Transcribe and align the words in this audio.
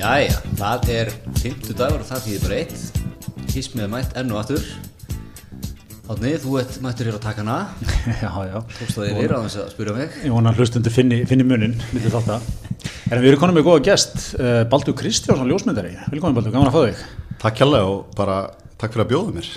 Jæja, 0.00 0.36
það 0.56 0.86
er 0.94 1.08
50 1.42 1.74
dagur 1.76 2.00
og 2.00 2.06
það 2.08 2.20
þýðir 2.24 2.44
bara 2.46 2.58
eitt 2.62 3.48
Kísmið 3.50 3.82
er 3.84 3.90
mætt 3.92 4.14
enn 4.16 4.30
og 4.32 4.38
aftur 4.40 4.62
Átni, 6.10 6.30
þú 6.40 6.54
ert 6.56 6.78
mættur 6.80 7.10
hér 7.10 7.18
á 7.18 7.22
takana 7.26 7.56
Já, 8.22 8.30
já. 8.48 8.54
Tókst 8.78 8.96
það 8.96 9.10
yfir 9.10 9.34
á 9.36 9.38
þess 9.44 9.58
að 9.60 9.66
spyrja 9.74 9.96
mig 9.98 10.14
Ég 10.24 10.32
vona 10.32 10.54
að 10.54 10.62
hlustundu 10.62 10.92
finni, 10.94 11.18
finni 11.28 11.44
munin, 11.44 11.74
myndi 11.90 12.12
þátt 12.14 12.30
að. 12.32 12.46
En 13.10 13.20
við 13.20 13.28
erum 13.32 13.42
konum 13.42 13.58
með 13.58 13.66
góða 13.66 13.82
gest, 13.90 14.16
uh, 14.38 14.62
Baldur 14.72 14.96
Kristjánsson, 14.96 15.50
ljósmyndari. 15.50 15.92
Velkomin 16.14 16.38
Baldur, 16.38 16.54
gaman 16.54 16.70
að 16.70 16.78
fá 16.78 16.80
þig. 16.86 17.02
Takk 17.42 17.58
kjærlega 17.60 17.90
og 17.90 18.14
bara 18.16 18.38
takk 18.80 18.94
fyrir 18.94 19.04
að 19.04 19.10
bjóða 19.12 19.34
mér. 19.36 19.50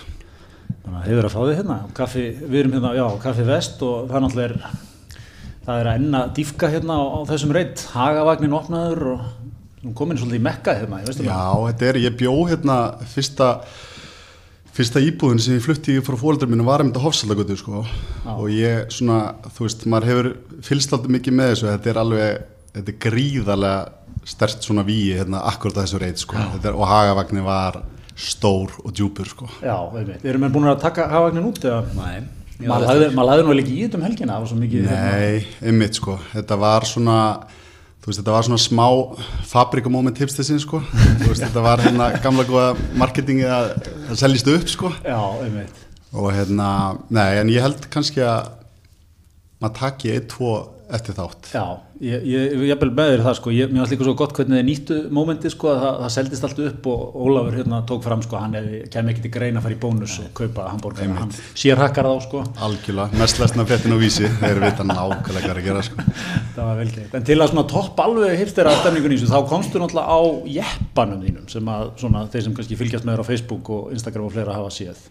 Þannig 0.73 0.97
að 0.97 1.07
hefur 1.11 1.29
að 1.29 1.35
fá 1.37 1.39
þig 1.43 1.61
hérna. 1.61 1.77
Kaffi, 2.01 2.25
við 2.41 2.59
erum 2.65 2.75
hérna, 2.75 2.91
já, 2.99 3.05
Kaffi 3.23 3.47
Vest 3.47 3.87
og 3.87 4.09
það 4.11 4.19
er 4.19 4.25
náttúrulega, 4.27 4.73
það 5.69 5.79
er 5.85 5.91
að 5.93 6.01
enna 6.01 6.25
dýfka 6.35 6.71
hérna 6.73 6.99
á, 6.99 7.03
á 7.15 7.19
þessum 7.31 7.55
reitt. 7.55 7.85
Hagavagnin 7.93 8.57
opnaður 8.59 9.07
og 9.13 9.23
nú 9.83 9.93
komin 9.97 10.17
svolítið 10.19 10.39
í 10.39 10.43
mekka 10.47 10.75
hérna, 10.79 11.01
ég 11.01 11.09
veistu 11.09 11.25
Já, 11.27 11.41
þetta 11.67 11.89
er, 11.89 11.99
ég 12.05 12.15
bjó 12.19 12.33
hérna 12.49 12.77
fyrsta, 13.13 13.47
fyrsta 14.73 15.01
íbúðin 15.03 15.41
sem 15.43 15.57
ég 15.57 15.65
flutti 15.65 15.97
frá 16.05 16.15
fólöldur 16.19 16.49
mínu 16.51 16.65
var 16.67 16.83
einmitt 16.83 16.97
á 16.99 17.03
Hofsaldagötu 17.03 17.57
sko 17.59 17.83
og 18.33 18.45
ég 18.53 18.87
svona, 18.93 19.19
þú 19.57 19.67
veist, 19.67 19.83
maður 19.91 20.09
hefur 20.11 20.29
fylgst 20.65 20.95
alltaf 20.95 21.11
mikið 21.13 21.37
með 21.39 21.51
þessu, 21.53 21.67
þetta 21.73 21.91
er 21.93 21.99
alveg, 22.03 22.45
þetta 22.77 22.93
er 22.95 23.01
gríðarlega 23.07 24.29
stert 24.33 24.63
svona 24.63 24.85
víi 24.87 25.11
hérna 25.17 25.41
akkurat 25.49 25.81
að 25.81 25.85
þessu 25.87 25.99
reit 26.05 26.21
sko 26.23 26.37
þetta 26.39 26.71
er, 26.71 26.77
og 26.79 26.87
Hagavagnin 26.87 27.43
var 27.45 27.81
stór 28.13 28.69
og 28.85 28.91
djúpur 28.93 29.25
sko. 29.25 29.47
Já, 29.65 29.73
einmitt. 29.97 30.21
Erum 30.29 30.43
við 30.45 30.51
búin 30.53 30.67
að 30.69 30.83
taka 30.83 31.07
hagavagnin 31.09 31.47
út 31.49 31.63
eða? 31.65 31.79
Nei 31.97 32.21
Já, 32.61 32.67
Maður 32.69 32.85
lagði, 32.85 33.07
maður 33.17 33.27
lagði 33.31 33.43
nú 33.47 33.53
líka 33.57 33.71
í 33.73 33.79
þetta 33.81 33.97
um 33.97 34.03
helgina, 34.05 34.33
það 34.35 34.43
var 34.43 34.49
svo 34.51 34.57
mikið. 34.59 34.83
hérna- 34.87 35.15
Nei, 35.17 35.47
einmitt 35.67 35.97
sko, 35.97 36.13
þetta 36.35 36.57
var 36.61 36.85
svona 36.85 37.15
þú 38.03 38.09
veist, 38.11 38.19
þetta 38.19 38.33
var 38.35 38.45
svona 38.47 38.59
smá 38.59 38.85
fabrikumóment 39.47 40.19
hipstessin 40.19 40.59
sko 40.59 40.81
þú 40.83 41.29
veist, 41.29 41.43
þetta 41.45 41.63
var 41.63 41.83
hérna 41.85 42.09
gamla 42.23 42.43
góða 42.49 42.73
marketingi 42.99 43.45
að 43.47 43.69
það 44.09 44.19
seljist 44.25 44.51
upp 44.53 44.67
sko 44.73 44.91
Já, 45.05 45.19
einmitt. 45.45 45.79
og 46.11 46.27
hérna, 46.35 46.67
nei, 47.13 47.29
en 47.41 47.51
ég 47.53 47.63
held 47.63 47.87
kannski 47.93 48.23
að 48.27 48.51
maður 49.63 49.77
taki 49.79 50.11
eitt, 50.17 50.27
tvo 50.33 50.53
eftir 50.91 51.15
þátt. 51.15 51.49
Já, 51.53 51.63
ég, 52.03 52.25
ég, 52.27 52.53
ég 52.53 52.63
jafnvel 52.71 52.89
með 52.93 53.11
þér 53.13 53.23
það 53.25 53.35
sko, 53.39 53.51
ég, 53.55 53.71
mér 53.71 53.83
varst 53.83 53.93
líka 53.93 54.07
svo 54.07 54.13
gott 54.19 54.33
hvernig 54.37 54.59
þið 54.59 54.65
nýttu 54.67 54.97
mómenti 55.15 55.51
sko, 55.53 55.69
að 55.71 55.81
það, 55.83 55.97
það 56.01 56.13
seldist 56.15 56.47
allt 56.47 56.61
upp 56.67 56.89
og 56.91 57.17
Ólafur 57.23 57.57
hérna 57.59 57.79
tók 57.89 58.03
fram 58.05 58.23
sko, 58.25 58.39
hann 58.41 58.57
kem 58.93 59.11
ekki 59.13 59.23
til 59.25 59.33
greina 59.33 59.61
að 59.61 59.67
fara 59.67 59.77
í 59.77 59.79
bónus 59.83 60.17
og 60.23 60.29
kaupa 60.37 60.67
hambúrgar, 60.71 61.13
hann 61.17 61.33
sér 61.55 61.81
hakkar 61.81 62.09
þá 62.09 62.25
sko, 62.27 62.43
algjörlega, 62.67 63.19
mest 63.21 63.41
lesna 63.41 63.67
fréttin 63.69 63.95
á 63.95 63.97
vísi. 64.01 64.29
Þeir 64.43 64.63
vita 64.63 64.87
nákvæmlega 64.87 65.43
hvað 65.47 65.61
að 65.61 65.67
gera 65.69 65.83
sko. 65.87 66.07
Það 66.55 66.67
var 66.67 66.81
velgeitt. 66.83 67.13
En 67.17 67.27
til 67.27 67.39
að 67.39 67.53
svona 67.53 67.65
topp 67.71 68.01
alveg 68.03 68.35
hipster 68.37 68.69
að 68.69 68.81
stemningun 68.83 69.15
í 69.15 69.17
þessu, 69.17 69.31
þá 69.31 69.49
komstu 69.49 69.81
náttúrulega 69.81 70.13
á 70.13 70.21
jeppanum 70.57 71.23
þínum 71.23 71.47
sem 71.49 71.71
að 71.73 71.87
svona 72.03 72.25
þeir 72.33 72.45
sem 72.45 72.57
kannski 72.59 72.77
fylgjast 72.77 73.07
með 73.07 73.15
þér 73.15 73.23
á 73.25 73.29
Facebook 73.31 73.71
og 73.73 73.95
Instagram 73.95 74.27
og 74.27 74.35
fleira 74.35 74.57
hafa 74.59 74.73
séð. 74.73 75.01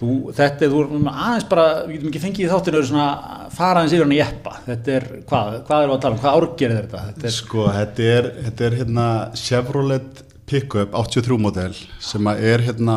Þú, 0.00 0.14
þetta 0.32 0.64
er, 0.64 0.70
þú 0.72 0.78
erum 0.80 1.08
aðeins 1.10 1.46
bara, 1.50 1.64
við 1.84 1.96
getum 1.98 2.10
ekki 2.10 2.22
fengið 2.22 2.46
í 2.46 2.50
þáttinu 2.50 2.80
svona 2.88 3.08
fara 3.52 3.82
aðeins 3.82 3.94
yfir 3.96 4.06
hann 4.06 4.14
í 4.14 4.20
jeppa, 4.20 4.52
þetta 4.64 4.94
er, 4.96 5.06
hvað, 5.28 5.50
hvað 5.66 5.82
erum 5.84 5.92
við 5.92 5.96
að 5.98 6.04
tala 6.06 6.16
um, 6.16 6.22
hvað 6.22 6.38
árger 6.38 6.70
er 6.70 6.78
þetta? 6.78 7.02
Þetta 7.10 7.28
er 7.28 7.34
Sko, 7.36 7.66
þetta 7.76 8.06
er, 8.14 8.30
þetta 8.46 8.66
er 8.68 8.78
hérna 8.80 9.08
Chevrolet 9.42 10.22
Pickup 10.50 10.96
83 10.96 11.38
model 11.44 11.76
sem 12.02 12.32
að 12.32 12.40
er 12.54 12.64
hérna 12.70 12.96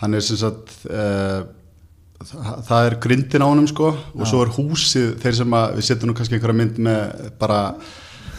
hann 0.00 0.16
er 0.16 0.24
sem 0.24 0.40
sagt 0.40 0.72
uh, 0.88 1.44
það, 2.24 2.50
það 2.70 2.88
er 2.88 2.98
grindin 3.04 3.44
á 3.44 3.50
honum 3.50 3.68
sko 3.70 3.92
og 3.92 4.24
svo 4.28 4.42
er 4.44 4.56
húsið, 4.56 5.12
þeir 5.22 5.38
sem 5.42 5.56
að 5.60 5.76
við 5.76 5.88
setjum 5.90 6.10
nú 6.10 6.16
kannski 6.16 6.38
einhverja 6.38 6.60
mynd 6.62 6.80
með 6.88 7.30
bara 7.40 7.60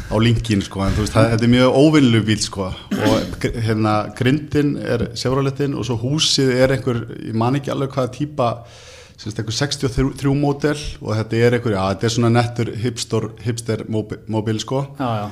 á 0.08 0.16
linkin 0.24 0.62
sko, 0.64 0.82
en 0.86 0.94
þú 0.96 1.04
veist, 1.04 1.16
það, 1.16 1.30
þetta 1.34 1.48
er 1.48 1.52
mjög 1.54 1.78
óvinnlu 1.82 2.22
bíl 2.28 2.40
sko 2.44 2.68
og 3.08 3.48
hérna 3.68 3.96
grindin 4.16 4.76
er 4.80 5.08
Chevroletin 5.20 5.76
og 5.76 5.88
svo 5.88 5.98
húsið 6.00 6.54
er 6.56 6.76
einhver, 6.78 7.02
ég 7.28 7.36
man 7.38 7.60
ekki 7.60 7.74
alveg 7.74 7.92
hvaða 7.96 8.14
típa 8.16 8.48
semst 9.18 9.40
einhver 9.42 9.58
63 9.58 10.32
módel 10.38 10.80
og 11.02 11.12
þetta 11.18 11.42
er 11.44 11.58
einhver, 11.58 11.76
já, 11.76 11.84
þetta 11.92 12.08
er 12.10 12.16
svona 12.16 12.34
nettur 12.38 12.72
hipster, 12.84 13.30
hipster 13.44 13.84
móbil, 13.92 14.60
sko 14.64 14.86
Já, 15.00 15.10
já. 15.26 15.28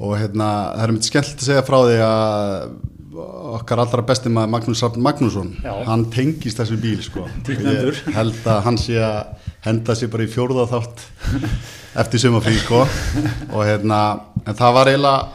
og 0.00 0.16
hérna, 0.20 0.48
það 0.76 0.84
er 0.86 0.94
myndið 0.96 1.10
skemmt 1.12 1.36
að 1.38 1.48
segja 1.48 1.66
frá 1.70 1.78
því 1.86 2.00
að 2.04 2.74
okkar 3.10 3.80
allra 3.82 4.02
besti 4.06 4.30
maður 4.30 4.52
Magnús 4.54 4.82
Rafn 4.84 5.02
Magnússon 5.02 5.48
Já. 5.64 5.72
hann 5.88 6.04
tengist 6.14 6.60
þessu 6.60 6.76
bíl 6.80 7.00
sko. 7.02 7.24
Ég 7.48 7.98
held 8.14 8.38
að 8.46 8.60
hann 8.68 8.78
sé 8.78 8.98
að 9.02 9.50
henda 9.66 9.96
sér 9.98 10.10
bara 10.12 10.26
í 10.26 10.30
fjórða 10.30 10.68
þátt 10.70 11.02
eftir 12.04 12.22
sumafrí 12.22 12.54
sko. 12.62 12.84
Og 13.50 13.64
hérna, 13.66 14.00
en 14.46 14.54
það 14.54 14.76
var 14.78 14.92
eiginlega 14.92 15.28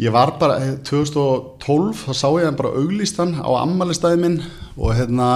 ég 0.00 0.12
var 0.12 0.34
bara, 0.40 0.58
eh, 0.60 0.76
2012 0.84 2.04
þá 2.06 2.12
sá 2.16 2.28
ég 2.36 2.44
hann 2.48 2.56
bara 2.60 2.74
auglýstan 2.76 3.34
á 3.40 3.50
ammælistæði 3.62 4.20
minn 4.20 4.38
og 4.76 4.94
hérna 4.96 5.28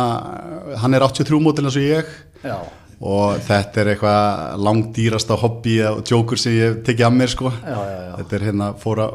hann 0.81 0.95
er 0.95 1.01
83 1.05 1.41
mótil 1.41 1.65
eins 1.69 1.77
og 1.81 1.85
ég. 1.85 2.05
Já, 2.45 2.59
og 3.01 3.39
þetta 3.47 3.81
er 3.83 3.91
eitthvað 3.95 4.59
langdýrasta 4.65 5.37
hobby 5.41 5.79
og 5.89 6.03
djókur 6.07 6.39
sem 6.41 6.53
ég 6.57 6.83
tekið 6.87 7.07
að 7.09 7.17
mér 7.19 7.33
sko 7.33 7.51
já, 7.51 7.75
já, 7.75 7.99
já. 8.09 8.13
þetta 8.21 8.37
er 8.39 8.45
hérna 8.49 8.69
fóra 8.81 9.09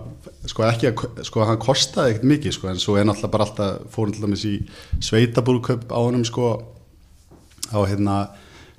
sko 0.50 0.64
ekki 0.68 0.90
að, 0.92 1.04
sko 1.28 1.46
hann 1.46 1.60
kostaði 1.62 2.14
ekkert 2.16 2.30
mikið 2.34 2.56
sko 2.58 2.70
en 2.72 2.80
svo 2.82 2.98
er 3.00 3.06
náttúrulega 3.08 3.34
bara 3.36 3.48
alltaf 3.48 3.94
fórum 3.96 4.14
til 4.16 4.24
dæmis 4.26 4.46
í 4.50 4.56
sveitabúrköp 5.04 5.90
á 5.94 6.00
honum 6.00 6.26
sko 6.28 6.52
á 7.74 7.80
hérna 7.86 8.20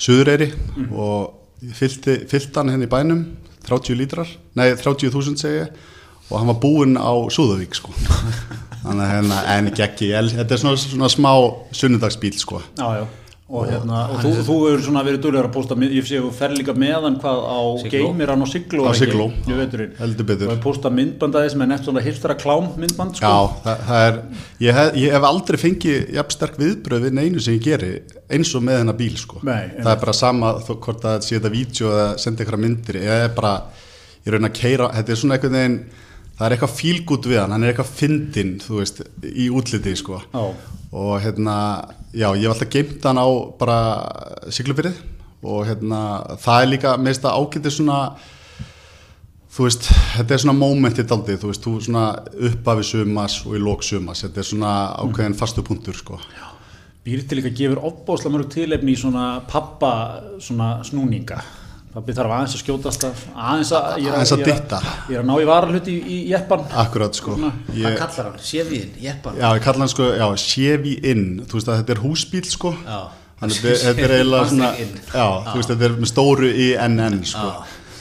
Suðureyri 0.01 0.51
Mhm. 0.77 0.93
og 0.97 1.35
ég 1.63 1.75
fyllti, 1.77 2.15
fyllti 2.29 2.57
hann 2.57 2.71
hérna 2.73 2.87
í 2.89 2.91
bænum 2.91 3.25
30 3.69 3.95
lítrar, 3.99 4.27
nei 4.57 4.71
30.000 4.75 5.37
segi 5.37 5.59
ég 5.61 5.69
og 6.31 6.39
hann 6.39 6.49
var 6.49 6.61
búinn 6.63 6.97
á 6.97 7.13
Súðavík 7.29 7.75
sko 7.77 7.93
þannig 8.83 9.05
að 9.05 9.11
hérna 9.13 9.41
en 9.59 9.67
ekki, 9.69 10.09
þetta 10.33 10.55
er 10.57 10.63
svona, 10.63 10.77
svona 10.81 11.09
smá 11.13 11.33
sunnudagsbíl 11.77 12.39
sko 12.41 12.63
Já, 12.79 12.87
já. 13.03 13.07
Og, 13.51 13.65
hérna, 13.67 14.05
og 14.15 14.21
þú, 14.23 14.31
þú 14.47 14.57
hefur 14.69 14.83
svona 14.87 15.01
verið 15.03 15.23
dúlegar 15.25 15.49
að 15.49 15.55
posta, 15.57 15.77
ég 15.83 16.05
sé 16.07 16.21
að 16.21 16.27
þú 16.29 16.31
fer 16.39 16.53
líka 16.55 16.75
með 16.79 17.07
hann 17.09 17.17
hvað 17.19 17.41
á 17.43 17.59
hann 18.31 18.45
á 18.47 18.47
Sigló. 18.47 18.85
Á? 18.87 18.93
Sigló, 18.95 19.27
heldur 19.99 20.29
betur. 20.29 20.47
Og 20.47 20.53
hefur 20.53 20.61
postað 20.69 20.95
myndbandaði 21.01 21.51
sem 21.51 21.65
er 21.65 21.71
nefnt 21.73 21.89
svona 21.89 22.05
hipstera 22.05 22.37
klám 22.39 22.69
myndband, 22.79 23.19
sko. 23.19 23.27
Já, 23.27 23.59
það, 23.65 23.83
það 23.89 24.07
er, 24.07 24.21
ég 24.63 24.79
hef, 24.79 24.93
ég 25.03 25.17
hef 25.17 25.27
aldrei 25.33 25.61
fengið 25.65 26.15
jafn 26.21 26.37
sterk 26.37 26.61
viðbröð 26.63 27.07
við 27.09 27.19
neinu 27.19 27.43
sem 27.43 27.59
ég 27.59 27.67
geri 27.67 27.93
eins 28.31 28.55
og 28.55 28.67
með 28.71 28.85
hennar 28.85 29.01
bíl 29.03 29.19
sko. 29.19 29.43
Nei, 29.43 29.73
það 29.81 29.93
er 29.97 30.03
bara 30.07 30.19
sama 30.21 30.53
þó, 30.63 30.73
hvort 30.87 31.03
það 31.09 31.27
sé 31.27 31.41
þetta 31.41 31.55
vídeo 31.57 31.91
eða 31.91 32.09
senda 32.23 32.45
einhverja 32.45 32.65
myndir, 32.69 33.03
ég 33.03 33.25
er 33.27 33.35
bara 33.35 33.57
ég 34.23 34.35
raun 34.37 34.47
að 34.47 34.59
keira, 34.63 34.93
þetta 34.95 35.17
er 35.17 35.19
svona 35.25 35.41
einhvern 35.41 35.59
veginn 35.59 35.81
það 36.39 36.47
er 36.47 36.55
eitthvað 36.57 36.77
fílgút 36.79 37.27
við 37.29 37.41
hann, 37.43 37.53
hann 37.57 37.65
er 37.67 37.75
eitthvað 37.75 37.91
fyndinn, 37.99 38.55
þú 38.63 38.79
veist, 38.79 39.03
í 39.27 39.51
útliti 39.53 39.93
sko. 39.99 40.23
Já. 40.91 40.99
og 40.99 41.21
hérna 41.23 41.57
já, 42.13 42.29
ég 42.35 42.43
hef 42.43 42.55
alltaf 42.55 42.71
geimt 42.71 43.05
hann 43.05 43.19
á 43.23 43.29
bara 43.59 43.79
siglufyrið 44.51 44.99
og 45.43 45.67
hérna 45.67 46.37
það 46.43 46.63
er 46.63 46.71
líka 46.75 46.97
meist 46.99 47.25
að 47.25 47.39
ágæti 47.39 47.71
svona 47.71 47.99
þú 49.51 49.67
veist, 49.67 49.89
þetta 50.17 50.35
er 50.35 50.43
svona 50.45 50.59
momentið 50.59 51.09
daldið, 51.11 51.41
þú 51.43 51.51
veist, 51.51 51.65
þú 51.65 51.73
svona 51.87 52.05
uppafi 52.51 52.87
sumas 52.87 53.41
og 53.47 53.57
í 53.59 53.63
lók 53.63 53.83
sumas, 53.87 54.23
þetta 54.25 54.43
er 54.43 54.47
svona 54.47 54.75
ákveðin 55.03 55.39
fastu 55.39 55.65
punktur, 55.67 55.97
sko. 55.99 56.21
Býr 57.05 57.25
til 57.27 57.41
líka 57.41 57.51
gefur 57.57 57.81
opbóðslega 57.89 58.35
mörg 58.37 58.51
tilefni 58.53 58.95
í 58.95 59.01
svona 59.01 59.41
pappa 59.51 59.93
svona 60.43 60.77
snúninga. 60.87 61.41
Pappi 61.91 62.15
þarf 62.15 62.31
aðeins 62.37 62.53
að 62.55 62.61
skjótast 62.63 63.05
að 63.09 63.23
aðeins 63.35 63.71
að, 63.75 63.87
ég 63.99 64.07
er 64.13 64.15
Aðeins 64.15 64.33
að 64.37 64.43
ég 64.45 64.47
dytta. 64.51 64.79
Ég 65.11 65.17
er 65.17 65.23
að 65.25 65.27
ná 65.27 65.33
í 65.43 65.47
varalhuti 65.49 65.95
í, 65.97 66.03
í 66.07 66.19
jeppan. 66.31 66.61
Akkurat, 66.85 67.17
sko. 67.19 67.35
Hvað 67.41 67.81
Ég, 67.81 67.97
kallar 67.99 68.29
hann? 68.29 68.37
Sévíðin, 68.47 68.93
jeppan 69.03 69.41
já, 69.41 69.47
ég 69.59 69.65
kalla 69.65 69.83
hann 69.83 69.91
sko, 69.91 70.07
já, 70.21 70.27
Chevy 70.45 70.93
Inn, 71.11 71.25
þú 71.51 71.59
veist 71.59 71.73
að 71.73 71.81
þetta 71.81 71.97
er 71.97 72.03
húsbíl, 72.05 72.45
sko. 72.47 72.73
Já. 72.87 73.01
Að 73.41 73.57
þetta- 73.57 74.05
er 74.05 74.15
eiginlega 74.21 74.49
svona, 74.53 74.71
Inn. 74.85 74.95
já, 75.11 75.27
þú 75.51 75.57
veist, 75.59 75.71
þetta 75.75 75.85
er 75.89 75.95
með 76.05 76.11
stóru 76.13 76.51
í 76.55 76.69
NN, 76.87 77.19
sko. 77.27 77.47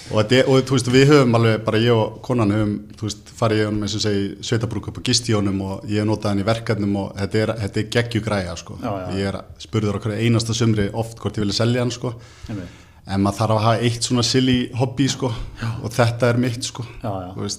Og, 0.09 0.17
þetta, 0.23 0.41
og 0.49 0.61
þú 0.69 0.75
veist, 0.75 0.87
við 0.93 1.07
höfum 1.13 1.35
alveg, 1.39 1.63
bara 1.65 1.77
ég 1.81 1.93
og 1.93 2.19
konan 2.25 2.49
höfum, 2.53 2.75
þú 2.97 3.07
veist, 3.09 3.31
farið 3.39 3.59
í 3.61 3.65
honum 3.69 3.83
eins 3.85 3.95
og 3.95 4.01
segi 4.01 4.23
sveitabrúk 4.41 4.87
upp 4.89 4.97
og 4.97 5.03
gist 5.09 5.29
í 5.29 5.33
honum 5.37 5.61
og 5.65 5.83
ég 5.89 6.01
hef 6.01 6.05
notað 6.09 6.29
hann 6.33 6.41
í 6.41 6.45
verkefnum 6.45 6.95
og 6.97 7.15
þetta 7.17 7.41
er, 7.43 7.53
þetta 7.63 7.77
er 7.83 7.89
geggjugræja, 7.97 8.55
sko. 8.57 8.77
Já, 8.81 8.89
já. 8.89 9.17
Ég 9.17 9.33
er 9.33 9.41
spurður 9.65 9.97
á 9.97 9.99
hverju 10.01 10.17
einasta 10.25 10.53
sumri 10.57 10.89
oft 10.93 11.17
hvort 11.21 11.37
ég 11.37 11.45
vilja 11.45 11.57
selja 11.61 11.81
hann, 11.85 11.91
sko. 11.93 12.13
En 13.09 13.23
maður 13.25 13.39
þarf 13.39 13.55
að 13.55 13.63
hafa 13.65 13.87
eitt 13.89 14.05
svona 14.05 14.23
silly 14.27 14.57
hobby, 14.77 15.07
sko, 15.09 15.31
og 15.81 15.93
þetta 15.95 16.29
er 16.29 16.39
mitt, 16.41 16.61
sko. 16.69 16.85
Já, 17.01 17.09
já. 17.09 17.31
Þú 17.35 17.49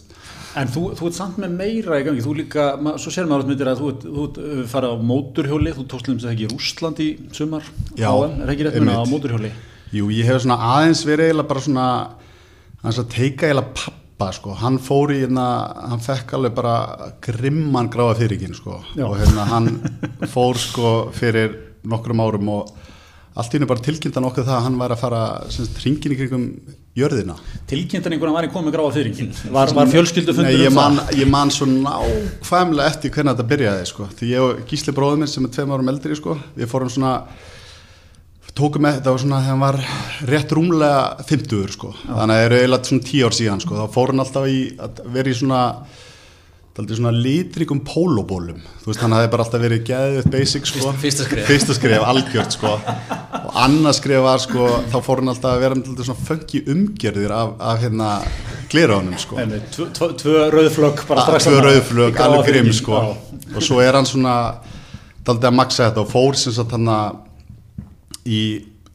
En 0.58 0.66
þú, 0.66 0.80
þú 0.98 1.06
ert 1.06 1.14
samt 1.14 1.36
með 1.38 1.52
meira 1.60 1.98
í 2.00 2.04
gangi, 2.06 2.22
þú 2.24 2.32
líka, 2.40 2.64
svo 2.98 3.12
sér 3.14 3.28
maður 3.30 3.52
myndir 3.52 3.68
að 3.70 3.82
þú 3.82 3.90
ert, 3.92 4.06
þú 4.06 4.24
ert 4.24 4.38
uh, 4.42 4.62
farið 4.72 4.94
á 4.94 4.96
móturhjóli, 5.10 5.74
þú 5.76 5.84
tókst 5.92 6.10
lemst 6.10 6.26
það 6.26 6.32
ekki 6.32 6.46
í 6.46 6.50
Rússland 6.50 7.02
í 7.04 7.06
sumar, 7.38 7.68
Já, 7.94 8.08
HM, 8.10 8.40
er 8.42 8.50
ekki 8.54 8.66
rétt 8.66 8.78
minna 8.80 8.96
á 8.98 9.06
móturhjóli? 9.06 9.52
Jú, 9.94 10.08
ég 10.14 10.26
hef 10.26 10.42
svona 10.42 10.58
aðeins 10.72 11.04
verið 11.06 11.30
eiginlega 11.30 11.50
bara 11.52 11.62
svona 11.68 11.86
hans 12.82 12.98
að 12.98 13.08
teika 13.14 13.46
eiginlega 13.46 13.76
pappa 13.78 14.28
sko, 14.34 14.56
hann 14.58 14.78
fór 14.82 15.14
í 15.14 15.20
hérna, 15.22 15.46
hann 15.92 16.02
fekk 16.04 16.34
alveg 16.38 16.58
bara 16.58 16.74
grimman 17.24 17.90
gráða 17.92 18.18
fyrirgin 18.20 18.54
sko 18.58 18.80
Já. 18.98 19.06
og 19.06 19.16
hérna 19.22 19.46
hann 19.50 19.70
fór 20.34 20.58
sko 20.60 20.92
fyrir 21.14 21.54
nokkrum 21.90 22.22
árum 22.26 22.50
og 22.58 22.74
allt 23.38 23.52
í 23.52 23.58
hennu 23.58 23.68
bara 23.70 23.82
tilkynntan 23.84 24.26
okkur 24.26 24.46
það 24.46 24.56
að 24.56 24.64
hann 24.66 24.78
væri 24.80 24.96
að 24.96 25.02
fara 25.04 25.20
semst, 25.54 25.76
hringin 25.84 26.14
í 26.14 26.18
kringum 26.18 26.46
jörðina 26.98 27.36
tilkynntan 27.70 28.16
einhvern 28.16 28.34
var 28.34 28.48
í 28.48 28.50
komið 28.50 28.74
gráða 28.74 28.94
fyrringin 28.96 29.30
var, 29.54 29.70
var 29.76 29.92
fjölskyldu 29.92 30.34
Nei, 30.34 30.40
fundur 30.40 30.64
ég, 30.64 30.72
um 30.72 30.78
man, 30.80 30.98
það 30.98 31.22
ég 31.22 31.30
man 31.30 31.54
svo 31.54 31.68
nákvæmlega 31.70 32.90
eftir 32.90 33.14
hvernig 33.14 33.36
þetta 33.36 33.48
byrjaði 33.52 33.86
sko. 33.92 34.08
því 34.18 34.32
ég 34.32 34.46
og 34.48 34.64
Gísli 34.70 34.96
bróður 34.96 35.22
minn 35.22 35.30
sem 35.30 35.46
er 35.46 35.54
tveim 35.54 35.74
árum 35.76 35.92
eldri 35.94 36.18
sko, 36.18 36.36
við 36.58 36.72
fórum 36.72 36.90
svona 36.90 37.14
tókum 38.58 38.82
með, 38.82 38.98
þetta 38.98 39.14
var 39.14 39.22
svona 39.22 39.40
þegar 39.44 39.54
hann 39.54 39.62
var 39.62 39.80
rétt 40.32 40.54
rúmlega 40.58 41.00
50 41.30 41.74
sko. 41.76 41.94
þannig 42.02 42.22
að 42.24 42.34
það 42.34 42.46
eru 42.48 42.60
eiginlega 42.60 42.90
svona 42.90 43.08
10 43.12 43.26
ár 43.28 43.38
síðan 43.38 43.62
sko. 43.62 43.78
þá 43.78 43.94
fór 43.94 44.12
hann 44.12 44.24
alltaf 44.26 44.50
í 44.50 44.60
að 44.74 45.02
vera 45.14 45.30
í 45.30 45.38
svona 45.38 45.64
Daldi 46.80 46.96
svona 46.96 47.10
litrikum 47.12 47.82
pólóbólum 47.84 48.60
þú 48.80 48.88
veist 48.88 49.02
hann 49.04 49.12
hafði 49.12 49.28
bara 49.34 49.44
alltaf 49.44 49.60
verið 49.60 49.82
geðið 49.84 50.28
basic 50.32 50.64
sko. 50.70 50.92
Fyrsta 51.02 51.26
skref. 51.26 51.44
fyrsta 51.50 51.74
skref 51.76 52.04
algjört 52.08 52.54
sko. 52.56 52.70
Og 53.44 53.58
annað 53.60 53.98
skref 53.98 54.22
var 54.24 54.40
sko 54.40 54.68
þá 54.88 54.96
fór 55.04 55.20
hann 55.20 55.32
alltaf 55.34 55.52
að 55.58 55.64
vera 55.66 55.76
með 55.76 56.00
svona 56.06 56.24
funky 56.30 56.62
umgerðir 56.72 57.34
af, 57.36 57.52
af 57.60 57.82
hérna 57.84 58.08
gliránum 58.72 59.18
sko. 59.20 59.36
Nei, 59.36 59.58
nei, 59.58 59.60
tvö, 59.74 59.90
tvö, 59.92 60.36
rauðflögg 60.54 61.04
bara 61.10 61.26
strax 61.26 61.44
tvö 61.50 61.56
þarna. 61.58 61.68
rauðflög, 61.68 62.12
í 62.14 62.16
gráa 62.16 62.30
alveg 62.30 62.48
grimm 62.54 62.72
sko. 62.80 62.96
Já. 62.96 63.56
og 63.56 63.62
svo 63.66 63.80
er 63.84 63.98
hann 63.98 64.08
svona 64.08 64.34
daldið 65.26 65.50
að 65.50 65.56
maksa 65.60 65.88
þetta 65.90 66.04
og 66.06 66.10
fór 66.14 66.38
sem 66.40 66.54
sagt 66.56 66.72
hann 66.78 66.88
í, 68.24 68.40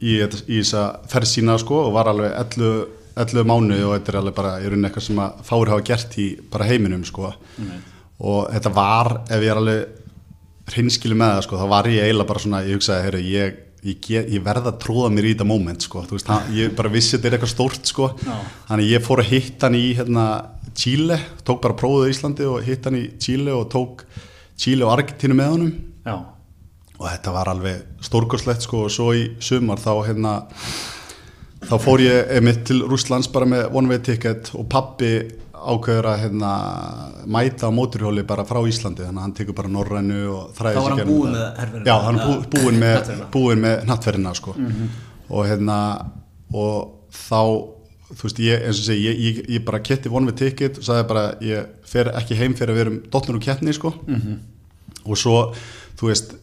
í, 0.02 0.18
þetta- 0.24 0.42
í 0.50 0.58
þessa 0.64 0.84
ferð 1.12 1.30
sína 1.36 1.58
sko 1.62 1.84
og 1.86 1.94
var 1.94 2.10
alveg 2.10 2.34
11, 2.34 2.86
11 3.16 3.46
mánu 3.48 3.76
og 3.86 3.94
þetta 3.96 4.12
er 4.12 4.18
alveg 4.20 4.34
bara 4.36 4.54
í 4.60 4.66
rauninni 4.68 4.88
eitthvað 4.90 5.06
sem 5.08 5.20
að 5.24 5.38
fáir 5.48 5.70
hafa 5.72 5.86
gert 5.90 6.18
í 6.20 6.26
bara 6.52 6.68
heiminum 6.68 7.04
sko 7.08 7.30
og 8.20 8.50
þetta 8.52 8.72
var, 8.76 9.12
ef 9.28 9.44
ég 9.44 9.52
er 9.52 9.60
alveg 9.60 9.86
hreinskili 10.72 11.14
með 11.14 11.32
það 11.36 11.44
sko, 11.46 11.60
þá 11.60 11.66
var 11.70 11.88
ég 11.92 12.04
eiginlega 12.06 12.28
bara 12.32 12.42
svona, 12.42 12.64
ég 12.66 12.78
hugsaði, 12.80 13.06
heyrðu, 13.08 13.30
ég 13.36 13.62
Ég, 13.86 14.02
ég 14.10 14.40
verða 14.42 14.72
að 14.72 14.80
tróða 14.82 15.12
mér 15.14 15.28
í 15.28 15.32
þetta 15.36 15.44
moment 15.46 15.84
sko. 15.84 16.00
Þú 16.08 16.16
veist, 16.16 16.26
hann, 16.32 16.48
ég 16.56 16.72
bara 16.74 16.90
vissi 16.90 17.12
þetta 17.12 17.28
er 17.28 17.34
eitthvað 17.36 17.50
stórt 17.52 17.86
sko. 17.86 18.08
þannig 18.66 18.88
ég 18.90 19.04
fór 19.04 19.20
að 19.22 19.28
hitta 19.30 19.68
hann 19.68 19.76
í 19.78 19.92
hérna, 19.94 20.24
Chile, 20.74 21.18
tók 21.46 21.60
bara 21.62 21.76
prófið 21.78 22.08
í 22.08 22.14
Íslandi 22.16 22.48
og 22.50 22.64
hitta 22.66 22.90
hann 22.90 22.98
í 22.98 23.04
Chile 23.22 23.52
og 23.54 23.68
tók 23.70 24.02
Chile 24.58 24.84
og 24.88 24.92
Argentínu 24.96 25.36
með 25.38 25.52
honum 25.52 25.70
Já. 26.02 26.16
og 26.98 27.06
þetta 27.06 27.32
var 27.36 27.50
alveg 27.52 28.02
stórkoslegt 28.04 28.66
sko 28.66 28.82
og 28.88 28.92
svo 28.92 29.12
í 29.14 29.22
sumar 29.38 29.78
þá 29.78 29.92
hérna 30.08 30.34
þá 31.64 31.74
fór 31.82 32.02
ég 32.04 32.30
einmitt 32.36 32.64
til 32.68 32.82
Rússlands 32.86 33.28
bara 33.32 33.48
með 33.48 33.68
one 33.74 33.88
way 33.90 33.98
ticket 34.04 34.50
og 34.54 34.66
pappi 34.72 35.10
ákveður 35.56 36.06
að 36.10 36.18
hérna 36.20 36.50
mæta 37.32 37.66
á 37.66 37.74
móturhjóli 37.74 38.22
bara 38.28 38.44
frá 38.46 38.60
Íslandi 38.68 39.02
þannig 39.06 39.18
að 39.18 39.24
hann 39.24 39.32
tekur 39.38 39.56
bara 39.56 39.70
norrænu 39.72 40.18
og 40.30 40.50
þræði 40.58 40.76
Þá 40.76 40.82
var 40.82 40.90
sig 40.90 41.00
hann 41.00 41.08
þetta. 41.08 41.30
með 41.32 41.62
herferðina? 41.62 41.86
Já, 41.88 41.96
hann 42.04 42.20
bú, 42.20 42.34
búinn 42.52 42.82
með, 42.82 43.64
með 43.64 43.86
nattferðina 43.88 44.34
sko. 44.36 44.54
Og 45.32 45.48
hérna 45.48 45.78
og 46.54 46.76
þá 47.10 47.40
þú 48.12 48.22
veist 48.28 48.38
ég 48.44 48.66
eins 48.68 48.78
og 48.84 48.86
segi 48.86 49.06
ég, 49.08 49.16
ég, 49.24 49.40
ég 49.56 49.64
bara 49.66 49.80
ketti 49.82 50.12
one 50.12 50.28
way 50.30 50.36
ticket 50.38 50.78
og 50.78 50.86
sagði 50.86 51.08
bara 51.10 51.24
ég 51.42 51.72
fer 51.90 52.12
ekki 52.14 52.36
heim 52.38 52.54
fyrir 52.54 52.70
að 52.70 52.78
við 52.78 52.84
erum 52.84 53.00
dottnur 53.16 53.40
og 53.40 53.48
keppni 53.48 53.74
sko. 53.74 53.90
Og 55.06 55.18
svo 55.18 55.40
þú 55.96 56.10
veist, 56.10 56.34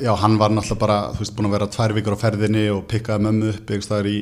já 0.00 0.12
hann 0.22 0.38
var 0.40 0.54
náttúrulega 0.54 0.80
bara 0.80 0.98
þú 1.12 1.22
veist 1.22 1.36
búin 1.36 1.50
að 1.50 1.56
vera 1.58 1.70
tvær 1.74 1.94
vikur 1.96 2.16
á 2.16 2.22
ferðinni 2.24 2.64
og 2.72 2.86
pikkaði 2.90 3.26
mömmu 3.26 3.52
upp 3.52 3.70
einhvers 3.70 3.88
staðar 3.90 4.10
í 4.10 4.16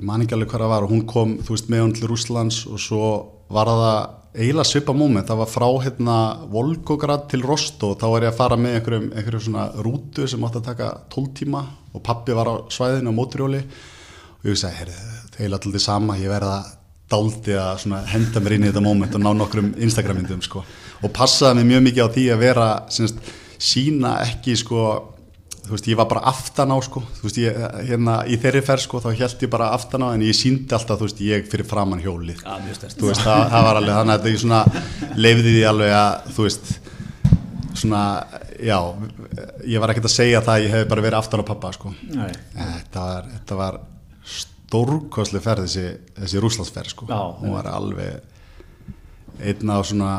ég 0.00 0.06
man 0.06 0.24
ekki 0.24 0.36
alveg 0.36 0.52
hvað 0.52 0.64
það 0.64 0.72
var 0.74 0.86
og 0.86 0.94
hún 0.94 1.04
kom 1.10 1.36
þú 1.42 1.56
veist 1.56 1.70
með 1.72 1.84
hún 1.84 1.94
til 1.98 2.10
Rússlands 2.10 2.62
og 2.70 2.80
svo 2.80 3.10
var 3.50 3.70
það 3.70 3.98
eiginlega 4.30 4.68
svipa 4.68 4.94
moment, 4.94 5.26
það 5.26 5.40
var 5.40 5.50
frá 5.50 5.66
hérna 5.82 6.16
Volgograd 6.52 7.24
til 7.30 7.42
Rostov 7.42 7.96
þá 7.98 8.06
var 8.12 8.26
ég 8.26 8.30
að 8.30 8.38
fara 8.38 8.58
með 8.60 8.76
einhverjum, 8.78 9.08
einhverjum 9.10 9.46
svona 9.48 9.64
rútu 9.82 10.28
sem 10.30 10.44
átti 10.46 10.60
að 10.60 10.68
taka 10.68 10.90
12 11.10 11.32
tíma 11.40 11.64
og 11.90 12.04
pappi 12.06 12.36
var 12.38 12.46
á 12.46 12.54
svæðinu 12.70 13.10
á 13.10 13.18
móturjóli 13.18 13.64
og 13.64 14.46
ég 14.46 14.60
sagði, 14.60 14.84
heyrðu, 14.84 15.00
það 15.00 15.34
er 15.34 15.42
eiginlega 15.42 15.66
alltaf 15.66 15.84
sama 15.84 16.18
ég 16.20 16.30
verða 16.30 16.60
dáldi 17.10 17.56
að 17.58 18.06
henda 18.12 18.42
mér 18.44 18.54
inn 18.54 18.68
í 18.68 18.70
þetta 18.70 18.84
moment 18.84 19.18
og 19.18 19.24
ná 19.24 19.30
nokkrum 19.34 19.72
Instagram-myndum 19.82 20.44
sko. 20.46 20.62
og 21.02 21.12
passaði 21.16 21.58
mig 21.58 21.72
mjög 21.72 21.86
mikið 21.88 22.06
á 22.06 22.14
því 22.14 22.26
að 22.30 22.42
vera 22.44 22.68
semst, 22.92 23.18
sína 23.60 24.16
ekki 24.24 24.56
sko, 24.58 24.84
þú 25.66 25.74
veist, 25.74 25.88
ég 25.92 25.98
var 26.00 26.08
bara 26.10 26.24
aftan 26.30 26.72
á 26.72 26.78
sko, 26.84 27.02
þú 27.18 27.26
veist, 27.26 27.40
ég, 27.42 27.58
hérna 27.90 28.20
í 28.26 28.38
þeirri 28.40 28.62
ferð 28.66 28.84
sko, 28.86 29.00
þá 29.04 29.10
held 29.12 29.44
ég 29.44 29.52
bara 29.52 29.70
aftan 29.76 30.06
á 30.06 30.08
en 30.14 30.24
ég 30.24 30.36
síndi 30.36 30.74
alltaf, 30.76 31.00
þú 31.00 31.08
veist, 31.08 31.22
ég 31.26 31.50
fyrir 31.52 31.68
framann 31.68 32.02
hjólið. 32.02 32.40
Sterkt. 32.40 32.96
þú 32.98 33.10
veist, 33.10 33.24
það, 33.26 33.44
það 33.52 33.66
var 33.68 33.80
alveg 33.80 33.98
þannig 34.00 34.16
að 34.16 34.30
ég 34.30 34.42
svona 34.44 34.62
leifði 35.20 35.54
því 35.56 35.66
alveg 35.70 35.94
að, 36.00 36.32
þú 36.36 36.48
veist 36.48 36.72
svona, 37.80 38.02
já 38.60 38.78
ég 39.68 39.82
var 39.82 39.92
ekkert 39.92 40.08
að 40.10 40.16
segja 40.16 40.42
það 40.44 40.56
að 40.56 40.66
ég 40.66 40.74
hef 40.74 40.90
bara 40.90 41.06
verið 41.06 41.20
aftan 41.20 41.44
á 41.44 41.50
pappa 41.50 41.72
sko. 41.76 41.94
Nei. 42.10 42.32
þetta 42.56 43.06
var, 43.06 43.30
þetta 43.36 43.60
var 43.60 43.80
stórkosli 44.70 45.40
ferð 45.42 45.66
þessi, 45.66 45.86
þessi 46.18 46.42
rúslandsferð 46.42 46.92
sko. 46.94 47.08
Já, 47.10 47.20
hún 47.40 47.54
var 47.56 47.70
alveg 47.70 48.20
einn 49.40 49.72
af 49.72 49.86
svona 49.88 50.12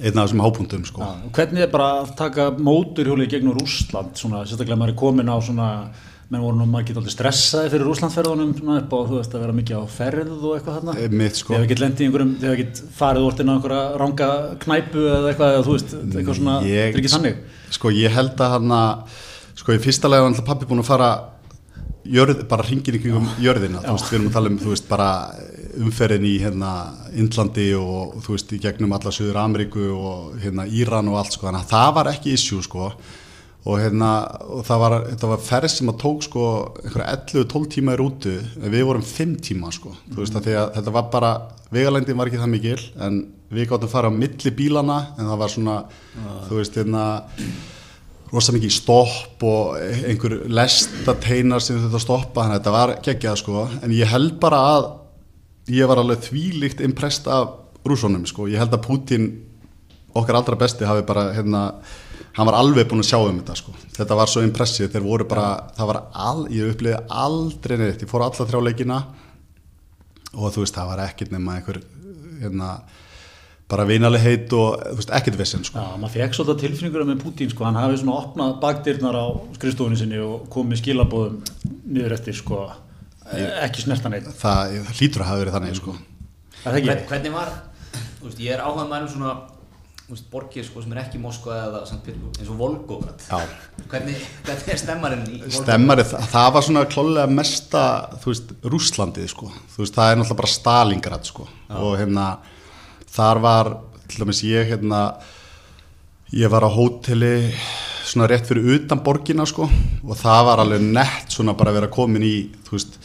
einn 0.00 0.18
af 0.18 0.28
þessum 0.28 0.44
hápuntum 0.44 0.84
sko 0.88 1.02
og 1.04 1.32
hvernig 1.36 1.64
er 1.64 1.72
bara 1.72 1.88
að 2.02 2.14
taka 2.18 2.50
móturhjóli 2.56 3.28
gegnum 3.30 3.56
Rússland, 3.58 4.16
svona, 4.18 4.44
sérstaklega 4.46 4.78
maður 4.80 4.94
er 4.94 5.00
komin 5.00 5.30
á 5.32 5.36
svona, 5.44 5.68
menn 6.30 6.44
voru 6.44 6.60
nú 6.60 6.66
margir 6.70 6.98
aldrei 6.98 7.12
stressaði 7.14 7.72
fyrir 7.72 7.88
Rússlandferðunum 7.88 8.52
svona 8.58 8.78
upp 8.82 8.94
á, 8.94 8.98
þú 9.08 9.16
veist, 9.18 9.34
að 9.34 9.44
vera 9.44 9.56
mikið 9.56 9.82
á 9.82 9.84
ferð 9.90 10.36
og 10.36 10.52
eitthvað 10.56 10.76
þarna. 10.78 10.94
Einmitt, 11.04 11.40
sko. 11.40 11.54
Þegar 11.54 11.64
við 11.64 11.72
get 11.72 11.82
lendið 11.82 12.04
í 12.04 12.08
einhverjum, 12.08 12.30
þegar 12.44 12.54
við 12.54 12.62
get 12.62 12.82
farið 13.00 13.26
úr 13.26 13.34
á 13.40 13.54
einhverja 13.56 13.82
ranga 14.04 14.30
knæpu 14.62 15.02
eða 15.08 15.32
eitthvað, 15.32 15.56
eða 15.56 15.66
þú 15.66 15.74
veist, 15.74 15.96
eitthvað 16.04 16.38
svona, 16.38 16.56
þetta 16.68 16.86
er 16.86 17.02
ekki 17.02 17.12
þannig. 17.16 17.42
sko 17.74 17.92
ég 17.96 18.14
held 18.14 18.44
að 18.46 18.54
hann 18.54 18.76
að 18.78 19.18
sko 19.60 19.74
í 19.74 19.82
fyrsta 19.82 20.10
lega 20.10 20.24
var 20.24 20.32
alltaf 20.32 20.46
pappi 20.46 20.70
búin 20.70 20.84
að 20.84 20.90
fara 20.92 21.10
jörð, 22.10 22.44
bara 22.48 22.66
ringin 22.66 22.96
í 22.96 23.02
kringum 23.02 23.28
jörðina, 23.42 23.82
þú 23.84 23.96
veist, 23.96 24.10
við 24.10 24.18
erum 24.20 24.30
að 24.30 24.38
tala 24.38 24.52
um 24.52 24.60
þú 24.62 24.72
veist, 24.72 24.88
bara 24.88 25.08
umferðin 25.78 26.26
í 26.26 26.34
hérna 26.42 26.74
Indlandi 27.14 27.70
og 27.78 28.18
þú 28.24 28.36
veist, 28.36 28.52
í 28.56 28.60
gegnum 28.62 28.94
alla 28.96 29.12
Suður 29.14 29.40
Ameríku 29.42 29.86
og 29.94 30.36
hérna 30.42 30.66
Íran 30.66 31.10
og 31.12 31.20
allt 31.20 31.36
sko, 31.36 31.48
þannig 31.48 31.66
að 31.66 31.74
það 31.74 31.90
var 31.98 32.12
ekki 32.14 32.36
issue 32.36 32.64
sko. 32.66 32.92
Og 33.60 33.76
hérna, 33.76 34.10
og 34.48 34.62
það 34.64 34.78
var, 34.80 34.94
þetta 35.10 35.28
var 35.28 35.42
ferð 35.44 35.72
sem 35.74 35.90
að 35.92 35.98
tók 36.00 36.22
sko 36.24 36.44
einhverja 36.80 37.16
11-12 37.18 37.66
tíma 37.74 37.92
í 37.92 37.98
rútu, 38.00 38.32
en 38.56 38.72
við 38.72 38.86
vorum 38.88 39.04
5 39.04 39.34
tíma 39.50 39.72
sko, 39.76 39.92
þú 40.06 40.22
veist, 40.22 40.38
að 40.38 40.46
því 40.46 40.54
að 40.62 40.70
þetta 40.78 40.94
var 40.96 41.10
bara 41.12 41.32
vegalendin 41.70 42.16
var 42.16 42.30
ekki 42.30 42.40
það 42.40 42.54
mikil, 42.54 42.78
en 43.04 43.18
við 43.52 43.68
gáttum 43.68 43.90
að 43.90 43.92
fara 43.92 44.08
á 44.08 44.16
milli 44.16 44.54
bílana, 44.56 44.96
en 45.18 45.28
það 45.28 45.42
var 45.42 45.52
svona, 45.52 45.76
þú 46.48 46.56
veist, 46.56 46.80
hérna 46.80 47.04
rosa 48.30 48.54
mikið 48.54 48.72
stopp 48.72 49.44
og 49.46 49.76
einhver 50.06 50.36
lestateinar 50.50 51.62
sem 51.64 51.80
þetta 51.82 52.00
stoppa 52.02 52.44
þannig 52.44 52.56
að 52.56 52.60
þetta 52.60 52.74
var 52.76 52.92
geggjað 53.04 53.38
sko. 53.42 53.64
En 53.82 53.94
ég 53.94 54.10
held 54.10 54.36
bara 54.42 54.60
að 54.76 54.86
ég 55.70 55.88
var 55.90 56.00
alveg 56.02 56.24
þvílíkt 56.26 56.82
impressed 56.84 57.30
af 57.30 57.56
rússonum 57.86 58.26
sko, 58.28 58.48
ég 58.50 58.60
held 58.60 58.74
að 58.76 58.84
Putin 58.86 59.30
okkar 60.16 60.40
allra 60.40 60.58
besti 60.58 60.88
hafi 60.88 61.04
bara 61.06 61.28
hérna, 61.34 61.64
hann 62.36 62.48
var 62.48 62.58
alveg 62.58 62.88
búinn 62.90 63.04
að 63.04 63.10
sjá 63.12 63.20
um 63.22 63.38
þetta 63.38 63.56
sko. 63.58 63.74
Þetta 63.94 64.18
var 64.18 64.30
svo 64.30 64.42
impressið, 64.46 64.90
þeir 64.94 65.06
voru 65.06 65.26
bara 65.30 65.50
það 65.76 65.92
var 65.92 66.00
all, 66.10 66.46
ég 66.52 66.72
uppliði 66.72 66.98
aldrei 67.08 67.76
neitt. 67.78 68.02
Ég 68.02 68.10
fór 68.10 68.26
alla 68.26 68.48
þrjá 68.48 68.64
leikina 68.66 68.98
og 70.34 70.50
þú 70.54 70.64
veist, 70.64 70.74
það 70.76 70.90
var 70.92 71.04
ekkert 71.06 71.32
nema 71.34 71.56
einhver 71.58 71.80
hérna 72.40 72.74
bara 73.70 73.86
vinaleg 73.86 74.22
heit 74.24 74.54
og 74.58 74.82
veist, 74.98 75.12
ekkert 75.14 75.38
vissin 75.38 75.64
sko. 75.66 75.78
Já, 75.78 75.96
maður 76.00 76.16
fekk 76.16 76.36
svolítið 76.36 76.62
tilfinningur 76.66 77.06
með 77.06 77.22
Putin, 77.22 77.50
sko, 77.52 77.66
hann 77.68 77.78
hafi 77.78 78.00
svona 78.02 78.18
opnað 78.18 78.56
bakdyrnar 78.62 79.18
á 79.18 79.26
skrifstofunni 79.58 79.98
sinni 79.98 80.18
og 80.22 80.48
komið 80.50 80.82
skilabóðum 80.82 81.38
niður 81.86 82.16
eftir, 82.18 82.38
sko, 82.38 82.64
ekki 83.66 83.86
snertan 83.86 84.18
eitt. 84.18 84.28
það 84.40 84.76
hlýtur 84.98 85.24
að 85.24 85.30
hafa 85.30 85.44
verið 85.44 85.56
þannig 85.58 85.80
sko. 85.80 85.96
Er 86.60 86.66
það 86.66 86.80
ekki? 86.80 86.90
Hvern, 86.90 87.06
hvernig 87.12 87.34
var, 87.36 87.54
þú 88.18 88.28
veist, 88.28 88.44
ég 88.44 88.54
er 88.56 88.62
áhugað 88.64 88.90
maður 88.90 89.06
um 89.06 89.12
svona 89.14 89.34
þú 90.10 90.16
veist, 90.16 90.30
borgir 90.32 90.64
sko, 90.66 90.80
sem 90.82 90.94
er 90.96 91.00
ekki 91.04 91.18
Moskva 91.22 91.56
eða 91.68 91.80
eins 91.86 92.48
og 92.50 92.56
Volgograd 92.58 93.20
Já. 93.22 93.44
hvernig, 93.92 94.16
hvernig 94.42 94.72
er 94.74 94.80
stemmarinn 94.80 95.20
í 95.22 95.36
Volgograd? 95.36 95.58
Stemmari, 95.60 96.04
það, 96.10 96.24
það 96.32 96.48
var 96.56 96.64
svona 96.66 96.82
klálega 96.90 97.30
mesta, 97.30 97.82
þú 98.18 98.32
veist, 98.32 98.50
Rúslandið 98.72 99.28
sko, 99.30 99.50
þú 99.70 99.84
veist, 99.84 99.94
það 99.94 100.10
er 100.10 100.18
náttúrulega 100.18 100.40
bara 100.40 100.50
Stalingrad 100.56 101.30
sko 101.30 101.46
og 101.78 101.94
hérna, 102.00 102.24
þar 103.14 103.42
var, 103.44 103.72
til 104.10 104.24
dæmis 104.24 104.42
ég 104.48 104.74
hérna, 104.74 105.04
ég 106.34 106.50
var 106.50 106.66
á 106.66 106.70
hóteli 106.74 107.32
svona 108.10 108.26
rétt 108.32 108.50
fyrir 108.50 108.66
utan 108.80 109.04
borgina 109.06 109.46
sko 109.46 109.68
og 109.70 110.18
það 110.18 110.42
var 110.50 110.64
alveg 110.64 110.90
nett 110.90 111.30
svona 111.30 111.54
bara 111.54 111.70
að 111.70 111.84
vera 111.84 111.94
komin 111.94 112.26
í, 112.26 112.34
þú 112.66 112.74
veist, 112.80 112.98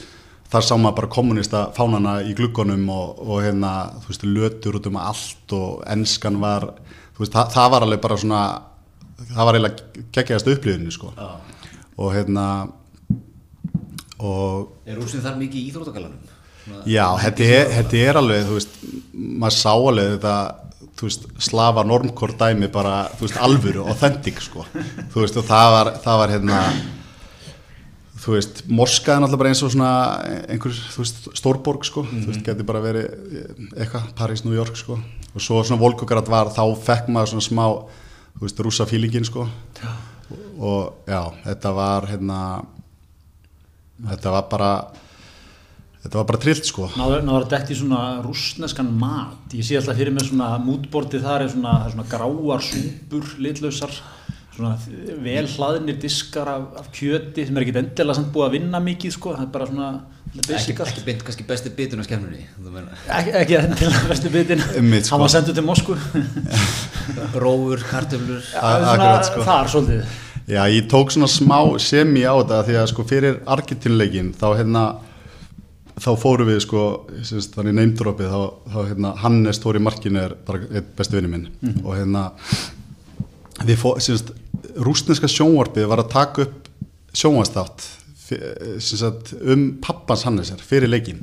þar 0.55 0.65
sá 0.67 0.73
maður 0.79 0.97
bara 1.01 1.11
kommunista 1.15 1.63
fánana 1.75 2.15
í 2.25 2.33
gluggunum 2.37 2.85
og, 2.95 3.19
og 3.25 3.43
hérna, 3.45 3.73
þú 4.03 4.11
veist, 4.13 4.25
lötur 4.37 4.79
út 4.79 4.89
um 4.89 4.99
allt 5.01 5.55
og 5.57 5.83
enskan 5.95 6.39
var, 6.41 6.69
þú 7.15 7.23
veist, 7.25 7.35
það, 7.35 7.51
það 7.57 7.73
var 7.75 7.85
alveg 7.87 8.03
bara 8.07 8.17
svona, 8.23 8.43
það 9.33 9.43
var 9.49 9.59
eiginlega 9.59 10.05
geggjaðast 10.17 10.51
upplýðinu 10.55 10.95
sko 10.95 11.11
Já. 11.15 11.29
og 11.99 12.15
hérna 12.15 12.45
og 14.19 14.71
Er 14.87 14.97
Rúsin 14.99 15.23
þar 15.23 15.37
mikið 15.39 15.59
í 15.61 15.67
Íþróttagalanum? 15.71 16.31
já, 16.89 17.05
þetta 17.21 17.45
er, 17.45 17.67
þetta 17.75 17.97
er 18.01 18.17
alveg 18.21 18.45
þú 18.47 18.55
veist, 18.57 18.77
maður 19.13 19.55
sá 19.59 19.71
alveg 19.75 20.13
þetta 20.15 20.35
þú 20.95 21.09
veist, 21.09 21.25
slafa 21.49 21.83
normkór 21.85 22.33
dæmi 22.39 22.69
bara, 22.73 22.95
þú 23.19 23.27
veist, 23.27 23.39
alvöru, 23.45 23.83
authentic 23.91 24.39
sko, 24.41 24.65
þú 25.13 25.21
veist, 25.25 25.37
og 25.41 25.45
það 25.49 25.71
var, 25.75 25.91
það 26.05 26.21
var 26.23 26.33
hérna 26.33 26.61
þú 28.25 28.33
veist, 28.33 28.63
Moska 28.65 29.13
er 29.13 29.21
náttúrulega 29.21 29.41
bara 29.43 29.51
eins 29.53 29.61
og 29.65 29.73
svona 29.75 29.91
einhver, 30.49 30.73
þú 30.95 31.03
veist, 31.03 31.27
stórborg 31.37 31.85
sko, 31.85 32.05
þú 32.09 32.25
veist, 32.31 32.41
geti 32.47 32.65
bara 32.65 32.81
verið 32.81 33.05
eitthvað, 33.75 34.09
París, 34.17 34.41
New 34.47 34.55
York 34.57 34.79
sko. 34.79 34.97
Og 35.35 35.43
svo 35.43 35.61
svona 35.61 35.81
Volgograd 35.81 36.29
var, 36.31 36.49
þá 36.55 36.63
fekk 36.87 37.11
maður 37.13 37.35
svona 37.35 37.45
smá, 37.45 37.65
þú 38.39 38.47
veist, 38.47 38.61
rúsa 38.65 38.89
fílingin 38.89 39.27
sko. 39.27 39.45
Já. 39.77 39.93
og 40.57 41.05
já, 41.05 41.21
þetta 41.43 41.71
var 41.75 42.07
hérna 42.09 42.39
þetta 44.09 44.31
var 44.33 44.47
bara 44.49 44.69
þetta 46.03 46.17
var 46.17 46.27
bara 46.31 46.41
trillt 46.41 46.69
sko. 46.69 46.89
Náður, 46.97 47.23
náður 47.27 47.47
þetta 47.51 47.73
í 47.73 47.79
svona 47.79 48.01
rúsneskan 48.25 48.91
mat? 48.99 49.53
Ég 49.53 49.67
sé 49.67 49.77
alltaf 49.79 49.97
fyrir 49.99 50.15
mig 50.15 50.27
svona 50.27 50.55
mútborti 50.61 51.21
þar 51.23 51.45
er 51.45 51.53
svona, 51.53 51.75
svona 51.93 52.07
gráar 52.09 52.65
súpur 52.65 53.35
litlausar 53.41 53.93
svona 54.55 54.75
vel 55.25 55.45
hlaðinir 55.51 55.97
diskar 56.01 56.49
af, 56.49 56.67
af 56.81 56.91
kjöti 56.95 57.45
sem 57.47 57.57
er 57.57 57.65
ekki 57.65 57.77
endilega 57.81 58.17
samt 58.17 58.33
búið 58.33 58.47
að 58.47 58.57
vinna 58.59 58.81
mikið 58.83 59.15
sko, 59.15 59.35
það 59.35 59.45
er 59.45 59.53
bara 59.55 59.69
svona 59.69 59.89
ekki, 60.35 60.75
ekki 60.85 61.05
beint 61.05 61.23
kannski 61.27 61.47
besti 61.47 61.71
bitun 61.75 62.03
á 62.03 62.05
skemmunni 62.07 62.43
ekki, 63.19 63.33
ekki 63.41 63.57
endilega 63.61 64.03
besti 64.11 64.31
bitin 64.33 64.63
Einmitt, 64.75 65.07
sko. 65.07 65.15
hann 65.15 65.25
var 65.25 65.33
senduð 65.33 65.59
til 65.59 65.65
Moskvu. 65.65 65.97
Róur, 67.43 67.83
kartöflur. 67.89 68.45
Það 68.53 69.25
sko. 69.29 69.47
er 69.55 69.73
svolítið. 69.73 70.13
Já, 70.45 70.61
ég 70.69 70.85
tók 70.89 71.09
svona 71.13 71.29
smá 71.31 71.57
semi 71.81 72.21
á 72.21 72.33
þetta 72.37 72.61
því 72.67 72.77
að 72.77 72.87
sko 72.91 73.05
fyrir 73.09 73.37
Argentinleikin 73.49 74.29
þá 74.37 74.47
hérna 74.59 74.83
þá 75.95 76.09
fóru 76.21 76.45
við 76.45 76.59
sko 76.65 76.83
syns, 77.25 77.47
þannig 77.55 77.77
neymdrópið 77.79 78.33
þá, 78.33 78.41
þá 78.73 78.79
hérna 78.91 79.13
Hannes 79.23 79.61
Tóri 79.63 79.81
Markin 79.81 80.19
er 80.21 80.35
bara 80.45 80.61
einn 80.67 80.89
bestu 80.97 81.17
vinni 81.17 81.31
minn. 81.31 81.47
Mm 81.61 81.71
-hmm. 81.71 81.85
og 81.85 81.97
hérna 81.97 82.25
við 83.65 83.85
syns, 84.03 84.25
rúsneska 84.75 85.29
sjónvarpið 85.31 85.87
var 85.91 86.03
að 86.03 86.11
taka 86.13 86.47
upp 86.47 86.71
sjónvarstátt 87.15 87.87
um 89.45 89.67
pappans 89.83 90.25
Hannesar 90.25 90.61
fyrir 90.65 90.89
leikin 90.89 91.21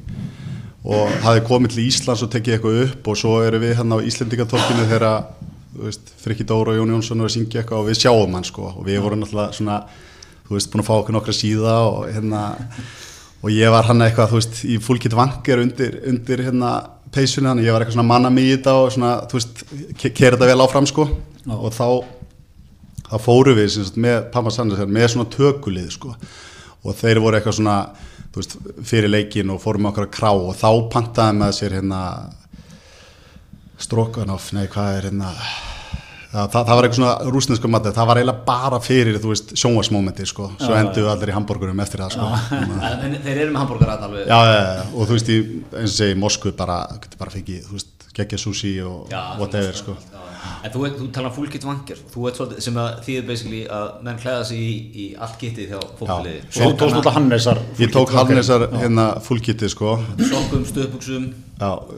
og 0.83 1.11
hafi 1.23 1.43
komið 1.47 1.75
til 1.75 1.87
Íslands 1.87 2.23
og 2.25 2.31
tekið 2.33 2.57
eitthvað 2.57 2.81
upp 2.87 3.11
og 3.13 3.19
svo 3.19 3.37
eru 3.45 3.61
við 3.63 3.77
hérna 3.79 3.99
á 3.99 4.07
Íslendingatorkinu 4.07 4.87
þegar 4.91 5.07
Frikki 6.23 6.45
Dóra 6.47 6.75
og 6.75 6.81
Jón 6.81 6.95
Jónsson 6.97 7.23
eru 7.23 7.31
að 7.31 7.37
syngja 7.37 7.63
eitthvað 7.63 7.81
og 7.81 7.87
við 7.89 8.01
sjáum 8.03 8.35
hann 8.37 8.45
sko. 8.45 8.67
Og 8.77 8.85
við 8.87 8.99
vorum 9.03 9.23
náttúrulega 9.23 9.57
svona 9.57 9.79
þú 10.47 10.57
veist 10.57 10.73
búin 10.73 10.83
að 10.83 10.89
fá 10.89 10.95
okkur 10.99 11.17
nokkra 11.17 11.35
síða 11.37 11.77
og 11.89 12.01
hérna 12.13 12.43
og 13.43 13.55
ég 13.55 13.73
var 13.73 13.89
hann 13.89 14.05
eitthvað 14.05 14.33
þú 14.33 14.41
veist 14.41 14.65
í 14.69 14.79
fullkitt 14.83 15.17
vanger 15.17 15.63
undir, 15.63 15.97
undir 16.11 16.45
hérna 16.45 16.73
peysunni 17.15 17.51
hann 17.51 17.63
ég 17.63 17.73
var 17.73 17.85
eitthvað 17.85 17.97
svona 17.97 18.11
manna 18.11 18.33
mig 18.35 18.51
í 18.51 18.57
þetta 18.57 18.75
og 18.83 18.93
svona 18.95 19.15
þú 19.31 19.39
veist 19.39 19.65
kera 20.03 20.37
þetta 20.37 20.51
vel 20.51 20.67
áfram 20.67 20.89
sko. 20.91 21.09
Og 21.47 21.73
þá 21.75 21.87
þá 23.13 23.19
fóru 23.21 23.57
við 23.59 23.69
syns, 23.77 23.93
með 24.01 24.31
Pamma 24.33 24.53
Sanders 24.55 24.89
með 24.89 25.11
svona 25.13 25.33
tökulið 25.33 25.91
sko. 25.97 26.15
Og 26.83 26.97
þeir 26.99 27.21
voru 27.23 27.39
eitthvað 27.39 27.59
svona 27.61 27.77
veist, 28.35 28.57
fyrir 28.89 29.13
leikin 29.13 29.53
og 29.53 29.61
fórum 29.63 29.91
okkur 29.91 30.09
að 30.09 30.15
krá 30.17 30.31
og 30.33 30.55
þá 30.59 30.71
pantaði 30.93 31.39
með 31.43 31.59
sér 31.59 31.77
hérna 31.79 32.01
Strokanov, 33.83 34.49
nei 34.55 34.67
hvað 34.71 34.97
er 34.97 35.09
hérna 35.11 35.31
Já, 36.33 36.47
það, 36.49 36.63
það 36.65 36.71
var 36.79 36.87
eitthvað 36.87 36.97
svona 36.97 37.33
rúsnesku 37.35 37.69
mati, 37.69 37.91
það 37.93 38.07
var 38.09 38.19
eiginlega 38.23 38.45
bara 38.47 38.77
fyrir, 38.81 39.17
þú 39.21 39.33
veist, 39.35 39.51
sjónvarsmómenti 39.61 40.25
sko, 40.31 40.47
svo 40.63 40.77
endur 40.79 41.05
við 41.05 41.11
allir 41.13 41.29
í 41.29 41.35
hambúrgurum 41.37 41.83
eftir 41.85 42.01
það 42.01 42.15
sko. 42.15 42.29
En 42.57 43.17
þeir 43.19 43.41
eru 43.43 43.49
með 43.51 43.59
hambúrgarat 43.61 44.07
alveg? 44.07 44.23
Já, 44.31 44.39
já, 44.49 44.55
já, 44.63 44.87
og 44.95 45.11
þú 45.11 45.19
veist, 45.19 45.29
í, 45.29 45.59
eins 45.83 45.91
og 45.91 45.99
segi, 45.99 46.17
Moskvu 46.23 46.55
bara, 46.57 46.79
getur 47.03 47.21
bara 47.21 47.35
fengið, 47.35 47.67
þú 47.67 47.77
veist, 47.77 48.07
geggja 48.17 48.41
sushi 48.41 48.73
og 48.81 49.13
já, 49.13 49.21
whatever 49.43 49.77
sko. 49.77 49.99
Já, 50.01 50.32
en 50.63 50.73
þú, 50.75 50.83
þú 50.99 51.07
tala 51.15 51.31
um 51.31 51.35
fullkitt 51.37 51.65
vangir, 51.67 52.01
þú 52.13 52.25
veit 52.27 52.39
svolítið 52.39 52.65
sem 52.67 52.79
að 52.83 52.89
þýðir 53.07 53.25
basically 53.29 53.61
að 53.79 53.87
menn 54.07 54.19
klæða 54.23 54.43
sig 54.49 54.63
í, 54.63 54.73
í 54.93 55.07
allt 55.27 55.37
kittið 55.41 55.73
hjá 55.73 55.79
fólkliði. 56.01 56.41
Svo 56.49 56.69
þú 56.69 56.77
tókst 56.81 56.99
alltaf 56.99 57.17
Hannesar? 57.19 57.61
Ég 57.79 57.93
tók 57.95 58.13
Hannesar 58.17 58.67
hérna 58.75 59.07
fullkittið 59.27 59.73
sko. 59.73 59.95
Sokkum, 60.33 60.65
stöðbuksum, 60.69 61.29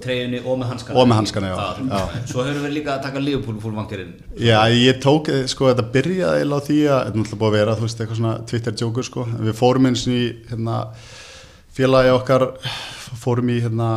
treyjunni 0.04 0.42
og 0.44 0.60
með 0.60 0.72
hanskana. 0.74 0.98
Og 1.00 1.08
með 1.10 1.20
hanskana, 1.22 1.52
já. 1.52 1.56
já. 1.88 2.20
Svo 2.32 2.44
höfum 2.44 2.66
við 2.68 2.76
líka 2.78 2.94
að 2.96 3.06
taka 3.08 3.24
Liverpool 3.24 3.60
fullvangirinn. 3.62 4.12
Já, 4.40 4.58
ég 4.72 5.00
tók, 5.04 5.30
sko, 5.50 5.70
þetta 5.72 5.86
byrjaði 5.94 6.44
eða 6.44 6.60
á 6.60 6.66
því 6.68 6.78
að, 6.84 7.00
þetta 7.00 7.14
er 7.14 7.22
náttúrulega 7.22 7.40
búið 7.40 7.50
að 7.50 7.58
vera, 7.58 7.78
þú 7.78 7.88
veist, 7.88 8.02
eitthvað 8.04 8.20
svona 8.20 8.36
Twitter-jókur 8.50 9.08
sko. 9.08 9.26
Við 9.48 9.58
fórum 9.60 9.90
eins 9.90 10.04
og 10.04 10.14
í, 10.14 10.22
hérna, 10.50 10.78
félagi 11.74 12.14
okkar, 12.14 12.46
fórum 13.24 13.52
í, 13.54 13.58
hérna, 13.64 13.90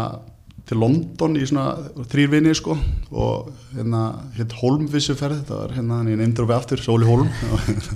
til 0.68 0.80
London 0.82 1.38
í 1.40 1.46
svona 1.48 1.78
þrýrvinni 2.12 2.54
sko 2.58 2.76
og 3.16 3.52
hérna 3.72 4.04
hitt 4.36 4.56
Holmvissu 4.60 5.16
ferð, 5.18 5.46
það 5.48 5.64
var 5.64 5.76
hérna 5.78 6.02
hann 6.02 6.12
í 6.12 6.18
neymdur 6.20 6.48
og 6.48 6.52
við 6.52 6.60
aftur, 6.60 6.84
Sóli 6.84 7.08
Holm 7.08 7.30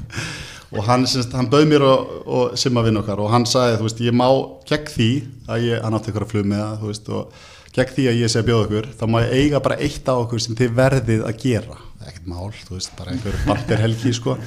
og 0.75 0.83
hann, 0.87 1.07
hann 1.35 1.49
bauð 1.51 1.67
mér 1.67 1.85
og, 1.85 2.11
og 2.23 2.59
simma 2.59 2.83
vinn 2.85 2.99
okkar 3.01 3.19
og 3.23 3.31
hann 3.33 3.47
sagði, 3.49 3.79
þú 3.79 3.87
veist, 3.89 4.03
ég 4.07 4.15
má 4.15 4.27
gegn 4.69 4.93
því 4.93 5.09
að 5.51 5.65
ég, 5.67 5.81
hann 5.83 5.97
átti 5.97 6.13
ykkur 6.13 6.27
að 6.27 6.35
flug 6.35 6.47
með 6.47 6.63
það, 6.63 6.77
þú 6.79 6.93
veist, 6.93 7.11
og 7.11 7.49
gegn 7.75 7.93
því 7.97 8.07
að 8.11 8.19
ég 8.21 8.37
að 8.39 8.47
bjóða 8.47 8.67
okkur, 8.67 8.89
þá 8.99 9.03
má 9.11 9.19
ég 9.25 9.35
eiga 9.41 9.63
bara 9.67 9.79
eitt 9.83 10.07
á 10.07 10.15
okkur 10.15 10.43
sem 10.43 10.57
þið 10.59 10.73
verðið 10.79 11.25
að 11.27 11.43
gera. 11.43 11.77
Ekkert 12.01 12.31
mál, 12.31 12.49
þú 12.55 12.77
veist, 12.77 12.95
bara 12.97 13.13
einhver 13.13 13.37
barterhelgi 13.45 14.15
sko, 14.19 14.37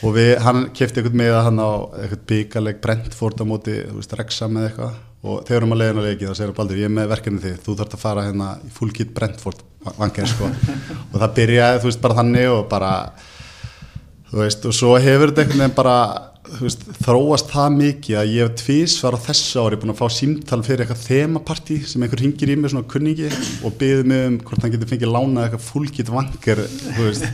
og 0.00 0.16
við, 0.16 0.32
hann 0.44 0.66
kefti 0.76 1.00
eitthvað 1.00 1.20
með 1.20 1.36
hann 1.46 1.60
á 1.60 1.70
eitthvað 2.00 2.26
byggaleg 2.32 2.82
Brentford 2.84 3.40
á 3.40 3.44
móti, 3.48 3.76
þú 3.84 4.00
veist, 4.00 4.16
Rexham 4.16 4.58
eða 4.60 4.72
eitthvað 4.72 4.98
og 5.20 5.42
þegar 5.48 5.66
um 5.66 5.74
að 5.74 5.82
leiðina 5.82 6.06
leiki 6.06 6.28
þá 6.28 6.38
segir 6.38 6.54
Baldur, 6.56 6.80
ég 6.80 6.88
er 6.88 6.94
með 6.96 7.10
verkefni 7.12 7.42
þig, 7.42 7.58
þú 7.64 7.76
þarfst 7.80 7.96
að 7.98 8.04
fara 8.06 8.24
hérna 8.28 8.48
í 8.64 8.72
full 8.72 8.90
kit 8.96 9.12
Brentford 9.16 9.60
vangir 9.98 10.30
sko. 10.30 10.48
Og 11.12 11.18
það 11.18 11.36
byrjaði, 11.36 11.82
þú 11.82 11.90
veist, 11.90 12.02
bara 12.04 12.18
þannig 12.20 12.48
og 12.54 12.62
bara, 12.70 12.92
þú 14.30 14.42
veist, 14.44 14.66
og 14.70 14.76
svo 14.76 14.96
hefur 15.00 15.32
þetta 15.32 15.44
einhvern 15.44 15.64
veginn 15.64 15.78
bara 15.80 15.96
veist, 16.58 16.84
þróast 17.04 17.50
það 17.52 17.76
mikið 17.76 18.18
að 18.20 18.32
ég 18.34 18.46
hef 18.46 18.62
tvís 18.62 18.96
var 19.04 19.16
á 19.16 19.24
þessu 19.26 19.62
ári 19.62 19.78
búin 19.80 19.92
að 19.92 20.00
fá 20.00 20.14
símtal 20.14 20.60
fyrir 20.66 20.84
eitthvað 20.84 21.04
þemapartí 21.04 21.78
sem 21.86 22.04
einhver 22.04 22.24
hingir 22.24 22.52
í 22.52 22.56
mig 22.58 22.72
svona 22.72 22.88
kunningi 22.90 23.28
og 23.66 23.76
byði 23.80 24.06
mig 24.10 24.24
um 24.28 24.38
hvort 24.48 24.64
hann 24.64 24.74
getur 24.74 24.90
fengið 24.90 25.12
lánað 25.14 25.46
eitthvað 25.46 25.66
fullgitt 25.68 26.12
vangar 26.14 26.64
þú 26.64 27.06
veist, 27.06 27.28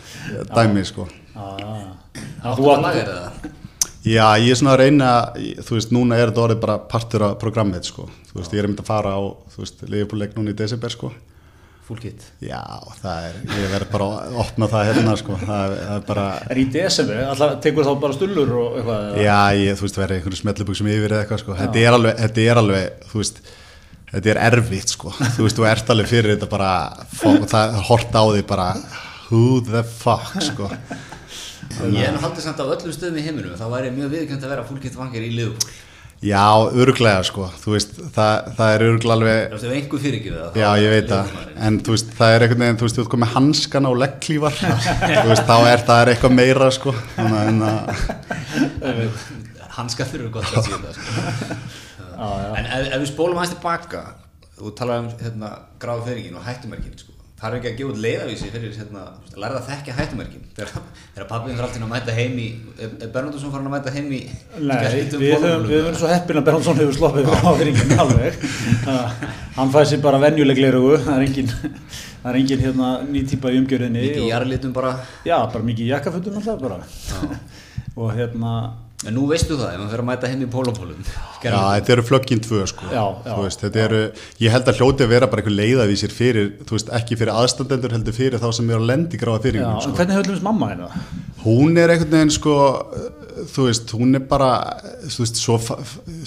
dæmi 0.56 0.84
sko. 0.88 1.08
Þú 1.38 2.72
að 2.74 2.84
laga 2.84 3.06
þetta? 3.06 3.54
Já, 4.08 4.24
ég 4.40 4.52
er 4.54 4.58
svona 4.58 4.74
að 4.74 4.82
reyna 4.84 5.08
þú 5.64 5.74
veist, 5.76 5.90
núna 5.94 6.16
er 6.18 6.30
þetta 6.30 6.44
orðið 6.46 6.60
bara 6.62 6.76
partur 6.90 7.24
af 7.26 7.34
programmið 7.42 7.88
sko, 7.90 8.06
þú 8.30 8.38
veist, 8.40 8.52
ég 8.54 8.62
er 8.62 8.68
myndið 8.70 8.84
að 8.84 8.90
fara 8.92 9.10
á 9.12 9.20
þú 9.54 9.58
veist, 9.64 9.82
leifbúrleik 9.92 10.32
núna 10.38 10.54
í 10.54 10.56
desember 10.58 10.94
sko. 10.94 11.10
Full 11.88 12.00
kit. 12.02 12.20
Já, 12.44 12.60
það 13.00 13.26
er, 13.30 13.36
ég 13.48 13.70
verð 13.72 13.88
bara 13.94 14.06
að 14.18 14.34
opna 14.42 14.66
það 14.68 14.88
hérna 14.90 15.14
sko, 15.16 15.38
það 15.40 15.60
er, 15.64 15.70
það 15.86 15.94
er 15.94 16.02
bara 16.10 16.24
Er 16.52 16.58
í 16.60 16.64
desember, 16.74 17.22
alltaf 17.30 17.54
tekur 17.64 17.86
þá 17.88 17.92
bara 18.02 18.16
stullur 18.18 18.50
og 18.60 18.76
eitthvað? 18.76 19.06
Já, 19.24 19.38
ég, 19.56 19.78
þú 19.78 19.86
veist, 19.86 20.00
verður 20.02 20.16
einhvern 20.18 20.40
smelluböksum 20.42 20.90
yfir 20.92 21.14
eða 21.14 21.22
eitthvað 21.24 21.42
sko, 21.44 21.56
þetta 21.62 21.80
er 21.80 21.96
alveg, 21.96 22.20
þetta 22.24 22.44
er 22.44 22.56
alveg, 22.62 22.84
þú 23.08 23.16
veist 23.22 23.40
þetta 24.12 24.28
er 24.34 24.40
erfitt 24.50 24.90
sko, 24.92 25.08
þú 25.16 25.46
veist, 25.46 25.56
þú 25.56 25.64
ert 25.68 25.92
alveg 25.94 26.10
fyrir 26.12 26.36
þetta 26.36 26.50
bara, 26.52 26.72
það 27.48 27.66
Ég 31.92 32.00
er 32.06 32.16
haldið 32.22 32.46
samt 32.46 32.62
á 32.62 32.64
öllum 32.64 32.94
stöðum 32.94 33.20
í 33.20 33.26
heiminum, 33.26 33.58
þá 33.58 33.66
væri 33.74 33.92
mjög 33.94 34.14
viðkjönd 34.16 34.46
að 34.46 34.54
vera 34.54 34.66
full 34.68 34.80
kit 34.82 34.96
vangir 34.98 35.26
í 35.26 35.34
liðupól 35.34 35.76
Já, 36.18 36.66
öruglega 36.74 37.22
sko, 37.22 37.44
þú 37.62 37.76
veist, 37.76 37.92
það, 38.10 38.46
það 38.58 38.72
er 38.74 38.82
öruglega 38.88 39.14
alveg... 39.14 39.52
Það 39.52 39.66
er 39.68 39.74
einhver 39.76 40.00
fyrirgjöðu 40.02 40.38
það. 40.40 40.56
Já, 40.58 40.70
ég 40.82 40.94
veit 40.96 41.12
það, 41.12 41.36
en 41.68 41.76
þú 41.86 41.92
veist, 41.94 42.08
það 42.18 42.32
er 42.34 42.44
einhvern 42.44 42.64
veginn, 42.64 42.78
þú 42.80 42.86
veist, 42.88 42.96
þú 42.96 43.02
veist, 43.04 43.10
komið 43.12 43.30
hanskana 43.36 43.92
og 43.92 44.00
legglívar, 44.02 44.56
þú 45.20 45.28
veist, 45.30 45.44
þá 45.46 45.54
er 45.60 45.84
það 45.86 46.02
er 46.02 46.10
eitthvað 46.14 46.34
meira 46.34 46.70
sko, 46.74 46.94
að... 47.22 47.62
Hanska 49.78 50.08
þurfur 50.10 50.32
gott 50.40 50.58
að 50.58 50.66
síða 50.72 50.90
sko. 50.96 51.60
En 52.18 52.66
ef, 52.66 52.88
ef 52.88 52.98
við 52.98 53.08
spólum 53.12 53.38
aðeins 53.38 53.54
tilbaka, 53.54 54.02
þú 54.58 54.74
talaði 54.80 55.04
um 55.04 55.10
hérna, 55.22 55.52
gráð 55.78 56.02
fyrirgin 56.08 56.40
og 56.40 56.48
hættumerkin 56.48 56.98
sko, 56.98 57.14
er 57.46 57.54
ekki 57.58 57.68
að 57.70 57.76
gefa 57.78 57.92
út 57.92 57.98
leiðavísi 58.02 58.48
fyrir 58.50 58.72
hérna, 58.74 59.02
að 59.30 59.36
læra 59.38 59.58
að 59.60 59.68
þekkja 59.68 59.92
hættumerkin? 59.94 60.46
Þegar 60.56 61.26
pappin 61.30 61.52
fyrir 61.52 61.66
alltaf 61.68 61.84
að 61.84 61.92
mæta 61.92 62.16
heim 62.16 62.40
í 62.42 62.46
er 62.82 63.12
Bernhardsson 63.14 63.52
farin 63.52 63.68
að 63.68 63.74
mæta 63.76 63.92
heim 63.94 64.08
í 64.10 64.18
Nei, 64.58 64.74
við 65.14 65.36
höfum 65.44 65.98
svo 66.00 66.10
heppin 66.10 66.40
að 66.40 66.48
Bernhardsson 66.48 66.80
hefur 66.80 66.96
sloppið 66.96 67.30
frá 67.30 67.52
fyrirgin 67.60 68.02
alveg. 68.02 68.40
Hann 69.58 69.70
fæði 69.76 69.92
sér 69.92 70.02
bara 70.08 70.22
venjuleg 70.24 70.58
leirugu 70.64 70.98
það 71.04 71.14
er 71.14 71.28
engin, 71.28 71.54
það 72.24 72.28
er 72.32 72.40
engin 72.42 72.66
hérna, 72.66 72.90
ný 73.06 73.22
típa 73.30 73.54
í 73.54 73.62
umgjörðinni 73.62 74.02
mikið 74.08 74.24
í 74.24 74.32
jarlitum 74.32 74.74
bara. 74.74 74.96
Já, 75.22 75.38
bara 75.46 75.62
mikið 75.70 75.86
í 75.86 75.92
jakkafötum 75.92 76.42
alltaf 76.42 77.38
og 77.98 78.12
hérna 78.18 78.58
En 79.06 79.14
nú 79.14 79.28
veistu 79.30 79.54
það, 79.54 79.76
ef 79.76 79.78
maður 79.78 79.92
fyrir 79.92 80.02
að 80.02 80.06
mæta 80.08 80.28
henni 80.32 80.46
í 80.48 80.50
pólapólum. 80.50 81.02
Já, 81.38 81.52
þetta 81.54 81.92
eru 81.94 82.02
flögginn 82.02 82.40
tvö 82.42 82.64
sko. 82.66 82.88
Já, 82.90 83.04
já, 83.28 83.34
veist, 83.44 83.62
eru, 83.84 84.00
Ég 84.42 84.50
held 84.50 84.70
að 84.72 84.80
hljóti 84.80 85.06
að 85.06 85.12
vera 85.12 85.28
bara 85.30 85.44
eitthvað 85.44 85.58
leiðavísir 85.60 86.16
fyrir, 86.16 86.48
þú 86.66 86.74
veist, 86.74 86.90
ekki 86.98 87.18
fyrir 87.20 87.30
aðstandendur 87.36 87.94
heldur 87.94 88.16
fyrir 88.16 88.42
þá 88.42 88.48
sem 88.58 88.72
eru 88.72 88.82
að 88.82 88.90
lendi 88.90 89.20
gráða 89.20 89.44
fyrir 89.44 89.62
Já, 89.62 89.70
sko. 89.84 89.92
en 89.92 90.00
hvernig 90.00 90.32
við 90.32 90.42
mamma 90.48 90.72
hérna? 90.72 90.90
Hún 91.44 91.78
er 91.78 91.94
einhvern 91.94 92.16
veginn 92.16 92.34
sko 92.34 92.56
þú 93.46 93.66
veist, 93.68 93.92
hún 93.94 94.18
er 94.18 94.24
bara 94.28 94.48
þú 95.06 95.22
veist, 95.22 95.38
svo, 95.38 95.58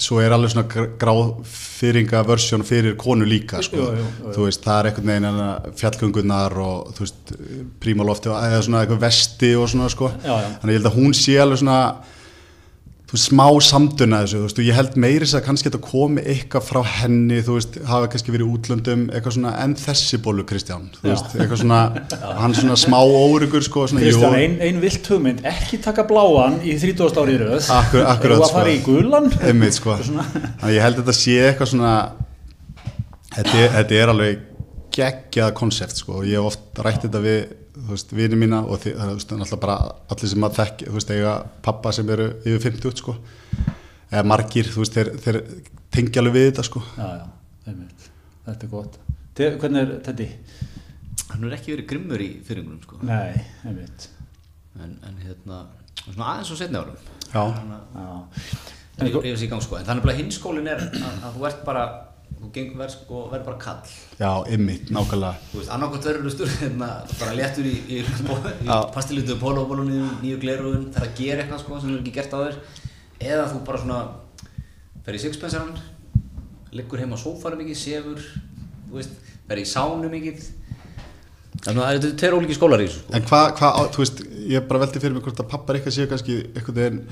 svo 0.00 0.20
er 0.22 0.32
alveg 0.34 0.54
svona 0.54 0.86
gráðfyringa 1.00 2.22
versjón 2.28 2.64
fyrir 2.66 2.96
konu 3.00 3.26
líka 3.28 3.60
sko, 3.64 3.82
jú, 3.82 4.06
jú. 4.06 4.32
þú 4.36 4.46
veist, 4.46 4.62
það 4.64 4.78
er 4.78 4.90
einhvern 4.90 5.12
veginn 5.12 5.76
fjallgöngunar 5.82 6.56
og 6.64 6.94
þú 6.96 7.04
veist, 7.04 7.34
prímalofti 7.82 8.32
eða 8.32 8.64
svona 8.64 8.82
eitthvað 8.84 9.04
vesti 9.04 9.52
og 9.58 9.70
svona 9.72 9.90
sko, 9.92 10.12
þú 13.12 13.18
veist, 13.18 13.28
smá 13.28 13.44
samduna 13.60 14.22
þessu, 14.22 14.38
þú 14.38 14.46
veist, 14.46 14.58
og 14.62 14.64
ég 14.64 14.76
held 14.78 14.94
meiris 15.04 15.34
að 15.36 15.42
kannski 15.44 15.68
þetta 15.68 15.80
komi 15.84 16.22
eitthvað 16.32 16.64
frá 16.64 16.78
henni, 16.88 17.42
þú 17.44 17.56
veist, 17.58 17.74
hafa 17.84 18.08
kannski 18.14 18.32
verið 18.32 18.54
útlöndum, 18.54 19.02
eitthvað 19.12 19.36
svona, 19.36 19.52
en 19.60 19.74
þessi 19.76 20.20
bólu 20.24 20.46
Kristján, 20.48 20.86
þú 20.96 21.10
veist, 21.10 21.28
eitthvað 21.36 21.60
svona, 21.60 21.80
hann 22.40 22.56
svona 22.56 22.78
smá 22.80 22.96
órugur, 23.04 23.66
sko, 23.66 23.84
svona, 23.92 24.06
Kristján, 24.06 24.38
einn 24.40 24.56
ein 24.64 24.80
vilt 24.80 25.12
hugmynd, 25.12 25.44
ekki 25.52 25.82
taka 25.84 26.06
bláan 26.08 26.56
í 26.64 26.78
30. 26.80 27.20
árið 27.20 27.44
rauð, 27.44 27.70
akkur, 27.76 28.06
akkurat, 28.14 28.38
eða 28.38 28.48
að 28.48 28.56
fara 28.56 28.72
í 28.72 28.80
gulan, 28.86 29.28
einmitt, 29.44 29.76
sko, 29.76 29.98
þannig 30.00 30.62
að 30.62 30.76
ég 30.78 30.86
held 30.88 31.02
þetta 31.02 31.16
sé 31.20 31.38
eitthvað 31.50 31.74
svona, 31.74 31.96
þetta 33.36 33.72
þetta 33.76 34.00
er 34.00 34.14
alveg 34.14 34.46
geggjað 34.96 35.52
konsept, 35.60 36.00
sko, 36.00 36.22
og 36.22 36.30
ég 36.32 36.40
hef 36.40 36.54
oft 36.54 36.80
rætt 36.80 37.04
þetta 37.04 37.20
við 37.28 37.42
þú 37.44 37.61
vini 38.12 38.38
mína 38.38 38.62
og 38.66 38.80
það 38.82 38.98
er 39.02 39.12
alltaf 39.12 39.60
bara 39.60 39.76
allir 40.12 40.30
sem 40.32 40.44
að 40.46 40.58
þekk, 40.58 40.84
þú 40.88 40.96
veist, 40.96 41.12
eiga 41.14 41.34
pappa 41.64 41.92
sem 41.96 42.10
eru 42.12 42.28
yfir 42.44 42.66
50, 42.68 43.00
sko. 43.00 43.14
Eða 44.12 44.24
margir, 44.28 44.68
þú 44.68 44.82
veist, 44.84 44.98
þeir, 44.98 45.10
þeir 45.24 45.38
tengja 45.94 46.22
alveg 46.22 46.36
við 46.36 46.48
þetta, 46.50 46.66
sko. 46.68 46.84
Já, 46.98 47.08
já, 47.22 47.24
einmitt, 47.72 48.08
þetta 48.48 48.68
er 48.68 48.72
gott. 48.74 48.98
Te, 49.32 49.50
Hvernig 49.62 49.82
er 49.86 49.94
þetta? 50.08 50.28
Hann 51.32 51.48
er 51.48 51.56
ekki 51.56 51.72
verið 51.72 51.88
grimmur 51.88 52.20
í 52.24 52.30
fyrringunum, 52.44 52.82
sko. 52.84 53.00
Nei, 53.08 53.32
einmitt. 53.64 54.08
En, 54.76 54.96
en 55.08 55.18
hérna, 55.24 55.64
svona 56.04 56.30
aðeins 56.34 56.52
á 56.52 56.56
setni 56.60 56.80
árum. 56.80 56.96
Já, 57.32 57.44
Já. 57.96 58.08
En 59.00 59.08
ég 59.08 59.14
veist 59.24 59.46
í 59.46 59.48
gang, 59.48 59.62
sko, 59.64 59.78
en 59.80 59.86
þannig 59.88 60.10
að 60.12 60.18
hinskólin 60.20 60.68
er 60.68 60.82
að, 60.84 61.14
að 61.24 61.38
þú 61.38 61.46
ert 61.48 61.62
bara 61.64 61.84
þú 62.42 62.76
verður 62.76 62.92
sko, 62.92 63.20
verð 63.30 63.44
bara 63.46 63.58
kall. 63.62 63.90
Já, 64.18 64.30
ymmit, 64.50 64.88
nákvæmlega. 64.90 65.50
Þú 65.52 65.60
veist, 65.60 65.70
annarkot 65.76 66.06
verður 66.08 66.54
hérna, 66.58 66.88
bara 67.20 67.34
léttur 67.38 67.68
í, 67.68 67.74
í, 67.86 68.00
í 68.02 68.78
pastilutu 68.94 69.36
pólóbólunni, 69.40 70.00
nýju 70.24 70.40
glerugun 70.42 70.88
þarf 70.94 71.06
að 71.06 71.20
gera 71.20 71.44
eitthvað 71.44 71.62
sko, 71.62 71.78
sem 71.80 71.92
þú 71.92 72.00
ekki 72.00 72.14
gert 72.16 72.34
á 72.34 72.38
þér 72.42 72.58
eða 73.22 73.44
þú 73.52 73.60
bara 73.68 73.82
svona 73.82 74.00
fer 75.06 75.18
í 75.18 75.22
sixpensaran 75.22 75.76
liggur 76.74 77.02
heima 77.02 77.14
á 77.14 77.22
sófarum 77.22 77.62
mikið, 77.62 77.78
sefur 77.78 78.24
þú 78.88 78.98
veist, 78.98 79.14
fer 79.46 79.62
í 79.62 79.68
sánu 79.68 80.10
mikið. 80.10 80.48
Þannig 81.62 81.78
að 81.78 81.86
það 81.86 81.96
eru 81.98 82.12
tveir 82.18 82.34
ólíki 82.38 82.56
skólar 82.56 82.82
í 82.82 82.88
þessu 82.88 83.02
sko. 83.04 83.14
en 83.14 83.26
hvað, 83.28 83.48
hva, 83.60 83.70
þú 83.94 84.02
veist, 84.02 84.22
ég 84.50 84.64
bara 84.66 84.82
veldi 84.82 85.02
fyrir 85.02 85.14
mig 85.14 85.26
hvort 85.26 85.42
að 85.44 85.50
pappar 85.52 85.78
eitthvað 85.78 85.94
séu 85.94 86.08
kannski 86.10 86.38
eitthvað 86.56 86.80
en 86.88 87.02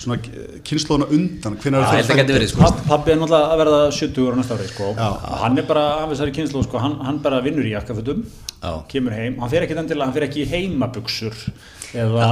svona 0.00 0.16
kynnslóðuna 0.64 1.08
undan 1.12 1.56
hvernig 1.60 1.80
er 1.80 2.06
það 2.08 2.22
að 2.22 2.30
verið 2.34 2.52
sko. 2.54 2.68
Pappi 2.88 3.12
er 3.12 3.18
náttúrulega 3.20 3.50
að 3.52 3.60
verða 3.60 3.80
70 3.92 4.28
ára 4.30 4.38
næsta 4.38 4.56
ári 4.56 4.68
sko. 4.70 4.92
Hann 5.42 5.60
er 5.60 5.66
bara 5.68 5.82
af 6.04 6.14
þessari 6.14 6.36
kynnslóð 6.38 6.64
sko. 6.68 6.80
Hann, 6.80 6.94
hann 7.04 7.18
bara 7.24 7.42
vinnur 7.44 7.68
í 7.68 7.74
jakkafötum 7.74 8.22
kemur 8.90 9.14
heim, 9.16 9.38
hann 9.40 9.50
fer 9.52 9.64
ekki 9.64 9.76
endilega, 9.80 10.06
hann 10.08 10.16
fer 10.16 10.26
ekki 10.26 10.42
í 10.42 10.48
heimabugsur 10.50 11.36
eða 11.96 12.26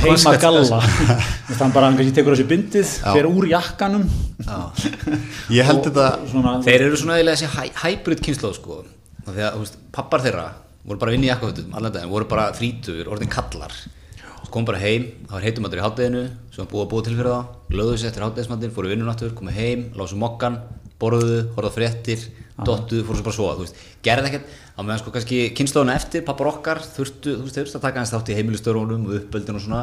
heimagalla 0.00 0.78
hann 0.80 1.74
bara, 1.74 1.90
hann 1.90 1.98
kannski 1.98 2.14
tekur 2.16 2.34
þessi 2.34 2.46
bindið 2.48 2.94
fer 3.04 3.28
úr 3.28 3.46
jakkanum. 3.50 4.06
Ég 5.58 5.68
held 5.68 5.84
þetta 5.86 6.06
svona, 6.32 6.54
þeir 6.64 6.86
eru 6.88 7.00
svona 7.00 7.20
eða 7.20 7.36
þessi 7.36 7.72
hybrid 7.84 8.24
kynnslóð 8.24 8.56
sko. 8.58 8.80
Því 9.28 9.44
að 9.50 9.74
pappar 9.94 10.24
þeirra 10.24 10.46
voru 10.88 11.02
bara 11.04 11.14
vinn 11.14 11.28
í 11.28 11.30
jakkafötum 11.30 11.76
allan 11.76 11.94
daginn, 11.94 12.12
voru 12.12 12.30
bara 12.32 12.48
þrítur, 12.56 13.04
orðin 13.12 13.30
kallar 13.32 13.76
kom 14.52 14.66
bara 14.68 14.80
heim, 14.82 15.08
það 15.26 15.34
var 15.36 15.46
heitumadur 15.46 15.80
í 15.80 15.84
hátteginu 15.84 16.22
sem 16.52 16.62
var 16.62 16.70
búið 16.70 16.84
að 16.84 16.90
búið 16.92 17.06
til 17.06 17.16
fyrir 17.16 17.32
það, 17.32 17.50
lögðu 17.78 17.98
sér 17.98 18.10
eftir 18.10 18.24
háttegismandir, 18.26 18.72
fóru 18.76 18.92
vinnunáttur, 18.92 19.34
komið 19.38 19.58
heim, 19.58 19.84
lásu 19.98 20.18
mokkan, 20.20 20.58
borðuðu, 21.02 21.38
horfað 21.56 21.76
fréttir, 21.78 22.26
dottuðu, 22.62 23.06
fóru 23.08 23.18
svo 23.18 23.26
bara 23.26 23.36
svoða, 23.38 23.54
þú 23.58 23.64
veist, 23.64 23.80
gerði 24.06 24.30
ekkert, 24.30 24.52
á 24.76 24.80
meðan 24.84 25.00
sko 25.00 25.14
kannski 25.16 25.38
kynnslóðuna 25.56 25.96
eftir, 25.98 26.22
pappar 26.26 26.52
okkar, 26.52 26.82
þurftu, 26.84 27.38
þú 27.38 27.46
veist, 27.46 27.58
þurftu 27.58 27.80
að 27.80 27.86
taka 27.88 28.02
hans 28.02 28.12
þátt 28.12 28.30
í 28.30 28.36
heimilistörunum 28.38 29.08
og 29.08 29.16
uppöldin 29.18 29.58
og 29.58 29.64
svona, 29.64 29.82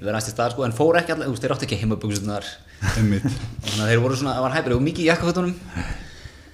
við 0.00 0.08
verðum 0.08 0.18
aðst 0.18 0.32
í 0.32 0.34
stað 0.34 0.56
sko, 0.56 0.66
en 0.66 0.74
fóru 0.80 1.00
ekki 1.02 1.14
allir, 1.14 1.28
þú 1.28 1.36
veist, 1.36 1.44
þeir 1.44 1.54
átti 1.54 1.68
ekki 1.68 1.80
heimaböngsunar, 1.84 2.50
þannig 2.96 3.30
að 3.84 3.92
þeir 3.92 4.02
voru 4.02 4.18
svona, 4.18 4.34
það 4.40 4.46
var 4.48 4.56
hæfrið 4.56 4.78
og 4.80 4.84
mikið 4.88 5.04
í 5.04 5.08
jakkafötunum 5.12 5.54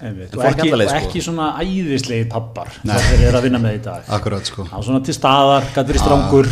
og 0.03 0.45
ekki, 0.49 0.69
og 0.73 0.83
sko. 0.83 0.97
ekki 0.99 1.21
svona 1.23 1.49
æðislegi 1.63 2.27
pappar 2.31 2.71
sem 2.75 2.93
þeir 2.93 3.27
eru 3.29 3.39
að 3.39 3.45
vinna 3.47 3.61
með 3.63 3.77
í 3.77 3.81
dag. 3.87 4.07
Akkurat 4.17 4.49
sko. 4.49 4.65
Á 4.67 4.77
svona 4.83 5.03
til 5.05 5.15
staðar, 5.15 5.67
gætur 5.75 5.99
í 5.99 6.01
strángur 6.01 6.49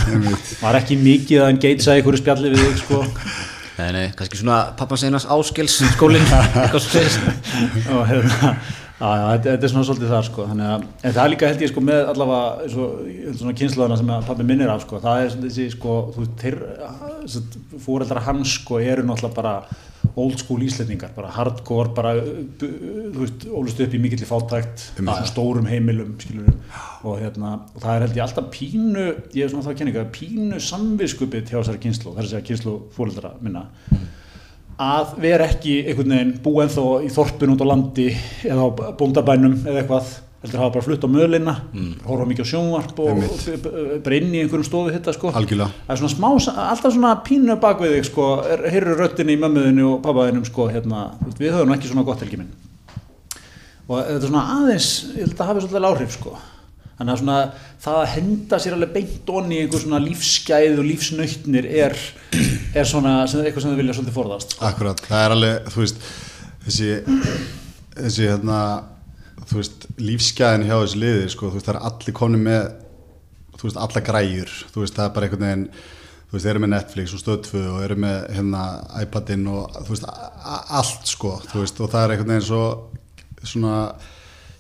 var 0.62 0.80
ekki 0.80 1.00
mikið 1.02 1.42
að 1.42 1.50
hann 1.50 1.64
geitsa 1.66 1.96
einhverju 1.98 2.22
spjalli 2.24 2.54
við 2.54 2.64
þig 2.68 2.84
sko. 2.86 3.02
Nei, 3.82 3.90
nei, 3.96 4.06
kannski 4.18 4.38
svona 4.38 4.60
pappaseinas 4.78 5.26
áskils 5.32 5.80
skólinn 5.96 6.28
og 7.96 8.04
hérna 8.08 8.56
þetta, 9.02 9.46
þetta 9.48 9.68
er 9.68 9.72
svona 9.74 9.88
svolítið 9.88 10.12
þar 10.14 10.26
sko, 10.28 10.48
þannig 10.52 10.72
að, 10.72 10.88
það 11.04 11.22
er 11.24 11.32
líka 11.34 11.52
held 11.52 11.64
ég 11.64 11.72
sko 11.72 11.84
með 11.86 12.10
allavega 12.12 12.72
svo, 12.74 12.90
svona 13.40 13.54
kynnslóðana 13.62 14.00
sem 14.02 14.12
pappi 14.28 14.48
minnir 14.48 14.74
af 14.74 14.84
sko, 14.86 15.00
það 15.02 15.22
er 15.24 15.38
þessi 15.46 15.70
sko, 15.76 15.96
þú 16.16 16.26
veist, 16.26 16.44
þeir 16.44 17.80
fóreldra 17.86 18.26
hans 18.28 18.60
sko 18.60 18.82
eru 18.84 19.08
náttúrulega 19.08 19.38
bara 19.40 19.56
old 20.20 20.38
school 20.42 20.62
íslendingar, 20.66 21.14
bara 21.16 21.32
hardcore, 21.32 21.94
bara, 21.96 22.14
þú 22.60 22.72
veist, 23.16 23.46
ólust 23.48 23.82
upp 23.86 23.94
í 23.96 24.02
mikill 24.04 24.22
í 24.22 24.28
fátækt, 24.28 24.88
svona 24.98 25.20
stórum 25.30 25.70
heimilum, 25.72 26.18
skilurum, 26.22 26.58
og 27.08 27.22
hérna, 27.22 27.58
og 27.72 27.84
það 27.84 27.94
er 27.94 28.06
held 28.06 28.18
ég 28.20 28.26
alltaf 28.26 28.50
pínu, 28.54 29.06
ég 29.38 29.46
er 29.46 29.54
svona 29.54 29.66
það 29.66 29.74
að 29.74 29.78
kenna 29.82 29.94
eitthvað, 29.94 30.16
pínu 30.20 30.64
samviskupið 30.68 31.54
hjá 31.54 31.62
þessari 31.62 31.86
kynnslóð, 31.86 32.18
þess 32.20 32.38
að 32.38 32.50
kynnslóð 32.50 32.82
fóreldra 32.98 33.38
minna. 33.40 33.70
Mm 33.90 34.10
að 34.82 35.15
vera 35.22 35.48
ekki 35.52 35.78
einhvern 35.86 36.15
veginn 36.15 36.36
búið 36.41 36.65
ennþá 36.65 36.86
í 37.06 37.13
þorpun 37.13 37.54
út 37.56 37.63
á 37.63 37.72
landi 37.72 38.10
eða 38.48 38.65
á 38.65 38.70
bóndabænum 38.98 39.58
eða 39.62 39.82
eitthvað 39.84 40.12
heldur 40.41 40.58
hafa 40.58 40.74
bara 40.74 40.86
flutt 40.86 41.04
á 41.06 41.10
möðlina 41.12 41.54
mm. 41.70 41.89
horfa 42.08 42.26
mikið 42.26 42.48
á 42.48 42.52
sjónvarp 42.52 43.02
og, 43.04 43.20
og 43.22 43.91
bara 44.02 44.17
inn 44.17 44.32
í 44.34 44.41
einhverjum 44.41 44.65
stofu 44.65 45.13
sko. 45.13 45.34
Algjörlega. 45.38 45.70
það 45.86 45.94
er 45.94 46.02
svona 46.02 46.15
smá, 46.15 46.30
alltaf 46.65 46.96
svona 46.96 47.12
pínu 47.28 47.58
bakvið 47.62 47.94
þig 47.98 48.08
sko, 48.10 48.30
heyrur 48.74 49.04
röttinni 49.04 49.38
í 49.38 49.41
mömmuðinu 49.41 49.86
og 49.91 50.00
pappaðinum 50.06 50.48
sko 50.50 50.65
hérna, 50.72 51.12
við 51.38 51.54
höfum 51.54 51.76
ekki 51.76 51.91
svona 51.91 52.06
gott 52.08 52.26
helgi 52.26 52.41
minn. 52.41 52.50
Og 53.86 54.00
þetta 54.00 54.17
er 54.17 54.32
svona 54.32 54.48
aðeins, 54.56 54.89
ég 55.12 55.28
held 55.28 55.38
að 55.38 55.52
hafa 55.52 55.63
svolítið 55.65 55.88
áhrif 55.91 56.17
sko. 56.17 56.34
Þannig 56.98 57.13
að 57.13 57.22
svona, 57.22 57.38
það 57.82 58.00
að 58.00 58.12
henda 58.15 58.62
sér 58.62 58.78
alveg 58.78 58.91
beint 58.96 59.32
onni 59.34 59.58
í 59.58 59.62
einhver 59.63 59.82
svona 59.84 60.02
lífsgæð 60.02 60.82
og 60.82 60.89
lífsnautnir 60.89 61.70
er, 61.70 61.98
er 62.76 62.88
svona 62.88 63.14
sem, 63.30 63.42
eitthvað 63.44 63.66
sem 63.66 63.74
þau 63.74 63.80
vilja 63.82 63.96
svolítið 63.98 64.18
forðast 64.18 64.56
sko. 64.56 64.66
Akkurat, 64.70 65.04
það 65.08 65.26
er 65.26 65.36
alveg, 65.36 65.72
þú 65.74 65.84
veist 65.84 66.06
þessi, 66.66 66.92
þessi 67.98 68.28
hérna, 68.30 68.60
þú 69.50 69.60
veist, 69.60 69.88
lífsgæðin 70.02 70.68
hjá 70.70 70.76
þessi 70.76 71.02
liðir, 71.02 71.34
sko, 71.34 71.50
þú 71.50 71.60
veist, 71.60 71.68
það 71.68 71.76
er 71.76 71.90
allir 71.90 72.18
koni 72.22 72.44
með, 72.46 72.70
þú 73.58 73.68
veist, 73.68 73.82
alla 73.88 74.06
græjur 74.12 74.56
þú 74.72 74.86
veist, 74.86 74.96
það 74.98 75.08
er 75.08 75.14
bara 75.18 75.30
einhvern 75.30 75.48
veginn 75.48 75.68
þú 76.32 76.38
veist, 76.38 76.46
þeir 76.46 76.54
eru 76.54 76.64
með 76.64 76.74
Netflix 76.76 77.14
og 77.18 77.22
stöðfu 77.26 77.62
og 77.74 77.84
eru 77.84 78.00
með 78.00 78.18
hérna 78.38 78.64
iPadin 79.04 79.46
og 79.52 79.78
þú 79.82 79.96
veist, 79.96 80.10
allt 80.80 81.12
sko, 81.12 81.36
þú 81.52 81.64
veist, 81.66 81.84
og 81.84 81.92
það 81.92 82.06
er 82.06 82.16
einhvern 82.16 82.36
veginn 82.36 82.48
svo 82.48 82.64
svona 83.42 83.78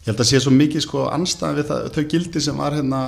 ég 0.01 0.09
held 0.09 0.23
að 0.23 0.31
sé 0.31 0.41
svo 0.41 0.51
mikið 0.55 0.83
sko 0.83 1.05
anstæðan 1.13 1.59
við 1.59 1.67
það, 1.69 1.89
þau 1.95 2.05
gildi 2.11 2.41
sem 2.41 2.57
var 2.57 2.75
hérna 2.75 3.01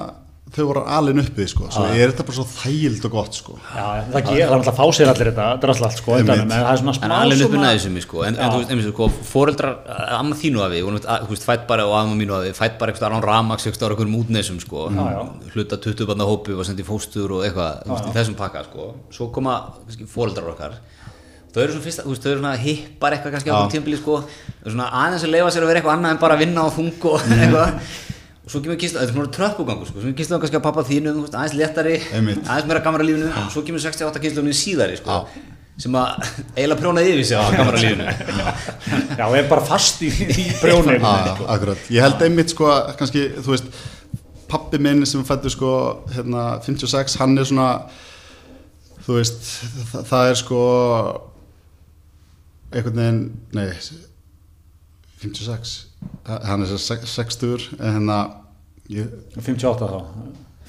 þau 0.53 0.65
voru 0.69 0.82
alveg 0.91 1.19
uppið 1.23 1.47
sko, 1.49 1.67
svo 1.73 1.84
er 1.89 2.12
þetta 2.12 2.25
bara 2.27 2.36
svo 2.36 2.43
þægild 2.45 3.06
og 3.08 3.13
gott 3.15 3.38
sko. 3.38 3.56
Já, 3.73 3.86
það 4.12 4.32
er 4.36 4.51
alltaf 4.53 4.75
fá 4.77 4.84
sér 4.93 5.10
allir 5.10 5.29
þetta, 5.32 5.47
er 5.56 5.71
alltaf 5.73 5.95
sko 5.97 6.17
en 6.19 6.29
það 6.29 6.53
er 6.60 6.82
svona 6.82 6.95
smá 6.97 7.06
en 7.08 7.15
alveg 7.15 7.43
uppið 7.47 7.63
næðisum 7.63 7.97
sko, 8.03 8.21
en 8.27 8.38
þú 8.38 8.60
veist, 8.60 8.89
sko, 8.91 9.08
fóreldrar 9.32 9.79
amma 10.19 10.38
þínu 10.38 10.62
af 10.65 10.73
því, 10.75 10.84
þú 11.10 11.32
veist, 11.32 11.47
fætt 11.47 11.65
bara 11.69 11.88
og 11.89 11.95
amma 11.97 12.19
mínu 12.19 12.38
af 12.38 12.45
því, 12.45 12.53
fætt 12.60 12.77
bara 12.82 12.93
eitthvað 12.93 13.17
án 13.17 13.25
ramags 13.25 13.65
eitthvað 13.65 13.88
á 13.88 13.91
einhverjum 13.95 14.19
útnesum 14.19 14.62
sko. 14.62 14.88
Hluta 15.56 15.82
20 15.88 16.10
barna 16.12 16.29
hópi 16.29 16.53
og 16.53 16.67
sendið 16.69 16.89
fóstur 16.91 17.38
og 17.39 17.47
eitthvað 17.47 17.88
í 17.88 18.13
þessum 18.13 18.38
pakka 18.38 18.67
sko, 18.69 18.91
svo 19.15 19.32
koma 19.34 19.58
fóreldrar 20.12 20.53
okkar. 20.53 20.77
Þau 21.53 21.62
eru 21.62 21.75
svona 21.75 21.86
fyrsta, 21.86 22.03
þú 22.06 22.13
veist, 22.13 22.23
þau 22.23 22.32
eru 22.32 22.39
svona 22.39 22.56
hippar 22.58 23.13
eitthvað 23.13 23.36
kannski 23.36 23.51
á 23.53 23.62
tímbili 23.69 23.99
sko. 23.99 24.23
Svona 24.63 24.88
aðeins 25.03 25.25
að 25.27 25.36
leifa 25.36 25.51
sér 25.53 25.65
að 25.65 25.69
vera 25.69 25.82
eitthvað 25.82 25.99
annað 25.99 26.15
en 26.15 26.21
bara 26.23 26.38
að 26.38 26.41
vinna 26.41 26.63
og 26.65 26.73
þungu 26.73 27.12
og 27.12 27.27
mhm. 27.27 27.43
eitthvað 27.45 28.12
og 28.43 28.51
svo 28.51 28.60
kemur 28.60 28.75
kýrslu, 28.79 28.99
þetta 28.99 29.08
er 29.08 29.15
svona 29.15 29.32
tröppugangur 29.38 29.88
sko, 29.88 30.01
svo 30.03 30.13
kýrslu 30.17 30.39
kannski 30.43 30.60
á 30.60 30.65
pappa 30.65 30.84
þínu, 30.88 31.15
aðeins 31.29 31.56
léttari 31.56 31.95
aðeins 32.12 32.67
meira 32.67 32.84
gamara 32.84 33.08
lífinu, 33.08 33.29
og 33.32 33.51
svo 33.53 33.63
kemur 33.63 33.79
68 33.84 34.19
kýrslu 34.23 34.56
síðari 34.58 34.97
sko, 34.99 35.21
sem 35.79 35.95
að 35.95 36.27
eiginlega 36.58 36.79
prjónaði 36.82 37.13
yfir 37.15 37.27
sig 37.29 37.39
á 37.39 37.45
gamara 37.56 37.79
lífinu 37.79 38.06
Já, 39.17 39.25
og 39.29 39.38
er 39.39 39.47
bara 39.47 39.63
fast 39.65 40.03
í, 40.03 40.10
í 40.12 40.47
prjóninu. 40.60 40.99
Sko. 40.99 41.47
Akkurat, 41.56 41.88
ég 41.93 42.03
held 42.03 42.23
einmitt 42.25 42.51
sko, 42.51 42.67
kannski, 42.99 43.29
þú 43.39 43.56
veist 43.56 43.69
pappi 44.51 44.77
minn 44.82 45.06
sem 45.10 45.23
fættur 45.25 45.53
sko, 45.53 45.71
hérna, 46.13 46.47
56, 46.65 47.15
hann 47.21 47.38
er 47.39 47.47
svona 47.49 47.69
þú 49.06 49.17
veist, 49.19 49.47
það, 49.91 50.03
það 50.12 50.29
er 50.34 50.39
sko 50.39 50.60
einhvern 52.73 52.99
veginn, 52.99 53.23
nei 53.56 53.67
56 55.23 55.73
hann 56.26 56.62
er 56.62 56.72
sér 56.72 57.06
60 57.06 57.70
en 57.80 57.98
hérna 57.98 58.18
58 59.39 59.89
þá 59.89 60.00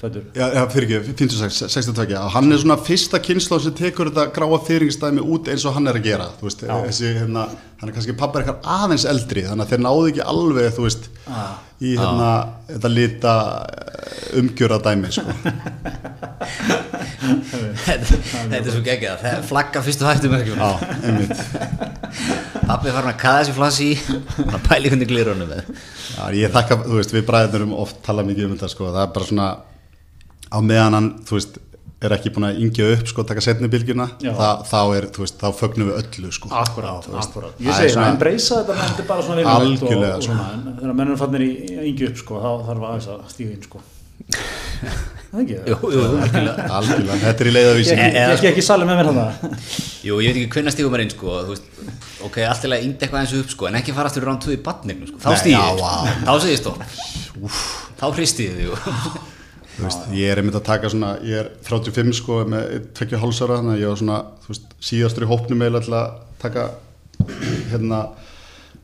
fættur 0.01 0.23
Já, 0.35 0.45
já 0.53 0.61
fyrir 0.71 0.97
ekki, 0.99 1.13
56, 1.25 1.61
62 1.71 2.17
og 2.19 2.33
hann 2.35 2.51
er 2.51 2.61
svona 2.61 2.77
fyrsta 2.81 3.21
kynsla 3.23 3.59
sem 3.63 3.75
tekur 3.77 4.11
þetta 4.11 4.33
gráa 4.35 4.59
fyrringstæmi 4.67 5.23
út 5.23 5.49
eins 5.51 5.65
og 5.65 5.75
hann 5.77 5.87
er 5.91 5.99
að 5.99 6.07
gera 6.09 6.27
þú 6.39 6.49
veist, 6.49 6.65
þessi, 6.65 7.13
hérna, 7.19 7.45
hann 7.79 7.91
er 7.91 7.95
kannski 7.95 8.17
pappar 8.19 8.43
eitthvað 8.43 8.69
aðeins 8.75 9.07
eldri, 9.09 9.45
þannig 9.47 9.65
að 9.65 9.73
þeir 9.73 9.83
náðu 9.85 10.09
ekki 10.11 10.25
alveg, 10.33 10.69
þú 10.75 10.87
veist, 10.87 11.09
ah. 11.27 11.53
í 11.79 11.95
hérna, 11.95 12.29
ah. 12.31 12.53
þetta 12.71 12.91
lita 12.91 13.35
eh, 13.65 14.39
umgjörða 14.41 14.81
dæmi, 14.89 15.13
sko. 15.15 15.35
Þetta 17.25 18.57
er 18.57 18.67
svo 18.67 18.81
geggjað, 18.85 19.21
það 19.21 19.45
flagga 19.49 19.81
fyrstu 19.85 20.05
hættum 20.05 20.33
Já, 20.35 20.67
einmitt. 21.07 21.39
Pappi 22.65 22.91
var 22.91 22.99
hann 22.99 23.11
að 23.11 23.21
kaða 23.21 23.39
þessi 23.39 23.55
flassi 23.55 23.87
að 24.45 24.59
pæli 24.67 24.91
hvernig 24.91 25.09
glirunum 25.09 25.53
Já, 25.55 26.23
ég 26.37 26.53
þakka, 26.53 26.79
þú 26.83 26.99
veist, 26.99 27.15
við 27.15 27.25
bræðurum 27.29 27.73
oft 27.77 28.01
tala 28.05 28.25
mikið 28.27 28.49
um 28.49 28.53
þetta, 28.55 28.69
sko, 28.73 28.91
það 28.91 29.01
er 29.07 29.15
bara 29.15 29.29
svona 29.29 29.47
á 30.55 30.59
meðan 30.63 30.95
hann, 30.97 31.09
þú 31.27 31.37
veist, 31.37 31.57
er 32.05 32.13
ekki 32.15 32.31
búin 32.35 32.47
að 32.49 32.59
yngja 32.63 32.87
upp, 32.93 33.07
sko, 33.09 33.23
taka 33.27 33.41
setni 33.43 33.69
bylgjuna 33.71 34.05
þá 34.19 34.79
er, 34.97 35.07
þú 35.15 35.23
veist, 35.23 35.37
þá 35.41 35.47
fögnum 35.57 35.89
við 35.89 35.97
öllu, 36.01 36.31
sko. 36.35 36.51
Akkurát, 36.53 37.07
akkurát 37.21 37.63
Ég 37.63 37.71
segi 37.77 37.95
svona, 37.95 38.11
en 38.13 38.19
breysa 38.21 38.61
þetta 38.61 38.75
menn 38.77 38.93
þetta 38.93 39.07
bara 39.09 39.25
svona 39.25 39.55
Algjörlega, 39.55 40.21
sko. 40.23 40.37
Þegar 40.79 40.95
mennum 40.99 41.19
fannir 41.19 41.45
í 41.45 41.49
yngju 41.91 42.11
upp, 42.11 42.21
sko, 42.21 42.39
þá 42.43 42.49
þarf 42.69 42.87
aðeins 42.89 43.09
að 43.15 43.19
stíða 43.33 43.55
inn, 43.55 43.65
sko. 43.65 43.83
Það 45.35 45.41
ekki 45.41 45.55
það? 45.57 45.65
Jú, 45.71 45.77
jú, 45.91 46.03
algjörlega 46.05 46.67
Algjörlega, 46.77 47.17
þetta 47.25 47.43
er 47.43 47.49
í 47.49 47.53
leiðavísi. 47.55 47.95
Ég 47.99 48.33
ekki 48.35 48.49
ekki 48.51 48.63
salið 48.65 48.91
með 48.91 48.99
mér 49.01 49.09
hann 49.11 49.19
Jú, 50.05 50.19
ég 50.23 50.29
veit 50.29 50.39
ekki 50.39 50.51
hvernig 50.55 50.75
stíðum 50.75 50.95
er 50.95 51.03
inn, 51.05 51.13
sko, 51.15 51.37
þú 51.47 51.55
veist. 51.55 51.65
Ok, 52.25 52.39
alltilega 52.47 52.85
yngd 52.85 53.03
eitthvað 53.03 53.21
eins 53.21 53.33
og 53.35 53.43
upp 53.43 53.51
sko, 53.51 53.67
en 53.69 53.77
ekki 53.81 53.95
fara 53.97 54.11
aftur 54.11 54.25
rán 54.29 54.39
2 54.41 54.55
í 54.55 54.59
badningum 54.65 55.09
sko, 55.11 55.19
þá 55.25 55.29
stýðir, 55.41 55.83
þá 56.23 56.33
segir 56.45 56.61
stopp. 56.61 56.79
Þá 57.99 58.05
hristiði 58.15 58.69
þig 58.71 59.33
Veist, 59.75 60.05
ég 60.15 60.31
er 60.31 60.39
einmitt 60.39 60.55
að 60.55 60.67
taka 60.69 60.89
svona, 60.91 61.15
ég 61.25 61.41
er 61.41 61.49
35 61.67 62.15
sko 62.15 62.39
með 62.47 62.77
tvekja 62.95 63.19
hálsara 63.19 63.57
þannig 63.59 63.75
að 63.75 63.81
ég 63.81 63.91
var 63.91 63.99
svona, 63.99 64.19
þú 64.45 64.53
veist, 64.53 64.69
síðastur 64.87 65.25
í 65.25 65.29
hópnum 65.31 65.65
eða 65.65 65.81
að 65.83 66.13
taka 66.39 66.67
hérna 67.71 67.99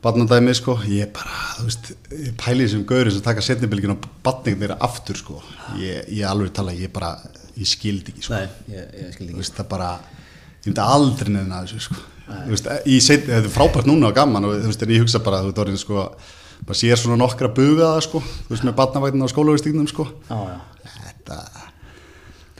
badnandæmi 0.02 0.54
sko. 0.58 0.76
Ég 0.90 1.06
er 1.06 1.12
bara, 1.14 1.38
þú 1.56 1.68
veist, 1.70 1.92
ég 2.12 2.34
pæli 2.40 2.66
þessum 2.66 2.84
gaurið 2.90 3.16
sem 3.16 3.24
taka 3.24 3.44
setnibilgin 3.46 3.94
og 3.94 4.08
badningin 4.26 4.60
meira 4.60 4.76
aftur 4.84 5.16
sko, 5.20 5.38
ég, 5.80 6.10
ég 6.12 6.28
alveg 6.28 6.52
tala 6.56 6.76
ég 6.76 6.92
bara, 6.92 7.14
ég 7.56 7.70
skildi 7.72 8.12
ekki 8.12 8.26
sko. 8.26 8.36
Nei, 8.36 8.74
ég, 8.74 8.92
ég 8.98 9.14
skildi 9.14 9.30
ekki. 9.30 9.38
Þú 9.38 9.44
veist, 9.44 9.56
það 9.60 9.70
bara, 9.72 9.90
ég 10.58 10.68
myndi 10.68 10.84
aldrei 10.84 11.32
nefna 11.38 11.62
þessu 11.64 11.86
sko. 11.88 12.00
Nei. 12.26 12.36
Þú 12.44 12.52
veist, 12.58 12.70
þetta 13.08 13.38
er 13.40 13.50
frábært 13.56 13.88
núna 13.88 14.12
og 14.12 14.20
gaman 14.20 14.50
og 14.50 14.60
þú 14.60 14.74
veist, 14.74 14.84
en 14.84 14.92
ég 14.92 15.06
hugsa 15.06 15.24
bara, 15.24 15.40
þú 15.40 15.52
veist, 15.52 15.64
orðin 15.64 15.80
sko 15.80 16.06
bara 16.62 16.78
sér 16.78 17.00
svona 17.00 17.16
nokkra 17.18 17.48
bugaða 17.50 18.04
sko, 18.04 18.20
þú 18.22 18.52
veist, 18.52 18.66
með 18.68 18.76
badnavagnin 18.78 19.24
á 19.26 19.32
skólaverðstíknum 19.32 19.88
sko. 19.90 20.06
Já, 20.28 20.36
já 20.52 20.60
þetta. 21.22 21.68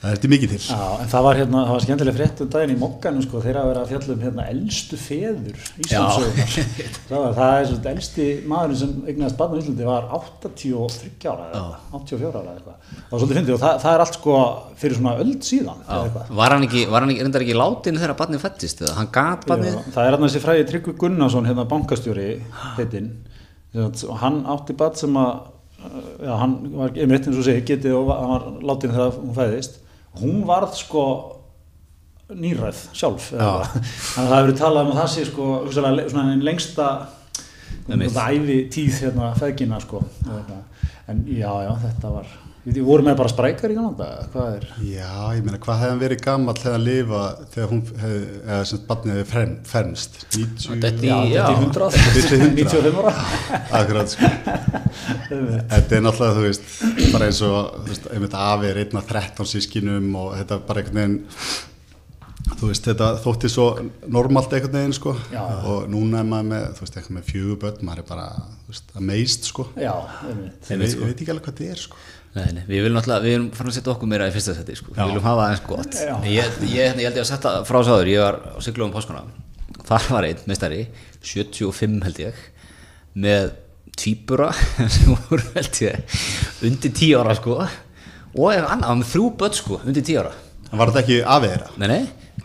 Það 0.02 0.10
er 0.16 0.18
til 0.18 0.28
mikið 0.32 0.50
til. 0.50 0.56
Já, 0.66 0.78
en 0.98 1.10
það 1.12 1.24
var, 1.24 1.38
hérna, 1.38 1.60
það 1.62 1.76
var 1.76 1.82
skemmtilega 1.84 2.16
frétt 2.16 2.40
um 2.42 2.48
daginn 2.50 2.72
í 2.72 2.78
mokkanum 2.80 3.22
sko, 3.22 3.42
þeirra 3.44 3.60
að 3.62 3.68
vera 3.70 3.82
að 3.84 3.92
fjalla 3.92 4.16
um 4.16 4.24
hérna, 4.24 4.46
elstu 4.50 4.98
feður 4.98 5.60
Íslandsögunar 5.84 6.56
það, 7.12 7.26
það 7.36 7.52
er 7.52 7.68
svona 7.68 7.92
elsti 7.92 8.26
maðurinn 8.50 8.80
sem 8.80 8.96
eignast 9.12 9.38
barn 9.38 9.54
á 9.54 9.58
Íslandi 9.60 9.86
var 9.86 10.08
83 10.16 11.28
ára 11.30 11.46
eða 11.52 11.62
84 12.00 12.32
ára 12.32 12.42
eða 12.42 12.56
eitthvað. 12.56 12.90
Það 12.90 13.14
var 13.14 13.22
svolítið 13.22 13.38
fyndið 13.38 13.54
og 13.54 13.62
það, 13.62 13.78
það 13.84 13.94
er 13.94 14.04
allt 14.06 14.18
sko 14.18 14.40
fyrir 14.82 14.98
svona 14.98 15.14
öll 15.22 15.38
síðan 15.52 15.86
Var 16.42 16.56
hann 16.56 16.66
ekki, 16.66 16.84
var 16.90 17.06
hann 17.06 17.14
ekki, 17.14 17.30
ekki 17.44 17.58
látin 17.62 18.02
þegar 18.02 18.18
barnið 18.24 18.42
fættist 18.48 18.82
eða? 18.82 18.98
Hann 18.98 19.14
gat 19.14 19.46
barnið? 19.52 19.78
Já, 19.78 19.94
það 19.94 20.02
er 20.08 20.16
hérna 20.16 20.32
þessi 20.32 20.42
fræði 20.48 20.68
Tryggvi 20.72 20.98
Gunnarsson 20.98 21.46
hérna 21.46 21.68
bankastjóri 21.70 22.28
heitinn. 22.74 23.12
Og 23.78 24.18
hann 24.20 24.42
átti 24.50 24.74
barn 24.76 24.98
sem 24.98 25.14
að 25.16 25.51
já, 26.22 26.32
hann 26.40 26.56
var 26.76 26.96
einmitt 26.96 27.28
eins 27.28 27.38
og 27.38 27.46
segi 27.46 27.64
getið 27.72 27.96
og 27.98 28.10
hann 28.12 28.32
var 28.34 28.48
látin 28.72 28.94
þegar 28.94 29.16
hún 29.20 29.36
fæðist. 29.36 29.78
Hún 30.20 30.42
varð 30.48 30.76
sko 30.76 31.04
nýræð 32.32 32.78
sjálf 32.96 33.30
þannig 33.32 34.22
að 34.22 34.30
það 34.30 34.36
hefur 34.38 34.54
talað 34.60 34.86
um 34.86 34.92
að 34.92 35.00
það 35.00 35.10
sé 35.14 35.24
sko 35.28 35.48
svona 35.72 36.22
einn 36.32 36.44
lengsta 36.46 36.86
æfi 37.90 38.58
tíð 38.72 39.00
hérna 39.02 39.32
feðgina 39.36 39.80
sko 39.82 40.02
en 41.10 41.24
já 41.28 41.50
já 41.66 41.72
þetta 41.82 42.12
var 42.14 42.30
Við 42.62 42.84
vorum 42.86 43.08
með 43.08 43.16
bara 43.18 43.30
sprækar 43.32 43.72
í 43.72 43.74
Kanada, 43.74 44.06
hvað 44.30 44.52
er? 44.54 44.66
Já, 44.86 45.14
ég 45.34 45.42
meina, 45.42 45.58
hvað 45.64 45.80
hefði 45.80 45.90
hann 45.90 46.02
verið 46.04 46.20
gammal 46.22 46.52
þegar 46.60 46.76
að 46.76 46.84
lifa 46.86 47.22
þegar 47.54 47.72
hún 47.72 47.80
hefði, 48.02 48.20
eða 48.44 48.58
sem 48.70 48.82
barnið 48.86 49.16
hefði 49.18 49.46
fernst? 49.72 50.20
90? 50.36 50.68
Já, 50.68 50.76
þetta 50.84 51.40
er 51.40 51.58
100, 51.64 51.88
95 52.60 53.00
ára. 53.02 53.14
Akkurát, 53.80 54.14
sko. 54.14 54.30
Þetta 55.72 55.98
er 55.98 56.06
náttúrulega, 56.06 56.38
þú 56.38 56.46
veist, 56.46 56.70
bara 57.16 57.32
eins 57.32 57.42
og, 57.48 57.58
þú 57.80 57.90
veist, 57.90 58.08
einmitt 58.14 58.38
afið 58.44 58.70
er 58.70 58.80
einna 58.84 59.04
13 59.10 59.52
sískinum 59.56 60.08
og 60.22 60.32
þetta 60.38 60.60
er 60.60 60.64
bara 60.70 60.84
einhvern 60.84 61.02
veginn, 61.02 61.20
þú 62.60 62.70
veist, 62.70 62.86
þetta 62.88 63.10
þótti 63.22 63.50
svo 63.52 63.66
normalt 64.12 64.52
einhvern 64.56 64.78
veginn, 64.78 64.96
sko, 64.96 65.14
já, 65.32 65.42
og 65.68 65.86
núna 65.92 66.22
er 66.22 66.28
maður 66.28 66.48
með, 66.52 66.66
þú 66.76 66.84
veist, 66.86 66.98
einhvern 66.98 67.18
með 67.18 67.28
fjögur 67.30 67.60
börn, 67.64 67.84
maður 67.88 68.02
er 68.02 68.08
bara, 68.08 68.26
þú 68.64 68.74
veist, 68.74 68.90
amazed, 69.00 69.46
sko. 69.48 69.68
Já, 69.80 69.92
einmitt. 70.30 70.72
Ég 70.72 70.98
veit 71.02 71.22
ekki 71.22 71.32
alveg 71.34 71.46
hvað 71.48 71.62
þetta 71.62 71.76
er, 71.76 71.82
sko. 71.86 72.02
Nei, 72.32 72.46
nei, 72.56 72.62
við 72.64 72.86
viljum 72.86 72.96
alltaf, 72.96 73.20
við 73.20 73.34
viljum 73.34 73.48
fara 73.52 73.68
að 73.68 73.74
setja 73.76 73.92
okkur 73.92 74.08
meira 74.08 74.26
í 74.30 74.32
fyrsta 74.32 74.54
seti, 74.56 74.76
sko, 74.78 74.94
Já. 74.94 75.02
við 75.02 75.10
viljum 75.10 75.26
hafa 75.26 75.42
aðeins 75.46 75.64
gott 75.68 75.98
ég, 75.98 76.30
ég, 76.32 76.54
ég, 76.64 76.70
ég 76.72 76.94
held 76.94 77.18
ég 77.18 77.20
að 77.20 77.26
setja 77.28 77.50
frá 77.68 77.78
sáður 77.84 78.08
ég 78.08 78.22
var 78.24 78.38
á 78.40 78.58
syklum 78.64 78.88
um 78.88 78.94
páskona 78.94 79.20
þar 79.84 80.06
var 80.14 80.26
einn 80.30 80.46
meistari, 80.48 80.78
75 81.28 81.98
held 82.06 82.22
ég 82.22 82.40
með 83.26 83.50
týpura 84.00 84.48
sem 84.96 85.12
voru 85.28 85.44
held 85.58 85.82
ég 85.84 86.16
undir 86.64 86.96
10 87.02 87.20
ára, 87.20 87.36
sko 87.36 87.58
og 87.60 88.48
annar, 88.48 88.96
með 88.96 89.12
þrjú 89.12 89.28
börn, 89.44 89.58
sko, 89.60 89.82
undir 89.84 90.00
10 90.08 90.22
ára 90.24 90.32
Var 90.72 90.88
þetta 90.88 91.00
ekki 91.02 91.20
aðeira? 91.28 91.66
Nei, 91.76 91.88
nei, 91.90 92.02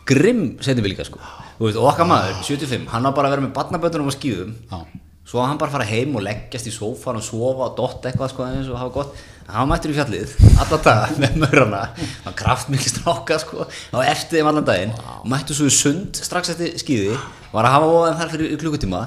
grimm 0.07 0.45
setjum 0.63 0.85
við 0.85 0.93
líka, 0.93 1.07
sko. 1.07 1.19
Og 1.57 1.77
okkar 1.89 2.07
maður, 2.09 2.39
75, 2.45 2.87
hann 2.93 3.09
var 3.09 3.17
bara 3.17 3.31
að 3.31 3.37
vera 3.37 3.47
með 3.47 3.53
barnaböndunum 3.57 4.11
og 4.11 4.17
skýðum 4.17 4.55
Já. 4.69 4.81
Svo 5.27 5.41
hann 5.43 5.57
bara 5.59 5.73
fara 5.73 5.83
heim 5.83 6.13
og 6.15 6.23
leggjast 6.23 6.69
í 6.69 6.71
sófan 6.71 7.17
og 7.19 7.23
sofa 7.25 7.65
og 7.65 7.73
dotta 7.75 8.07
eitthvað 8.07 8.29
sko 8.31 8.45
eins 8.45 8.69
og 8.71 8.77
hafa 8.79 8.93
gott. 8.95 9.17
Hann 9.51 9.67
mættur 9.67 9.91
í 9.91 9.95
fjallið 9.97 10.35
alla 10.63 10.77
daga 10.85 11.09
með 11.23 11.35
mörgana 11.41 11.81
hann 12.23 12.37
kraftmikið 12.39 12.93
stráka 12.93 13.39
sko. 13.43 13.65
Á 13.67 13.97
eftir 14.07 14.39
þeim 14.39 14.47
allan 14.53 14.67
daginn. 14.69 14.93
Wow. 14.95 15.25
mættur 15.33 15.59
svo 15.59 15.67
í 15.67 15.73
sund 15.75 16.15
strax 16.23 16.53
eftir 16.55 16.79
skýði 16.79 17.17
var 17.51 17.67
að 17.67 17.75
hafa 17.75 17.91
ofan 17.97 18.17
þar 18.21 18.33
fyrir 18.37 18.55
klukkutíma. 18.61 19.03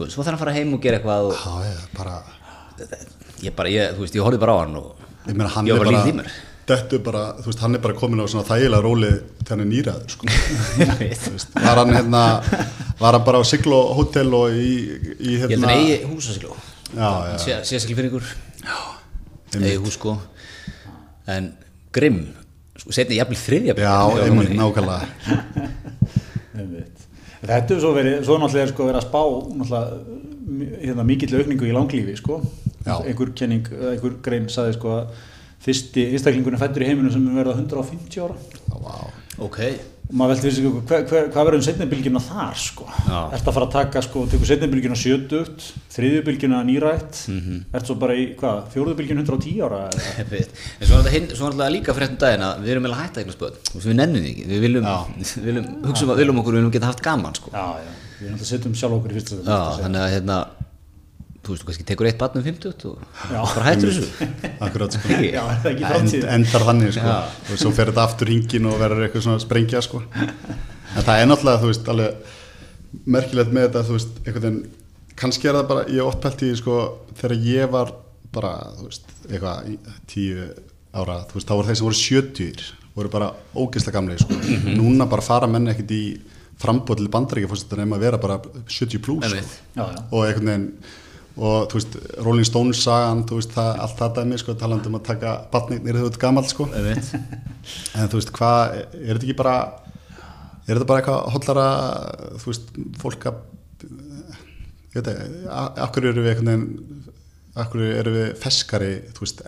Og 0.00 0.06
svo 0.08 0.24
þarf 0.24 0.30
hann 0.30 0.38
að 0.38 0.44
fara 0.46 0.56
heim 0.56 0.72
og 0.78 0.80
gera 0.86 0.96
eitthvað 0.96 1.28
og 1.28 1.44
Já, 1.44 1.68
ég, 1.68 1.84
bara... 1.98 2.16
ég 3.44 3.58
bara, 3.60 3.74
ég, 3.76 3.92
þú 3.98 4.06
veist, 4.06 4.16
ég 4.16 4.24
horfið 4.30 4.46
bara 4.46 4.56
á 4.56 4.58
hann 4.62 4.80
og 4.80 4.94
ég, 5.28 5.34
meina, 5.34 5.52
hann 5.58 5.68
ég 5.68 5.76
var 5.76 5.84
bara 5.84 5.98
líð 5.98 6.14
í 6.14 6.16
mér 6.22 6.32
Döttu 6.70 7.00
bara, 7.02 7.22
þú 7.40 7.50
veist, 7.50 7.62
hann 7.64 7.74
er 7.74 7.82
bara 7.82 7.96
komin 7.98 8.22
á 8.22 8.26
svona 8.30 8.46
þægilega 8.46 8.84
róli 8.84 9.10
þegar 9.40 9.50
hann 9.52 9.62
er 9.64 9.70
nýraður 9.70 10.12
sko. 10.14 10.22
var 11.66 11.80
hann 11.80 11.94
hérna 11.96 12.22
var 13.00 13.16
hann 13.16 13.24
bara 13.26 13.40
á 13.42 13.44
Sigló 13.48 13.80
hótel 13.98 14.30
og 14.38 14.54
í, 14.54 14.74
í 15.18 15.38
hérna 15.40 15.50
Ég 15.50 15.56
held 15.56 15.56
að 15.56 15.66
hann 15.66 15.74
eigi 15.80 15.96
hús 16.10 16.30
á 16.30 16.32
Sigló 16.36 16.52
sé 17.42 17.80
Sigló 17.82 17.98
fyrir 17.98 18.10
ykkur. 18.12 18.30
Eigi 19.58 19.80
hús 19.82 19.96
sko. 19.98 20.14
En 21.30 21.50
grimm, 21.94 22.22
sko, 22.78 22.94
setni 22.94 23.18
jafnvel 23.18 23.40
þriðja 23.40 23.74
Já, 23.78 23.96
einmitt, 24.26 24.54
nákvæmlega. 24.58 25.04
Þetta 27.40 27.72
er 27.72 27.80
svo 27.80 27.90
verið, 27.96 28.16
svo 28.26 28.36
náttúrulega 28.36 28.70
sko 28.70 28.86
verið 28.86 29.00
að 29.00 29.06
spá 29.06 29.20
náttúrulega 29.56 30.80
hérna, 30.84 31.06
mikill 31.08 31.38
aukningu 31.38 31.68
í 31.68 31.74
langlífi 31.74 32.16
sko. 32.20 32.40
Einhver 32.84 33.32
kenning, 33.36 33.66
einhver 33.94 34.18
grein 34.24 34.48
saði 34.52 34.74
sko 34.76 34.92
að 34.98 35.14
fyrsti 35.64 36.10
einstaklingunni 36.14 36.60
fættur 36.60 36.84
í 36.84 36.90
heiminu 36.90 37.12
sem 37.12 37.24
verða 37.36 37.58
150 37.58 38.22
ára. 38.24 38.36
Wow. 38.74 39.08
ok. 39.46 39.58
Og 40.10 40.16
maður 40.18 40.32
veldi 40.32 40.48
þessi, 40.48 40.62
hvað 40.88 41.04
hva, 41.06 41.20
hva 41.30 41.42
verður 41.46 41.60
um 41.60 41.62
setnibilgjuna 41.62 42.20
þar 42.24 42.56
sko? 42.58 42.86
Er 42.90 43.36
þetta 43.36 43.50
að 43.52 43.56
fara 43.56 43.66
að 43.68 43.74
taka 43.76 44.00
sko, 44.02 44.22
tekur 44.32 44.48
setnibilgjuna 44.48 44.96
70 44.98 45.68
þriðjubilgjuna 45.94 46.62
nýrætt 46.66 47.20
mm 47.30 47.36
-hmm. 47.38 47.60
er 47.68 47.76
þetta 47.76 47.90
svo 47.92 47.96
bara 48.00 48.16
í, 48.18 48.24
hvað, 48.40 48.64
fjóruðubilgjuna 48.72 49.22
110 49.22 49.60
ára 49.68 49.84
en 50.80 50.82
svo 50.88 50.98
er 51.46 51.54
þetta 51.54 51.68
líka 51.76 51.94
fyrir 51.94 52.08
þetta 52.08 52.24
daginn 52.26 52.46
að 52.48 52.64
við 52.64 52.74
erum 52.74 52.86
meðal 52.88 52.98
hægt 53.04 53.14
að 53.14 53.22
eitthvað 53.22 53.38
spöð 53.38 53.86
við 53.86 53.98
nennum 54.00 54.24
því 54.24 54.32
ekki, 54.32 54.48
við 54.50 54.64
viljum, 54.66 54.90
viljum 55.46 55.70
hugsa 55.86 56.08
um, 56.08 56.16
viljum 56.18 56.42
okkur, 56.42 56.56
við 56.56 56.60
viljum 56.60 56.74
geta 56.74 56.90
haft 56.90 57.04
gaman 57.06 57.38
sko. 57.38 57.54
Já, 57.54 57.66
já, 57.78 57.94
við 58.18 58.24
viljum 58.24 58.34
alltaf 58.34 58.50
setja 58.50 58.72
um 58.72 58.78
sjálf 58.82 58.98
okkur 58.98 59.14
í 59.14 59.20
fyrsta 59.20 59.60
þannig 59.78 60.02
að 60.08 60.12
hérna 60.16 60.40
þú 61.50 61.56
veist, 61.56 61.66
þú 61.66 61.70
kannski 61.70 61.86
tekur 61.90 62.10
eitt 62.10 62.18
barn 62.22 62.40
um 62.40 62.46
50 62.46 62.88
og 62.88 63.54
bara 63.54 63.68
hættur 63.68 63.92
þessu. 63.92 64.32
Akkurát, 64.62 64.96
sko. 64.96 65.20
Já, 65.36 65.44
End, 65.98 66.18
endar 66.38 66.66
þannig, 66.70 66.92
sko. 66.96 67.14
Og 67.50 67.62
svo 67.62 67.74
fer 67.76 67.90
þetta 67.92 68.06
aftur 68.06 68.30
hingin 68.30 68.70
og 68.70 68.78
verður 68.80 69.08
eitthvað 69.08 69.26
svona 69.26 69.42
sprengja, 69.42 69.82
sko. 69.84 70.04
En 70.10 71.06
það 71.06 71.16
er 71.16 71.30
náttúrulega, 71.30 71.62
þú 71.62 71.72
veist, 71.72 71.90
alveg 71.90 72.36
merkilegt 73.06 73.54
með 73.54 73.68
þetta, 73.68 73.86
þú 73.88 73.98
veist, 73.98 74.20
einhvern 74.24 74.46
veginn 74.46 74.62
kannski 75.20 75.50
er 75.50 75.58
það 75.58 75.68
bara, 75.70 75.86
ég 75.92 76.06
ótt 76.06 76.20
pælt 76.22 76.44
í, 76.46 76.50
sko 76.58 76.80
þegar 77.18 77.36
ég 77.44 77.72
var 77.72 77.94
bara, 78.34 78.54
þú 78.78 78.88
veist 78.88 79.10
eitthvað 79.28 79.72
tíu 80.10 80.48
ára 80.96 81.20
þú 81.28 81.38
veist, 81.38 81.48
þá 81.48 81.54
voru 81.56 81.68
þeir 81.68 81.80
sem 81.80 81.88
voru 81.88 82.00
sjötjur 82.00 82.66
voru 82.96 83.12
bara 83.12 83.30
ógeðslega 83.54 83.96
gamlega, 83.96 84.24
sko. 84.24 84.34
-hmm. 84.34 84.76
núna 84.78 85.06
bara 85.10 85.22
fara 85.22 85.46
menn 85.46 85.68
ekkert 85.70 85.92
í 85.94 86.04
frambóðli 86.60 87.08
bandaríkja 87.08 87.48
fórst 87.48 87.68
þetta 87.68 87.80
nefn 87.80 87.96
að 87.96 88.04
vera 88.04 88.18
bara 88.18 88.40
70 88.68 88.98
pluss, 89.04 89.30
sko. 89.30 89.84
og 90.10 90.26
einhvern 90.26 90.46
veginn 90.46 90.68
og 91.36 91.70
þú 91.70 91.78
veist, 91.78 91.98
Rolling 92.24 92.46
Stones 92.48 92.80
sagan 92.84 93.22
þú 93.28 93.38
veist, 93.38 93.52
það, 93.54 93.70
allt 93.84 94.00
það 94.00 94.16
dæmi, 94.18 94.40
sko, 94.40 94.56
talandum 94.58 94.98
að 94.98 95.06
taka 95.12 95.36
batningnir 95.52 96.00
þú 96.00 96.08
ert 96.10 96.18
gammal, 96.22 96.46
sko. 96.48 96.66
En 96.74 98.10
þú 98.10 98.18
veist, 98.18 98.32
hvað 98.34 98.74
er 98.80 99.14
þetta 99.14 99.24
ekki 99.28 99.38
bara 99.38 99.54
er 100.66 100.74
þetta 100.74 100.88
bara 100.90 101.02
eitthvað 101.02 101.30
hollara 101.36 101.68
þú 102.42 102.52
veist, 102.52 102.74
fólk 103.00 103.30
að 103.30 103.40
ég 104.90 104.98
veit 104.98 105.12
ekki, 105.14 105.46
akkur 105.86 106.10
eru 106.10 106.26
við 106.26 106.34
einhvern 106.34 106.50
veginn, 106.50 107.08
akkur 107.62 107.86
eru 107.86 108.14
við 108.16 108.28
feskari, 108.42 108.92
þú 109.14 109.26
veist 109.26 109.42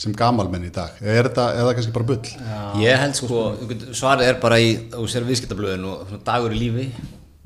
sem 0.00 0.14
gamalmenn 0.16 0.64
í 0.64 0.72
dag, 0.72 0.96
er 1.02 1.26
þetta, 1.28 1.50
er 1.52 1.66
það 1.66 1.74
kannski 1.76 1.92
bara 1.92 2.08
bull? 2.08 2.30
Já. 2.32 2.60
Ég 2.80 3.02
held 3.02 3.18
sko, 3.18 3.42
svarið 3.98 4.30
er 4.30 4.40
bara 4.40 4.56
í, 4.62 4.72
þú 4.94 5.04
sér 5.12 5.28
viðskiptablöðin 5.28 5.84
og 5.90 6.16
dagur 6.24 6.56
í 6.56 6.62
lífi, 6.62 6.88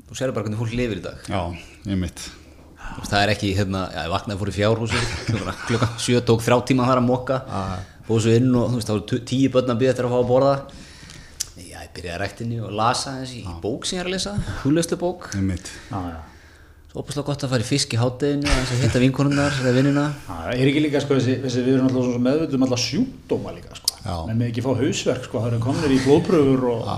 þú 0.07 0.15
sér 0.15 0.31
bara 0.31 0.47
hvernig 0.47 0.61
fólk 0.63 0.77
lifir 0.77 1.01
í 1.01 1.05
dag. 1.09 1.27
Já, 1.27 1.41
ég 1.91 1.99
mitt 1.99 2.27
það 3.05 3.19
er 3.21 3.33
ekki, 3.35 3.51
hérna, 3.57 3.83
já, 3.93 4.01
ég 4.05 4.13
vaknaði 4.13 4.39
fór 4.41 4.51
í 4.51 4.55
fjárhúsi 4.55 5.01
klukka 5.67 5.89
7 6.01 6.23
tók 6.27 6.43
þrjá 6.45 6.57
tíma 6.71 6.85
að 6.85 6.91
fara 6.91 7.03
að 7.03 7.09
mokka 7.09 7.39
búið 8.07 8.25
svo 8.25 8.35
inn 8.39 8.51
og 8.59 8.69
þú 8.69 8.79
veist, 8.79 8.89
þá 8.89 8.95
voru 8.95 9.19
tíu 9.31 9.51
börn 9.53 9.73
að 9.73 9.81
byrja 9.81 9.95
eftir 9.95 10.07
að 10.07 10.13
fá 10.13 10.19
að 10.19 10.29
borða. 10.29 10.53
Já, 11.55 11.79
ég 11.79 11.91
byrjaði 11.95 12.21
rektinni 12.21 12.61
og 12.61 12.73
lasa 12.75 13.15
þessi 13.21 13.41
í 13.41 13.57
bók 13.63 13.87
sem 13.87 13.97
ég 13.97 14.03
er 14.03 14.09
að 14.09 14.15
lesa, 14.17 14.35
húlöstu 14.63 14.99
bók 14.99 15.29
ég 15.33 15.45
mitt 15.47 15.71
svo 15.89 17.01
opast 17.01 17.21
gott 17.27 17.43
að 17.43 17.51
fara 17.55 17.63
í 17.65 17.67
fisk 17.67 17.95
í 17.95 17.99
hátteginu 17.99 18.51
og 18.51 18.73
hitta 18.83 19.01
vinkonunnar 19.03 19.55
eða 19.63 19.75
vinnina 19.75 20.05
er 20.51 20.67
ekki 20.67 20.83
líka, 20.85 21.01
sko, 21.03 21.17
þessi, 21.19 21.39
þessi 21.43 21.63
við 21.65 21.77
erum 21.77 21.89
alltaf 21.89 22.21
meðvöldum 22.27 22.67
alltaf 22.67 22.83
sjúkdóma 22.83 23.55
líka, 23.55 23.75
sko 23.79 23.94
með 24.05 24.35
með 24.39 24.47
ekki 24.51 24.61
fá 24.65 24.71
hausverk 24.79 25.23
sko, 25.25 25.35
það 25.41 25.49
eru 25.51 25.59
kominir 25.63 25.91
í 25.95 25.99
blóðpröfur 26.05 26.61
og 26.71 26.81
Já. 26.85 26.97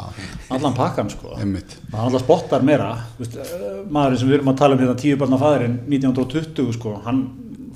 allan 0.57 0.75
pakkan 0.77 1.09
sko. 1.13 1.27
Það 1.37 2.01
alltaf 2.03 2.21
spottar 2.25 2.61
meira. 2.67 2.89
Vist, 3.19 3.33
eh, 3.39 3.43
maðurinn 3.89 4.19
sem 4.19 4.29
við 4.31 4.37
erum 4.39 4.51
að 4.53 4.59
tala 4.61 4.71
um 4.75 4.81
hérna 4.83 4.97
tíu 4.99 5.15
barna 5.21 5.37
fæðurinn 5.41 5.77
1920 5.87 6.73
sko, 6.75 6.89
hann 7.05 7.19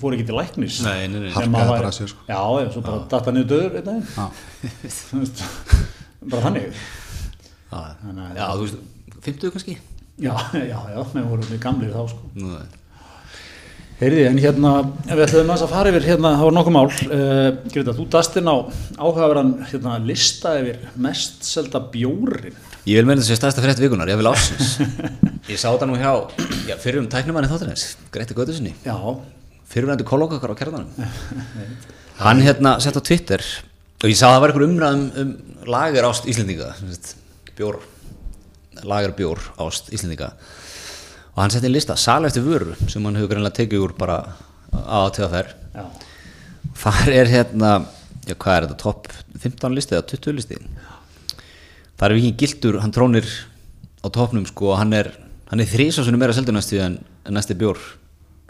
fór 0.02 0.12
ekki 0.18 0.28
til 0.28 0.36
læknis. 0.36 0.76
Harkaði 0.84 1.68
bara 1.70 1.92
sér 1.96 2.08
sko. 2.12 2.22
Já, 2.28 2.42
já, 2.64 2.68
svo 2.74 2.82
bara 2.82 3.00
data 3.08 3.32
niður 3.32 3.48
döður 3.54 3.72
bara 6.32 6.42
þannig. 6.48 6.66
Já, 7.72 8.46
þú 8.52 8.62
veist, 8.66 8.78
50 9.22 9.52
kannski? 9.56 9.76
Já, 10.22 10.36
já, 10.54 10.78
já, 10.92 11.00
við 11.14 11.24
vorum 11.30 11.48
við 11.50 11.60
gamlir 11.64 11.92
þá 11.96 12.02
sko. 12.12 12.24
Nú, 12.36 12.48
Heyriði, 14.02 14.22
en 14.32 14.40
hérna, 14.42 14.70
við 15.06 15.20
ætlum 15.28 15.52
að 15.54 15.64
fara 15.70 15.90
yfir 15.92 16.06
hérna, 16.08 16.32
það 16.40 16.48
var 16.48 16.54
nokkuð 16.56 16.74
mál, 16.74 16.88
uh, 16.90 17.42
Greta, 17.70 17.94
þú 17.94 18.06
dast 18.10 18.38
inn 18.40 18.48
á 18.50 18.58
áhugaverðan 18.98 19.52
hérna, 19.70 19.98
lista 20.02 20.56
yfir 20.58 20.80
mest 21.06 21.46
selda 21.46 21.84
bjórin. 21.94 22.56
Ég 22.90 22.98
vil 22.98 23.06
meina 23.06 23.22
þess 23.22 23.30
að 23.30 23.36
ég 23.36 23.40
staðist 23.44 23.60
að 23.60 23.68
fyrir 23.68 23.74
eftir 23.76 23.86
vikunar, 23.86 24.10
ég 24.10 24.18
vil 24.18 24.32
ásins. 24.32 24.72
ég 25.52 25.62
sá 25.62 25.68
það 25.68 25.86
nú 25.92 26.00
hjá, 26.02 26.14
já, 26.66 26.74
fyrir 26.82 26.98
um 27.04 27.10
tæknumanni 27.14 27.52
þáttarins, 27.52 27.84
Greti 28.16 28.38
Götusinni. 28.40 28.74
Já. 28.82 28.98
Fyrir 29.70 29.86
um 29.86 29.94
endur 29.94 30.10
kollokakar 30.10 30.56
á 30.58 30.58
kærðanum. 30.58 30.90
Hann 32.24 32.42
hérna 32.42 32.80
sett 32.82 32.98
á 32.98 33.06
Twitter, 33.06 33.46
og 34.02 34.10
ég 34.10 34.18
sá 34.18 34.32
að 34.32 34.34
það 34.34 34.42
var 34.48 34.56
einhver 34.56 34.66
umræðum 34.66 35.06
um 35.22 35.70
lager 35.78 36.10
ást 36.10 36.26
Íslendinga, 36.26 36.72
bjór, 37.54 37.78
lager 38.82 39.14
bjór 39.22 39.46
ást 39.62 39.94
Íslendinga 39.94 40.32
og 41.32 41.42
hann 41.42 41.54
setti 41.54 41.70
í 41.70 41.74
lista 41.74 41.96
sal 42.00 42.26
eftir 42.28 42.46
vöru 42.46 42.76
sem 42.88 43.04
hann 43.06 43.18
hefur 43.20 43.34
greinlega 43.34 43.62
tekið 43.62 43.86
úr 43.86 43.96
bara 43.98 44.20
á 44.72 45.08
töðaferð 45.16 45.58
þar 46.82 47.12
er 47.14 47.32
hérna 47.32 47.72
já 48.28 48.36
hvað 48.38 48.58
er 48.58 48.68
þetta, 48.68 48.80
topp 48.82 49.10
15 49.42 49.76
listi 49.76 49.98
eða 49.98 50.08
20 50.12 50.38
listi? 50.38 50.60
Það 51.98 52.08
er 52.08 52.18
vikið 52.18 52.38
gildur, 52.42 52.80
hann 52.82 52.94
trónir 52.94 53.28
á 54.02 54.08
toppnum 54.14 54.46
sko 54.50 54.74
og 54.74 54.80
hann 54.82 54.94
er, 54.98 55.12
er 55.54 55.72
þrísásunum 55.74 56.22
meira 56.22 56.36
seldunastíð 56.38 56.86
en, 56.86 56.98
en 57.26 57.38
næsti 57.38 57.58
bjór 57.58 57.82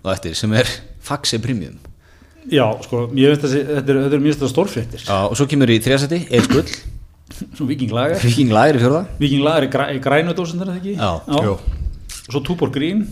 og 0.01 0.13
eftir 0.13 0.35
sem 0.37 0.53
er 0.57 0.69
faxi 1.03 1.39
premium. 1.41 1.77
Já, 2.49 2.65
sko, 2.85 3.05
ég 3.17 3.33
veist 3.33 3.43
að 3.45 3.57
þetta 3.59 3.93
er, 3.93 4.15
er 4.17 4.23
mjög 4.23 4.47
stórfréttir. 4.49 5.03
Já, 5.05 5.27
og 5.27 5.35
svo 5.37 5.45
kemur 5.49 5.69
í 5.69 5.77
þrjasæti, 5.83 6.25
Eilskull 6.31 6.65
Svo 7.55 7.63
vikinglager 7.63 8.19
Vikinglager 8.19 8.75
í 8.75 8.81
fjörða 8.81 9.03
Vikinglager 9.21 9.69
er 9.85 10.01
grænudósund, 10.03 10.65
er 10.65 10.73
það 10.73 10.81
ekki? 10.81 10.95
Já, 10.97 11.45
já 11.45 11.79
og 12.27 12.33
svo 12.35 12.41
Túbor 12.45 12.71
Grín. 12.73 13.05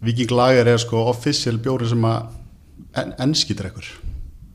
Viking 0.00 0.32
Lager 0.32 0.68
er 0.72 0.80
sko 0.80 1.04
official 1.10 1.58
bjóri 1.60 1.88
sem 1.90 2.04
að 2.08 2.30
en, 2.96 3.12
ennskýtur 3.26 3.70
ekkur 3.70 3.90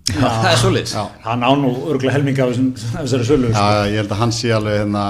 það 0.15 0.51
er 0.51 0.60
svolítið 0.62 1.21
hann 1.25 1.45
án 1.45 1.63
og 1.65 1.86
örgulega 1.89 2.13
helminga 2.13 2.45
af 2.45 2.58
þessari 2.58 3.25
sölu 3.25 3.49
já, 3.49 3.55
sko. 3.55 3.86
ég 3.89 3.99
held 4.01 4.12
að 4.13 4.21
hann 4.21 4.34
sé 4.36 4.51
alveg 4.53 4.77
hérna 4.84 5.05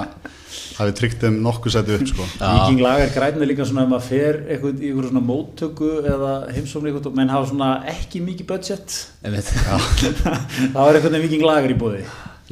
það 0.76 0.90
við 0.90 0.96
tryggt 1.00 1.26
um 1.28 1.40
nokkuð 1.44 1.74
setju 1.74 1.98
upp 1.98 2.10
sko. 2.12 2.28
Viking 2.40 2.82
Lager 2.84 3.12
græna 3.16 3.48
líka 3.48 3.68
svona 3.68 3.86
ef 3.86 3.92
maður 3.92 4.08
fer 4.10 4.40
eitthvað 4.44 4.84
í 4.84 4.90
eitthvað 4.90 5.10
svona 5.10 5.24
móttöku 5.24 5.92
eða 6.04 6.32
heimsókn 6.52 6.90
eitthvað, 6.92 7.16
menn 7.16 7.32
hafa 7.32 7.50
svona 7.52 7.70
ekki 7.92 8.22
mikið 8.24 8.50
budget. 8.50 8.98
Þá 10.76 10.80
er 10.84 11.00
eitthvað 11.00 11.20
Viking 11.24 11.46
Lager 11.48 11.76
í 11.76 11.80
bóði 11.80 12.04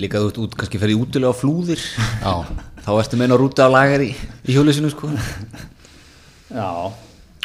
líka 0.01 0.17
þú 0.17 0.29
ert 0.31 0.39
út, 0.41 0.55
kannski 0.57 0.79
ferði 0.81 0.95
útilega 0.97 1.29
á 1.29 1.37
flúðir. 1.37 1.81
Já. 2.23 2.33
þá 2.81 2.91
ertu 2.95 3.19
meina 3.19 3.35
að 3.35 3.43
rúta 3.43 3.67
á 3.67 3.69
lager 3.69 4.01
í, 4.07 4.09
í 4.47 4.55
hjólusinu 4.55 4.89
sko 4.89 5.11
Já 6.53 6.69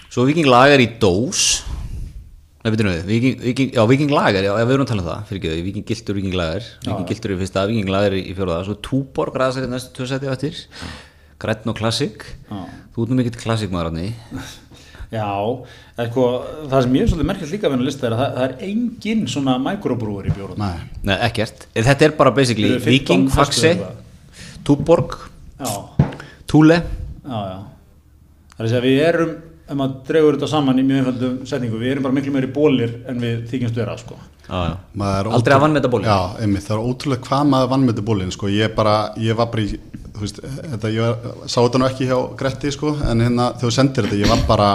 Svo 0.09 0.25
Viking 0.29 0.49
Lager 0.49 0.81
í 0.81 0.89
dós 1.01 1.65
Nei, 2.59 2.73
betur 2.75 2.89
við, 2.91 3.03
Viking, 3.07 3.37
Viking, 3.41 3.69
já, 3.77 3.83
Viking 3.87 4.11
Lager, 4.13 4.45
já, 4.45 4.51
við 4.59 4.73
erum 4.75 4.83
að 4.85 4.89
tala 4.91 5.03
um 5.05 5.07
það, 5.07 5.21
fyrir 5.29 5.39
ekki 5.39 5.51
þau, 5.51 5.61
Viking 5.69 5.85
Gildur, 5.89 6.17
Viking 6.19 6.35
Lager, 6.37 6.65
Viking 6.83 7.07
Gildur 7.09 7.33
í 7.33 7.37
fyrsta, 7.39 7.63
Viking 7.71 7.93
Lager 7.95 8.17
í 8.19 8.33
fjóraða, 8.35 8.65
svo 8.67 8.75
Túborg, 8.83 9.37
græðsæri 9.37 9.71
næstu 9.71 9.93
tvö 9.95 10.09
seti 10.11 10.29
eftir, 10.33 10.59
Grætn 11.39 11.71
og 11.71 11.79
Klassik, 11.79 12.27
þú 12.97 13.07
nú 13.07 13.21
mikill 13.21 13.39
Klassik 13.39 13.71
maður 13.73 13.93
ánni. 13.93 14.11
Já, 15.15 15.31
eitthva, 16.03 16.27
það 16.69 16.85
sem 16.85 16.99
ég 16.99 17.07
er 17.07 17.13
svolítið 17.15 17.31
merkjast 17.31 17.55
líka 17.55 17.71
að 17.71 17.77
vinna 17.77 17.87
að 17.87 17.89
lista 17.93 18.11
er 18.11 18.17
að 18.19 18.21
það, 18.25 18.35
það 18.35 18.45
er 18.49 18.67
engin 18.67 19.25
svona 19.33 19.57
mikrobrúur 19.65 20.29
í 20.29 20.35
fjóraða. 20.35 20.67
Nei. 20.67 21.01
Nei, 21.09 21.17
ekkert, 21.31 21.65
þetta 21.79 22.11
er 22.11 22.19
bara 22.19 22.35
basically 22.37 22.75
Viking, 22.83 23.31
Faxe, 23.33 23.73
Túborg, 24.67 25.17
Túle. 26.51 26.83
Já, 27.23 27.39
já. 27.55 27.59
Er 28.59 28.67
að 28.67 28.89
við 28.89 29.01
erum, 29.07 29.35
ef 29.69 29.77
maður 29.79 29.99
dregur 30.09 30.37
þetta 30.39 30.51
saman 30.51 30.81
í 30.81 30.85
mjög 30.87 30.99
einfaldum 31.03 31.37
setningu, 31.47 31.79
við 31.79 31.93
erum 31.93 32.09
bara 32.09 32.17
miklu 32.17 32.33
meiri 32.35 32.49
bólir 32.51 32.97
en 33.07 33.21
við 33.23 33.45
þykjumst 33.53 33.79
vera 33.79 33.95
sko. 34.01 34.19
Já, 34.49 34.59
já. 34.65 34.75
Aldrei 35.29 35.55
að 35.55 35.63
vannmeta 35.67 35.91
bólin. 35.93 36.09
Já, 36.09 36.41
einmitt, 36.43 36.65
það 36.65 36.75
er 36.79 36.89
ótrúlega 36.89 37.29
hvað 37.29 37.53
maður 37.53 37.71
vannmeta 37.75 38.05
bólin 38.09 38.35
sko. 38.35 38.51
Ég 38.51 38.75
bara, 38.75 38.97
ég 39.21 39.39
var 39.39 39.51
bara 39.53 39.63
í, 39.63 39.79
þú 40.17 40.25
veist, 40.25 40.41
þetta, 40.43 40.93
ég 40.97 41.05
var, 41.05 41.37
sá 41.45 41.59
þetta 41.61 41.83
nú 41.83 41.89
ekki 41.91 42.09
hjá 42.09 42.17
Gretti 42.41 42.73
sko, 42.75 42.95
en 43.07 43.25
hérna 43.27 43.51
þegar 43.55 43.69
þú 43.69 43.75
sendir 43.77 44.09
þetta, 44.09 44.21
ég 44.25 44.33
var 44.33 44.45
bara 44.49 44.71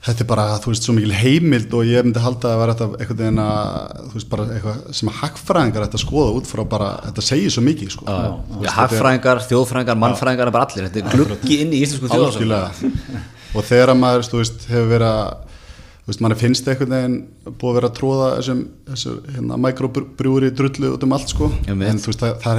þetta 0.00 0.24
er 0.24 0.28
bara, 0.30 0.44
þú 0.62 0.70
veist, 0.72 0.86
svo 0.86 0.94
mikil 0.96 1.12
heimild 1.12 1.74
og 1.76 1.82
ég 1.84 2.06
myndi 2.06 2.20
halda 2.24 2.54
að 2.54 2.60
vera 2.62 2.74
þetta 2.78 3.00
eitthvað 3.04 3.18
en 3.26 3.40
að, 3.42 3.58
þú 4.06 4.14
veist, 4.16 4.28
bara 4.30 4.46
eitthvað 4.54 4.78
sem 4.96 5.10
að 5.10 5.18
hagfræðingar 5.18 5.84
ætti 5.84 5.98
að 5.98 6.04
skoða 6.06 6.30
út 6.38 6.46
frá 6.48 6.62
bara, 6.72 6.88
þetta 7.08 7.24
segir 7.26 7.52
svo 7.52 7.62
mikið, 7.66 7.88
sko. 7.92 8.02
Já, 8.08 8.12
já, 8.64 8.70
hagfræðingar, 8.78 9.38
þjóðfræðingar, 9.50 9.98
mannfræðingar, 10.00 10.52
bara 10.54 10.64
allir, 10.68 10.88
þetta 10.88 11.00
er 11.02 11.04
gluggi 11.18 11.54
inn 11.64 11.72
í 11.76 11.82
íslensku 11.84 12.06
þjóðfræðingar. 12.14 12.80
og 13.52 13.62
þegar 13.68 13.88
maður, 13.98 14.22
þú 14.30 14.36
veist, 14.40 14.58
hefur 14.70 14.88
verið 14.94 15.10
að, 15.10 15.28
þú 16.00 16.08
veist, 16.14 16.22
mann 16.24 16.36
finnst 16.40 16.64
eitthvað 16.72 16.96
en 16.96 17.14
búið 17.50 17.68
að 17.68 17.76
vera 17.80 17.88
að 17.90 17.98
tróða 18.00 18.28
þessum, 18.38 18.60
þessum, 18.88 19.16
hérna, 19.34 19.54
mikrobrjúri 19.66 20.48
drullu 20.56 20.88
út 20.94 21.04
um 21.04 21.12
allt, 21.18 21.28
sko, 21.34 21.46
en 21.68 22.00
þú 22.00 22.08
veist, 22.08 22.24
það, 22.24 22.32
það 22.40 22.56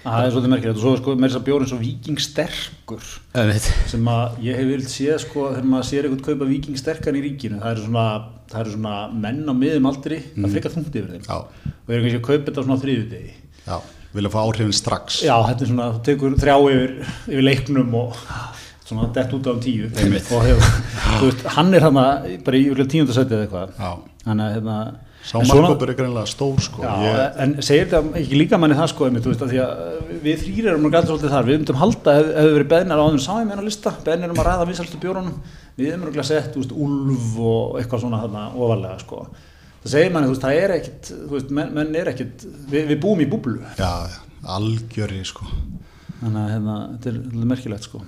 er 0.00 0.08
það 0.08 0.26
er 0.26 0.34
svolítið 0.34 0.52
merkilegt. 0.54 0.78
Og 0.78 0.84
svo 0.84 0.94
er 0.94 1.02
sko 1.02 1.14
með 1.16 1.28
þess 1.28 1.40
að 1.40 1.46
bjórin 1.48 1.70
svo 1.70 1.80
vikingsterkur 1.80 3.10
sem 3.90 4.10
að 4.14 4.40
ég 4.46 4.60
hef 4.60 4.70
vilt 4.70 4.92
séð 4.92 5.18
sko 5.26 5.46
þegar 5.50 5.68
maður 5.74 5.88
sér 5.90 6.08
eitthvað 6.08 6.24
kaupa 6.30 6.50
vikingsterkan 6.50 7.20
í 7.20 7.24
ríkinu 7.26 7.60
það 7.60 7.74
eru 7.74 7.86
svona, 7.86 8.06
það 8.50 8.64
eru 8.64 8.74
svona 8.76 8.96
menn 9.26 9.42
á 9.46 9.54
miðum 9.60 9.90
aldri 9.90 10.22
mm. 10.22 10.40
það 10.40 10.56
flikar 10.56 10.74
þungt 10.76 10.98
yfir 11.00 11.12
þeim. 11.14 11.28
Já. 11.28 11.36
og 11.70 11.94
eru 11.94 12.02
kannski 12.06 12.20
að 12.20 12.26
kaupa 12.30 12.48
þetta 12.48 12.64
á 12.64 12.66
svona 12.66 12.80
þrýðu 12.84 13.06
degi 13.12 13.36
Já, 13.66 13.76
vilja 14.16 14.32
fá 14.32 14.40
áhrifin 14.42 14.74
strax. 14.74 15.20
Já, 15.26 15.36
þetta 15.46 15.64
er 15.64 15.70
svona, 15.70 15.90
þú 15.94 16.00
tekur 16.08 16.38
þrjá 16.40 16.56
yfir, 16.72 16.96
yfir 17.28 17.44
leiknum 17.44 17.94
og 18.00 18.16
svona 18.88 19.10
dett 19.14 19.34
út 19.36 19.46
á 19.46 19.54
tíu. 19.62 19.90
Og 19.90 20.46
hefur, 20.46 20.72
þú 21.20 21.28
veist, 21.28 21.44
hann 21.56 21.76
er 21.76 21.86
hann 21.86 22.00
bara 22.46 22.58
í 22.58 22.88
tíundasætið 22.94 23.36
eða 23.36 23.46
eitthvað. 23.46 24.08
Hann 24.26 24.42
er 24.44 24.56
hérna 24.56 24.78
Sámarkópur 25.20 25.90
er 25.92 25.96
greinlega 25.98 26.26
stór 26.30 26.60
sko. 26.64 26.80
Já, 26.80 26.92
ég... 27.04 27.18
En 27.44 27.50
segir 27.60 27.88
þetta 27.90 28.18
ekki 28.18 28.38
líka 28.40 28.58
manni 28.58 28.76
það 28.78 28.88
sko 28.94 29.06
einmitt, 29.06 29.26
veist, 29.28 29.42
að 29.44 29.52
að 29.60 29.72
við 30.24 30.40
þrýr 30.44 30.70
erum 30.72 30.86
gætið 30.88 31.10
svolítið 31.10 31.34
þar. 31.34 31.48
Við 31.48 31.58
myndum 31.58 31.80
halda, 31.80 32.14
ef 32.16 32.24
við 32.40 32.54
verið 32.56 32.70
beðnar 32.72 33.02
á 33.02 33.04
þeim 33.04 33.20
sáum 33.26 33.50
hérna 33.52 33.66
lista, 33.66 33.92
beðnar 34.06 34.32
um 34.32 34.40
að 34.40 34.48
ræða 34.48 34.68
vinsalstu 34.70 35.00
bjórnum 35.02 35.34
við 35.76 35.90
hefum 35.90 36.06
örgulega 36.08 36.28
sett 36.30 36.56
veist, 36.56 36.72
úlf 36.72 37.26
og 37.38 37.78
eitthvað 37.80 38.04
svona 38.04 38.22
þarna 38.24 38.46
ofalega 38.56 38.96
sko. 39.04 39.18
Það 39.82 39.92
segir 39.94 40.14
manni, 40.14 40.30
veist, 40.32 40.46
það 40.46 40.62
er 40.62 40.70
ekkit 40.78 41.02
menn, 41.58 41.74
menn 41.76 42.00
er 42.00 42.12
ekkit, 42.14 42.46
við, 42.72 42.88
við 42.94 42.98
búum 43.04 43.20
í 43.20 43.28
búblu. 43.30 43.60
Já, 43.78 43.92
algjörði 44.56 45.20
sko. 45.28 45.44
Þannig 46.20 46.40
að 46.40 46.50
hérna, 46.56 46.78
þetta 46.96 47.12
er 47.12 47.20
merkilegt 47.52 47.86
sko. 47.88 48.02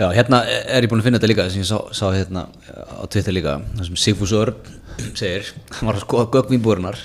Já, 0.00 0.06
hérna 0.12 0.42
er 0.48 0.84
ég 0.84 0.90
búin 0.90 1.00
að 1.00 1.06
finna 1.08 1.18
þetta 1.20 1.30
líka 1.30 1.44
það 5.06 5.20
segir 5.22 5.50
hann 5.78 5.90
var 5.90 5.98
að 5.98 6.04
skoða 6.06 6.30
gögnvínbúrunar 6.36 7.00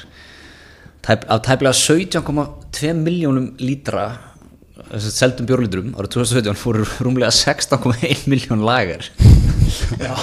tæp, 1.06 1.26
af 1.30 1.44
tæplega 1.48 1.76
17,2 1.80 2.94
miljónum 3.00 3.52
lítra 3.62 4.06
seldum 5.02 5.48
bjórlítrum 5.50 5.94
árið 5.96 6.18
2017 6.20 6.60
fóru 6.62 6.86
rúmlega 7.06 7.32
16,1 7.34 8.28
miljón 8.32 8.66
lagar 8.68 9.08
Já. 10.00 10.14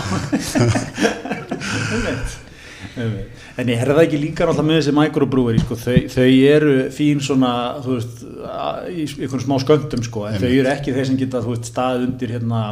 En 3.56 3.68
ég 3.68 3.78
herða 3.80 4.02
ekki 4.04 4.18
líka 4.20 4.44
náttúrulega 4.44 4.68
með 4.68 4.78
þessi 4.78 4.92
microbrúeri 4.96 5.60
sko, 5.62 5.76
þau, 5.80 5.96
þau 6.12 6.26
eru 6.52 6.72
fín 6.92 7.20
svona 7.24 7.52
þú 7.84 7.96
veist, 7.96 8.22
í 8.92 9.06
einhvern 9.06 9.44
smá 9.44 9.54
sköndum 9.62 10.04
sko, 10.06 10.26
en 10.28 10.36
Einmitt. 10.36 10.44
þau 10.44 10.60
eru 10.60 10.72
ekki 10.72 10.94
þeir 10.96 11.08
sem 11.08 11.18
geta 11.20 11.42
þú 11.44 11.54
veist, 11.54 11.68
stað 11.72 12.06
undir 12.06 12.34
hérna 12.36 12.62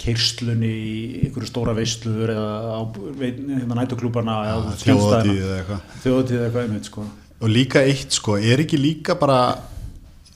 keirslunni 0.00 0.70
í 0.70 1.00
einhverju 1.26 1.50
stóra 1.50 1.74
veistluður 1.76 2.34
eða 2.34 2.76
á 2.76 2.80
hérna, 3.20 3.80
nætuklúparna 3.82 4.36
ja, 4.48 4.60
þjóðatíð 4.84 5.42
eða 5.42 5.58
eitthvað. 5.58 5.98
Þjóðatíð 6.04 6.38
eða 6.38 6.46
eitthvað 6.48 6.68
einmitt 6.68 6.90
sko. 6.90 7.08
Og 7.40 7.52
líka 7.52 7.84
eitt 7.88 8.16
sko, 8.16 8.36
er 8.40 8.64
ekki 8.64 8.80
líka 8.80 9.16
bara 9.20 9.40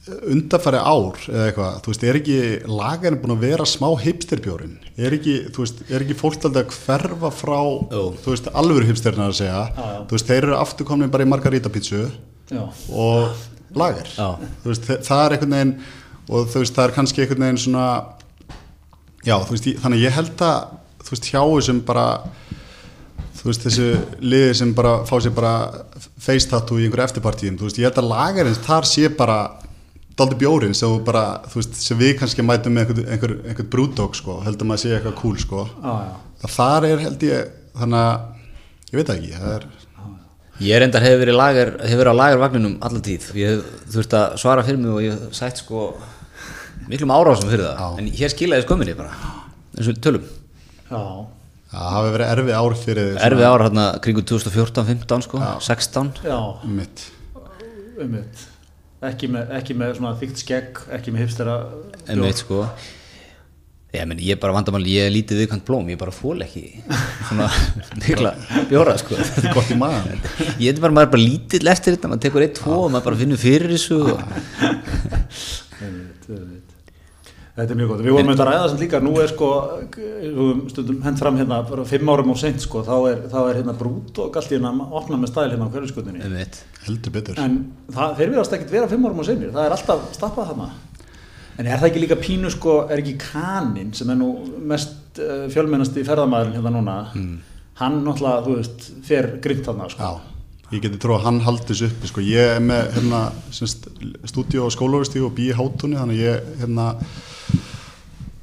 undarfæri 0.05 0.81
ár 0.81 1.17
eða 1.31 1.45
eitthvað, 1.49 1.77
þú 1.85 1.93
veist, 1.93 2.03
er 2.05 2.19
ekki 2.19 2.39
lagarinn 2.69 3.21
búin 3.23 3.35
að 3.39 3.45
vera 3.47 3.67
smá 3.69 3.87
hipsterbjórin 4.03 4.77
er 5.01 5.17
ekki, 5.17 5.37
þú 5.55 5.65
veist, 5.65 5.81
er 5.89 6.05
ekki 6.05 6.17
fólk 6.19 6.37
alltaf 6.39 6.61
að 6.61 6.75
hverfa 6.77 7.31
frá, 7.35 7.59
oh. 7.65 8.11
þú 8.21 8.35
veist, 8.35 8.51
alveg 8.61 8.89
hipsterna 8.91 9.31
að 9.31 9.39
segja, 9.41 9.63
ah, 9.73 9.95
þú 10.05 10.19
veist, 10.19 10.29
þeir 10.31 10.41
eru 10.43 10.57
afturkomni 10.59 11.11
bara 11.13 11.27
í 11.27 11.31
margarita 11.31 11.73
pítsu 11.73 12.05
og 12.93 13.47
lagar, 13.75 14.11
ah. 14.21 14.37
þú 14.63 14.73
veist, 14.75 14.91
það 15.09 15.25
er 15.25 15.37
einhvern 15.37 15.57
veginn 15.57 15.75
og 16.25 16.53
þú 16.53 16.63
veist, 16.63 16.77
það 16.77 16.85
er 16.85 16.95
kannski 16.99 17.25
einhvern 17.25 17.47
veginn 17.47 17.63
svona 17.65 17.89
já, 19.25 19.37
þú 19.41 19.57
veist, 19.57 19.69
þannig 19.83 20.05
ég 20.05 20.17
held 20.19 20.45
að 20.45 20.73
þú 21.05 21.15
veist, 21.15 21.29
hjá 21.33 21.41
þessum 21.43 21.83
bara 21.89 22.07
þú 23.39 23.51
veist, 23.51 23.67
þessu 23.67 23.89
liði 24.25 24.57
sem 24.61 24.73
bara 24.77 24.95
fá 25.09 25.15
sér 25.21 25.35
bara 25.37 25.55
face 26.25 26.49
tattoo 26.49 26.81
í 26.81 26.87
einhverju 26.87 27.09
eftirpartíðin, 27.09 27.59
þú 27.61 27.69
veist, 27.69 27.81
ég 27.81 27.89
held 27.91 28.01
að 28.01 28.11
lagarinn 28.13 28.59
þar 28.65 28.89
sé 28.89 29.11
bara 29.13 29.39
daldi 30.15 30.39
bjórin 30.39 30.77
sem, 30.79 30.93
bara, 31.05 31.25
veist, 31.53 31.77
sem 31.81 31.99
við 31.99 32.15
kannski 32.21 32.45
mætum 32.47 32.77
með 32.77 32.87
einhvern 32.87 33.11
einhver, 33.17 33.35
einhver 33.51 33.71
brúdók 33.71 34.17
sko, 34.19 34.39
heldum 34.47 34.75
að 34.75 34.85
sé 34.85 34.95
eitthvað 34.95 35.19
cool 35.21 35.41
sko. 35.43 35.67
ah, 35.83 36.15
þar 36.47 36.89
er 36.93 37.03
held 37.05 37.27
ég 37.27 37.51
þannig 37.75 38.05
að, 38.05 38.29
ég 38.93 39.01
veit 39.01 39.17
ekki 39.17 39.35
það 39.41 39.57
er 39.57 39.73
Ég 40.63 40.77
er 40.77 40.85
endar 40.87 41.03
hefur 41.03 41.19
verið, 41.19 41.35
lager, 41.35 41.71
hef 41.83 41.99
verið 41.99 42.15
á 42.15 42.21
lagervagninum 42.21 42.75
allar 42.87 43.03
tíð 43.03 43.25
ég 43.41 43.63
þurft 43.91 44.13
að 44.15 44.37
svara 44.39 44.63
fyrir 44.63 44.79
mig 44.79 44.93
og 44.93 45.01
ég 45.03 45.25
sætt 45.35 45.59
sko 45.65 45.89
miklum 46.91 47.13
árásum 47.15 47.51
fyrir 47.53 47.67
það, 47.69 47.81
Já. 47.81 47.89
en 48.03 48.11
hér 48.21 48.33
skilaði 48.35 48.67
skömminni 48.67 48.97
bara, 48.99 49.13
eins 49.79 49.91
og 49.93 50.01
tölum. 50.05 50.27
Já. 50.91 51.03
Það 51.75 51.95
hafi 51.97 52.11
verið 52.15 52.33
erfið 52.37 52.55
ár 52.55 52.75
fyrir 52.79 53.07
því 53.09 53.23
Erfið 53.27 53.47
ár 53.49 53.63
hérna 53.65 53.85
kringu 54.05 54.23
2014-15 54.31 55.25
sko, 55.27 55.41
Já. 55.43 55.53
16 55.67 56.21
Já, 56.23 56.37
mitt 56.71 57.07
Um 57.99 58.11
mitt 58.15 58.45
ekki 59.05 59.29
með, 59.29 59.51
ekki 59.59 59.75
með 59.77 59.97
svona 59.99 60.13
þygt 60.21 60.39
skegg 60.41 60.79
ekki 60.97 61.13
með 61.13 61.27
hipstera 61.27 61.57
en 62.09 62.23
veit 62.25 62.39
sko. 62.41 62.63
Ég, 63.95 64.07
meni, 64.11 64.25
ég 64.27 64.35
er 64.35 64.41
bara 64.43 64.55
vandamal, 64.57 64.81
ég 64.89 65.07
er 65.07 65.13
lítið 65.15 65.43
viðkvæmt 65.43 65.67
blóm 65.69 65.91
ég 65.93 65.99
er 65.99 66.01
bara 66.01 66.15
fól 66.15 66.41
ekki 66.43 66.63
svona 67.29 67.47
mikla 68.01 68.33
bjóra 68.71 68.97
sko. 68.99 69.19
Þetta 69.19 69.51
er 69.51 69.55
gott 69.59 69.71
í 69.75 69.77
maður 69.79 70.25
ég 70.63 70.71
er 70.73 70.81
bara, 70.83 71.05
bara 71.05 71.21
lítill 71.21 71.69
eftir 71.75 71.95
þetta, 71.99 72.11
maður 72.11 72.25
tekur 72.27 72.47
eitt, 72.47 72.57
tvo 72.63 72.79
og 72.87 72.95
maður 72.95 73.11
bara 73.11 73.21
finnur 73.23 73.43
fyrir 73.45 73.75
þessu 73.75 74.01
Þetta 77.55 77.71
er 77.71 77.79
mjög 77.79 77.91
gott. 77.93 78.01
Við 78.03 78.15
vorum 78.17 78.31
auðvitað 78.33 78.41
að 78.43 78.49
ræða 78.49 78.63
þessum 78.65 78.81
líka, 78.83 78.99
nú 79.05 79.11
er 79.23 79.29
sko, 79.31 79.49
stundum 80.73 81.05
hend 81.05 81.21
fram 81.21 81.37
hérna, 81.39 81.59
bara 81.69 81.85
fimm 81.87 82.09
árum 82.11 82.33
og 82.33 82.39
sent 82.41 82.65
sko, 82.65 82.81
þá 82.83 82.95
er, 83.13 83.21
þá 83.31 83.37
er 83.45 83.59
hérna 83.61 83.75
brút 83.79 84.19
og 84.25 84.39
allt 84.41 84.51
í 84.51 84.57
hérna 84.57 84.73
að 84.73 84.97
opna 84.99 85.19
með 85.23 85.31
stæl 85.31 85.45
hérna 85.53 85.69
á 85.71 85.75
hverjusgötunni. 85.75 86.25
Heldur 86.89 87.15
betur. 87.15 87.39
En 87.39 87.61
það, 87.95 88.17
þeir 88.19 88.33
verðast 88.33 88.57
ekki 88.59 88.67
vera 88.73 88.89
fimm 88.91 89.07
árum 89.07 89.23
og 89.23 89.29
senir, 89.29 89.53
það 89.55 89.69
er 89.69 89.75
alltaf 89.77 90.03
stappað 90.17 90.51
þarna. 90.51 90.67
En 91.55 91.69
er 91.69 91.79
það 91.79 91.89
ekki 91.93 92.03
líka 92.03 92.19
pínu 92.19 92.51
sko, 92.51 92.75
er 92.91 93.03
ekki 93.05 93.15
Kanin 93.23 93.93
sem 93.95 94.11
er 94.11 94.19
nú 94.19 94.33
mest 94.73 95.21
uh, 95.23 95.45
fjölmennast 95.55 95.95
í 95.95 96.03
ferðamæðurinn 96.09 96.59
hérna 96.59 96.73
núna, 96.75 96.97
mm. 97.15 97.37
hann 97.79 98.01
náttúrulega, 98.03 98.43
þú 98.49 98.57
veist, 98.59 98.89
fer 99.07 99.31
grimt 99.45 99.69
þarna 99.69 99.87
sko. 99.93 100.09
Já. 100.09 100.33
Ég 100.75 100.83
geti 100.83 100.99
trú 100.99 101.15
að 101.15 101.29
hann 101.29 101.39
haldis 101.45 101.85
upp, 101.87 102.03
sko. 102.11 102.25
ég 102.25 102.57
er 102.57 102.65
með 102.65 102.97
hérna, 102.97 103.23
stúdíu 103.55 104.65
og 104.65 104.75
skólaversti 104.75 105.23
og 105.23 105.37
bí 105.37 105.53
í 105.53 105.55
hátunni, 105.55 106.01
þannig 106.01 106.25
ég 106.25 106.51
hérna, 106.65 106.89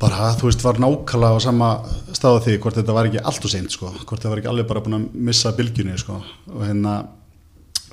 bara 0.01 0.31
þú 0.37 0.49
veist 0.49 0.63
var 0.65 0.79
nákvæmlega 0.81 1.37
á 1.37 1.39
sama 1.43 1.69
staðu 2.17 2.43
því 2.45 2.57
hvort 2.63 2.77
þetta 2.79 2.95
var 2.95 3.09
ekki 3.09 3.21
allt 3.21 3.45
og 3.45 3.53
seint 3.53 3.73
sko, 3.73 3.91
hvort 3.93 4.17
þetta 4.17 4.31
var 4.31 4.41
ekki 4.41 4.51
alveg 4.51 4.69
bara 4.69 4.83
búin 4.83 4.97
að 4.97 5.07
missa 5.29 5.51
bylgjunni 5.57 5.97
sko. 6.01 6.17
Og 6.51 6.63
hérna 6.65 6.95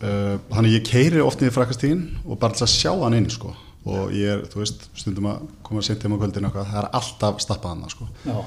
uh, 0.03 0.37
hann 0.55 0.71
ég 0.71 0.87
keiri 0.89 1.21
oft 1.25 1.43
niður 1.43 1.59
frækastígin 1.59 2.05
og 2.25 2.39
bara 2.39 2.55
alltaf 2.55 2.73
sjá 2.73 2.93
hann 3.03 3.19
inn 3.19 3.29
sko. 3.33 3.53
Og 3.89 4.13
ég 4.13 4.35
er, 4.35 4.41
þú 4.51 4.63
veist, 4.63 4.89
stundum 4.99 5.29
að 5.31 5.45
koma 5.65 5.85
sent 5.85 6.03
hjá 6.03 6.11
maður 6.11 6.27
kvöldinu 6.27 6.49
eitthvað, 6.49 6.73
það 6.73 6.81
er 6.81 6.91
alltaf 6.99 7.39
stappað 7.45 7.75
hann 7.77 7.93
sko. 7.95 8.09
Já. 8.27 8.39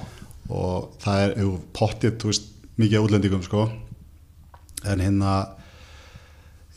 og 0.51 0.89
það 1.01 1.23
er 1.23 1.37
jú, 1.39 1.53
pottið, 1.77 2.17
þú 2.21 2.31
veist, 2.31 2.49
mikið 2.81 3.05
útlendingum 3.05 3.45
sko. 3.45 3.67
En 4.91 5.01
hérna 5.01 5.35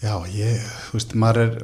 já, 0.05 0.14
ég, 0.33 0.62
þú 0.88 0.99
veist, 0.99 1.16
maður 1.18 1.42
er 1.44 1.59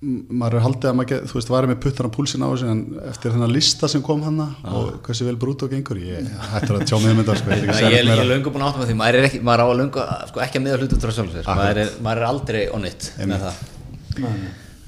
maður 0.00 0.56
er 0.56 0.62
haldið 0.64 0.88
að 0.88 0.94
maður 0.96 1.08
get, 1.10 1.24
þú 1.28 1.36
veist, 1.36 1.50
varum 1.52 1.70
með 1.70 1.80
puttan 1.84 2.06
á 2.08 2.14
púlsin 2.14 2.44
á 2.44 2.48
þessu 2.48 2.68
en 2.72 2.78
eftir 3.10 3.34
þennan 3.34 3.50
lista 3.52 3.88
sem 3.92 4.04
kom 4.04 4.22
hann 4.24 4.38
og 4.40 4.94
hversi 5.04 5.26
vel 5.26 5.34
brútt 5.40 5.64
og 5.66 5.74
gengur 5.74 6.00
ég 6.00 6.30
hættir 6.54 6.78
að 6.78 6.86
tjá 6.88 6.94
mig 7.02 7.12
um 7.12 7.20
þetta 7.20 7.34
sko, 7.36 7.52
ég, 7.52 7.66
ég, 7.68 7.98
ég 7.98 8.12
er 8.14 8.30
löngu 8.30 8.52
búin 8.54 8.64
að 8.64 8.70
átta 8.70 8.80
með 8.80 8.88
því 8.88 8.96
maður 8.96 9.18
er 9.18 9.28
ekki, 9.28 9.40
maður 9.44 9.60
á 9.60 9.66
að 9.66 9.76
löngu, 9.82 10.06
sko, 10.30 10.42
ekki 10.46 10.60
að 10.60 10.64
miða 10.64 10.78
hlutum 10.80 11.02
frá 11.02 11.12
sjálf 11.18 11.50
maður, 11.50 11.82
maður 12.06 12.22
er 12.22 12.28
aldrei 12.30 12.62
onnit 12.78 13.10
með 13.20 13.44
það. 13.44 13.60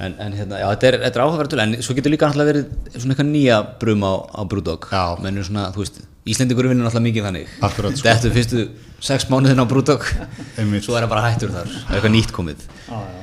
En, 0.02 0.14
en 0.16 0.32
hérna, 0.34 0.62
já, 0.62 0.66
þetta 0.72 0.88
er, 0.88 0.96
er 1.10 1.22
áhugaverð 1.26 1.60
en 1.62 1.76
svo 1.84 1.94
getur 1.98 2.14
líka 2.14 2.30
náttúrulega 2.30 2.54
verið 2.54 2.96
svona 2.96 3.12
eitthvað 3.12 3.28
nýja 3.28 3.58
brum 3.82 4.06
á, 4.08 4.12
á 4.32 4.40
brúdók 4.48 4.88
mennur 5.22 5.44
svona, 5.46 5.68
þú 5.76 5.84
veist, 5.84 6.00
Íslendingur 6.22 6.68
vinnur 6.70 6.86
náttúrulega 6.86 7.08
mikið 7.08 7.24
þannig. 7.26 7.54
Akkurat, 7.66 7.96
sko. 7.98 8.06
þetta 8.06 8.28
er 8.28 8.34
fyrstu 8.36 8.64
sex 9.02 9.26
mánuðin 9.30 9.58
á 9.58 9.66
brúdók 9.66 10.06
svo 10.06 10.94
er 10.94 11.04
það 11.04 11.08
bara 11.10 11.24
hættur 11.26 11.50
þar, 11.50 11.72
eitthvað 11.90 12.14
nýtt 12.14 12.34
komið. 12.34 12.62
Ah, 12.86 13.21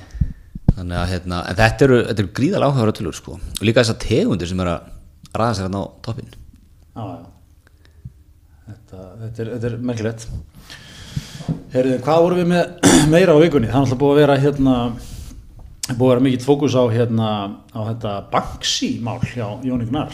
þannig 0.80 1.00
að 1.00 1.12
hérna, 1.14 1.42
en 1.50 1.60
þetta 1.60 1.86
eru, 1.88 2.00
þetta 2.10 2.24
eru 2.24 2.32
gríðal 2.40 2.64
áhugaður 2.68 2.96
tölur 3.00 3.18
sko, 3.18 3.36
og 3.40 3.66
líka 3.68 3.84
þessar 3.84 4.00
tegundir 4.04 4.50
sem 4.50 4.64
er 4.64 4.72
að 4.74 4.88
ræða 5.36 5.58
sér 5.58 5.68
hérna 5.68 5.84
á 5.84 5.88
toppin 6.06 6.32
Já, 6.32 7.04
já 7.04 7.28
Þetta, 8.70 9.06
þetta 9.24 9.44
er, 9.44 9.54
er 9.70 9.78
merkilegt 9.82 10.26
Herrið, 11.74 11.96
hvað 12.06 12.24
vorum 12.26 12.42
við 12.42 12.52
með 12.52 12.90
meira 13.14 13.38
á 13.38 13.42
vikunni? 13.42 13.70
Það 13.70 13.78
er 13.78 13.86
alltaf 13.86 14.02
búið 14.02 14.14
að 14.16 14.22
vera 14.24 14.38
hérna 14.44 14.76
búið 15.90 16.04
að 16.06 16.12
vera 16.12 16.26
mikill 16.26 16.46
fókus 16.46 16.78
á 16.78 16.84
hérna 16.94 17.30
á 17.74 17.80
þetta 17.90 18.14
Banksy 18.34 18.92
mál 19.06 19.18
hjá 19.26 19.46
Jóni 19.66 19.90
Gnar 19.90 20.14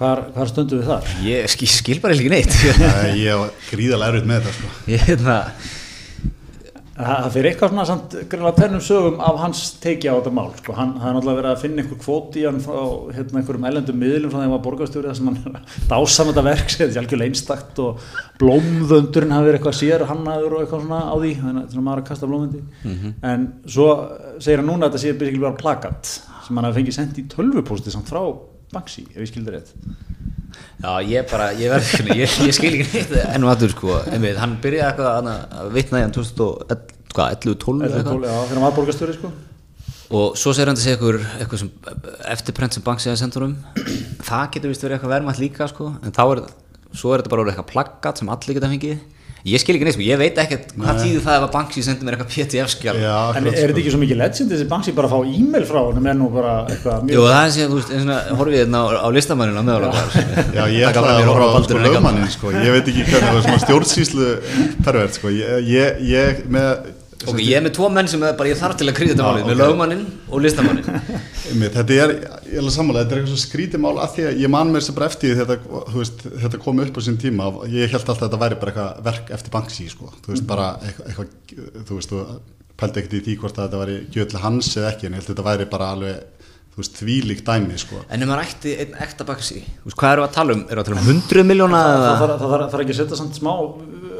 Hvar, 0.00 0.22
hvar 0.32 0.48
stundu 0.48 0.78
við 0.80 0.88
þar? 0.88 1.08
Ég 1.24 1.48
skil, 1.52 1.68
skil 1.68 1.98
bara 2.00 2.16
ekki 2.16 2.32
neitt 2.32 2.54
Ég 3.16 3.28
hef 3.28 3.68
gríðal 3.72 4.06
erfitt 4.06 4.28
með 4.28 4.46
þetta 4.46 4.56
sko. 4.56 4.72
Ég 4.94 5.04
hérna 5.08 5.38
Það 5.50 5.79
fyrir 7.34 7.50
eitthvað 7.50 7.72
svona 7.72 7.84
samt 7.88 8.14
grunlega 8.30 8.56
tennum 8.58 8.82
sögum 8.84 9.20
af 9.24 9.38
hans 9.40 9.62
teiki 9.82 10.10
á 10.10 10.14
þetta 10.16 10.32
mál 10.36 10.50
sko. 10.58 10.74
hann 10.76 10.92
hafði 11.00 11.16
náttúrulega 11.16 11.40
verið 11.40 11.50
að 11.50 11.62
finna 11.64 11.82
einhver 11.84 12.00
kvóti 12.04 12.42
í 12.42 12.46
hann 12.46 12.60
frá 12.64 12.80
hérna, 13.16 13.40
einhverjum 13.40 13.66
ellendum 13.70 14.00
miðlum 14.00 14.32
frá 14.32 14.38
því 14.38 14.40
að 14.40 14.46
hann 14.46 14.54
var 14.54 14.64
borgarstjórið 14.66 15.10
þess 15.10 15.22
að 15.22 15.28
hann 15.30 15.64
dásan 15.92 16.30
þetta 16.30 16.46
verk 16.50 16.74
þetta 16.76 16.90
er 16.90 17.02
algjörlega 17.02 17.30
einstakt 17.30 17.82
og 17.84 18.04
blómðöndurinn 18.42 19.34
hafi 19.36 19.48
verið 19.48 19.60
eitthvað 19.60 19.78
sér 19.80 20.06
hannaður 20.10 20.56
og 20.56 20.64
eitthvað 20.64 20.84
svona 20.86 21.00
á 21.08 21.14
því 21.16 21.32
þannig 21.40 21.74
að 21.74 21.88
maður 21.88 22.04
að 22.04 22.08
kasta 22.10 22.30
blómðundi 22.30 22.62
mm 22.62 22.94
-hmm. 22.94 23.16
en 23.32 23.48
svo 23.66 23.88
segir 24.38 24.62
hann 24.62 24.70
núna 24.72 24.86
að 24.86 24.90
þetta 24.90 25.04
sé 25.06 25.18
byrjum 25.20 25.46
bara 25.46 25.60
plakat 25.64 26.14
sem 26.46 26.56
hann 26.56 26.68
hafi 26.68 26.80
fengið 26.80 26.98
sendt 26.98 27.18
í 27.18 27.28
tölvupósti 27.30 27.92
samt 27.94 28.10
frá 28.10 28.22
Banksy 28.70 29.02
ef 29.10 29.22
ég 29.22 29.30
skildi 29.30 29.50
rétt 29.50 29.74
Já, 30.80 30.90
ég 31.06 31.28
bara, 31.30 31.50
ég 31.58 31.70
verði, 31.72 32.16
ég, 32.22 32.34
ég 32.48 32.56
skil 32.56 32.72
ekki 32.78 32.86
neitt 32.94 33.12
ennum 33.34 33.50
aður 33.52 33.74
sko, 33.74 33.98
einmitt, 34.10 34.38
hann 34.40 34.56
byrjaði 34.62 34.88
eitthvað 34.88 35.30
að 35.60 35.70
vitna 35.76 36.00
í 36.00 36.04
hann 36.06 36.14
2011-12 36.16 37.86
eitthvað. 37.86 38.26
Já, 38.26 38.34
fyrir 38.48 38.58
hann 38.58 38.66
var 38.66 38.74
borgastöri 38.78 39.16
sko. 39.18 39.30
Og 40.10 40.34
svo 40.40 40.50
segir 40.56 40.70
hann 40.72 40.78
að 40.78 40.82
segja 40.82 40.96
eitthvað, 40.98 41.28
eitthvað 41.38 41.60
sem, 41.62 41.70
eftirprent 42.34 42.74
sem 42.74 42.82
banksíða 42.86 43.18
sendur 43.20 43.46
um, 43.46 43.56
það 44.26 44.48
getur 44.56 44.72
vist 44.72 44.82
verið 44.82 44.96
eitthvað 44.98 45.14
verðmætt 45.14 45.42
líka 45.42 45.68
sko, 45.70 45.92
en 46.02 46.14
þá 46.16 46.22
er, 46.34 46.42
svo 46.90 47.12
er 47.14 47.22
þetta 47.22 47.32
bara 47.36 47.46
eitthvað 47.52 47.70
plaggat 47.70 48.18
sem 48.22 48.32
allir 48.34 48.58
geta 48.58 48.70
fengið 48.72 48.98
Ég 49.48 49.60
skil 49.62 49.72
ekki 49.76 49.86
neitt, 49.86 49.96
sko. 49.96 50.04
ég 50.04 50.18
veit 50.20 50.36
ekkert 50.42 50.74
hvað 50.76 50.98
tíðu 51.00 51.20
það 51.24 51.36
ef 51.38 51.44
að 51.46 51.52
Banksy 51.54 51.84
sendir 51.86 52.04
mér 52.04 52.16
eitthvað 52.16 52.32
ptf-skjál 52.34 52.96
En 53.00 53.46
er 53.48 53.54
þetta 53.70 53.80
ekki 53.80 53.94
svo 53.94 54.00
mikið 54.02 54.20
legend 54.20 54.52
þessi 54.52 54.66
Banksy 54.68 54.94
bara 54.98 55.08
að 55.08 55.14
fá 55.14 55.32
e-mail 55.40 55.64
frá 55.70 55.80
hann 55.86 56.10
en 56.12 56.20
nú 56.20 56.28
bara 56.34 56.52
eitthvað 56.68 57.06
mjög 57.06 57.16
Jú 57.16 57.24
það 57.24 57.40
er 57.40 57.54
síðan, 57.56 57.70
þú 57.72 57.78
veist, 57.80 57.94
svona, 57.94 58.18
horfið 58.40 58.60
hérna 58.60 58.82
á, 58.84 58.86
á 59.00 59.08
listamanninu 59.16 59.60
á 59.60 59.64
meðalega 59.70 60.04
Já. 60.58 60.62
Ég 60.76 60.88
ætla 60.90 61.16
að 61.16 61.30
horfa 61.30 61.48
á 61.48 61.60
sko 61.64 61.82
lögmannin 61.86 62.32
sko, 62.36 62.52
ég 62.52 62.76
veit 62.76 62.92
ekki 62.92 63.06
hvernig 63.08 63.30
það 63.30 63.40
er 63.40 63.46
svona 63.48 63.64
stjórnsýslu 63.64 64.30
pervert 64.84 65.16
sko, 65.16 65.32
ég, 65.32 65.70
ég, 65.72 66.02
ég 66.10 66.44
með 66.52 66.90
Ok, 67.28 67.40
ég 67.44 67.58
er 67.58 67.64
með 67.64 67.74
tvo 67.76 67.88
menn 67.92 68.08
sem 68.08 68.22
bara 68.22 68.48
ég 68.48 68.56
þarf 68.56 68.78
til 68.80 68.86
að 68.88 68.96
krýða 68.96 69.12
þetta 69.12 69.26
málið, 69.26 69.48
með 69.50 69.58
lögmannin 69.60 70.04
og 70.30 70.40
listamannin. 70.40 70.86
þetta 71.76 71.96
er, 71.96 72.14
ég 72.14 72.54
er 72.54 72.62
alveg 72.62 72.74
sammála, 72.76 73.02
þetta 73.02 73.16
er 73.16 73.20
eitthvað 73.20 73.34
svo 73.34 73.40
skrítið 73.42 73.82
mál 73.84 73.92
að 74.00 74.14
því 74.14 74.24
að 74.30 74.40
ég 74.40 74.52
man 74.54 74.72
mér 74.72 74.86
sem 74.86 74.96
bara 74.96 75.10
eftir 75.10 75.36
þetta, 75.36 75.58
veist, 75.92 76.24
þetta 76.46 76.62
kom 76.64 76.80
upp 76.86 76.96
á 76.96 77.00
sín 77.04 77.20
tíma, 77.20 77.50
ég 77.68 77.92
held 77.92 78.00
alltaf 78.00 78.16
að 78.16 78.24
þetta 78.24 78.40
væri 78.44 78.60
bara 78.62 78.72
eitthvað 78.72 79.04
verk 79.10 79.34
eftir 79.36 79.54
banksi, 79.58 79.88
sko, 79.92 80.08
þú 80.24 80.32
veist, 80.32 80.48
bara 80.48 80.70
eitthvað, 80.80 81.36
þú 81.90 82.00
veist, 82.00 82.14
þú 82.14 82.24
pældi 82.80 83.02
ekkert 83.02 83.16
í 83.18 83.24
því 83.26 83.38
hvort 83.42 83.58
að 83.58 83.66
þetta 83.66 83.82
væri 83.84 83.96
gjöðlega 84.14 84.44
hans 84.46 84.70
eða 84.78 84.92
ekki, 84.94 85.08
en 85.08 85.12
ég 85.12 85.20
held 85.20 85.28
að 85.28 85.34
þetta 85.34 85.48
væri 85.50 85.68
bara 85.76 85.90
alveg 85.96 86.40
þú 86.70 86.80
veist, 86.80 86.98
þvílík 87.00 87.44
dæmi 87.44 87.78
sko. 87.82 88.00
En 88.08 88.24
ef 88.24 88.30
maður 88.30 88.46
ætti 88.46 88.74
einn 88.80 88.96
ekta 89.04 89.26
baksi 89.28 89.60
hvað 89.90 90.12
eru 90.14 90.24
að 90.24 90.34
tala 90.36 90.54
um? 90.56 90.62
Eru 90.70 90.82
að 90.82 90.88
tala 90.88 91.02
um 91.02 91.10
100 91.10 91.46
miljóna? 91.48 91.80
Það 92.22 92.44
þarf 92.46 92.84
ekki 92.84 92.94
að 92.94 93.00
setja 93.02 93.18
samt 93.18 93.36
smá 93.36 93.52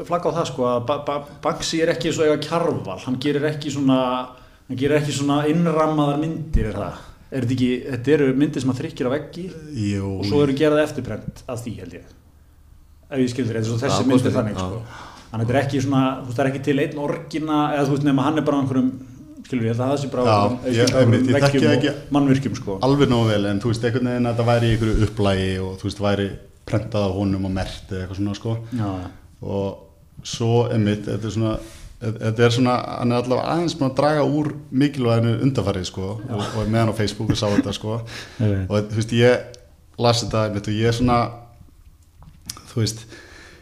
flagg 0.07 0.27
á 0.27 0.31
það 0.37 0.47
sko 0.51 0.67
að 0.69 0.79
ba 0.89 0.97
ba 1.07 1.17
Banksy 1.43 1.81
er 1.83 1.93
ekki 1.93 2.13
svo 2.13 2.27
eiga 2.27 2.39
kjarval, 2.43 2.99
hann 3.05 3.19
gerir 3.21 3.47
ekki 3.51 3.73
svona 3.73 3.99
hann 4.67 4.79
gerir 4.79 5.01
ekki 5.01 5.15
svona 5.15 5.43
innrammaðar 5.51 6.21
myndir 6.21 6.71
er 6.71 6.79
það, 6.79 7.05
er 7.29 7.45
þetta 7.45 7.55
ekki 7.57 7.71
þetta 7.89 8.15
eru 8.15 8.31
myndir 8.39 8.63
sem 8.63 8.73
að 8.73 8.81
þrykkir 8.81 9.09
á 9.09 9.11
veggi 9.15 9.45
Jú. 9.91 10.17
og 10.17 10.27
svo 10.29 10.41
eru 10.45 10.57
gerað 10.57 10.83
eftirbrent 10.85 11.45
af 11.47 11.63
því 11.63 11.73
held 11.81 11.95
ég 11.99 12.11
ef 13.11 13.19
ég 13.19 13.31
skildur, 13.33 13.59
þetta 13.59 13.75
er 13.75 13.83
þessi 13.85 14.07
myndir 14.07 14.35
þannig 14.37 14.59
sko. 14.59 14.81
þannig 15.31 15.41
að 15.41 15.45
þetta 15.45 15.57
er 15.57 15.61
ekki 15.65 15.83
svona, 15.85 16.03
þú 16.21 16.29
veist 16.29 16.39
það 16.39 16.45
er 16.45 16.51
ekki 16.51 16.63
til 16.67 16.77
einn 16.85 17.01
orgina, 17.05 17.61
eða 17.75 17.87
þú 17.89 17.97
veist 17.97 18.07
nema 18.07 18.27
hann 18.27 18.39
er 18.39 18.47
bara 18.47 18.61
einhverjum 18.63 18.91
skilur 19.51 19.67
ég, 19.67 19.75
það 19.75 19.93
sé 19.99 20.09
bara 20.13 20.37
veggjum 21.35 21.67
og 21.67 22.15
mannvirkjum 22.15 22.55
sko. 22.55 22.79
alveg 22.87 23.11
nógu 23.11 23.31
vel, 23.33 23.43
en 23.51 23.59
þú 23.59 23.73
veist, 23.73 23.87
einhvern 23.87 24.11
veginn 24.13 24.31
að 24.31 24.39
það 24.39 24.51
væri 24.53 24.69
í 24.69 24.75
einhverju 24.75 25.07
upplægi 25.07 25.53
og 25.65 25.73
þú 25.81 25.89
veist, 25.89 26.03
væri 26.05 26.27
prentað 26.71 27.07
á 27.07 27.09
honum 27.17 27.47
og 27.49 27.55
mert 27.57 27.91
eða 27.91 28.05
eitthvað 28.05 28.21
svona 28.21 28.37
sko. 28.37 28.55
og 29.41 29.90
svo 30.23 30.65
einmitt, 30.71 31.05
þetta 31.07 31.29
er 31.29 31.35
svona 31.37 31.55
þetta 32.01 32.45
er 32.45 32.53
svona, 32.55 32.75
hann 32.97 33.13
er 33.13 33.21
allavega 33.21 33.55
aðeins 33.55 33.75
að 33.77 33.95
draga 33.99 34.21
úr 34.25 34.51
mikilvæginu 34.73 35.35
undarfarið 35.45 35.83
sko 35.91 36.07
og, 36.17 36.39
og 36.41 36.61
meðan 36.65 36.93
á 36.93 36.97
Facebook 36.97 37.33
og 37.33 37.37
sá 37.37 37.45
þetta 37.53 37.75
sko. 37.77 37.99
Og 38.41 38.87
þú 38.89 38.97
veist, 38.97 39.13
ég 39.13 39.59
las 40.01 40.23
þetta 40.23 40.47
einmitt 40.47 40.69
og 40.71 40.79
ég 40.79 40.89
er 40.89 40.97
svona 40.97 41.19
þú 42.71 42.81
veist 42.81 43.03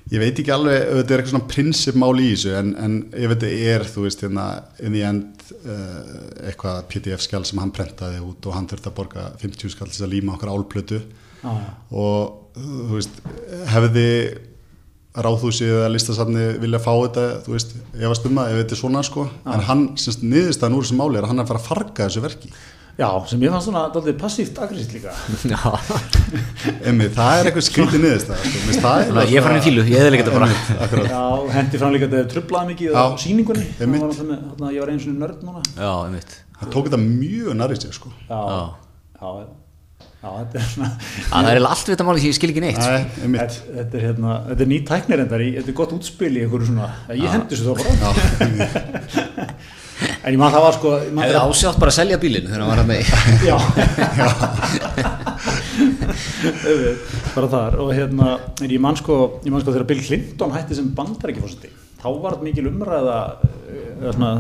ég 0.10 0.24
veit 0.24 0.40
ekki 0.42 0.54
alveg 0.54 0.78
ef 0.80 1.00
þetta 1.02 1.14
er 1.14 1.22
eitthvað 1.22 1.34
svona 1.34 1.52
prinsipmál 1.52 2.14
í 2.18 2.30
þessu 2.32 2.54
en, 2.58 2.72
en 2.82 2.98
ef 3.12 3.34
þetta 3.36 3.50
er 3.74 3.88
þú 3.92 4.06
veist 4.06 4.24
hérna 4.26 4.46
in 4.80 4.96
the 4.96 5.04
end 5.06 5.52
uh, 5.60 6.14
eitthvað 6.50 6.84
pdf 6.94 7.26
skjál 7.26 7.46
sem 7.46 7.62
hann 7.62 7.74
prentaði 7.76 8.22
út 8.26 8.48
og 8.50 8.56
hann 8.56 8.70
þurfti 8.72 8.90
að 8.90 8.98
borga 9.02 9.26
50 9.44 9.76
skall 9.76 9.92
til 9.92 10.06
að 10.08 10.16
líma 10.16 10.38
okkar 10.38 10.54
álplötu. 10.54 11.04
Ah, 11.40 11.60
og 11.96 12.56
þú 12.56 12.96
veist 12.96 13.20
hefði 13.72 14.08
ráðhúsið 15.26 15.76
eða 15.76 15.92
listasafni 15.94 16.48
vilja 16.64 16.82
fá 16.84 16.92
þetta 16.94 17.28
þú 17.46 17.54
veist, 17.56 17.78
ég 18.00 18.12
var 18.12 18.20
stummað 18.20 18.52
ef 18.52 18.60
þetta 18.62 18.76
er 18.76 18.82
svona 18.82 19.06
sko. 19.06 19.30
Ah. 19.44 19.54
en 19.56 19.64
hann, 19.70 19.86
semst, 20.00 20.26
niðurstaðan 20.26 20.76
úr 20.78 20.88
þessu 20.88 21.00
máli 21.00 21.20
er 21.20 21.28
að 21.28 21.34
hann 21.34 21.42
er 21.42 21.48
að 21.48 21.54
fara 21.54 21.64
að 21.64 21.70
farga 21.72 22.08
þessu 22.10 22.24
verki. 22.26 22.52
Já, 23.00 23.08
sem 23.32 23.44
ég 23.46 23.54
fannst 23.54 23.70
svona 23.70 23.86
doldið 23.94 24.18
passíft 24.20 24.58
aggressíft 24.60 24.98
líka. 24.98 25.14
Emmi, 26.90 27.08
það 27.16 27.38
er 27.38 27.48
eitthvað 27.48 27.66
skrítið 27.70 28.04
niðurst 28.04 28.34
sko. 28.76 29.24
Ég 29.32 29.46
fann 29.46 29.56
í 29.56 29.64
fílu, 29.64 29.86
ég 29.88 30.04
hefði 30.04 30.12
líka 30.18 30.26
þetta 30.28 30.36
bara. 30.36 31.08
Já, 31.08 31.24
hendi 31.56 31.80
fram 31.80 31.96
líka 31.96 32.10
þetta 32.12 32.34
trublaði 32.34 32.74
mikið 32.74 33.00
á 33.00 33.06
síningunni 33.24 33.70
var 33.80 34.76
ég 34.76 34.84
var 34.84 34.92
eins 34.92 35.08
og 35.08 35.16
nörd 35.16 35.48
núna. 35.48 35.64
Já, 35.80 35.94
einmitt. 36.10 36.36
Það 36.60 36.76
tók 36.76 36.92
þetta 36.92 37.02
mjög 37.06 37.56
nærið 37.62 37.82
sér 37.86 37.96
sko. 38.02 38.12
Já, 38.28 38.40
já, 39.16 39.32
já 39.46 39.48
þetta 40.20 40.60
er 40.60 40.66
svona 40.68 40.90
Það 41.30 41.50
er 41.54 41.60
allt 41.70 41.86
við 41.88 41.94
þetta 41.94 42.06
máli 42.10 42.20
sem 42.20 42.30
ég 42.30 42.38
skil 42.38 42.52
ekki 42.52 42.64
neitt 42.66 42.80
Nei, 42.84 43.04
Þetta 43.40 43.94
er 43.96 44.04
hérna, 44.04 44.32
þetta 44.50 44.66
er 44.66 44.70
nýtt 44.74 44.88
tæknir 44.90 45.22
þetta 45.24 45.36
er 45.64 45.78
gott 45.78 45.94
útspil 45.96 46.34
í 46.34 46.42
einhverju 46.44 46.66
svona 46.70 46.88
Ég 47.16 47.30
hendi 47.32 47.56
þessu 47.56 47.66
þá 47.68 47.74
bara. 47.80 47.88
En 50.00 50.32
ég 50.32 50.40
maður 50.40 50.54
það 50.56 50.64
var 50.64 50.76
sko 50.78 50.90
eða 51.26 51.44
ásjátt 51.48 51.80
bara 51.80 51.92
að 51.92 51.98
selja 51.98 52.18
bílinn 52.20 52.48
þegar 52.48 52.62
hann 52.64 52.72
var 52.72 52.82
að 52.84 52.90
með 52.90 53.02
já. 53.50 53.58
Bara 57.36 57.48
þar. 57.52 57.74
Og 57.84 57.92
hérna 57.96 58.28
ég 58.64 58.80
man 58.84 58.96
sko, 59.00 59.16
ég 59.44 59.52
man 59.52 59.64
sko 59.64 59.74
þegar 59.76 59.88
Bill 59.92 60.04
Clinton 60.04 60.56
hætti 60.56 60.78
sem 60.80 60.88
bandarækifósiti 60.96 61.72
þá 62.00 62.08
var 62.24 62.38
þetta 62.38 62.48
mikil 62.48 62.70
umræða 62.70 63.18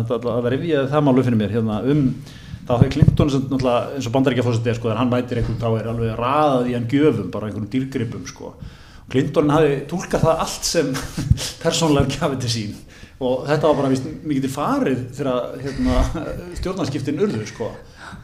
það 0.07 0.47
revjaði 0.53 0.91
það 0.93 1.05
málu 1.07 1.25
fyrir 1.27 1.39
mér 1.41 1.55
hérna, 1.57 1.81
um 1.91 2.05
þá 2.69 2.75
hefði 2.75 2.89
Clinton 2.93 3.31
sem, 3.33 3.47
eins 3.49 4.07
og 4.07 4.13
bandarækifósiti 4.13 4.75
sko, 4.77 4.91
hann 4.93 5.09
mætir 5.09 5.41
einhvern 5.41 5.57
þá 5.61 5.69
er 5.71 5.89
alveg 5.89 6.19
raðað 6.19 6.69
í 6.69 6.75
hann 6.77 6.85
gjöfum 6.91 7.31
bara 7.33 7.49
einhvern 7.49 7.71
dýrgripum 7.73 8.27
sko 8.29 8.53
Clinton 9.09 9.49
hafi 9.49 9.79
tólkað 9.89 10.27
það 10.27 10.43
allt 10.45 10.69
sem 10.69 10.91
persónlega 11.63 12.19
gafið 12.19 12.45
til 12.45 12.53
sín 12.53 12.77
og 13.19 13.47
þetta 13.49 13.71
var 13.71 13.79
bara 13.81 13.89
mikið 13.91 14.45
til 14.45 14.53
farið 14.53 15.01
þegar 15.17 15.57
hérna, 15.63 16.23
stjórnarskiptin 16.61 17.19
urðu 17.25 17.49
sko. 17.49 17.73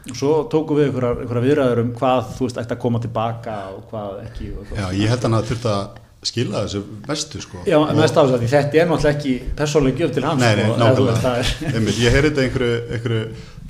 og 0.06 0.16
svo 0.16 0.32
tóku 0.52 0.78
við 0.78 0.94
einhverja 0.94 1.44
viðræður 1.44 1.82
um 1.82 1.92
hvað 1.98 2.32
þú 2.38 2.46
veist 2.46 2.62
ætti 2.62 2.76
að 2.76 2.82
koma 2.86 3.02
tilbaka 3.02 3.58
og 3.74 3.90
hvað 3.90 4.22
ekki 4.28 4.52
og 4.54 4.72
Já, 4.78 4.86
ég 4.94 5.10
held 5.10 5.26
að 5.26 5.26
hann 5.26 5.40
að 5.74 6.02
skila 6.26 6.62
þessu 6.64 6.80
mestu 7.06 7.40
sko. 7.42 7.60
Já, 7.68 7.76
mest 7.94 8.16
af 8.16 8.30
þess 8.30 8.38
að 8.38 8.46
þetta 8.54 8.80
er 8.80 8.88
náttúrulega 8.90 9.12
ekki 9.12 9.34
persónlega 9.58 10.00
gjöf 10.00 10.14
til 10.16 10.24
hans 10.26 10.42
Nei, 10.42 10.54
nei, 10.58 10.64
sko, 10.64 10.78
nákvæmlega 10.80 11.34
er... 11.42 11.92
Ég 12.00 12.16
heyrði 12.16 12.30
þetta 12.30 12.46
einhverju, 12.46 12.78
einhverju 12.96 13.20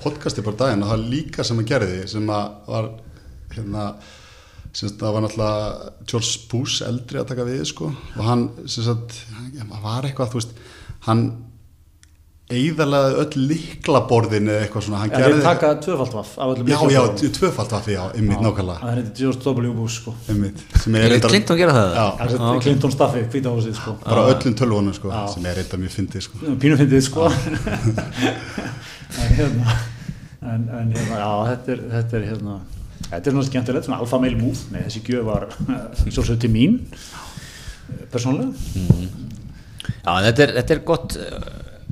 podcasti 0.01 0.45
bara 0.45 0.61
daginn 0.61 0.85
og 0.85 0.93
það 0.93 1.09
líka 1.15 1.45
sem 1.47 1.61
að 1.63 1.69
gerði 1.73 1.99
sem 2.11 2.31
að 2.33 2.47
var 2.69 2.89
hérna 3.55 3.89
það 4.77 5.13
var 5.15 5.25
náttúrulega 5.25 5.91
George 6.05 6.41
Bush 6.51 6.85
eldri 6.85 7.21
að 7.21 7.29
taka 7.31 7.47
við 7.49 7.63
sko. 7.71 7.91
Og 8.19 8.25
hann, 8.27 8.43
sem 8.69 8.85
sagt, 8.85 9.23
var 9.83 10.05
eitthvað 10.05 10.35
þú 10.35 10.41
veist 10.41 10.59
hann 11.07 11.23
eigðalaði 12.47 13.17
öll 13.25 13.41
liklaborðin 13.51 14.51
eða 14.53 14.67
eitthvað 14.67 14.85
svona 14.87 15.07
ja, 15.09 15.19
þeir 15.19 15.41
taka 15.43 15.71
tvöfaldvaff 15.83 16.37
já, 16.39 16.77
já, 16.95 17.01
tvöfaldvaff, 17.35 17.89
já, 17.91 18.03
ymmið 18.21 18.45
nákvæmlega. 18.45 18.77
það 18.85 19.01
er 19.01 19.09
George 19.19 19.43
W. 19.43 19.73
Bush 19.75 19.97
sko. 19.99 20.15
Ymmið 20.31 20.63
Clinton 21.27 21.59
gera 21.59 21.75
það? 21.75 21.97
já, 21.99 22.07
já. 22.37 22.53
Clinton 22.63 22.95
staffi, 22.95 23.25
hvítahúsið 23.33 23.75
sko. 23.81 23.97
Bara 24.05 24.29
öllum 24.31 24.55
tölvunum 24.63 24.95
sko, 24.95 25.11
já. 25.11 25.25
sem 25.35 25.51
er 25.51 25.59
eitthvað 25.65 25.83
mjög 25.83 25.97
fyndið 25.97 26.27
sko. 26.29 26.55
Pínu 26.63 26.79
fyndið 26.85 27.05
sko. 27.09 27.27
En 29.17 29.31
hérna 29.39 29.75
en, 30.43 30.65
en 30.69 30.91
hérna, 30.93 31.19
já, 31.19 31.31
þetta 31.51 31.73
er 31.73 31.85
þetta 31.97 32.19
er 32.19 32.25
hérna 32.31 32.57
þetta 33.07 33.21
er 33.21 33.35
svona 33.35 33.47
skemmtilegt, 33.49 33.87
svona 33.87 34.01
alfa 34.03 34.19
meil 34.23 34.35
múf 34.39 34.65
nei, 34.71 34.83
þessi 34.85 35.03
gjöf 35.07 35.27
var 35.27 35.47
svolítið 36.05 36.41
til 36.47 36.51
mín 36.53 36.81
persónulega. 38.11 38.51
Mm. 38.75 39.31
Já, 40.07 40.13
þetta 40.29 40.45
er, 40.45 40.53
þetta 40.61 40.75
er 40.75 40.83
gott 40.87 41.17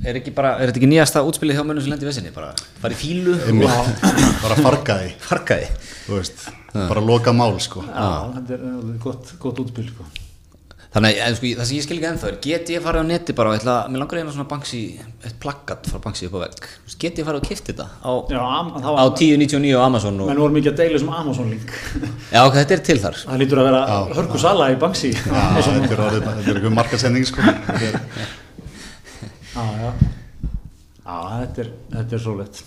er, 0.04 0.20
bara, 0.36 0.56
er 0.60 0.70
þetta 0.70 0.80
ekki 0.82 0.90
nýjasta 0.90 1.22
útspilið 1.28 1.58
hjá 1.58 1.64
mönnum 1.66 1.84
sem 1.84 1.94
lendir 1.94 2.08
í 2.08 2.10
vissinni, 2.12 2.34
bara 2.34 2.52
fara 2.82 2.94
í 2.94 2.98
fílu 2.98 3.38
bara 4.42 4.58
fargaði. 4.60 5.14
Fargaði. 5.30 5.70
Bara 6.74 7.00
loka 7.04 7.32
mál 7.36 7.56
sko. 7.62 7.84
Já, 7.86 8.10
þetta 8.36 8.58
er 8.58 8.68
gott, 9.02 9.34
gott 9.42 9.64
útspil 9.64 9.88
sko. 9.88 10.06
þannig 10.94 11.16
að 11.24 11.36
sko, 11.40 11.48
það 11.58 11.66
sem 11.66 11.76
ég 11.78 11.84
skil 11.86 11.96
ekki 11.96 12.06
ennþá 12.06 12.28
er 12.28 12.36
get 12.44 12.68
ég 12.70 12.82
farið 12.84 13.02
á 13.02 13.06
neti 13.08 13.34
bara 13.34 13.50
og 13.50 13.56
ætla, 13.58 13.72
mér 13.90 14.04
langar 14.04 14.20
eina 14.20 14.30
svona 14.34 14.46
banksi, 14.50 14.82
eitt 15.26 15.40
plakkat 15.42 15.88
frá 15.90 15.98
banksi 16.04 16.28
upp 16.28 16.36
á 16.38 16.40
vegg 16.44 16.68
get 17.02 17.18
ég 17.18 17.26
farið 17.26 17.40
og 17.40 17.48
kifti 17.48 17.74
þetta 17.74 17.88
á, 17.98 18.10
á 18.14 19.04
10.99 19.10 19.74
á 19.74 19.82
Amazon 19.82 20.22
menn 20.22 20.38
voru 20.38 20.54
mikið 20.54 20.70
að 20.70 20.78
deila 20.84 21.02
sem 21.02 21.10
Amazon 21.10 21.50
link. 21.50 21.74
Já 22.30 22.44
ok, 22.44 22.60
þetta 22.60 22.78
er 22.78 22.84
til 22.86 22.98
þar. 23.02 23.18
Það 23.24 23.42
lítur 23.42 23.62
að 23.64 23.68
vera 23.72 23.82
hörkusala 24.20 24.70
í 24.70 24.78
banksi 24.86 25.10
já, 25.16 25.42
þetta 25.58 25.98
er 25.98 26.54
eitthvað 26.54 26.78
markasending 26.78 27.26
sko 27.26 27.42
já, 29.54 29.90
þetta 31.04 31.64
er, 31.64 31.72
þetta 31.94 32.16
er 32.16 32.22
svo 32.22 32.36
lett 32.40 32.62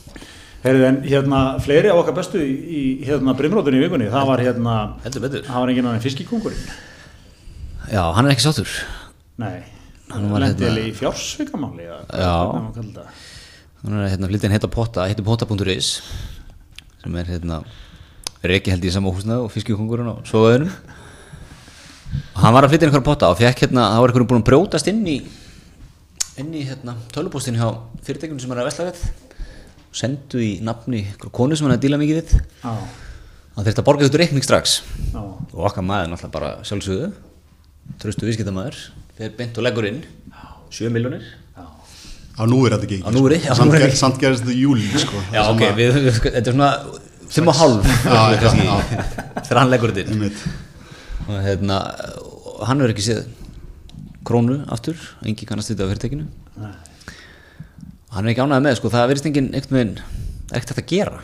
Heyrðu 0.64 0.86
en 0.88 0.98
hérna 1.06 1.40
fleiri 1.62 1.92
á 1.94 1.96
okkar 1.96 2.16
bestu 2.18 2.40
í, 2.42 2.54
í 2.68 2.82
hérna 3.06 3.36
brimrótunni 3.38 3.78
í 3.80 3.84
vikunni, 3.86 4.08
það 4.12 4.30
var 4.32 4.42
hérna 4.42 4.76
það 5.06 5.60
var 5.62 5.72
enginn 5.72 5.90
annan 5.90 6.04
fiskikongurinn 6.04 6.70
Já, 7.88 8.02
hann 8.16 8.26
er 8.26 8.34
ekki 8.34 8.46
sátur 8.48 8.72
Nei, 9.40 9.62
hann 10.12 10.30
lendi 10.34 10.66
hérna, 10.66 10.86
í 10.90 10.94
fjársvikamáli 10.98 11.88
Já. 11.88 12.34
hann 13.84 14.00
er 14.02 14.10
hérna 14.16 14.32
flyttin 14.32 14.56
heita 14.56 14.72
potta 14.72 15.06
heitir 15.08 15.28
potta.is 15.28 15.92
sem 17.04 17.20
er 17.22 17.30
hérna 17.36 17.62
reiki 18.48 18.74
held 18.74 18.86
í 18.86 18.94
samóhúsna 18.94 19.42
og 19.44 19.52
fiskikongurinn 19.54 20.10
og 20.16 20.24
svoðaðunum 20.28 20.72
og 22.34 22.42
hann 22.42 22.56
var 22.56 22.66
að 22.66 22.74
flytja 22.74 22.88
einhverja 22.90 23.06
potta 23.06 23.30
og 23.32 23.38
fekk 23.40 23.68
hérna, 23.68 23.92
það 23.94 24.02
var 24.02 24.12
einhverjum 24.12 24.32
búin 24.32 24.42
að 24.42 24.50
brjótast 24.50 24.90
inn 24.92 25.04
í 25.06 25.18
inn 26.42 26.54
í 26.54 26.64
hérna 26.68 26.96
tölupóstin 27.14 27.58
hjá 27.58 27.70
fyrirtækjum 28.06 28.40
sem 28.42 28.54
er 28.54 28.62
að 28.62 28.82
við. 28.92 29.04
Og 29.88 29.98
sendu 29.98 30.42
í 30.44 30.52
nafni 30.66 31.04
einhverju 31.06 31.34
konu 31.34 31.58
sem 31.58 31.66
hann 31.66 31.76
er 31.76 31.80
að 31.80 31.86
díla 31.88 32.00
mikið 32.02 32.22
við. 32.22 32.36
Ah. 32.68 32.84
hann 33.56 33.66
þurfti 33.66 33.82
að 33.82 33.88
borga 33.88 34.06
þetta 34.06 34.22
reikning 34.22 34.46
strax. 34.46 34.82
Ah. 35.14 35.34
og 35.54 35.66
okkar 35.72 35.86
maður 35.86 36.12
náttúrulega 36.14 36.36
bara 36.36 36.54
sjálfsögðu 36.68 37.10
tröstu 38.02 38.28
viðskiptamæður 38.28 38.80
fyrir 39.18 39.36
beint 39.40 39.58
og 39.58 39.66
leggur 39.66 39.88
inn 39.90 40.02
7 40.70 40.92
miljónir 40.94 41.26
á 42.38 42.44
nú 42.46 42.60
er 42.68 42.76
þetta 42.76 42.86
ekki? 42.86 43.00
Á 43.02 43.10
nú 43.16 43.24
er 43.26 43.38
þetta 43.38 43.58
samt, 43.58 43.74
ger, 43.74 43.96
samt 43.98 44.20
gerist 44.22 44.46
þetta 44.46 44.58
júli 44.60 44.86
sko. 45.02 45.22
já 45.34 45.42
ok, 45.48 45.64
við, 45.80 46.00
við, 46.06 46.12
sko, 46.20 46.34
þetta 46.36 46.52
er 46.52 46.58
svona 46.58 46.72
5 47.34 47.52
og 47.52 47.58
halv 47.62 47.88
þegar 49.48 49.62
hann 49.64 49.72
leggur 49.74 49.94
þetta 49.96 50.14
inn. 50.14 50.28
Og 51.28 51.42
hérna 51.44 51.80
hann 52.68 52.84
verður 52.84 52.94
ekki 52.94 53.08
séð 53.08 53.26
krónu 54.28 54.62
aftur, 54.74 55.00
engi 55.26 55.48
kannast 55.50 55.72
þetta 55.72 55.88
á 55.88 55.92
fyrirtekinu 55.94 56.28
hann 58.18 58.26
er 58.26 58.34
ekki 58.34 58.44
ánæðið 58.44 58.66
með 58.66 58.78
sko, 58.80 58.92
það 58.94 59.10
verðist 59.12 59.30
enginn 59.30 59.50
ekkert 59.58 59.74
með 59.76 60.02
ekkert 60.58 60.82
að 60.82 60.90
gera. 60.90 61.24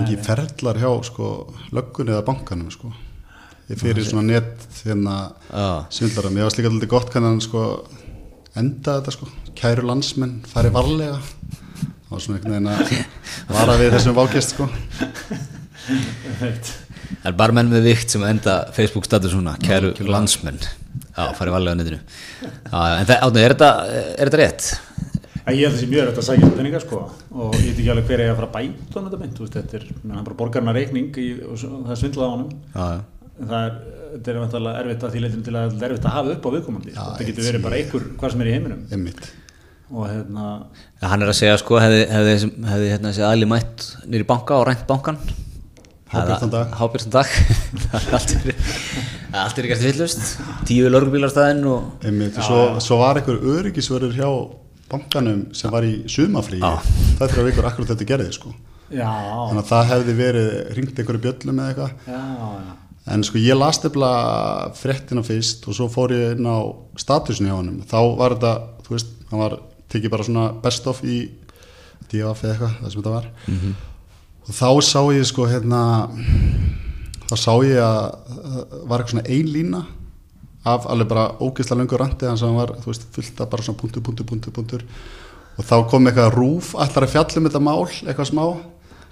Engi 0.00 0.18
ferðlar 0.22 0.78
hjá 0.78 0.90
sko, 1.08 1.30
löggun 1.74 2.12
eða 2.14 2.26
bankanum 2.28 2.70
sko. 2.72 2.92
Fyrir 3.70 4.02
svona 4.06 4.24
net 4.26 4.64
hérna 4.82 5.16
svindlarum, 5.94 6.38
ég 6.38 6.46
var 6.46 6.54
slikað 6.54 6.74
alltaf 6.74 6.90
gott 6.90 7.12
kannan 7.14 7.42
sko 7.42 7.64
enda 8.58 8.96
þetta 8.98 9.14
sko. 9.14 9.30
Kæru 9.58 9.84
landsmenn, 9.86 10.40
fari 10.50 10.72
varlega. 10.74 11.20
Og 12.10 12.22
svona 12.22 12.40
einhvern 12.40 12.56
veginn 12.56 12.70
að 12.72 12.94
vara 13.58 13.78
við 13.78 13.94
þessum 13.94 14.16
vákjast 14.18 14.56
sko. 14.56 14.66
Það 17.20 17.30
er 17.30 17.38
bara 17.38 17.54
menn 17.54 17.70
með 17.70 17.90
vikt 17.90 18.14
sem 18.14 18.24
enda 18.26 18.62
Facebook 18.74 19.06
status 19.06 19.34
svona, 19.34 19.56
kæru 19.62 19.92
landsmenn 20.06 20.58
já, 21.16 21.24
farið 21.38 21.56
valega 21.56 21.74
á 21.74 21.78
netinu 21.80 22.00
en 22.00 23.08
það, 23.10 23.38
er 23.42 23.54
þetta 23.54 23.70
er 23.90 24.30
þetta 24.30 24.40
rétt? 24.42 24.70
Ég 25.50 25.64
held 25.64 25.70
að 25.70 25.72
það 25.74 25.80
sé 25.80 25.86
mjög 25.90 26.04
rætt 26.06 26.18
að 26.20 26.26
sækja 26.26 26.46
um 26.46 26.52
peninga 26.58 26.80
sko 26.82 26.98
og 27.00 27.54
ég 27.56 27.64
veit 27.64 27.78
ekki 27.80 27.90
alveg 27.90 28.10
hver 28.10 28.20
er 28.22 28.30
að 28.30 28.36
fara 28.38 28.48
að 28.50 28.56
bæta 28.58 29.00
um 29.00 29.06
þetta 29.08 29.20
mynd, 29.22 29.40
veist, 29.40 29.56
þetta 29.56 29.78
er, 29.80 29.86
hann 30.12 30.26
bara 30.28 30.36
borgar 30.38 30.62
hana 30.62 30.74
reikning 30.76 31.16
í, 31.18 31.26
og 31.42 31.58
það 31.58 31.94
er 31.94 32.00
svindlað 32.02 32.28
á 32.28 32.34
hann 32.34 32.44
það 33.40 33.64
er, 33.64 33.76
þetta 34.12 34.32
er 34.32 34.40
vantalega 34.44 34.82
erfitt 34.84 35.06
að 35.06 35.14
því 35.14 35.22
leitinu 35.24 35.46
til 35.48 35.56
að 35.56 35.74
það 35.74 35.84
er 35.86 35.94
erfitt 35.94 36.08
að 36.10 36.16
hafa 36.18 36.34
upp 36.36 36.46
á 36.46 36.50
viðkomandi 36.54 36.94
sko. 36.94 37.06
það 37.16 37.30
getur 37.30 37.48
verið 37.48 37.64
bara 37.66 37.80
einhver 37.80 38.08
hvað 38.20 38.34
sem 38.34 38.44
er 38.44 38.50
í 38.50 38.54
heiminum 38.54 38.82
Einmitt. 38.94 39.30
og 39.90 40.08
hérna 40.10 40.46
hann 41.14 41.24
er 41.24 41.32
að 41.32 41.38
segja 41.40 41.60
sko, 41.64 41.80
hefði, 41.82 42.02
hérna 42.12 43.10
þessi 43.10 43.26
aðli 43.26 43.50
mætt 43.50 43.86
nýri 44.06 44.28
banka 44.28 44.60
og 44.60 44.68
rænt 44.68 44.86
bankan 44.90 45.18
Hábjörnstan 46.10 46.50
dag. 46.50 46.72
Hábjörnstan 46.74 47.10
dag. 47.10 47.26
Allt 49.40 49.58
er 49.58 49.66
ekki 49.68 49.74
eftir 49.76 49.92
villust 49.92 50.22
tíu 50.66 50.88
lörgubílarstæðin 50.90 51.60
og 51.70 52.06
Einmitt, 52.06 52.34
svo, 52.42 52.80
svo 52.82 52.98
var 52.98 53.20
einhver 53.20 53.38
öryggisverður 53.52 54.16
hjá 54.16 54.30
bankanum 54.90 55.44
sem 55.54 55.70
var 55.70 55.86
í 55.86 56.00
sumafríi 56.10 56.58
það 56.58 57.22
er 57.26 57.34
fyrir 57.34 57.46
vikur 57.46 57.68
akkurat 57.68 57.92
þetta 57.92 58.08
gerði 58.08 58.34
sko. 58.34 58.50
þannig 58.90 59.60
að 59.62 59.68
það 59.68 59.90
hefði 59.92 60.14
verið 60.18 60.48
ringt 60.78 60.98
einhverju 60.98 61.22
bjöllum 61.26 61.60
eða 61.62 61.68
eitthvað. 61.70 62.72
En 63.14 63.22
sko 63.26 63.42
ég 63.42 63.58
las 63.58 63.78
eftir 63.78 64.02
frettina 64.80 65.22
fyrst 65.26 65.68
og 65.70 65.78
svo 65.78 65.86
fór 65.92 66.16
ég 66.16 66.34
inn 66.34 66.50
á 66.50 66.58
statusinu 66.98 67.52
hjá 67.52 67.54
hann 67.60 67.84
þá 67.86 68.00
var 68.18 68.34
þetta, 68.34 68.56
þú 68.82 68.96
veist, 68.96 69.14
hann 69.30 69.44
var 69.44 69.56
tekið 69.94 70.16
bara 70.16 70.26
svona 70.26 70.48
best 70.66 70.90
of 70.90 71.04
í 71.06 71.20
DF 72.10 72.42
eða 72.42 72.56
eitthvað, 72.56 72.76
það 72.82 72.90
sem 72.90 72.98
þetta 72.98 73.14
var. 73.14 73.30
Mm 73.46 73.60
-hmm. 73.62 73.78
Og 74.50 74.56
þá 74.56 74.68
sá 74.82 75.00
ég 75.14 75.26
sko 75.28 75.46
hérna 75.46 75.80
þá 77.30 77.34
sá 77.38 77.52
ég 77.62 77.78
að 77.78 78.04
það 78.26 78.84
var 78.90 79.02
eitthvað 79.02 79.12
svona 79.14 79.26
ein 79.30 79.50
lína 79.54 79.82
af 80.66 80.86
alveg 80.90 81.08
bara 81.08 81.28
ógeðslega 81.38 81.80
löngu 81.80 81.98
randi 82.00 82.26
þannig 82.26 82.42
að 82.42 82.48
hann 82.48 82.58
var, 82.58 82.72
þú 82.82 82.90
veist, 82.90 83.06
fullt 83.14 83.40
af 83.40 83.50
bara 83.52 83.64
svona 83.64 83.80
punktur, 83.80 84.02
punktur, 84.04 84.26
punktur, 84.28 84.52
punktur. 84.52 84.82
Og 85.56 85.64
þá 85.64 85.76
kom 85.88 86.08
eitthvað 86.10 86.34
rúf 86.34 86.72
allar 86.74 87.06
að 87.06 87.14
fjallum 87.14 87.46
þetta 87.48 87.62
mál, 87.64 87.86
eitthvað 88.04 88.28
smá. 88.28 88.42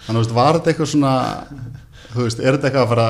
Þannig 0.05 0.09
að, 0.09 0.19
þú 0.19 0.23
veist, 0.25 0.35
var 0.37 0.59
þetta 0.59 0.73
eitthvað 0.73 0.91
svona 0.93 1.15
þú 2.11 2.27
veist, 2.27 2.43
er 2.43 2.59
þetta 2.59 2.69
eitthvað 2.69 2.85
að 2.85 2.93
fara 2.93 3.09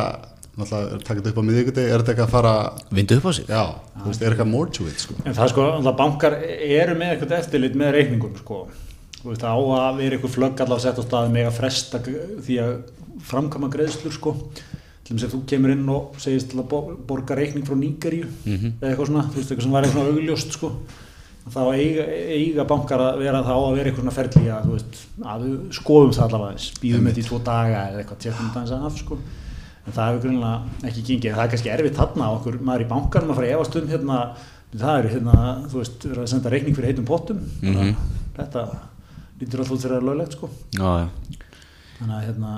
náttúrulega 0.58 1.00
taka 1.06 1.18
þetta 1.18 1.32
upp 1.32 1.40
á 1.40 1.48
miðvíkuti, 1.48 1.82
er 1.86 2.02
þetta 2.02 2.12
eitthvað 2.14 2.28
að 2.28 2.36
fara 2.36 2.54
vindu 2.98 3.18
upp 3.18 3.26
á 3.26 3.32
sig? 3.38 3.48
Já, 3.50 3.64
þú 3.96 4.12
veist, 4.12 4.22
er 4.22 4.36
eitthvað 4.36 4.52
more 4.52 4.74
to 4.78 4.86
it, 4.90 5.02
sko. 5.02 5.18
En 5.24 5.38
það 5.38 5.52
sko, 5.54 5.66
náttúrulega 5.72 5.98
bankar 6.02 6.38
eru 6.44 6.98
með 6.98 7.14
eitthvað 7.14 7.36
eftirlit 7.40 7.78
með 7.78 7.92
reikningum, 7.96 8.38
sko 8.44 8.62
veist, 9.24 9.42
á 9.42 9.56
að 9.58 9.98
vera 9.98 10.16
eitthvað 10.16 10.34
flögg 10.34 10.60
allavega 10.62 10.84
sett 10.84 11.00
á 11.00 11.04
staði 11.04 11.34
með 11.34 11.48
að 11.48 11.56
fresta 11.58 12.00
því 12.04 12.58
að 12.62 12.72
framkama 13.28 13.70
greiðslur, 13.72 14.14
sko. 14.14 14.34
Til 15.02 15.14
og 15.14 15.18
með 15.18 15.26
að 15.26 15.34
þú 15.34 15.40
kemur 15.50 15.72
inn 15.72 15.90
og 15.90 16.18
segist 16.20 16.50
til 16.52 16.60
að 16.60 16.72
borga 17.08 17.36
reikning 17.38 17.66
frá 17.66 17.74
Níkaríu 17.74 18.26
mm 18.28 18.56
-hmm. 18.56 18.72
eða 18.80 18.90
eitthvað 18.90 19.06
svona, 19.06 19.28
þú 19.28 19.36
veist, 19.38 19.50
eitthvað 19.50 19.66
sem 19.66 19.72
var 19.72 19.84
eitthvað 19.84 20.10
augljóst, 20.12 20.52
sko. 20.52 20.72
Þá 21.48 21.62
eiga, 21.74 22.04
eiga 22.36 22.64
bankar 22.64 23.00
að 23.00 23.18
vera 23.18 23.40
þá 23.42 23.54
að 23.56 23.76
vera 23.76 23.88
eitthvað 23.88 24.04
svona 24.04 24.18
ferli 24.18 24.48
að, 24.52 24.64
þú 24.66 24.72
veist, 24.76 24.94
að 25.24 25.44
við 25.44 25.72
skoðum 25.78 26.12
það 26.12 26.24
allavega, 26.24 26.58
býðum 26.82 27.06
þetta 27.08 27.20
í 27.20 27.28
tvo 27.28 27.38
daga 27.38 27.78
eða 27.88 27.98
eitthvað, 27.98 28.18
tjekkum 28.18 28.46
þetta 28.48 28.60
eins 28.60 28.72
af, 28.72 28.98
sko. 28.98 29.18
En 29.86 29.92
það 29.92 30.08
hefur 30.08 30.22
grunnlega 30.24 30.58
ekki 30.84 31.02
gengið. 31.08 31.34
Það 31.34 31.44
er 31.44 31.50
kannski 31.50 31.70
erfitt 31.72 31.96
þarna 31.96 32.32
okkur 32.36 32.60
maður 32.60 32.84
í 32.84 32.88
bankanum 32.92 33.30
að 33.30 33.38
fara 33.38 33.48
í 33.48 33.54
efastum 33.56 33.88
hérna, 33.88 34.18
það 34.76 34.98
eru 34.98 35.08
hérna, 35.14 35.36
þú 35.70 35.78
veist, 35.78 36.04
verið 36.04 36.22
að 36.22 36.30
senda 36.34 36.50
reikning 36.52 36.76
fyrir 36.76 36.90
heitum 36.90 37.08
pottum. 37.08 37.40
Mm 37.62 37.74
-hmm. 37.74 37.94
þetta 38.36 38.60
lítur 39.40 39.62
alltaf 39.62 39.84
fyrir 39.84 40.00
að 40.00 40.10
löglegt 40.10 40.36
sko 40.38 40.50
Já, 40.76 41.08
þannig 41.98 42.18
að 42.18 42.26
hérna 42.26 42.56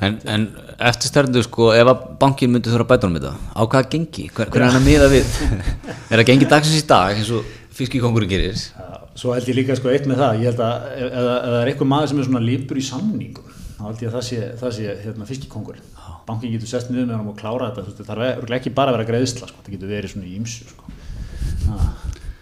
En, 0.00 0.14
en 0.32 0.44
eftir 0.88 1.10
stærndu 1.10 1.42
sko, 1.44 1.74
ef 1.76 1.88
að 1.90 2.04
bankin 2.22 2.48
myndi 2.48 2.70
þurfa 2.72 2.86
að 2.86 2.92
bæta 2.92 3.08
honum 3.08 3.18
þetta, 3.20 3.32
á 3.52 3.62
hvað 3.68 3.88
gengi? 3.92 4.22
Hver, 4.32 4.48
hver 4.48 4.62
er 4.62 4.70
hann 4.70 4.78
að 4.78 4.86
miða 4.86 5.08
við? 5.12 5.34
er 6.08 6.14
það 6.14 6.28
gengi 6.30 6.48
dagsins 6.48 6.78
í 6.78 6.86
dag 6.88 7.18
eins 7.18 7.32
og 7.36 7.50
fiskikongurinn 7.76 8.30
gerir? 8.30 8.56
Já, 8.56 8.86
svo 9.20 9.34
held 9.36 9.50
ég 9.52 9.58
líka 9.58 9.76
sko 9.76 9.92
eitt 9.92 10.08
með 10.08 10.22
það, 10.22 10.40
ég 10.40 10.48
held 10.48 10.62
að 10.64 10.86
ef, 10.94 11.10
það 11.18 11.56
er 11.58 11.72
eitthvað 11.74 11.90
maður 11.92 12.12
sem 12.12 12.22
er 12.22 12.28
svona 12.30 12.42
lípur 12.46 12.80
í 12.80 12.84
samningum, 12.86 13.50
þá 13.76 13.82
held 13.90 14.00
ég 14.06 14.08
að 14.08 14.16
það 14.16 14.26
sé, 14.30 14.48
það 14.62 14.74
sé 14.78 14.94
hérna, 15.04 15.28
fiskikongurinn. 15.28 15.90
Bankin 16.30 16.54
getur 16.54 16.72
sest 16.72 16.88
niður 16.88 17.10
með 17.10 17.18
hann 17.18 17.30
og 17.34 17.36
klára 17.36 17.68
þetta, 17.76 17.98
það 18.00 18.10
þarf 18.14 18.56
ekki 18.56 18.72
bara 18.80 18.94
að 18.94 18.98
vera 19.00 19.08
greiðsla, 19.12 19.50
sko, 19.52 19.66
það 19.66 19.76
getur 19.76 19.92
verið 19.92 20.14
svona 20.14 20.30
í 20.30 20.38
ymsu 20.40 20.70
sko. 20.70 20.96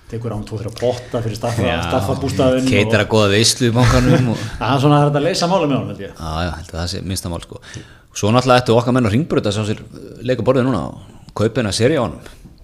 Tekur 0.08 0.34
án 0.34 0.44
tvo-þrjá 0.48 0.72
potta 0.78 1.20
fyrir 1.24 1.38
staffabústafinn 1.38 2.68
keitar 2.68 3.04
að 3.04 3.10
goða 3.12 3.32
veislu 3.34 3.68
í 3.68 3.74
bankanum 3.76 4.30
það 4.60 4.72
er 4.72 4.82
svona 4.84 5.00
að 5.00 5.08
þetta 5.08 5.22
leysa 5.24 5.48
máli 5.50 5.68
með 5.68 5.76
hann 5.78 5.92
held 5.92 6.04
ég. 6.04 6.14
Já, 6.14 6.30
já, 6.46 6.52
held 6.56 6.72
að 6.72 6.78
það 6.78 6.88
sé 6.92 7.02
minnsta 7.04 7.32
mál 7.32 7.42
sko. 7.44 7.60
Svo 8.18 8.32
náttúrulega 8.34 8.64
ættu 8.64 8.78
okkar 8.78 8.96
menn 8.96 9.10
að 9.10 9.50
sá 9.54 9.60
sér 9.68 9.82
leika 10.24 10.46
borðið 10.46 10.68
núna 10.70 10.86
og 10.88 11.28
kaupa 11.36 11.60
hennar 11.60 11.76
seri 11.76 12.00
á 12.00 12.02
hann 12.06 12.16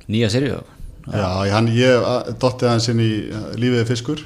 nýja 0.09 0.33
seri 0.33 0.55
á 0.55 0.59
hann 0.59 1.21
já, 1.21 1.53
hann, 1.53 1.69
ég 1.77 2.09
dotti 2.41 2.71
hans 2.71 2.89
inn 2.89 3.05
í 3.05 3.13
lífiði 3.61 3.85
fiskur. 3.93 4.25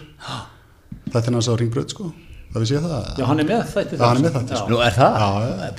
Þetta 1.08 1.26
er 1.26 1.38
á 1.42 1.54
ringbröð 1.58 1.92
sko 1.96 2.12
það 2.53 2.62
við 2.62 2.70
séum 2.70 2.86
það? 2.88 3.09
Já, 3.18 3.24
hann 3.28 3.42
er 3.42 3.49
með 3.49 3.62
þetta 3.74 3.99
já, 3.99 4.03
hann 4.05 4.18
er 4.18 4.24
með 4.24 4.36
þetta 4.38 4.61
sko. 4.61 4.72
nú 4.72 4.80
er 4.84 4.96
það? 4.96 5.18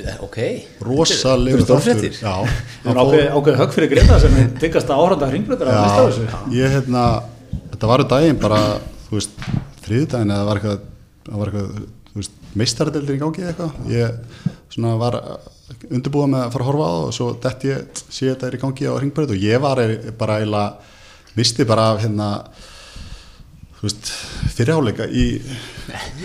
já, 0.05 0.15
ok. 0.28 0.39
Rosalega 0.88 1.63
stórfrettir 1.65 2.20
ákveð 2.89 3.59
högg 3.63 3.76
fyrir 3.78 3.91
greina 3.93 4.20
sem 4.22 4.38
byggast 4.61 4.93
að 4.93 5.01
áhörða 5.03 5.32
ringbröður 5.34 5.72
að 5.74 5.80
mista 5.84 6.05
þessu? 6.07 6.41
Ég, 6.55 6.76
hérna, 6.78 7.05
þetta 7.74 7.91
var 7.93 8.05
um 8.05 8.11
daginn 8.13 8.41
bara 8.43 8.61
þú 9.07 9.17
veist, 9.17 9.47
þriðdaginn 9.88 10.36
eða 10.36 10.49
var 10.49 10.61
eitthvað, 10.61 10.86
var 11.32 11.51
eitthvað 11.51 11.72
þú 12.09 12.22
veist, 12.22 12.39
meistaradeldir 12.61 13.17
í 13.17 13.24
gangi 13.24 13.47
eitthvað. 13.49 13.82
Ég 13.89 14.49
svona 14.70 14.95
var 15.01 15.20
undirbúið 15.89 16.32
með 16.34 16.43
að 16.43 16.53
fara 16.53 16.65
að 16.65 16.70
horfa 16.70 16.86
á 16.86 16.91
það 16.93 17.03
og 17.07 17.13
svo 17.15 17.28
dætt 17.43 17.65
ég 17.67 18.01
sé 18.05 18.30
þetta 18.30 18.47
er 18.47 18.57
í 18.57 18.61
gangi 18.63 18.89
á 18.89 18.93
ringbröð 19.01 19.34
og 19.36 19.43
ég 19.43 19.61
var 19.63 19.82
bara 20.20 20.39
eiginlega 20.39 21.38
misti 21.38 21.65
bara 21.70 21.91
af 21.93 22.01
hérna 22.03 22.30
fyrirháleika 23.80 25.07
í 25.07 25.25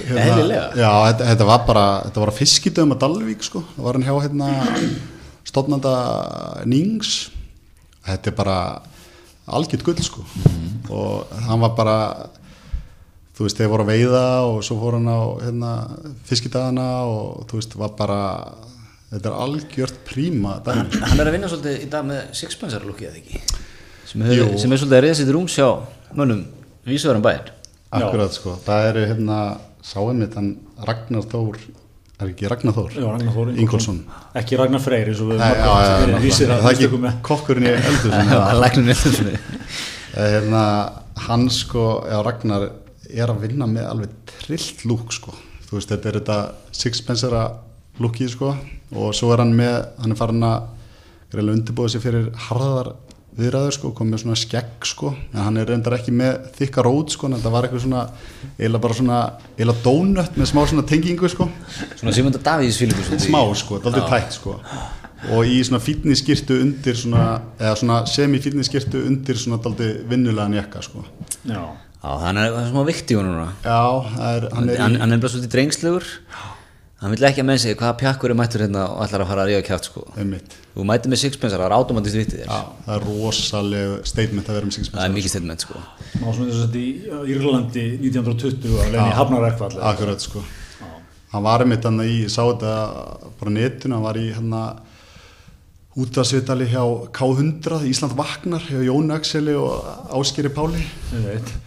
hérna, 0.08 0.46
já, 0.74 0.90
þetta, 0.90 1.28
þetta 1.30 1.46
var 1.48 1.66
bara 1.68 1.84
þetta 2.08 2.22
var 2.24 2.32
að 2.32 2.40
fiskitöðum 2.40 2.94
að 2.96 3.02
Dalvík 3.04 3.44
sko. 3.46 3.62
Það 3.76 3.86
var 3.86 3.98
hann 3.98 4.06
hjá 4.08 4.14
hérna 4.24 4.48
stofnanda 5.46 5.94
Nings. 6.66 7.12
Þetta 8.04 8.32
er 8.32 8.36
bara 8.36 8.58
algjört 9.44 9.84
gull 9.86 10.02
sko. 10.02 10.24
Mm. 10.24 10.72
og 10.92 11.30
hann 11.46 11.62
var 11.62 11.76
bara 11.76 11.98
þú 13.34 13.46
veist, 13.46 13.58
þeir 13.58 13.70
voru 13.72 13.84
að 13.86 13.92
veiða 13.92 14.26
og 14.46 14.58
svo 14.66 14.76
fór 14.78 14.98
hann 14.98 15.10
á 15.10 15.20
hérna, 15.42 15.72
fiskidagana 16.28 16.88
og 17.10 17.46
þú 17.50 17.60
veist, 17.60 17.76
var 17.80 17.94
bara 17.98 18.20
þetta 19.12 19.30
er 19.30 19.38
algjört 19.46 20.02
príma 20.08 20.58
hann, 20.66 20.90
hann 20.90 21.22
er 21.22 21.30
að 21.30 21.36
vinna 21.36 21.50
svolítið 21.50 21.86
í 21.86 21.88
dag 21.90 22.06
með 22.06 22.20
Sixpencer 22.36 22.84
lukkið 22.86 23.10
eða 23.10 23.22
ekki? 23.22 23.40
Sem 24.10 24.22
er, 24.26 24.44
sem 24.60 24.74
er 24.74 24.82
svolítið 24.82 24.98
að 24.98 25.04
reyða 25.06 25.18
sitt 25.20 25.32
rúm 25.34 25.48
sjá 25.50 25.68
mönnum 26.14 26.44
Vísverðan 26.88 27.24
bæinn 27.24 27.52
Akkurat 27.94 28.34
sko, 28.34 28.56
það 28.64 28.90
eru 28.90 29.06
hérna 29.12 29.38
sáummitt 29.86 30.34
hann 30.38 30.54
Ragnar 30.88 31.26
Þór 31.30 31.58
er 32.18 32.30
ekki 32.30 32.50
Ragnar 32.50 32.74
Þór? 32.76 32.96
Já, 32.98 33.06
Ragnar 33.06 33.36
Þór 33.36 33.52
Ingolson 33.54 34.00
Ekki 34.40 34.58
Ragnar 34.60 34.82
Freyr 34.82 35.12
eins 35.12 35.22
og 35.22 35.32
við 35.32 35.42
já, 35.42 35.50
já, 35.54 35.64
já, 35.64 36.48
það 36.50 36.70
er 36.70 36.74
ekki 36.74 37.14
kokkurinn 37.28 37.68
í 37.68 37.74
eldur 37.74 38.16
eldur 38.94 39.38
hérna, 40.14 40.64
Hann 41.24 41.46
sko, 41.50 41.84
já 42.10 42.18
Ragnar 42.26 42.68
er 43.14 43.30
að 43.30 43.44
vinna 43.46 43.68
með 43.70 43.88
alveg 43.88 44.14
trillt 44.28 44.84
lúk 44.88 45.12
sko. 45.14 45.34
Þú 45.68 45.78
veist, 45.78 45.90
þetta 45.92 46.10
er 46.10 46.18
þetta 46.18 46.38
sixpensera 46.74 47.42
lúkið 48.02 48.32
sko. 48.34 48.52
Og 48.94 49.14
svo 49.16 49.30
er 49.34 49.42
hann 49.44 49.54
með, 49.56 49.76
hann 50.02 50.14
er 50.14 50.18
farin 50.18 50.46
að 50.48 51.52
undirbúða 51.54 51.94
sér 51.94 52.04
fyrir 52.04 52.26
harðar 52.48 52.92
viðræður 53.38 53.74
sko, 53.74 53.90
kom 53.96 54.10
með 54.12 54.22
svona 54.22 54.36
skegg 54.38 54.86
sko. 54.86 55.10
En 55.34 55.40
hann 55.42 55.58
er 55.58 55.68
reyndar 55.70 55.96
ekki 55.96 56.14
með 56.14 56.50
þykka 56.58 56.84
rót 56.86 57.14
sko 57.14 57.28
en 57.28 57.36
það 57.42 57.54
var 57.56 57.66
eitthvað 57.66 57.84
svona, 57.84 58.02
eila 58.62 58.80
bara 58.82 58.98
svona 58.98 59.20
eila 59.58 59.74
dónött 59.84 60.38
með 60.38 60.50
smá 60.52 60.60
svona 60.70 60.86
tengingu 60.90 61.30
sko. 61.32 61.48
Svona 61.98 62.14
Simunda 62.14 62.42
Davíðs 62.44 62.78
fylgur 62.82 63.10
Smá 63.24 63.40
sko, 63.58 63.80
þetta 63.80 63.90
er 63.90 64.04
aldrei 64.04 64.22
tætt 64.22 64.38
sko. 64.38 64.56
Og 65.34 65.48
í 65.48 65.58
svona 65.64 65.80
fítniskirtu 65.82 66.60
undir 66.62 66.98
svona 67.00 67.26
eða 67.58 67.74
svona 67.80 68.00
semi-fítniskirtu 68.12 69.06
undir 69.08 69.40
svona 69.40 69.58
aldrei 69.64 69.96
vinnulegan 70.10 70.58
jakka 70.60 70.84
sko. 70.84 71.04
Já, 71.48 71.62
Já 72.04 72.10
hann 72.20 72.36
er 72.38 72.52
svona 72.68 72.86
viktíu 72.86 73.22
núna. 73.24 73.50
Já, 73.64 73.78
er, 74.30 74.50
hann 74.52 74.68
er 74.68 74.82
Hann, 74.82 75.00
hann 75.00 75.16
er 75.16 75.22
bara 75.22 75.32
svolítið 75.32 75.56
drengslegur 75.56 76.04
Já 76.04 76.53
hann 77.04 77.12
vil 77.12 77.26
ekki 77.28 77.42
að 77.42 77.48
menn 77.50 77.60
segja 77.60 77.76
hvaða 77.76 77.96
pjakkur 78.00 78.32
er 78.32 78.36
mættur 78.38 78.62
hérna 78.64 78.86
og 78.88 79.02
allar 79.04 79.24
að 79.24 79.28
fara 79.28 79.42
að 79.44 79.50
ríða 79.50 79.64
kjátt 79.66 79.88
sko. 79.90 80.04
Einmitt. 80.16 80.54
þú 80.72 80.86
mættir 80.88 81.12
með 81.12 81.20
sixpensar, 81.20 81.60
það 81.60 81.66
er 81.66 81.74
automatist 81.76 82.16
vitið 82.16 82.40
þér. 82.40 82.46
Já, 82.48 82.70
það 82.86 82.94
er 82.94 83.04
rosalega 83.10 83.98
statement 84.08 84.48
að 84.48 84.58
vera 84.58 84.70
með 84.70 84.76
sixpensar 84.78 85.02
það 85.02 85.10
er 85.10 85.16
mikið 85.18 85.34
statement 85.34 85.66
sko. 85.66 85.82
Má 86.22 86.24
svona 86.30 86.48
þess 86.48 86.64
að 86.64 86.78
í 86.80 86.86
Írlandi 87.34 87.84
1920 88.08 88.78
að 88.86 88.96
leina 88.96 89.10
í 89.10 89.18
hafnarækvall 89.18 89.76
Akkurat 89.90 90.24
sko. 90.24 90.46
Já. 90.80 90.88
hann 91.34 91.46
var 91.50 91.66
einmitt 91.66 91.90
hann 91.90 92.00
í, 92.06 92.16
sá 92.32 92.40
þetta 92.40 92.72
bara 93.42 93.54
netinu, 93.58 93.98
hann 93.98 94.08
var 94.08 94.22
í 94.22 94.26
hann 94.38 94.58
að 94.62 94.82
útvarsvitali 95.94 96.66
hjá 96.72 96.82
K100 97.14 97.84
Ísland 97.92 98.16
Vagnar, 98.18 98.64
hjá 98.66 98.80
Jón 98.82 99.12
Axeli 99.14 99.52
og 99.54 99.84
Áskeri 100.16 100.50
Páli. 100.50 100.80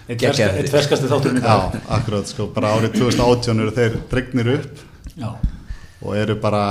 Eitt 0.09 0.25
ferskasti 0.73 1.07
dag. 1.07 1.29
Já, 1.39 1.79
akkurat 1.95 2.27
sko, 2.27 2.49
bara 2.51 2.73
árið 2.75 2.97
2018 3.05 3.61
eru 3.63 3.75
þeir 3.77 3.99
dregnir 4.11 4.55
upp 4.57 4.87
Já. 5.17 5.31
og 6.03 6.13
eru 6.15 6.35
bara 6.41 6.63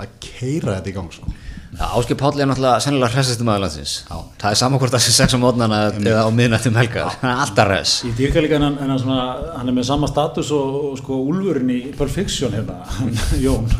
að 0.00 0.12
keira 0.24 0.78
þetta 0.78 0.92
í 0.92 0.94
gang 0.96 1.10
sko. 1.12 1.32
Áskip 1.72 2.18
Páll 2.20 2.36
er 2.36 2.48
náttúrulega 2.50 2.82
sennilega 2.84 3.14
hressistum 3.14 3.48
aðlandsins 3.48 3.92
það 4.10 4.48
er 4.50 4.56
saman 4.60 4.80
hvort 4.80 4.92
það 4.92 5.02
sé 5.06 5.12
sex 5.16 5.32
á 5.32 5.40
mótnana 5.40 5.78
eða 5.88 6.24
á 6.28 6.30
miðnættum 6.36 6.74
helgar, 6.76 7.14
hann 7.22 7.30
er 7.30 7.38
alltaf 7.46 7.70
hress. 7.70 7.94
Í 8.04 8.10
dýrkælíka 8.18 8.58
hann, 8.60 8.76
hann, 8.76 9.12
hann 9.56 9.72
er 9.72 9.76
með 9.78 9.86
sama 9.88 10.10
status 10.10 10.50
og, 10.52 10.74
og 10.90 10.98
sko 11.00 11.16
úlfurinn 11.30 11.72
í 11.72 11.78
Perfection 11.96 12.52
hérna, 12.52 12.76
Jón 13.44 13.70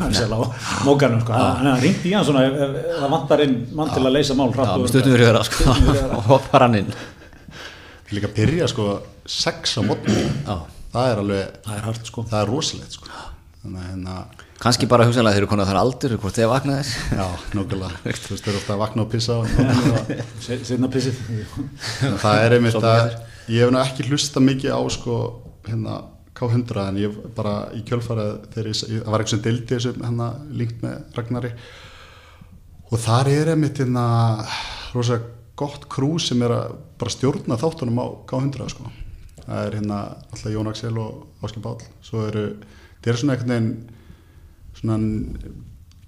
mókarnum, 0.87 1.21
sko. 1.21 1.37
hann 1.37 1.69
er 1.75 1.85
ringt 1.85 2.07
í 2.09 2.15
hann 2.17 2.25
svona, 2.25 2.47
ef, 2.49 2.57
ef, 2.65 2.79
ef 2.81 3.03
það 3.03 3.13
vantar 3.13 3.45
inn 3.45 3.55
mann 3.77 3.93
til 3.93 4.01
að 4.01 4.15
leysa 4.17 4.37
mál 4.39 4.49
stuttum 4.55 5.13
við 5.13 5.21
röðra 5.21 5.43
sko, 5.45 5.77
og 6.17 6.31
hoppar 6.31 6.65
hann 6.65 6.79
inn. 6.81 6.89
Líka 8.09 8.31
að 8.31 8.39
byrja 8.41 8.71
sko 8.73 8.87
sex 9.29 9.77
á 9.77 9.81
mótnana 9.85 10.57
það 10.93 11.11
er 11.11 11.23
alveg, 11.27 11.61
það 11.61 11.77
er, 11.77 11.85
hart, 11.91 12.09
sko. 12.09 12.25
það 12.33 12.41
er 12.41 12.53
rosalegt 12.55 12.97
sko 12.97 13.21
þannig 13.63 13.79
að 13.79 13.89
hérna 13.89 14.15
kannski 14.63 14.87
bara 14.91 15.05
hugsanlega 15.07 15.35
þeir 15.35 15.43
eru 15.43 15.51
konar 15.51 15.67
þar 15.69 15.79
aldur 15.81 16.15
hvort 16.19 16.37
þeir 16.37 16.49
vaknaðir 16.51 16.89
já, 17.19 17.27
nokkulega, 17.57 18.01
þú 18.23 18.33
veist, 18.35 18.43
þeir 18.43 18.53
eru 18.53 18.61
ofta 18.61 18.75
að 18.75 18.81
vakna 18.83 19.05
og 19.05 19.11
pissa 19.13 19.37
setna 20.69 20.89
pissið. 20.91 21.21
Það 22.23 22.41
er 22.45 22.57
einmitt 22.57 22.79
að 22.79 23.15
ég 23.51 23.63
hef 23.63 23.73
nú 23.73 23.81
ekki 23.83 24.07
hlusta 24.09 24.43
mikið 24.43 24.75
á 24.75 24.81
sko 24.93 25.19
hérna 25.67 26.01
K100 26.33 26.81
en 26.89 26.97
ég 26.97 27.17
bara 27.37 27.55
í 27.77 27.83
kjölfarið 27.85 28.31
þegar 28.55 28.69
ég, 28.71 28.79
það 28.89 29.11
var 29.13 29.23
eitthvað 29.23 29.35
sem 29.35 29.43
deildi 29.45 29.75
þessu 29.75 29.93
hérna 29.99 30.29
líkt 30.49 30.81
með 30.83 31.17
Ragnari. 31.17 31.51
Og 32.89 33.01
þar 33.01 33.29
er 33.31 33.51
einmitt 33.53 33.79
hérna 33.81 34.05
rosa 34.93 35.19
gott 35.59 35.85
krú 35.91 36.15
sem 36.21 36.41
er 36.45 36.55
að 36.55 36.77
bara 37.01 37.13
stjórna 37.13 37.57
þáttunum 37.61 38.01
á 38.01 38.07
K100 38.29 38.73
sko. 38.73 38.89
Það 39.43 39.59
er 39.59 39.77
hérna 39.77 39.99
alltaf 40.31 40.53
Jón 40.53 40.71
Axel 40.71 40.95
og 41.01 41.45
Áskil 41.45 41.63
Bál 41.63 41.77
svo 42.01 42.25
eru, 42.29 42.45
þeir 43.03 43.11
eru 43.13 43.21
svona 43.21 43.35
einhvern 43.35 43.53
veginn 43.53 43.69
svona 44.79 44.97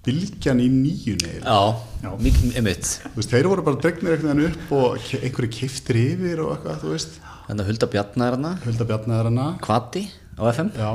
bylgjan 0.06 0.60
í 0.62 0.66
nýjunni 0.70 1.32
Já, 1.42 2.10
mikið 2.22 2.58
emitt 2.60 2.90
Þeir 3.26 3.48
voru 3.50 3.64
bara 3.66 3.80
dregnir 3.82 4.14
einhvern 4.16 4.40
veginn 4.42 4.54
upp 4.54 4.74
og 4.76 5.08
einhverju 5.18 5.50
kiftir 5.56 5.98
yfir 6.02 6.42
og 6.44 6.52
eitthvað, 6.54 6.80
þú 6.84 6.92
veist. 6.94 7.18
Þannig 7.46 7.62
að 7.64 7.70
Hulda 7.72 7.88
Bjarnar 7.94 8.26
er 8.30 8.36
hana 8.38 8.52
Hulda 8.64 8.86
Bjarnar 8.90 9.20
er 9.24 9.30
hana 9.30 9.46
Kvati 9.64 10.04
á 10.38 10.42
FM 10.52 10.72
Já, 10.78 10.90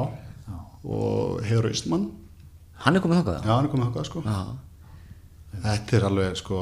og 0.84 1.42
Heiður 1.48 1.72
Ísmann 1.72 2.10
Hann 2.82 2.98
er 2.98 3.04
komið 3.04 3.22
þokkað 3.22 3.46
Já, 3.46 3.52
hann 3.54 3.68
er 3.68 3.72
komið 3.76 3.90
þokkað, 3.92 4.08
sko. 4.10 4.24
Já. 4.26 4.40
Þetta 5.62 5.98
er 5.98 6.06
alveg, 6.08 6.38
sko, 6.40 6.60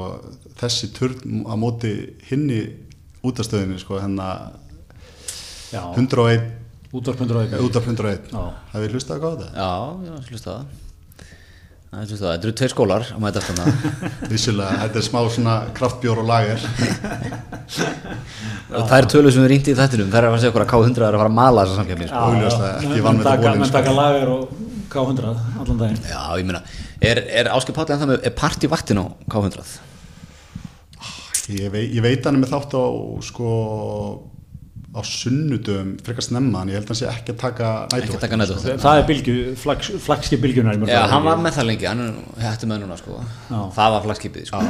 þessi 0.60 0.88
turn 0.96 1.44
að 1.46 1.60
móti 1.62 1.92
hinni 2.28 2.58
útastöðinni, 3.24 3.78
sko, 3.80 4.00
hennar 4.02 4.50
101 5.72 6.42
Útvarp 6.90 7.20
101 7.22 7.60
Útvarp 7.62 7.86
101 7.86 8.30
Það 8.72 8.84
við 8.84 8.94
hlustaði 8.96 9.22
hvað 9.22 9.34
á 9.34 9.38
þetta? 9.40 9.50
Já, 9.54 9.72
já, 10.06 10.14
hlustaði 10.30 10.88
Þetta 11.90 12.32
eru 12.36 12.52
tveir 12.54 12.70
skólar 12.70 13.06
að 13.10 13.22
mæta 13.22 13.40
eftir 13.40 13.56
það 13.58 13.68
Vissulega, 14.32 14.76
þetta 14.84 15.00
er 15.00 15.06
smá 15.06 15.18
svona 15.34 15.54
kraftbjór 15.74 16.20
og 16.22 16.28
lager. 16.28 16.66
Það 18.70 18.94
er 18.96 19.08
tölu 19.10 19.32
sem 19.34 19.42
við 19.42 19.50
rýndi 19.50 19.72
í 19.72 19.78
þettinum 19.78 20.12
Það 20.12 20.20
er 20.20 20.28
að 20.28 20.36
segja 20.38 20.52
okkur 20.52 20.64
að 20.66 20.70
K100 20.70 21.06
er 21.08 21.16
að 21.18 21.22
fara 21.24 21.32
að 21.32 21.38
mala 21.40 21.64
þessa 21.66 21.80
samkjöfni 21.80 22.06
sko. 22.10 22.22
Óljós, 22.30 22.58
ekki 22.70 23.02
vann 23.06 23.18
með 23.18 23.26
þetta 23.26 23.42
bólinn 23.42 23.64
Menn 23.64 23.74
taka 23.74 23.94
lager 23.96 24.32
og 24.36 24.42
K100 24.90 25.34
allan 25.62 25.82
daginn. 25.82 26.00
Já, 26.10 26.22
ég 26.38 26.46
meina, 26.46 26.62
er, 27.10 27.22
er 27.42 27.50
Áskip 27.54 27.78
Páll 27.78 27.90
en 27.90 28.02
það 28.02 28.12
með, 28.12 28.22
er 28.26 28.36
partivaktin 28.38 29.02
á 29.02 29.04
K100? 29.30 29.74
Ég, 31.50 31.66
vei, 31.74 31.84
ég 31.90 32.02
veit 32.06 32.26
hann 32.26 32.38
með 32.38 32.54
þátt 32.54 32.78
á 32.78 32.86
sko 33.26 33.50
á 34.90 35.00
sunnudum 35.06 35.92
frekar 36.02 36.24
snemma 36.26 36.64
en 36.64 36.72
ég 36.72 36.80
held 36.80 36.88
að 36.88 36.92
hann 36.92 36.98
sé 36.98 37.08
ekki 37.12 37.34
að 37.36 37.42
taka 37.44 38.38
nætuvakt 38.40 38.82
það 38.82 38.98
er 38.98 39.04
bylgu, 39.10 39.34
flags, 39.60 39.92
flagskip 40.02 40.42
bylgunar 40.42 40.80
já, 40.90 41.04
hann 41.12 41.26
var 41.28 41.38
með 41.38 41.60
það 41.60 41.68
lengi, 41.68 41.86
hann 41.86 42.02
hætti 42.42 42.70
með 42.70 42.82
núna 42.82 42.98
sko. 42.98 43.20
það 43.76 43.94
var 43.94 44.04
flagskipið 44.08 44.50
sko. 44.50 44.64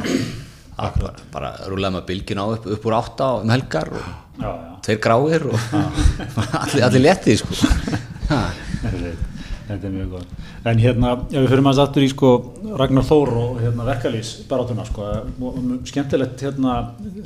bara, 0.77 1.15
bara 1.33 1.51
rúlega 1.65 1.95
með 1.97 2.05
bylgin 2.11 2.43
á 2.43 2.45
upp, 2.45 2.69
upp 2.77 2.87
úr 2.91 2.97
átta 2.99 3.31
um 3.41 3.55
helgar 3.55 3.89
og 3.97 4.05
já, 4.05 4.45
já. 4.45 4.71
tveir 4.85 5.01
gráir 5.07 5.49
og 5.49 5.59
allir, 6.61 6.85
allir 6.85 7.05
letið 7.09 7.41
sko. 7.41 7.53
þetta 9.71 9.87
er 9.89 9.95
mjög 9.95 10.09
góð 10.15 10.71
en 10.71 10.81
hérna, 10.83 11.13
ef 11.27 11.37
við 11.37 11.47
fyrir 11.51 11.63
maður 11.65 11.79
sattur 11.79 12.05
í 12.05 12.09
sko 12.11 12.31
Ragnar 12.81 13.07
Þór 13.07 13.31
og 13.41 13.61
hérna 13.61 13.87
verkalýs 13.87 14.33
barátuna 14.49 14.85
sko, 14.87 15.07
skemmtilegt 15.91 16.43
hérna, 16.45 16.75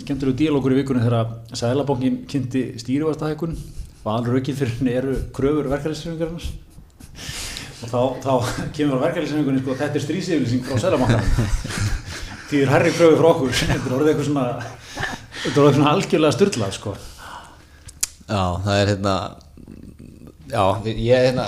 skemmtilegu 0.04 0.38
díalogur 0.41 0.76
í 0.76 0.80
vikunum 0.82 1.06
þegar 1.06 1.34
Sæðlabókin 1.56 2.22
kynnti 2.32 2.68
stýrivastahækun 2.82 3.58
og 4.06 4.14
alveg 4.14 4.38
raukinn 4.38 4.60
fyrir 4.62 4.78
henni 4.80 4.96
eru 5.02 5.18
kröfur 5.36 5.70
verkalýsringarnas 5.74 6.52
og 7.86 7.91
þá, 7.91 8.02
þá 8.24 8.34
kemur 8.78 9.04
verkalýsringunni 9.04 9.64
sko, 9.64 9.78
þetta 9.82 10.00
er 10.00 10.08
strísifilsing 10.08 10.66
frá 10.66 10.82
Sæðlabókan 10.86 11.26
því 12.50 12.62
er 12.62 12.72
herri 12.76 12.93
kröfur 12.93 13.20
frá 13.20 13.30
okkur. 13.32 13.56
Þetta 13.72 13.89
er 13.89 13.96
orðið 13.98 14.12
eitthvað 14.12 14.28
svona 14.30 14.46
þetta 15.46 15.54
er 15.54 15.64
orðið 15.64 15.78
svona 15.78 15.93
algjörlega 15.93 16.36
styrlað 16.36 16.76
sko. 16.78 16.93
Já, 18.26 18.43
það 18.66 18.80
er 18.80 18.91
hérna 18.91 19.16
já, 20.50 20.64
ég 20.86 21.16
er 21.16 21.28
hérna 21.30 21.48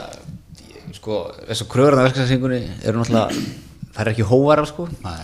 sko, 0.98 1.20
þess 1.48 1.64
að 1.66 1.70
kröðurna 1.74 2.08
verkefnarsingunni 2.08 2.62
eru 2.84 3.02
náttúrulega, 3.02 3.45
það 3.93 4.02
er 4.04 4.12
ekki 4.14 4.28
hóvarar 4.32 4.70
sko. 4.70 4.88
Nei, 5.06 5.22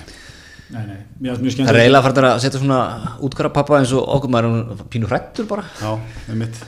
nei, 0.74 0.86
nei. 0.92 1.02
Það 1.20 1.74
er 1.74 1.82
eiginlega 1.82 2.06
farið 2.08 2.30
að 2.30 2.40
setja 2.46 2.62
svona 2.62 2.80
útkværa 3.26 3.54
pappa 3.58 3.82
eins 3.82 3.94
og 3.98 4.08
okkur 4.18 4.34
maður 4.34 4.88
pínu 4.94 5.12
hrættur 5.12 5.50
bara. 5.50 5.68
Já, 5.82 5.98
er 6.30 6.40
mitt 6.40 6.64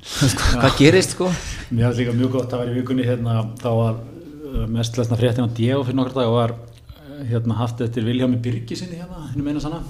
Hvað 0.00 0.78
gerist 0.78 1.14
sko? 1.14 1.28
Mér 1.70 1.90
finnst 1.90 2.00
líka 2.00 2.14
mjög 2.16 2.32
gott 2.38 2.54
að 2.54 2.62
vera 2.64 2.72
í 2.72 2.78
vikunni 2.78 3.04
hérna, 3.06 3.42
þá 3.60 3.68
var 3.76 3.98
uh, 4.00 4.64
mest 4.72 4.96
lesna 4.98 5.18
fréttin 5.20 5.46
á 5.46 5.48
Diego 5.54 5.84
fyrir 5.84 5.98
nokkar 5.98 6.16
dag 6.16 6.30
og 6.30 6.36
var 6.38 6.54
uh, 6.56 7.18
hérna, 7.28 7.58
haft 7.60 7.82
eftir 7.84 8.06
Viljámi 8.08 8.40
Birgisinni 8.42 8.98
hérna, 8.98 9.28
hinn 9.34 9.44
meina 9.44 9.62
sanna. 9.62 9.82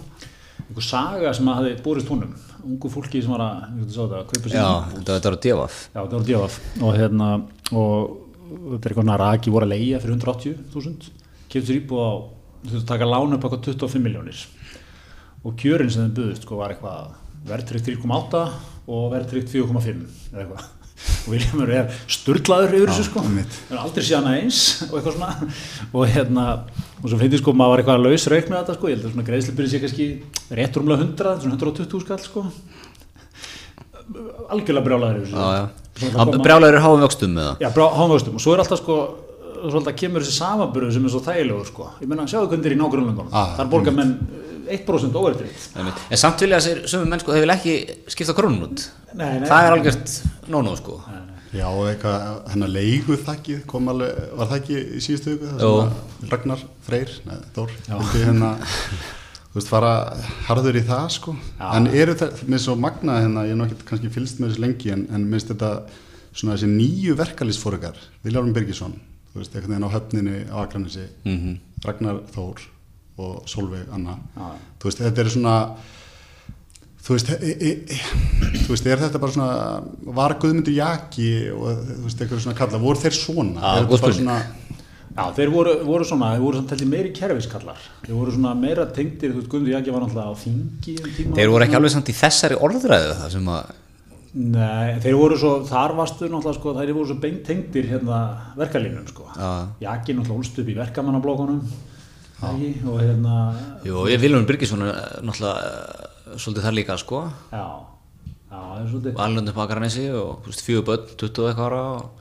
Einhver 0.66 0.84
saga 0.84 1.32
sem 1.34 1.48
að 1.50 1.60
hafi 1.60 1.76
búrist 1.84 2.10
húnum 2.10 2.34
ungu 2.66 2.90
fólki 2.92 3.22
sem 3.22 3.32
var 3.32 3.44
að, 3.46 3.86
að 4.04 4.26
kaupa 4.28 4.50
sér 4.50 4.58
Já, 4.58 6.02
þetta 6.02 6.18
var 6.18 6.26
Dievaf 6.26 6.58
og 6.82 6.98
hérna 6.98 7.30
og 7.70 8.10
þetta 8.50 8.80
er 8.80 8.94
eitthvað 8.94 9.20
raki 9.22 9.54
voru 9.54 9.68
að 9.68 9.74
leia 9.74 10.00
fyrir 10.02 10.16
180.000 10.18 11.10
kemur 11.50 11.66
sér 11.66 11.80
íbúið 11.80 12.06
á 12.06 12.12
þú 12.60 12.70
þurftu 12.70 12.82
að 12.82 12.90
taka 12.90 13.08
lána 13.08 13.36
upp 13.36 13.46
eitthvað 13.46 13.68
25 13.70 14.04
miljónir 14.04 14.42
og 15.44 15.56
kjörin 15.56 15.90
sem 15.92 16.04
þeim 16.04 16.16
buðist 16.18 16.44
sko, 16.44 16.58
var 16.60 16.74
eitthvað 16.74 17.14
verðtrykt 17.48 17.88
3,8 17.88 18.42
og 18.90 19.08
verðtrykt 19.14 19.54
4,5 19.54 20.04
eða 20.34 20.42
eitthvað. 20.44 20.68
Og 21.00 21.32
Viljamur 21.32 21.70
er 21.72 21.94
sturglaður 22.12 22.74
yfir 22.76 22.90
þessu 22.90 23.06
sko. 23.06 23.22
það 23.24 23.70
er 23.72 23.78
aldrei 23.80 24.04
síðan 24.04 24.26
aðeins 24.28 24.58
og 24.84 24.98
eitthvað 24.98 25.14
svona. 25.16 25.48
Og 25.96 26.12
hérna 26.12 26.44
og 27.00 27.06
svo 27.06 27.20
finnst 27.22 27.38
ég 27.38 27.40
sko 27.40 27.54
maður 27.56 27.72
var 27.72 27.82
eitthvað 27.82 28.00
að 28.00 28.04
laus 28.04 28.26
rauk 28.28 28.50
með 28.50 28.58
þetta 28.58 28.76
sko. 28.76 28.90
Ég 28.90 28.98
held 28.98 29.06
að 29.06 29.14
svona 29.14 29.26
greiðslipurinn 29.30 29.72
sé 29.72 29.80
kannski 29.80 30.08
réttrumlega 30.60 31.06
100 31.06 31.40
svona 31.46 31.56
120 31.56 32.04
skall 32.04 32.20
sko 32.26 32.44
algjörlega 34.50 34.86
brjálæður 34.86 36.40
brjálæður 36.44 36.78
er 36.78 36.84
háum 36.84 37.02
vöxtum 37.04 37.34
með 37.36 37.48
það 37.50 37.64
já, 37.64 37.70
háum 37.98 38.14
vöxtum. 38.14 38.38
Og 38.38 38.44
svo 38.44 38.54
er 38.54 38.62
alltaf 38.64 38.80
sko 38.80 38.98
svolítið 39.60 39.96
kemur 40.00 40.24
þessi 40.24 40.36
samanbyrðu 40.38 40.94
sem 40.94 41.06
er 41.06 41.12
svo 41.12 41.22
þægilegur 41.24 41.68
sko. 41.68 41.88
Ég 42.00 42.10
menna, 42.10 42.26
sjáu 42.30 42.46
hvernig 42.46 42.62
þetta 42.62 42.70
er 42.70 42.76
í 42.76 42.80
nágrunlöndunum 42.80 43.34
ah, 43.36 43.54
þar 43.58 43.70
borgar 43.74 43.96
menn 43.96 44.14
1% 44.70 45.18
óverðriðt 45.18 45.78
en 45.80 46.20
samt 46.20 46.44
vilja 46.44 46.60
þessir 46.60 46.82
sömum 46.88 47.10
menn 47.12 47.22
sko 47.22 47.34
þeir 47.34 47.44
vil 47.44 47.54
ekki 47.56 47.76
skipta 48.14 48.36
krónun 48.38 48.68
út. 48.68 48.86
Nei, 49.12 49.40
nei, 49.42 49.48
það 49.50 49.66
er 49.66 49.76
algjört 49.76 50.16
nónú 50.52 50.74
sko. 50.78 50.98
Nei, 51.10 51.22
já, 51.60 51.66
eitthvað, 51.90 52.26
hennar 52.54 52.74
leigu 52.78 53.18
þakkið 53.28 53.64
kom 53.70 53.90
alveg, 53.92 54.20
var 54.38 54.52
það 54.52 54.60
ekki 54.62 54.80
í 54.80 55.04
síðustu 55.04 55.38
hugu 55.58 56.28
Ragnar 56.30 56.68
Freyr, 56.86 57.16
neða, 57.26 57.48
Þór 57.58 57.74
hérna 58.14 58.54
þú 59.50 59.58
veist, 59.58 59.70
fara 59.70 59.92
harður 60.46 60.78
í 60.78 60.84
það 60.86 61.06
sko 61.16 61.34
Já. 61.34 61.66
en 61.74 61.88
eru 61.90 62.14
það, 62.18 62.42
mér 62.46 62.58
er 62.60 62.64
svo 62.64 62.76
magnað 62.78 63.22
hérna 63.24 63.46
ég 63.48 63.54
er 63.54 63.58
náttúrulega 63.58 63.88
kannski 63.88 64.12
fylst 64.14 64.38
með 64.38 64.52
þessu 64.52 64.64
lengi 64.64 64.92
en, 64.94 65.06
en 65.10 65.24
minnst 65.26 65.50
þetta 65.50 65.70
svona 66.30 66.54
þessi 66.54 66.68
nýju 66.70 67.16
verkalýsfórugar 67.18 67.98
Viljárum 68.22 68.52
Birgisson 68.54 68.94
þú 69.32 69.40
veist, 69.42 69.54
einhvern 69.54 69.74
veginn 69.74 69.88
á 69.90 69.94
höfninu 69.96 70.36
á 70.54 70.56
Akranissi 70.62 71.06
mm 71.24 71.38
-hmm. 71.38 71.56
Ragnar 71.84 72.20
Þór 72.34 72.60
og 73.18 73.48
Solveig 73.48 73.90
Anna 73.92 74.18
Já. 74.36 74.54
þú 74.78 74.84
veist, 74.84 75.00
þetta 75.00 75.20
er 75.20 75.28
svona 75.28 75.56
þú 77.02 77.16
veist, 77.16 77.30
e, 77.30 77.50
e, 77.50 77.70
e, 77.90 77.98
þú 78.64 78.68
veist, 78.68 78.86
er 78.86 78.98
þetta 78.98 79.18
bara 79.18 79.32
svona 79.32 79.82
var 80.14 80.38
Guðmundur 80.38 80.72
Jaki 80.72 81.50
og 81.50 81.68
þú 81.88 82.02
veist, 82.04 82.20
eitthvað 82.20 82.40
svona 82.40 82.58
kalla, 82.58 82.78
voru 82.78 83.00
þeir 83.00 83.16
svona? 83.18 83.60
Já, 83.60 83.86
góð 83.88 83.98
spurning 83.98 84.59
Já, 85.10 85.24
þeir 85.34 85.50
voru, 85.50 85.72
voru 85.82 86.06
svona, 86.06 86.30
þeir 86.36 86.42
voru 86.44 86.60
svona 86.62 86.86
meiri 86.92 87.10
kerfiskallar, 87.14 87.78
þeir 88.04 88.14
voru 88.14 88.34
svona 88.34 88.52
meira 88.54 88.84
tengdir, 88.94 89.32
þú 89.32 89.40
veist, 89.40 89.48
Guðmundur 89.50 89.74
Jaki 89.74 89.94
var 89.94 90.04
náttúrulega 90.04 90.30
á 90.30 90.34
þingi 90.38 90.92
um 91.00 91.14
tíma. 91.16 91.38
Þeir 91.38 91.50
voru 91.50 91.66
ekki 91.66 91.78
alveg 91.78 91.92
samt 91.96 92.10
í 92.12 92.14
þessari 92.14 92.58
orðræðu 92.68 93.16
það 93.18 93.32
sem 93.34 93.50
að... 93.56 93.72
Nei, 94.30 95.00
þeir 95.02 95.16
voru 95.18 95.38
svo, 95.42 95.50
þar 95.66 95.96
varstu 95.98 96.28
náttúrulega, 96.30 96.58
sko, 96.60 96.74
þeir 96.78 96.92
voru 96.94 97.08
svo 97.10 97.16
beint 97.24 97.40
tengdir 97.48 97.88
hérna 97.90 98.20
verkalínum, 98.60 99.08
sko. 99.10 99.26
Jaki 99.82 100.14
náttúrulega 100.14 100.44
úlst 100.44 100.62
upp 100.62 100.70
í 100.70 100.78
verkamannablókunum, 100.78 101.58
ekki, 102.52 102.70
og 102.86 103.02
hérna... 103.02 103.40
Jú, 103.90 104.06
ég 104.14 104.22
Viljón 104.22 104.46
Byrkisson 104.46 104.86
er 104.86 105.26
náttúrulega 105.26 105.58
uh, 105.58 106.38
svolítið 106.38 106.68
þar 106.68 106.78
líka, 106.78 107.00
sko. 107.02 107.24
Já, 107.50 107.66
já, 108.30 108.54
það 108.54 108.78
er 108.78 108.88
svolítið. 108.94 109.20
Alnöndum 109.26 109.58
på 109.58 109.66
Akarnesi 109.66 110.06
og, 110.14 110.38
þú 110.46 110.54
veist, 110.54 110.64
fjögur 110.68 110.88
börn, 110.92 111.12
20 111.18 111.50
eitthvað 111.50 111.66
ára 111.66 111.84
og 111.98 112.19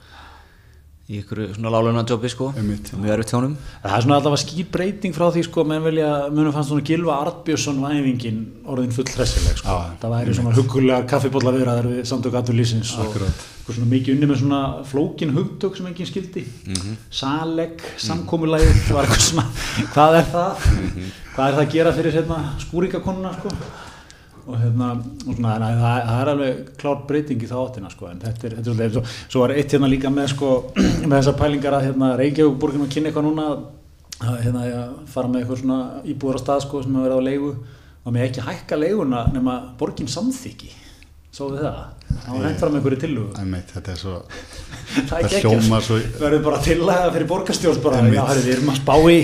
í 1.10 1.20
ykkur 1.24 1.40
svona 1.56 1.72
láluna 1.74 2.04
jobbi 2.06 2.30
sko. 2.30 2.52
Einmitt. 2.54 2.92
mjög 2.94 3.14
erfitt 3.16 3.32
tjónum. 3.32 3.54
Það 3.82 3.96
er 3.98 4.04
svona 4.06 4.18
allavega 4.20 4.42
skýrbreyting 4.44 5.16
frá 5.16 5.26
því 5.34 5.42
sko, 5.48 5.64
menn 5.66 5.82
vilja, 5.88 6.10
munum 6.30 6.54
fannst 6.54 6.70
svona 6.70 6.86
Gilva 6.86 7.16
Artbjörnsson 7.24 7.80
væfingin 7.82 8.38
orðin 8.70 8.94
full 8.94 9.10
hressileg 9.10 9.58
sko. 9.58 9.74
Já, 9.74 9.96
það 10.04 10.14
væri 10.14 10.36
svona 10.38 10.54
hugulegar 10.60 11.08
kaffibólla 11.10 11.56
viðraðar 11.58 11.90
við 11.96 12.04
samtök 12.12 12.38
aturlýsins 12.44 12.94
og 13.00 13.08
Akkurat. 13.08 13.42
eitthvað 13.58 13.80
svona 13.80 13.92
mikið 13.96 14.16
unni 14.20 14.30
með 14.30 14.42
svona 14.44 14.62
flókin 14.92 15.34
hugtök 15.34 15.82
sem 15.82 15.90
enginn 15.90 16.12
skildi. 16.14 16.46
Saleg, 17.10 17.82
samkomulæð 18.06 18.70
var 18.94 19.10
eitthvað 19.10 19.28
svona, 19.32 19.48
hvað 19.96 20.22
er 20.22 20.30
það? 20.36 20.66
Hvað 21.34 21.46
er 21.48 21.58
það 21.58 21.66
að 21.66 21.74
gera 21.74 21.98
fyrir 21.98 22.20
hérna, 22.20 22.42
skúringakonuna 22.68 23.34
sko 23.40 23.58
og 24.50 24.58
hérna, 24.58 24.90
og 24.98 25.36
svona, 25.38 25.56
na, 25.62 25.70
það, 25.78 26.00
það 26.10 26.22
er 26.22 26.32
alveg 26.34 26.62
klár 26.82 27.04
breyting 27.10 27.46
í 27.46 27.50
það 27.50 27.64
áttina 27.66 27.92
sko, 27.94 28.08
en 28.10 28.22
þetta 28.24 28.48
er, 28.50 28.56
þetta 28.58 28.72
er 28.74 28.78
svolítið, 28.78 28.96
svo, 28.98 29.18
svo 29.34 29.44
var 29.44 29.54
eitt 29.56 29.76
hérna 29.76 29.92
líka 29.92 30.14
með 30.14 30.32
sko, 30.34 30.52
með 31.10 31.16
þessar 31.18 31.38
pælingar 31.44 31.78
að 31.78 31.88
hérna 31.90 32.12
Reykjavíkborgin 32.20 32.86
að 32.86 32.92
kynna 32.96 33.12
eitthvað 33.12 33.28
núna 33.30 33.48
að 34.20 34.42
hérna 34.44 34.66
að 34.68 34.98
fara 35.14 35.32
með 35.32 35.44
eitthvað 35.44 35.62
svona 35.64 35.80
íbúður 36.10 36.42
á 36.42 36.44
stað 36.44 36.66
sko 36.66 36.84
sem 36.84 36.98
að 36.98 37.08
vera 37.08 37.22
á 37.22 37.28
leigu. 37.30 37.56
Og 38.00 38.14
með 38.16 38.30
ekki 38.30 38.44
hækka 38.46 38.78
leiguna 38.80 39.26
nema 39.36 39.58
borgin 39.78 40.08
samþyggi 40.10 40.72
svo 41.30 41.52
við 41.54 41.62
það, 41.62 41.76
það 42.10 42.34
var 42.34 42.46
hægt 42.48 42.62
fram 42.62 42.72
með 42.74 42.80
einhverju 42.80 43.00
tillugu 43.04 43.60
þetta 43.70 43.92
er 43.94 44.00
svo 44.00 44.16
það 45.12 45.20
er 45.20 45.36
hljómar 45.44 45.86
svo 45.86 46.00
verður 46.18 46.42
bara 46.48 46.62
tillaga 46.66 47.12
fyrir 47.14 47.30
borgarstjórn 47.30 47.84
bara, 47.84 48.00
já, 48.10 48.24
við 48.40 48.50
erum 48.56 48.72
að 48.74 48.80
spá 48.80 48.96
í 49.14 49.20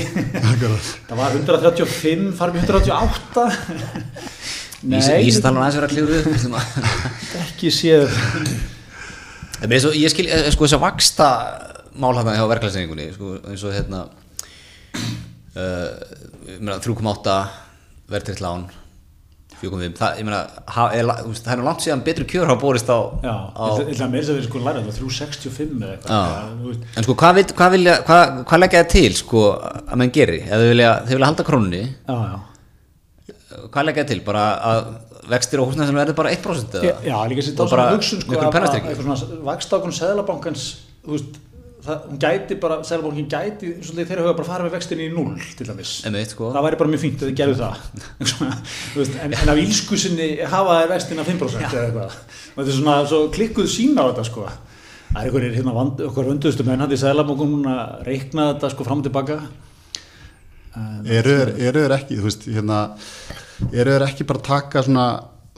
það 1.10 1.18
var 1.18 1.40
135, 1.40 2.28
farum 2.38 2.60
í 2.60 2.64
188 2.64 3.48
Ísatalan 4.86 5.64
aðeins 5.64 5.80
vera 5.80 5.92
klíður 5.92 6.18
upp 6.22 6.32
ekki 7.46 7.72
séð. 7.74 8.10
Er 9.64 9.72
ég 9.72 10.12
skil, 10.12 10.28
eh, 10.28 10.50
sko 10.54 10.68
þess 10.68 10.78
að 10.78 10.84
vaksta 10.84 11.28
mál 11.96 12.14
hérna 12.18 12.36
hjá 12.36 12.48
verklæsningunni 12.52 13.12
sko, 13.16 13.36
eins 13.50 13.64
og 13.66 13.76
hérna 13.76 14.06
uh, 15.56 15.92
ég 16.50 16.60
meina, 16.60 16.80
3,8 16.84 17.36
verðtritt 18.12 18.42
lán 18.44 18.66
4,5 19.62 19.96
það, 19.96 20.18
er, 20.98 21.08
það 21.40 21.54
er 21.54 21.62
nú 21.62 21.68
langt 21.70 21.86
síðan 21.86 22.04
betri 22.06 22.26
kjör 22.28 22.50
hafa 22.52 22.60
borist 22.60 22.92
á, 22.92 23.00
já, 23.24 23.36
á 23.56 23.66
ég 23.80 23.94
ætla 23.94 24.10
að 24.10 24.16
mér 24.18 24.26
sem 24.28 24.40
við 24.40 24.50
sko 24.50 24.64
læra 24.66 24.82
það 24.84 24.98
365 25.00 25.78
eða 25.80 25.94
eitthvað. 25.96 26.82
En 27.00 27.08
sko 27.08 27.16
hvað, 27.22 27.38
vil, 27.40 27.46
hvað, 27.62 27.78
vilja, 27.78 27.96
hvað, 28.10 28.36
hvað 28.50 28.62
leggja 28.66 28.82
það 28.84 28.92
til 28.98 29.14
sko 29.22 29.46
að 29.56 29.96
menn 30.02 30.14
geri, 30.20 30.42
ef 30.44 30.60
þau 30.60 30.68
vilja, 30.74 30.92
halda 31.24 31.48
krónunni 31.48 31.84
já, 31.86 32.18
já 32.20 32.36
hvað 33.72 33.88
leggja 33.90 34.04
það 34.06 34.12
til, 34.14 34.22
bara 34.28 34.44
að 34.72 34.92
vextir 35.32 35.62
og 35.62 35.72
húsnæðisum 35.72 35.98
verður 36.02 36.20
bara 36.20 36.36
1% 36.36 36.78
eða? 36.82 36.94
Já, 37.06 37.16
líka 37.32 37.46
sér 37.46 37.56
þá 37.58 37.66
svona 37.72 37.88
hugsun 37.96 38.22
sko, 38.22 38.38
að- 38.38 38.60
að 38.60 38.78
eitthvað 38.78 39.02
svona 39.02 39.42
vakstákun 39.50 39.96
seðlabankans 39.98 40.66
þú 41.06 41.16
veist, 41.16 41.40
það, 41.86 42.04
hún 42.10 42.20
gæti 42.22 42.58
bara 42.62 42.78
seðlabankin 42.86 43.28
gæti, 43.30 43.72
svolítið 43.86 44.12
þeirra 44.12 44.26
huga 44.26 44.36
bara 44.40 44.48
fara 44.50 44.68
með 44.68 44.76
vextinni 44.78 45.08
í 45.08 45.14
null 45.14 45.42
til 45.58 45.68
dæmis. 45.70 45.96
Einmitt, 46.06 46.34
sko. 46.34 46.52
það 46.54 46.66
væri 46.68 46.80
bara 46.82 46.94
mjög 46.94 47.04
fínt 47.06 47.22
að 47.22 47.30
þið 47.32 47.36
gerðu 47.42 47.58
það. 47.62 47.84
Svona, 48.32 48.56
þú 48.94 49.02
veist, 49.02 49.18
en, 49.26 49.36
en 49.42 49.52
af 49.54 49.62
ílsku 49.66 50.00
sinni 50.02 50.30
hafa 50.54 50.78
þær 50.82 50.94
vextina 50.96 51.28
5% 51.28 51.68
eða 51.70 51.84
eitthvað. 51.90 52.16
Þetta 52.56 52.72
er 52.72 52.80
svona 52.80 52.96
svo 53.10 53.20
klikkuð 53.36 53.70
sín 53.70 53.98
á 54.02 54.04
þetta 54.10 54.26
sko. 54.30 54.48
Það 55.06 55.20
er 55.22 55.30
einhverjir 55.30 55.58
hérna 55.60 55.76
vand, 55.78 56.02
okkur 56.10 56.30
vönduðustu 56.32 56.66
menn 56.68 56.82
hann 56.82 56.92
í 56.96 57.00
seðlabankun 57.00 57.54
núna 57.54 57.76
reikna 58.06 58.50
þetta 58.54 58.74
sko 58.74 58.88
fram 58.88 59.04
og 59.04 59.06
tilbaka 59.06 59.38
eru 61.06 61.36
þeir 61.56 61.94
ekki 61.96 62.18
þú 62.20 62.26
veist, 62.26 62.48
hérna, 62.52 62.80
eru 63.72 63.96
þeir 63.96 64.06
ekki 64.10 64.28
bara 64.28 64.40
að 64.42 64.48
taka 64.50 64.84
svona 64.86 65.06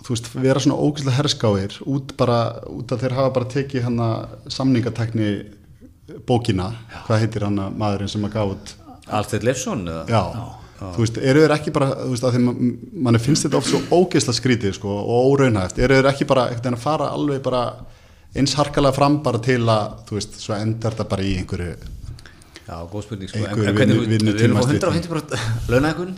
þú 0.07 0.13
veist, 0.13 0.27
vera 0.37 0.61
svona 0.63 0.77
ógæslega 0.79 1.17
herskáir 1.17 1.77
út 1.89 2.13
bara, 2.19 2.37
út 2.71 2.91
að 2.93 3.01
þeir 3.05 3.15
hafa 3.17 3.31
bara 3.35 3.49
tekið 3.51 3.83
hérna 3.87 4.09
samningatekni 4.53 5.31
bókina, 6.27 6.69
hvað 7.07 7.23
heitir 7.25 7.43
hann 7.47 7.57
maðurinn 7.79 8.11
sem 8.11 8.23
að 8.27 8.35
gaf 8.37 8.53
út 8.53 8.75
Alfred 9.17 9.43
Leifsson 9.47 9.81
eða? 9.87 10.05
já, 10.07 10.21
þú 10.93 11.01
veist, 11.03 11.17
eru 11.19 11.43
þeir 11.43 11.55
ekki 11.57 11.73
bara 11.75 11.89
þú 11.97 12.13
veist, 12.13 12.27
að 12.29 12.37
ma- 12.45 12.55
manni 13.07 13.19
finnst 13.23 13.47
þetta 13.47 13.59
oft 13.59 13.71
svo 13.73 13.81
ógeðslega 13.97 14.37
skrítið 14.39 14.77
sko, 14.77 14.93
og 15.01 15.33
óraunhæft, 15.33 15.79
eru 15.83 15.97
þeir 15.99 16.09
ekki 16.13 16.27
bara 16.29 16.47
einhvern 16.47 16.63
veginn 16.69 16.79
að 16.79 16.85
fara 16.85 17.09
alveg 17.17 17.43
bara 17.43 17.63
eins 18.37 18.53
harkalega 18.59 18.95
fram 18.95 19.19
bara 19.25 19.39
til 19.43 19.61
að, 19.65 19.97
þú 20.07 20.19
veist, 20.19 20.39
svo 20.43 20.55
endar 20.55 20.95
þetta 20.95 21.09
bara 21.15 21.27
í 21.27 21.35
einhverju 21.41 21.75
Já, 22.67 22.81
góð 22.91 23.03
spurning 23.05 23.29
sko. 23.31 23.39
En 23.47 23.61
hvernig, 23.63 23.99
við, 24.11 24.23
erum 24.43 24.57
á 24.59 24.67
vinnutímastytting. 24.67 24.81
150% 25.07 25.69
launahækun 25.71 26.09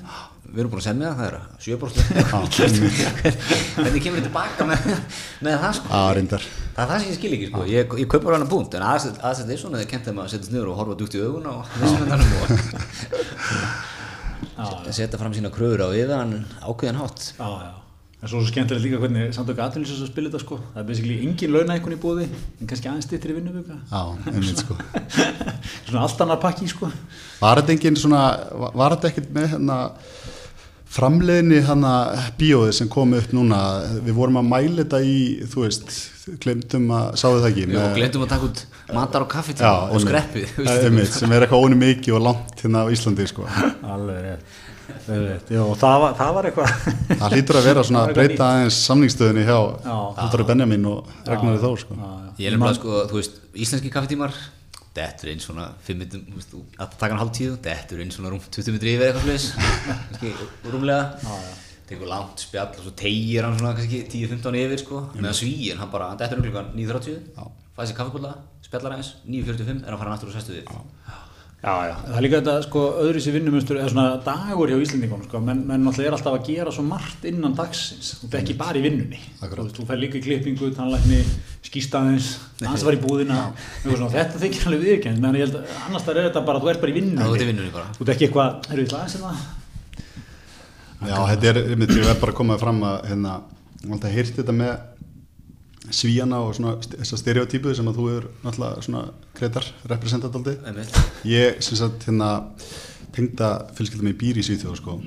Við 0.49 0.59
erum 0.63 0.71
búin 0.73 0.81
að 0.81 0.87
semja 0.87 1.09
það, 1.13 1.17
það 1.19 1.27
er 1.29 1.35
7% 1.65 2.09
Hvernig 3.79 4.01
kemur 4.05 4.19
þið 4.19 4.25
tilbaka 4.29 4.65
með, 4.69 4.79
með 5.45 5.53
það 5.63 5.73
sko? 5.77 5.87
að 5.99 6.09
reyndar 6.17 6.43
Það 6.49 6.81
er 6.83 6.89
það 6.89 6.99
sem 7.03 7.09
ég 7.09 7.17
skil 7.19 7.33
ekki 7.35 7.49
sko. 7.51 7.61
Ég, 7.69 7.83
ég 8.01 8.07
kaupar 8.09 8.35
hana 8.37 8.47
punkt 8.49 8.77
En 8.79 8.85
aðsett 8.87 9.49
Leifsson 9.49 9.75
hefði 9.77 9.91
kent 9.91 10.05
þeim 10.09 10.21
að 10.23 10.31
setjast 10.33 10.53
niður 10.55 10.71
og 10.73 10.79
horfa 10.79 10.97
djúpt 10.99 11.17
í 11.19 11.23
augun 11.25 11.47
og 11.53 11.59
setja 14.91 15.19
fram 15.19 15.35
sína 15.35 15.51
kröður 15.53 15.85
á 15.85 15.89
hann 16.19 16.33
ákveðan 16.65 16.99
hátt. 16.99 17.21
En 18.19 18.27
svo 18.27 18.41
er 18.41 18.43
svo 18.43 18.49
skemmtilegt 18.51 18.83
líka 18.83 18.97
hvernig 18.99 19.29
samtöku 19.31 19.61
aðlýsins 19.63 20.01
að 20.03 20.09
spila 20.09 20.27
þetta 20.27 20.41
sko. 20.43 20.57
Það 20.73 20.79
er 20.81 20.87
basically 20.89 21.15
engin 21.23 21.53
launækun 21.55 21.93
í 21.95 21.99
búði, 22.03 22.25
en 22.59 22.67
kannski 22.67 22.89
aðeins. 22.91 23.07
Já, 23.87 24.01
einmitt 24.27 24.59
sko 24.59 24.75
Svona 25.87 26.01
allt 26.03 26.23
annar 26.25 26.41
pakki 26.43 26.67
sko. 26.67 26.89
Svona, 28.03 28.23
var 28.75 28.97
þetta 28.97 29.11
ekkert 29.13 29.31
með 29.37 29.47
hérna 29.53 29.77
framleiðni 30.89 31.59
hérna 31.67 31.91
bíóið 32.39 32.71
sem 32.79 32.87
kom 32.91 33.11
upp 33.17 33.33
núna, 33.35 33.59
við 34.05 34.15
vorum 34.17 34.39
að 34.41 34.47
mæla 34.49 34.83
þetta 34.83 35.01
í, 35.05 35.19
þú 35.51 35.65
veist, 35.65 35.91
glemtum 36.41 36.87
að, 36.95 37.11
sáðu 37.21 37.43
það 37.43 37.49
ekki? 37.51 37.65
Jú, 37.67 37.81
og 37.83 37.93
glemdum 37.99 38.25
að 38.25 38.31
taka 38.33 38.49
út 38.49 38.63
matar 38.97 39.25
og 39.25 39.29
kaffi 39.35 39.55
Já, 39.59 39.69
og 39.85 40.01
skreppið 40.03 40.49
þú 40.55 40.65
veist. 40.65 40.87
einmitt, 40.89 41.13
sem 41.13 41.35
er 41.37 41.45
eitthvað 41.45 41.67
óni 41.67 41.77
mikið 41.83 42.17
og 42.17 42.25
langt 42.25 42.63
hérna 42.63 42.83
á 42.83 42.91
Íslandi, 42.93 43.29
sko. 43.29 43.45
Alveg 43.85 44.25
rétt. 44.25 44.57
Alveg, 45.09 45.51
Jó, 45.53 45.63
það 45.77 45.97
var, 46.01 46.13
það 46.17 46.31
var 46.35 46.47
eitthvað 46.49 46.71
Það 47.19 47.33
hlýtur 47.35 47.57
að 47.59 47.67
vera 47.69 47.83
svona 47.85 47.99
að 48.03 48.07
Það 48.09 48.15
breyta 48.17 48.47
aðeins 48.55 48.79
samningsstöðunni 48.89 49.43
hjá 49.45 49.57
Já. 49.85 49.97
Halldóri 50.17 50.45
Benjamin 50.49 50.87
og 50.89 51.11
Ragnarður 51.29 51.61
Þór, 51.67 51.83
sko. 51.83 51.97
Ég 52.41 52.49
er 52.49 52.55
nefnilega 52.57 52.77
sko, 52.79 53.03
þú 53.11 53.19
veist, 53.19 53.37
íslenski 53.53 53.91
kaffitímar 53.93 54.33
Dettur 54.99 55.31
inn 55.31 55.39
svona 55.43 55.69
5 55.87 56.01
minnum, 56.01 56.27
þú 56.33 56.41
veist, 56.41 56.55
að 56.75 56.97
taka 56.99 57.13
hann 57.15 57.21
hálf 57.23 57.33
tíu 57.39 57.55
Dettur 57.63 58.03
inn 58.03 58.11
svona 58.11 58.33
rúm 58.33 58.43
20 58.43 58.75
mitri 58.75 58.97
yfir 58.97 59.13
eitthvað 59.13 59.47
Kannski 60.11 60.33
rúmlega. 60.73 61.39
Tekur 61.89 62.11
langt 62.11 62.43
spjall 62.43 62.75
og 62.75 62.83
svo 62.83 62.91
tegir 62.99 63.47
hann 63.47 63.55
svona 63.57 63.71
kannski 63.79 64.03
10-15 64.11 64.59
yfir 64.59 64.83
sko. 64.83 64.99
Meðan 65.15 65.39
svíin, 65.39 65.79
hann 65.81 65.89
bara, 65.93 66.11
dettur 66.19 66.37
inn 66.37 66.45
klukkan 66.49 66.69
9.30 66.75 67.57
Fæði 67.79 67.93
sér 67.93 67.97
kaffibólla, 68.01 68.35
spjallar 68.65 68.97
aðeins 68.97 69.13
9.45 69.23 69.85
er 69.87 69.93
hann 69.93 70.01
farin 70.01 70.13
aftur 70.17 70.29
og 70.29 70.35
sestu 70.35 70.57
við 70.57 70.67
Já, 71.59 71.73
já, 71.89 71.93
það 72.05 72.13
er 72.15 72.23
líka 72.23 72.37
þetta 72.39 72.53
sko 72.63 72.81
öðru 73.03 73.19
sér 73.19 73.33
vinnumustur 73.35 73.77
eða 73.81 73.89
svona 73.91 74.03
dagur 74.23 74.69
hjá 74.71 74.77
Íslendingum 74.79 75.25
sko, 75.25 75.41
menn, 75.43 75.65
menn 75.67 75.81
náttúrulega 75.83 76.07
er 76.07 76.15
alltaf 76.15 76.37
að 76.37 76.45
gera 76.47 76.71
svo 76.71 76.85
margt 76.87 77.25
innan 77.27 77.55
dagsins, 77.57 78.13
þú 78.21 78.29
er 78.29 78.37
ekki 78.39 78.55
bara 78.61 78.79
í 78.79 78.83
vinnunni. 78.85 79.19
Þú, 79.41 79.65
þú 79.75 79.87
fær 79.89 79.99
líka 79.99 80.15
í 80.15 80.23
klippingu, 80.23 80.69
tannlækni 80.77 81.17
skýstaðins, 81.67 82.29
annars 82.63 82.85
var 82.87 82.95
í 82.95 83.01
búðina 83.03 83.41
svona, 83.83 84.07
þetta 84.13 84.39
þykir 84.45 84.69
alveg 84.71 84.85
viðkjönd 84.87 85.19
menn 85.25 85.35
ég 85.35 85.43
held 85.49 85.57
að 85.59 85.73
annars 85.89 86.05
þar 86.07 86.21
er 86.21 86.29
þetta 86.29 86.45
bara, 86.47 86.61
þú 86.63 86.71
ert 86.71 86.83
bara 86.85 86.93
í 86.93 86.95
vinnunni. 86.95 87.27
Þú 87.27 87.35
ert 87.35 87.43
í 87.43 87.49
vinnunni 87.51 87.73
bara. 87.75 87.91
þú 87.97 88.05
ert 88.05 88.13
ekki 88.15 88.29
eitthvað, 88.29 88.71
erum 88.71 88.87
við 88.87 88.95
aðeins 89.01 89.17
hérna. 89.19 89.35
Já, 91.11 91.17
þetta 91.33 91.51
er, 91.51 91.61
einmitt, 91.75 91.91
ég 91.91 92.07
verð 92.07 92.23
bara 92.23 92.37
að 92.37 92.39
koma 92.39 92.59
fram 92.63 92.79
að, 92.87 92.97
hérna, 93.11 93.35
alltaf 93.89 94.15
heyrti 94.15 94.39
þetta 94.39 94.55
með 94.63 94.73
svíjana 95.95 96.39
og 96.45 96.53
svona 96.57 96.75
st- 96.81 96.97
þessa 97.01 97.17
stereotypu 97.21 97.73
sem 97.75 97.87
að 97.89 97.97
þú 97.99 98.05
er 98.17 98.27
náttúrulega 98.43 98.83
svona 98.85 99.01
aldrei. 100.39 100.55
Einmitt. 100.69 100.99
Ég, 101.25 101.59
sem 101.65 101.77
sagt, 101.79 102.05
hérna, 102.09 102.29
tengda 103.15 103.49
fjölskyldum 103.77 104.11
í 104.11 104.15
býr 104.19 104.37
í 104.41 104.45
Svíþjóð, 104.45 104.75
sko, 104.81 104.97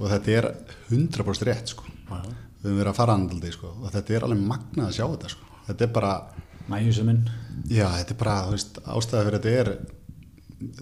og 0.00 0.06
þetta 0.10 0.36
er 0.38 0.50
100% 0.90 1.46
rétt, 1.50 1.74
sko. 1.74 1.84
Við 2.10 2.66
höfum 2.68 2.80
verið 2.82 2.90
að 2.92 2.98
fara 3.00 3.14
andaldi, 3.16 3.52
sko, 3.54 3.70
og 3.80 3.92
þetta 3.94 4.16
er 4.18 4.24
alveg 4.26 4.42
magnað 4.50 4.88
að 4.90 4.96
sjá 4.98 5.06
þetta, 5.14 5.30
sko. 5.36 5.46
Þetta 5.68 5.86
er 5.86 5.92
bara, 5.94 6.12
Næjusuminn 6.70 7.22
já, 7.70 7.86
þetta 7.98 8.12
er 8.14 8.18
bara, 8.20 8.34
þú 8.46 8.52
veist, 8.54 8.76
ástæða 8.84 9.24
fyrir 9.26 9.40
þetta 9.40 9.54
er 9.60 9.70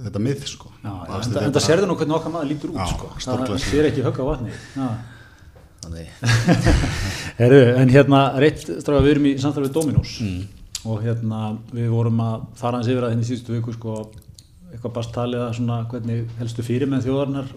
þetta 0.08 0.20
mið, 0.24 0.42
sko. 0.50 0.72
Já, 0.82 0.90
já, 0.90 1.14
en 1.14 1.22
þetta 1.22 1.44
það 1.44 1.52
bara- 1.54 1.66
sérðu 1.68 1.86
nú 1.88 1.96
hvernig 2.00 2.16
okkar 2.18 2.32
maður 2.34 2.48
lítur 2.50 2.72
út 2.74 2.80
Já, 2.82 2.86
sko. 2.94 3.08
það 3.18 3.54
sér 3.62 3.86
ekki 3.92 4.02
högg 4.06 4.18
á 4.18 4.24
vatni 4.26 4.50
Já. 4.76 4.88
Heru, 7.40 7.60
en 7.80 7.90
hérna 7.92 8.20
reitt 8.42 8.64
stráka 8.66 9.02
við 9.04 9.12
erum 9.14 9.26
í 9.30 9.34
samþarfið 9.40 9.74
Dominós 9.76 10.14
og 10.88 11.02
hérna 11.04 11.42
við 11.74 11.88
vorum 11.92 12.20
að 12.24 12.46
fara 12.60 12.78
hans 12.80 12.88
yfir 12.90 13.04
að 13.06 13.12
henni 13.14 13.26
síðustu 13.28 13.54
viku 13.56 13.72
sko, 13.74 13.94
eitthvað 14.72 14.94
bast 14.98 15.12
talið 15.14 15.44
að 15.46 15.54
svona 15.58 15.78
hvernig 15.90 16.26
helstu 16.38 16.64
fyrir 16.66 16.90
með 16.90 17.06
þjóðarinnar 17.08 17.52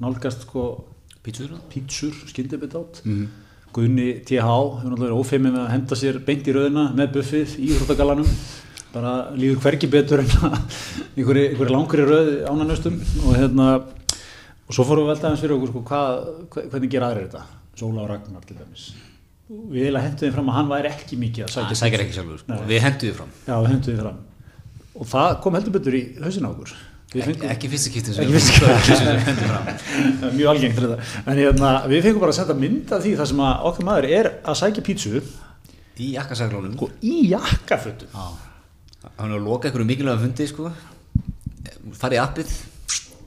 nálgast 0.00 0.44
sko 0.46 0.64
pítsur 1.24 1.54
pítsur, 1.72 2.14
skyndibit 2.30 2.74
átt 2.78 3.02
Guðni 3.70 4.08
TH 4.26 4.40
hefur 4.42 4.90
náttúrulega 4.90 5.04
verið 5.04 5.20
ófeimið 5.20 5.52
með 5.54 5.60
að 5.62 5.72
henda 5.76 5.96
sér 6.00 6.16
beint 6.26 6.48
í 6.50 6.54
rauðina 6.56 6.88
með 6.98 7.12
buffið 7.14 7.52
í 7.62 7.68
Íþróttagallanum 7.70 8.30
bara 8.90 9.12
líður 9.38 9.60
hvergi 9.62 9.86
betur 9.92 10.24
en 10.24 10.32
einhverju, 11.14 11.44
einhverju 11.52 11.70
langri 11.76 12.06
rauð 12.08 12.30
ánanöstum 12.50 12.96
og 13.28 13.36
hérna 13.38 13.68
og 13.78 14.74
svo 14.74 14.82
fórum 14.88 15.06
við 15.06 15.12
velta 15.12 15.28
aðeins 15.28 15.44
fyrir 15.44 15.54
okkur 15.58 15.70
sko, 15.70 15.84
hvað, 15.86 16.26
hve- 16.56 16.66
hvernig 16.72 16.90
gera 16.96 17.12
aðrir 17.12 17.28
þetta 17.28 17.44
Sóla 17.80 18.04
og 18.04 18.10
Ragnar 18.10 18.44
til 18.44 18.58
dæmis. 18.58 18.90
Við 19.50 19.96
hentum 19.96 20.28
við 20.28 20.34
fram 20.36 20.50
að 20.52 20.56
hann 20.58 20.68
væri 20.70 20.90
ekki 20.92 21.16
mikið 21.18 21.46
að 21.46 21.52
sækja 21.56 21.76
sækir 21.80 22.02
ekki 22.04 22.14
sjálfur, 22.18 22.42
sko. 22.42 22.52
Nei. 22.52 22.66
við 22.68 22.84
henduðum 22.84 23.16
fram. 23.16 23.32
Já, 23.48 23.54
við 23.64 23.88
við 23.88 24.02
fram. 24.04 24.18
Og 25.00 25.08
það 25.10 25.32
kom 25.42 25.56
heldur 25.58 25.74
betur 25.78 25.96
í 25.96 26.02
hausin 26.20 26.46
á 26.46 26.50
okkur. 26.50 26.74
Fengum, 27.10 27.48
ekki 27.50 27.68
fyrstu 27.72 27.90
kýttu 27.90 28.12
ekki 28.22 28.34
fyrstu 28.36 28.68
kýttu 28.86 29.46
mjög 30.36 30.50
algengt 30.52 30.76
en 30.84 31.40
hérna, 31.40 31.70
við 31.90 32.04
fengum 32.04 32.22
bara 32.22 32.30
að 32.30 32.36
setja 32.36 32.54
mynda 32.54 33.00
því 33.02 33.14
það 33.18 33.28
sem 33.32 33.42
okkar 33.48 33.88
maður 33.88 34.06
er 34.20 34.28
að 34.46 34.58
sækja 34.60 34.84
pítsu 34.86 35.22
í 35.98 36.12
jakkasaglónum 36.14 36.76
sko, 36.76 36.92
í 37.02 37.16
jakkafötum. 37.32 38.14
Hann 38.14 39.26
er 39.26 39.40
að 39.40 39.48
loka 39.48 39.66
einhverju 39.66 39.88
mikilvæga 39.88 40.22
fundi 40.22 40.46
sko. 40.52 40.70
farið 41.98 42.22
appið 42.28 42.54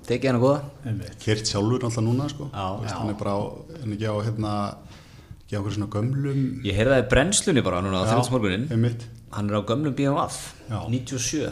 tekið 0.08 0.30
hann 0.30 0.40
að 0.40 0.46
goða 0.46 1.10
kert 1.24 1.50
sjálfur 1.52 1.88
alltaf 1.88 2.04
núna 2.06 2.30
sko. 2.32 2.50
Vist, 2.84 2.96
hann 2.98 3.12
er 3.14 3.20
bara 3.20 3.36
á, 3.36 3.42
hann 3.82 3.92
er 3.92 3.98
ekki 3.98 4.10
á 4.12 4.16
hérna 4.28 4.54
ekki 5.44 5.54
á 5.54 5.58
einhverju 5.60 5.76
svona 5.78 5.92
gömlum 5.94 6.40
ég 6.66 6.78
heyrði 6.80 6.96
það 6.96 7.04
í 7.04 7.10
brennslunni 7.14 7.66
bara 7.66 7.84
núna 7.86 8.02
á 8.04 8.12
þjóðsmorgunin 8.12 8.66
hann 9.34 9.50
er 9.52 9.60
á 9.60 9.62
gömlum 9.70 9.96
BMF 9.98 10.42
97 10.72 11.52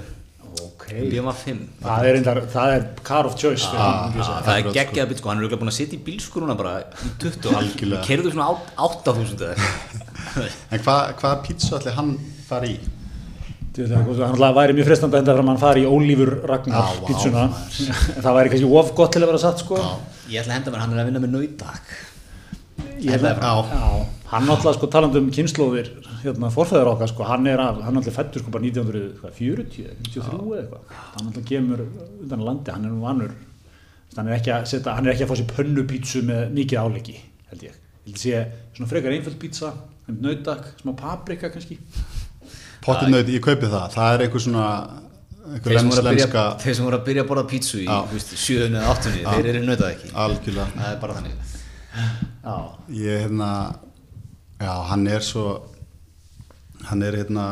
Okay. 0.51 1.05
BMF5 1.07 1.59
það 1.79 2.05
er, 2.05 2.13
reyndar, 2.17 2.39
það 2.51 2.71
er 2.75 2.81
car 3.07 3.27
of 3.29 3.37
choice 3.39 3.69
ah, 3.71 4.09
ah, 4.11 4.41
það. 4.43 4.49
Er 4.57 4.73
geggjað 4.75 5.11
bit 5.13 5.21
sko, 5.21 5.29
hann 5.31 5.39
er 5.39 5.45
auðvitað 5.45 5.61
búin 5.61 5.71
að 5.71 5.75
setja 5.77 5.95
í 5.95 6.01
bílskuruna 6.03 6.55
bara 6.59 6.73
í 6.83 7.11
20 7.23 7.93
og 7.95 8.01
kerður 8.03 8.35
svona 8.35 8.49
8000 8.75 9.45
en 10.75 10.83
hvað 10.83 11.13
hva 11.21 11.31
pítsu 11.45 11.77
ætli 11.77 11.93
hann 11.95 12.11
fari 12.49 12.73
í? 12.75 12.91
Hann 13.71 14.55
væri 14.55 14.73
mjög 14.75 14.87
frestand 14.89 15.13
að 15.15 15.21
enda 15.21 15.35
fram 15.37 15.47
að 15.47 15.53
hann 15.53 15.61
fari 15.61 15.83
í 15.85 15.87
ólífur 15.87 16.31
Ragnar 16.49 16.81
ah, 16.81 16.95
pítsuna 17.07 17.43
það 18.23 18.33
væri 18.35 18.51
kannski 18.51 18.71
of 18.81 18.89
gott 18.95 19.13
til 19.15 19.21
að 19.23 19.29
vera 19.31 19.39
satt 19.39 19.61
sko. 19.63 19.77
ég 20.27 20.41
ætla 20.41 20.51
að 20.51 20.57
henda 20.57 20.71
mér 20.73 20.81
hann 20.83 20.95
er 20.95 20.99
að 21.01 21.07
vinna 21.09 21.21
með 21.23 21.31
nautak. 21.37 21.83
Hann 24.31 24.47
náttúrulega 24.47 24.77
sko 24.77 24.89
taland 24.91 25.15
um 25.19 25.29
kynnslóðir 25.31 25.87
hérna 26.21 26.51
forfæður 26.51 26.91
okkar 26.93 27.11
sko 27.11 27.27
hann 27.27 27.47
er 27.47 27.63
náttúrulega 27.63 28.15
fættur 28.15 28.43
sko 28.43 28.51
bara 28.51 28.67
1940 28.67 29.95
93 30.03 30.35
eða 30.35 30.59
eitthvað. 30.59 30.83
Hann 31.15 31.29
náttúrulega 31.29 31.49
kemur 31.53 31.85
undan 31.85 32.45
landi 32.47 32.75
hann 32.75 32.87
er 32.87 32.91
nú 32.91 33.05
vannur 33.05 33.31
hann 34.17 34.27
er 34.27 34.35
ekki 34.35 34.51
að 34.55 34.67
setja 34.73 34.97
hann 34.97 35.07
er 35.07 35.15
ekki 35.15 35.27
að 35.27 35.31
fá 35.31 35.39
sér 35.39 35.51
pönnupítsu 35.55 36.25
með 36.27 36.51
mikið 36.59 36.83
áleggi 36.83 37.17
held 37.53 37.67
ég. 37.69 37.79
Held 38.03 38.17
að 38.17 38.23
sé 38.25 38.43
svona 38.75 38.91
frekar 38.91 39.15
einföld 39.15 39.39
pítsa 39.39 39.71
nautak, 40.11 40.73
smá 40.81 40.91
paprika 40.97 41.47
kannski 41.51 41.77
potið 42.85 43.13
nauti, 43.13 43.37
ég 43.37 43.45
kaupi 43.45 43.69
það 43.71 43.95
það 43.95 44.15
er 44.15 44.25
eitthvað 44.25 44.45
svona 44.47 44.67
sem, 45.51 45.89
byrja, 46.05 46.43
þeir 46.61 46.75
sem 46.77 46.85
voru 46.87 46.97
að 46.97 47.07
byrja 47.07 47.23
að 47.25 47.31
borða 47.31 47.47
pítsu 47.51 47.81
í 47.83 47.87
7. 47.87 48.69
eða 48.69 48.85
8. 48.93 49.15
þeir 49.25 49.49
eru 49.51 49.63
nautað 49.65 49.89
ekki 49.91 50.13
algjörlega 50.25 50.69
það 50.77 50.93
er 50.93 51.01
bara 51.01 51.17
þannig 51.19 51.49
Já. 51.91 52.55
Ég 52.87 53.25
hérna, 53.25 53.75
já 54.59 54.73
hann 54.87 55.07
er 55.07 55.23
svo, 55.25 55.45
hann 56.87 57.03
er 57.03 57.17
hérna, 57.19 57.45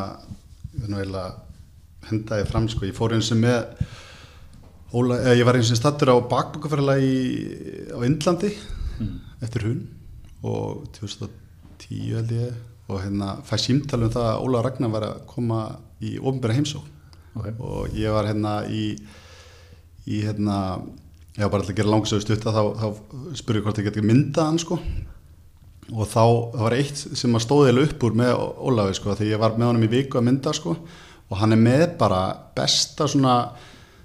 hendaði 2.08 2.46
fram 2.48 2.68
sko, 2.72 2.86
ég 2.88 2.96
fór 2.96 3.14
eins 3.14 3.30
og 3.34 3.42
með, 3.42 3.60
Óla, 4.90 5.20
eða, 5.20 5.36
ég 5.38 5.46
var 5.46 5.54
eins 5.54 5.70
og 5.70 5.78
stattur 5.78 6.10
á 6.10 6.16
bakbúkafærlega 6.26 7.94
á 7.94 7.98
Indlandi 8.08 8.48
mm. 8.98 9.12
eftir 9.44 9.68
hún 9.68 9.84
og 10.42 10.88
2010 10.96 12.16
held 12.16 12.32
ég 12.34 12.56
og 12.90 13.04
hérna 13.04 13.36
fæði 13.46 13.66
símtali 13.66 14.08
um 14.08 14.14
það 14.14 14.30
að 14.30 14.46
Óla 14.46 14.64
Ragnar 14.66 14.94
var 14.94 15.06
að 15.06 15.20
koma 15.30 15.60
í 16.02 16.16
ofinbæra 16.18 16.56
heimsó 16.58 16.82
okay. 17.36 17.54
og 17.58 17.94
ég 17.96 18.12
var 18.14 18.28
hérna 18.28 18.56
í, 18.68 18.84
í 20.10 20.24
hérna 20.26 20.58
Já, 21.38 21.46
bara 21.46 21.62
alltaf 21.62 21.72
að 21.72 21.78
gera 21.78 21.92
langsögu 21.94 22.22
stutt 22.24 22.46
að 22.50 22.56
þá, 22.56 22.64
þá 22.80 23.36
spurði 23.38 23.60
hvort 23.64 23.78
ég 23.78 23.86
geti 23.86 24.02
myndað 24.02 24.48
hann 24.48 24.58
sko. 24.60 24.76
Og 25.90 26.08
þá 26.10 26.24
var 26.58 26.74
eitt 26.76 26.98
sem 26.98 27.36
að 27.38 27.44
stóðilega 27.46 27.86
upp 27.86 28.06
úr 28.06 28.16
með 28.18 28.32
Ólafi 28.68 28.96
sko 28.98 29.14
því 29.16 29.30
ég 29.30 29.40
var 29.40 29.54
með 29.56 29.70
honum 29.70 29.86
í 29.86 29.90
viku 29.94 30.18
að 30.18 30.26
mynda 30.26 30.52
sko. 30.58 30.74
Og 31.30 31.38
hann 31.38 31.54
er 31.54 31.62
með 31.62 31.84
bara 32.00 32.20
besta 32.56 33.06
svona 33.08 33.36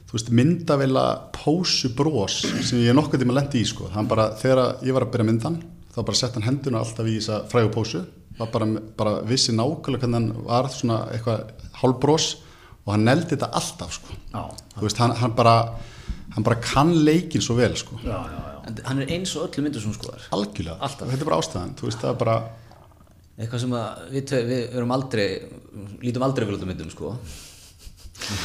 þú 0.06 0.16
veist 0.16 0.32
myndavila 0.38 1.06
pósu 1.36 1.92
brós 1.98 2.44
sem 2.46 2.84
ég 2.86 2.96
nokkuð 2.96 3.26
tíma 3.26 3.40
lendi 3.40 3.66
í 3.66 3.68
sko. 3.68 3.90
Hann 3.92 4.08
bara 4.08 4.30
þegar 4.40 4.86
ég 4.86 4.96
var 4.96 5.08
að 5.08 5.16
byrja 5.18 5.30
myndan 5.32 5.60
þá 5.96 6.00
bara 6.04 6.22
sett 6.22 6.38
hann 6.38 6.46
henduna 6.46 6.86
alltaf 6.86 7.10
í 7.10 7.18
þessa 7.18 7.42
frægu 7.50 7.74
pósu. 7.74 8.06
var 8.06 8.25
bara, 8.40 8.68
bara 8.98 9.20
vissi 9.28 9.56
nákvæmlega 9.56 10.04
hvernig 10.04 10.20
hann 10.20 10.46
var 10.48 10.70
svona 10.74 11.06
eitthvað 11.16 11.52
hálf 11.82 12.00
brós 12.04 12.28
og 12.86 12.94
hann 12.94 13.06
neldi 13.08 13.34
þetta 13.34 13.52
alltaf 13.60 13.96
sko 13.98 14.18
Já. 14.34 14.42
þú 14.76 14.88
veist 14.88 15.02
hann, 15.02 15.16
hann 15.22 15.36
bara 15.38 15.56
hann 16.36 16.44
bara 16.44 16.60
kann 16.62 16.92
leikin 17.08 17.42
svo 17.42 17.56
vel 17.56 17.76
sko. 17.80 17.98
já, 18.04 18.12
já, 18.12 18.42
já. 18.68 18.84
hann 18.90 19.02
er 19.02 19.12
eins 19.16 19.36
og 19.36 19.48
öllu 19.48 19.64
myndur 19.66 19.82
sem 19.82 19.96
skoðar 19.96 20.28
algjörlega, 20.36 20.78
Alltaf. 20.80 21.10
þetta 21.10 21.24
er 21.24 21.30
bara 21.30 21.42
ástæðan 21.42 21.76
veist, 21.82 22.04
er 22.04 22.20
bara... 22.20 22.38
eitthvað 23.40 23.64
sem 23.64 23.76
við, 24.12 24.34
við 24.52 24.78
erum 24.78 24.96
aldrei 24.96 25.28
lítum 26.04 26.26
aldrei 26.28 26.48
vel 26.48 26.58
út 26.58 26.66
af 26.66 26.72
myndum 26.72 26.92
sko. 26.92 27.14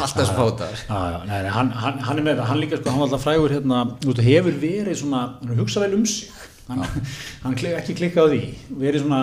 alltaf 0.04 0.30
svo 0.30 0.36
fátar 0.38 0.84
hann, 0.90 1.72
hann, 1.74 1.98
hann 2.06 2.18
er 2.18 2.24
með 2.24 2.40
það, 2.40 2.46
hann 2.52 2.62
líka 2.62 2.78
sko, 2.80 2.94
hann 2.94 3.02
var 3.02 3.10
alltaf 3.10 3.26
frægur 3.26 3.56
hérna, 3.56 3.82
hefur 4.30 4.62
verið 4.62 5.02
svona, 5.02 5.24
hugsa 5.58 5.82
vel 5.84 5.98
um 5.98 6.06
sig 6.06 6.30
hann, 6.70 6.86
hann 7.42 7.58
ekki 7.74 7.98
klikka 7.98 8.22
á 8.22 8.30
því 8.30 8.42
verið 8.70 9.04
svona, 9.04 9.22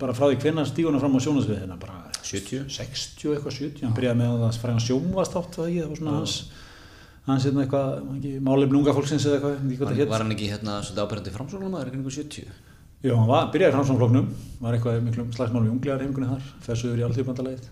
bara 0.00 0.14
frá 0.16 0.26
því 0.28 0.38
hvernig 0.42 0.68
stíguna 0.68 1.00
fram 1.02 1.16
á 1.16 1.20
sjónasviðina 1.24 1.76
bara 1.80 1.98
70, 2.20 2.66
60 2.72 3.34
eitthvað 3.34 3.58
70, 3.58 3.84
hann 3.86 3.96
byrjaði 3.96 4.20
með 4.20 4.42
það 4.44 4.58
frægan 4.62 4.84
sjónvastátt 4.84 5.58
það 5.58 5.76
var 5.88 6.00
svona 6.00 6.16
hans 6.18 6.38
hans 7.28 7.44
er 7.44 7.58
eitthvað, 7.60 8.06
málefn 8.44 8.78
unga 8.80 8.94
fólksins 8.96 9.26
eða 9.28 9.52
eitthvað 9.58 9.84
var, 9.84 9.98
var 10.12 10.24
hann 10.24 10.34
ekki 10.34 10.48
hérna 10.48 10.78
svolítið 10.80 11.04
ábyrgandi 11.04 11.34
framsóknum 11.34 11.74
að 11.74 11.82
það 11.82 11.90
ekki 11.90 11.98
einhver 11.98 12.16
70? 12.16 12.54
Jú, 13.04 13.14
hann 13.14 13.28
var, 13.28 13.50
byrjaði 13.52 13.76
framsóknfloknum 13.76 14.30
var 14.62 14.76
eitthvað 14.76 15.02
miklu 15.04 15.26
slagsmál 15.36 15.64
við 15.66 15.74
unglegar 15.74 16.00
heimingunni 16.02 16.30
þar 16.32 16.46
þessu 16.64 16.88
yfir 16.88 17.02
í 17.02 17.06
alltíðbandalegið 17.08 17.68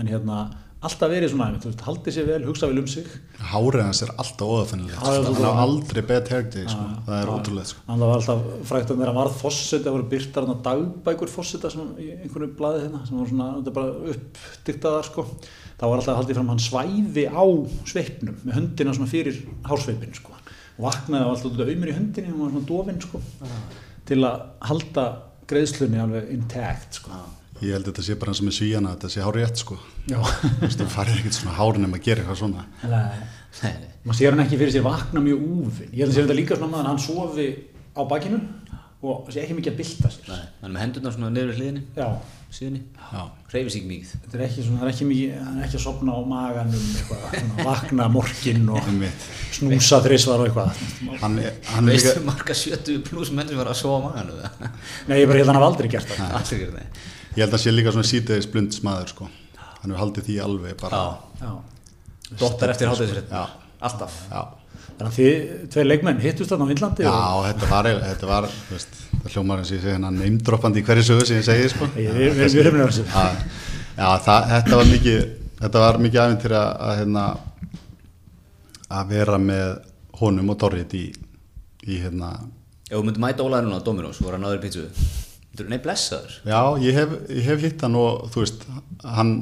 en 0.00 0.10
hérna 0.10 0.38
alltaf 0.84 1.10
verið 1.10 1.32
svona 1.32 1.48
veist, 1.54 1.82
haldið 1.86 2.14
sér 2.16 2.26
vel, 2.28 2.40
hugsa 2.48 2.68
vel 2.70 2.80
um 2.82 2.88
sig 2.90 3.08
Hárið 3.40 3.82
hans 3.84 4.02
er 4.04 4.12
alltaf 4.20 4.50
óðafennilegt 4.54 5.00
hann 5.00 5.28
er 5.32 5.60
aldrei 5.64 6.00
bet 6.08 6.30
hergdi 6.32 6.64
sko. 6.68 6.86
það 7.06 7.20
er 7.20 7.32
ótrúlega 7.32 7.70
sko. 7.70 7.84
hann 7.88 8.02
var 8.04 8.14
alltaf 8.18 8.46
frækt 8.70 8.92
að 8.94 9.02
vera 9.02 9.14
varð 9.16 9.36
fósitt 9.40 9.84
það 9.84 9.96
voru 9.96 10.08
byrtar 10.12 10.48
dagbækur 10.68 11.32
fósitta 11.32 11.70
í 11.98 12.08
einhvern 12.16 12.56
blaði 12.58 12.86
hérna 12.86 13.02
sem 13.08 13.20
var 13.20 13.30
svona 13.32 13.76
bara 13.78 14.14
uppdiktaðar 14.14 15.08
sko 15.08 15.26
þá 15.78 15.84
var 15.86 16.00
alltaf 16.00 16.18
haldið 16.20 16.40
fram 16.40 16.50
hann 16.52 16.64
svæði 16.64 17.28
á 17.28 17.44
sveipnum 17.90 18.40
með 18.42 18.58
höndina 18.58 18.96
svona 18.96 19.12
fyrir 19.12 19.40
hársveipin 19.68 20.16
sko. 20.16 20.34
vaknaði 20.80 21.30
alltaf 21.30 21.64
auðmur 21.64 21.92
í 21.92 21.96
höndinni 21.96 22.34
og 22.34 22.42
var 22.44 22.52
svona 22.54 22.68
dofinn 22.72 23.00
sko, 23.02 23.22
til 24.04 24.20
að 24.26 24.44
halda 24.68 25.08
greiðslunni 25.48 26.00
alveg 26.00 26.30
intakt 26.34 27.00
sko. 27.00 27.24
Ég 27.64 27.72
held 27.72 27.86
að 27.86 27.92
þetta 27.92 28.04
sé 28.04 28.16
bara 28.20 28.32
eins 28.32 28.42
og 28.42 28.48
með 28.48 28.56
svíjana 28.58 28.94
þetta 28.94 29.10
sé 29.14 29.24
hár 29.24 29.38
rétt 29.38 29.60
sko 29.62 29.78
þú 30.74 30.88
farir 30.92 31.20
ekkert 31.20 31.38
svona 31.38 31.56
hárinn 31.56 31.86
ef 31.86 31.92
maður 31.94 32.04
gerir 32.04 32.24
eitthvað 32.24 32.40
svona. 32.42 32.66
Nei, 33.62 33.72
maður 34.04 34.18
sér 34.18 34.34
hann 34.34 34.44
ekki 34.44 34.60
fyrir 34.60 34.74
sér 34.74 34.84
vakna 34.84 35.22
mjög 35.24 35.48
úfinn. 35.48 35.92
Ég 35.94 36.04
held 36.04 36.12
að 36.12 36.18
sé 36.18 36.24
þetta 36.26 36.38
líka 36.40 36.58
svona 36.60 36.82
að 36.82 36.90
hann 36.90 37.02
sofi 37.04 37.48
á 37.94 38.02
bakinu 38.10 38.40
og 39.04 39.28
sé 39.32 39.44
ekki 39.44 39.56
mikið 39.58 39.72
að 39.72 39.80
bylta 39.80 40.10
sér. 40.12 40.30
Nei, 40.32 40.42
hann 40.60 40.70
er 40.70 40.74
með 40.74 40.84
hendurna 40.84 41.12
svona 41.14 41.30
nefnir 41.32 41.60
hliðinni. 41.60 41.84
Já. 41.96 42.08
Síðan 42.54 42.76
hreyfis 43.50 43.76
ekki 43.80 43.88
mikið. 43.88 44.10
Þetta 44.24 44.36
er 44.38 44.42
ekki, 44.44 44.64
svona, 44.64 44.78
það 44.80 44.86
er 44.86 44.92
ekki 44.92 45.06
mikið, 45.08 45.32
hann 45.42 45.56
er 45.58 45.64
ekki 45.66 45.78
að 45.78 45.82
sopna 45.82 46.14
á 46.14 46.20
maganum 46.30 46.84
eitthvað, 47.00 47.24
vakna 47.68 48.06
morgin 48.14 48.68
og 48.70 48.92
snúsa 49.56 49.98
þrísvar 50.04 50.44
og 50.44 50.50
eitthvað. 50.50 50.84
Hann 51.24 51.40
hann 51.72 51.90
veistu 51.90 52.12
líka... 52.12 52.28
marga 52.28 52.56
70 52.60 53.02
pluss 53.08 53.34
menn 53.34 53.50
sem 53.50 53.58
var 53.58 53.72
að 53.72 53.80
sofa 53.80 53.98
á 53.98 54.04
maganum 54.06 54.70
nei, 55.10 55.18
ég 55.18 55.26
bara 55.26 55.40
held 55.40 55.48
að 55.48 55.50
hann 55.50 55.60
haf 55.60 55.68
aldrei 55.72 55.90
gert 55.96 56.14
það. 56.14 56.38
Aldrei 56.38 56.62
gert 56.62 56.78
það 56.78 57.12
ég 57.34 57.44
held 57.44 57.54
að 57.54 57.62
sé 57.64 57.74
líka 57.74 57.94
svona 57.94 58.10
sítiðis 58.10 58.50
blund 58.50 58.74
smaður 58.76 59.14
sko. 59.14 59.30
hann 59.60 59.90
hefur 59.90 60.02
haldið 60.02 60.28
því 60.28 60.40
alveg 60.48 60.76
bara 60.80 61.04
dottar 62.40 62.74
eftir 62.74 62.90
haldið 62.90 63.14
sér 63.14 63.24
alltaf 63.84 64.20
já 64.30 64.44
Þannig 64.94 65.08
að 65.08 65.16
þið, 65.18 65.54
tvei 65.74 65.84
leikmenn, 65.84 66.20
hittust 66.22 66.52
þarna 66.52 66.66
á 66.66 66.70
Vindlandi? 66.70 67.02
Já, 67.02 67.14
og... 67.34 67.46
þetta 67.48 67.68
var, 67.70 67.86
þetta 68.04 68.28
var, 68.28 68.44
veist, 68.68 68.98
það 69.10 69.32
hljómar 69.32 69.62
eins 69.62 69.72
og 69.72 69.74
ég 69.74 69.80
segi 69.82 69.90
hérna 69.90 70.10
neymdroppandi 70.14 70.82
í 70.82 70.84
hverju 70.86 71.06
sögu 71.08 71.24
sem 71.26 71.40
ég 71.40 71.46
segi, 71.48 71.70
sko. 71.72 71.88
Ég 71.98 72.36
mjög 72.38 72.54
hrifnir 72.60 72.84
af 72.84 72.92
þessu. 72.92 73.06
Já, 73.98 74.06
það, 74.22 74.46
þetta 74.52 74.78
var 74.78 74.92
mikið, 74.92 75.18
þetta 75.64 75.82
var 75.82 75.98
mikið 76.04 76.22
aðvindir 76.22 76.54
að, 76.60 76.70
að, 76.86 76.94
hérna, 77.00 77.26
að 79.00 79.10
vera 79.16 79.40
með 79.50 79.74
honum 80.20 80.54
og 80.54 80.60
Dorrit 80.62 80.94
í, 80.94 81.04
í, 81.82 81.98
hérna. 81.98 82.30
Já, 82.86 82.94
þú 82.94 83.04
myndi 83.08 83.26
mæta 83.26 83.48
Ólaður 83.48 83.66
núna 83.66 83.82
á 83.82 83.86
Dominós, 83.90 84.22
voru 84.22 84.38
hann 84.38 84.46
aður 84.46 84.62
pítsuðu. 84.62 85.08
Þú 85.54 85.64
er 85.64 85.70
nefn 85.70 85.84
blessaður. 85.84 86.34
Já, 86.50 86.60
ég 86.82 86.96
hef, 86.98 87.14
ég 87.30 87.46
hef 87.46 87.62
hitt 87.62 87.84
hann 87.86 87.94
og, 87.98 88.24
þú 88.34 88.42
veist, 88.42 88.66
hann 89.06 89.32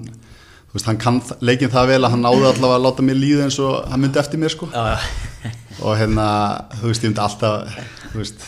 þú 0.72 0.76
veist, 0.76 0.88
hann 0.88 1.00
kann 1.00 1.20
leikin 1.44 1.72
það 1.72 1.90
vel 1.94 1.98
að 2.02 2.14
hann 2.14 2.22
náði 2.24 2.44
allavega 2.48 2.76
að 2.78 2.84
láta 2.86 3.04
mér 3.04 3.18
líða 3.20 3.46
eins 3.46 3.58
og 3.60 3.88
hann 3.92 4.00
myndi 4.00 4.20
eftir 4.20 4.40
mér 4.40 4.52
sko. 4.52 4.68
Já, 4.72 4.96
já. 4.96 5.50
og 5.84 5.98
hérna, 6.00 6.26
þú 6.80 6.92
veist, 6.92 7.04
ég 7.04 7.12
myndi 7.12 7.24
alltaf 7.24 7.74
þú 8.12 8.22
veist, 8.22 8.46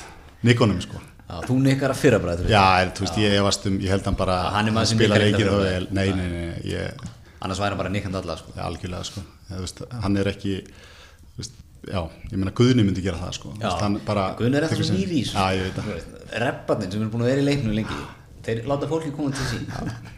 nikonum 0.48 0.80
sko. 0.84 1.00
Já, 1.24 1.36
Þú 1.48 1.58
nikar 1.64 1.92
að 1.92 2.00
fyrra 2.00 2.20
bara 2.20 2.36
Já, 2.48 2.64
þú 2.96 3.06
veist, 3.06 3.20
ég 3.20 3.36
efast 3.40 3.68
um, 3.68 3.76
ég 3.80 3.92
held 3.92 4.08
hann 4.08 4.16
bara 4.18 4.38
hann 4.54 4.72
að 4.72 4.90
spila 4.92 5.20
leikin 5.20 5.48
það 5.48 5.62
vel, 5.64 5.86
nei, 5.96 6.06
nei, 6.16 6.26
nei 6.32 6.58
ég, 6.68 7.04
annars 7.40 7.60
væri 7.60 7.72
hann 7.72 7.80
bara 7.80 7.92
nikand 7.92 8.20
alla 8.20 8.36
sko. 8.40 8.52
Já, 8.56 8.64
algjörlega 8.68 9.08
sko, 9.08 9.24
þú 9.48 9.62
veist, 9.64 9.84
hann 10.04 10.20
er 10.20 10.32
ekki 10.32 10.58
þú 10.68 11.40
veist, 11.40 11.56
já, 11.88 12.00
ég 12.30 12.36
meina 12.36 12.52
Guðni 12.56 12.84
myndi 12.86 13.04
gera 13.04 13.20
það 13.20 13.32
sko. 13.38 13.54
Guðni 14.40 14.60
er 14.60 14.66
eftir 14.68 14.92
nýrís 14.94 15.32
Repparnir 16.44 16.92
sem 16.92 17.04
er 17.04 17.10
búin 17.12 17.24
að 17.24 17.32
vera 17.32 17.42
í 17.44 17.48
leiknum 17.48 17.74
lengi 17.76 17.98
þeir 18.44 18.66
láta 18.68 18.88
fólki 18.90 19.12
koma 19.14 19.32
til 19.32 19.46
sín. 19.48 19.64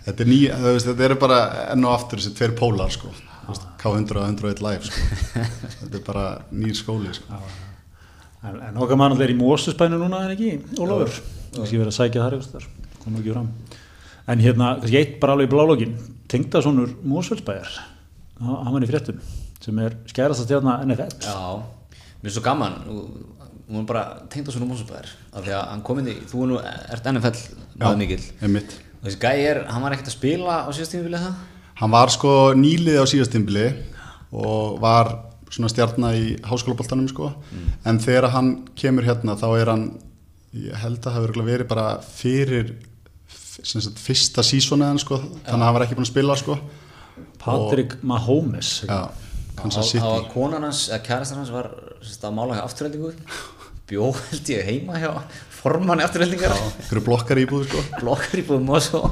Þetta 0.07 0.25
er, 0.25 0.31
ný, 0.31 0.41
veist, 0.64 0.89
þetta 0.89 1.07
er 1.07 1.14
bara 1.21 1.39
enn 1.75 1.87
og 1.87 1.95
aftur 1.95 2.23
þessi 2.23 2.35
tveir 2.39 2.57
pólar 2.59 2.91
sko. 2.95 3.12
K100 3.79 4.19
og 4.19 4.27
101 4.27 4.62
live 4.67 4.89
sko. 4.89 5.05
þetta 5.77 6.01
er 6.01 6.05
bara 6.09 6.27
nýr 6.51 6.75
skóli 6.75 7.14
sko. 7.14 7.41
en, 8.43 8.81
okkar 8.83 8.99
mann 8.99 9.14
er 9.23 9.31
í 9.31 9.39
Mósusbænu 9.39 10.01
núna 10.01 10.25
en 10.27 10.35
ekki, 10.35 10.57
Ólafur? 10.83 11.21
Kannski 11.55 11.79
verið 11.79 11.93
að 11.93 11.99
sækja 12.01 12.25
þar 12.25 12.39
eitthvað 12.39 12.69
koma 13.05 13.23
ekki 13.23 13.37
fram. 13.37 13.51
En 14.27 14.43
hérna, 14.43 14.73
kannski 14.81 14.99
eitt 14.99 15.19
bara 15.23 15.37
alveg 15.37 15.47
í 15.47 15.55
blálogin 15.55 15.99
Tengdasónur 16.27 16.97
Mósfellsbæjar 17.07 17.77
hann 18.43 18.75
var 18.75 18.85
í 18.85 18.91
fréttum 18.91 19.21
sem 19.65 19.81
er 19.83 19.97
skærast 20.11 20.45
að 20.45 20.49
stjárna 20.51 20.79
NFL 20.87 21.27
Já, 21.27 21.39
mér 22.23 22.31
er 22.31 22.37
svo 22.37 22.45
gaman 22.45 22.79
hún 22.87 23.83
er 23.83 23.89
bara 23.89 24.05
Tengdasónur 24.31 24.71
Mósfellsbæjar 24.71 25.13
af 25.33 25.45
því 25.45 25.55
að 25.57 25.69
hann 25.73 25.85
kom 25.87 26.01
inn 26.03 26.11
í, 26.13 26.17
þú 26.31 26.43
er 26.45 26.51
nú 26.53 26.59
ert 26.63 27.11
NFL 27.13 27.41
mjög 27.81 28.01
mikil 28.01 28.23
einmitt. 28.41 28.79
þessi 29.03 29.21
gæi 29.23 29.47
er, 29.51 29.63
hann 29.71 29.85
var 29.85 29.97
ekkert 29.97 30.13
að 30.13 30.19
spila 30.19 30.59
á 30.67 30.71
síðastímfili 30.71 31.23
það? 31.23 31.39
Hann 31.77 31.93
var 31.93 32.13
sko 32.15 32.33
nýlið 32.57 33.01
á 33.03 33.05
síðastímfili 33.11 33.67
og 34.37 34.79
var 34.83 35.13
svona 35.53 35.71
stjarnar 35.71 36.17
í 36.19 36.35
háskólaboltanum 36.47 37.09
sko 37.11 37.31
mm. 37.33 37.67
en 37.91 38.01
þegar 38.03 38.31
hann 38.35 38.53
kemur 38.79 39.07
hérna 39.07 39.37
þá 39.39 39.49
er 39.55 39.73
hann 39.73 39.87
ég 40.57 40.79
held 40.81 41.01
að 41.01 41.07
það 41.09 41.19
hefur 41.19 41.47
verið 41.47 41.71
bara 41.71 41.87
fyrir 42.07 42.73
sagt, 43.63 44.01
fyrsta 44.01 44.45
sísóniðan 44.47 45.01
sko, 45.03 45.21
þannig 45.47 45.53
að 45.53 45.67
hann 45.67 45.77
var 45.77 45.87
ekki 45.87 45.99
búin 45.99 46.07
að 46.07 46.13
spila 46.13 46.37
sko. 46.39 46.57
Patrick 47.41 47.97
Mahomes 48.05 48.83
Já, 48.85 49.09
Kansas 49.57 49.91
City. 49.93 50.05
Á 50.05 50.29
konan 50.33 50.67
hans, 50.67 50.87
eða 50.91 51.03
kærastar 51.07 51.41
hans 51.41 51.53
var 51.55 51.71
að 51.73 52.35
mála 52.37 52.59
hjá 52.59 52.65
afturhaldingu 52.67 53.13
bjó 53.87 54.09
held 54.19 54.49
ég 54.51 54.67
heima 54.67 54.99
hjá 54.99 55.11
formann 55.57 56.03
afturhaldingar 56.03 56.55
Hverju 56.89 57.03
blokkar 57.07 57.41
íbúð 57.43 57.67
sko. 57.69 57.83
Blokkar 58.03 58.41
íbúðum 58.43 58.73
og 58.75 58.83
svo. 58.85 59.03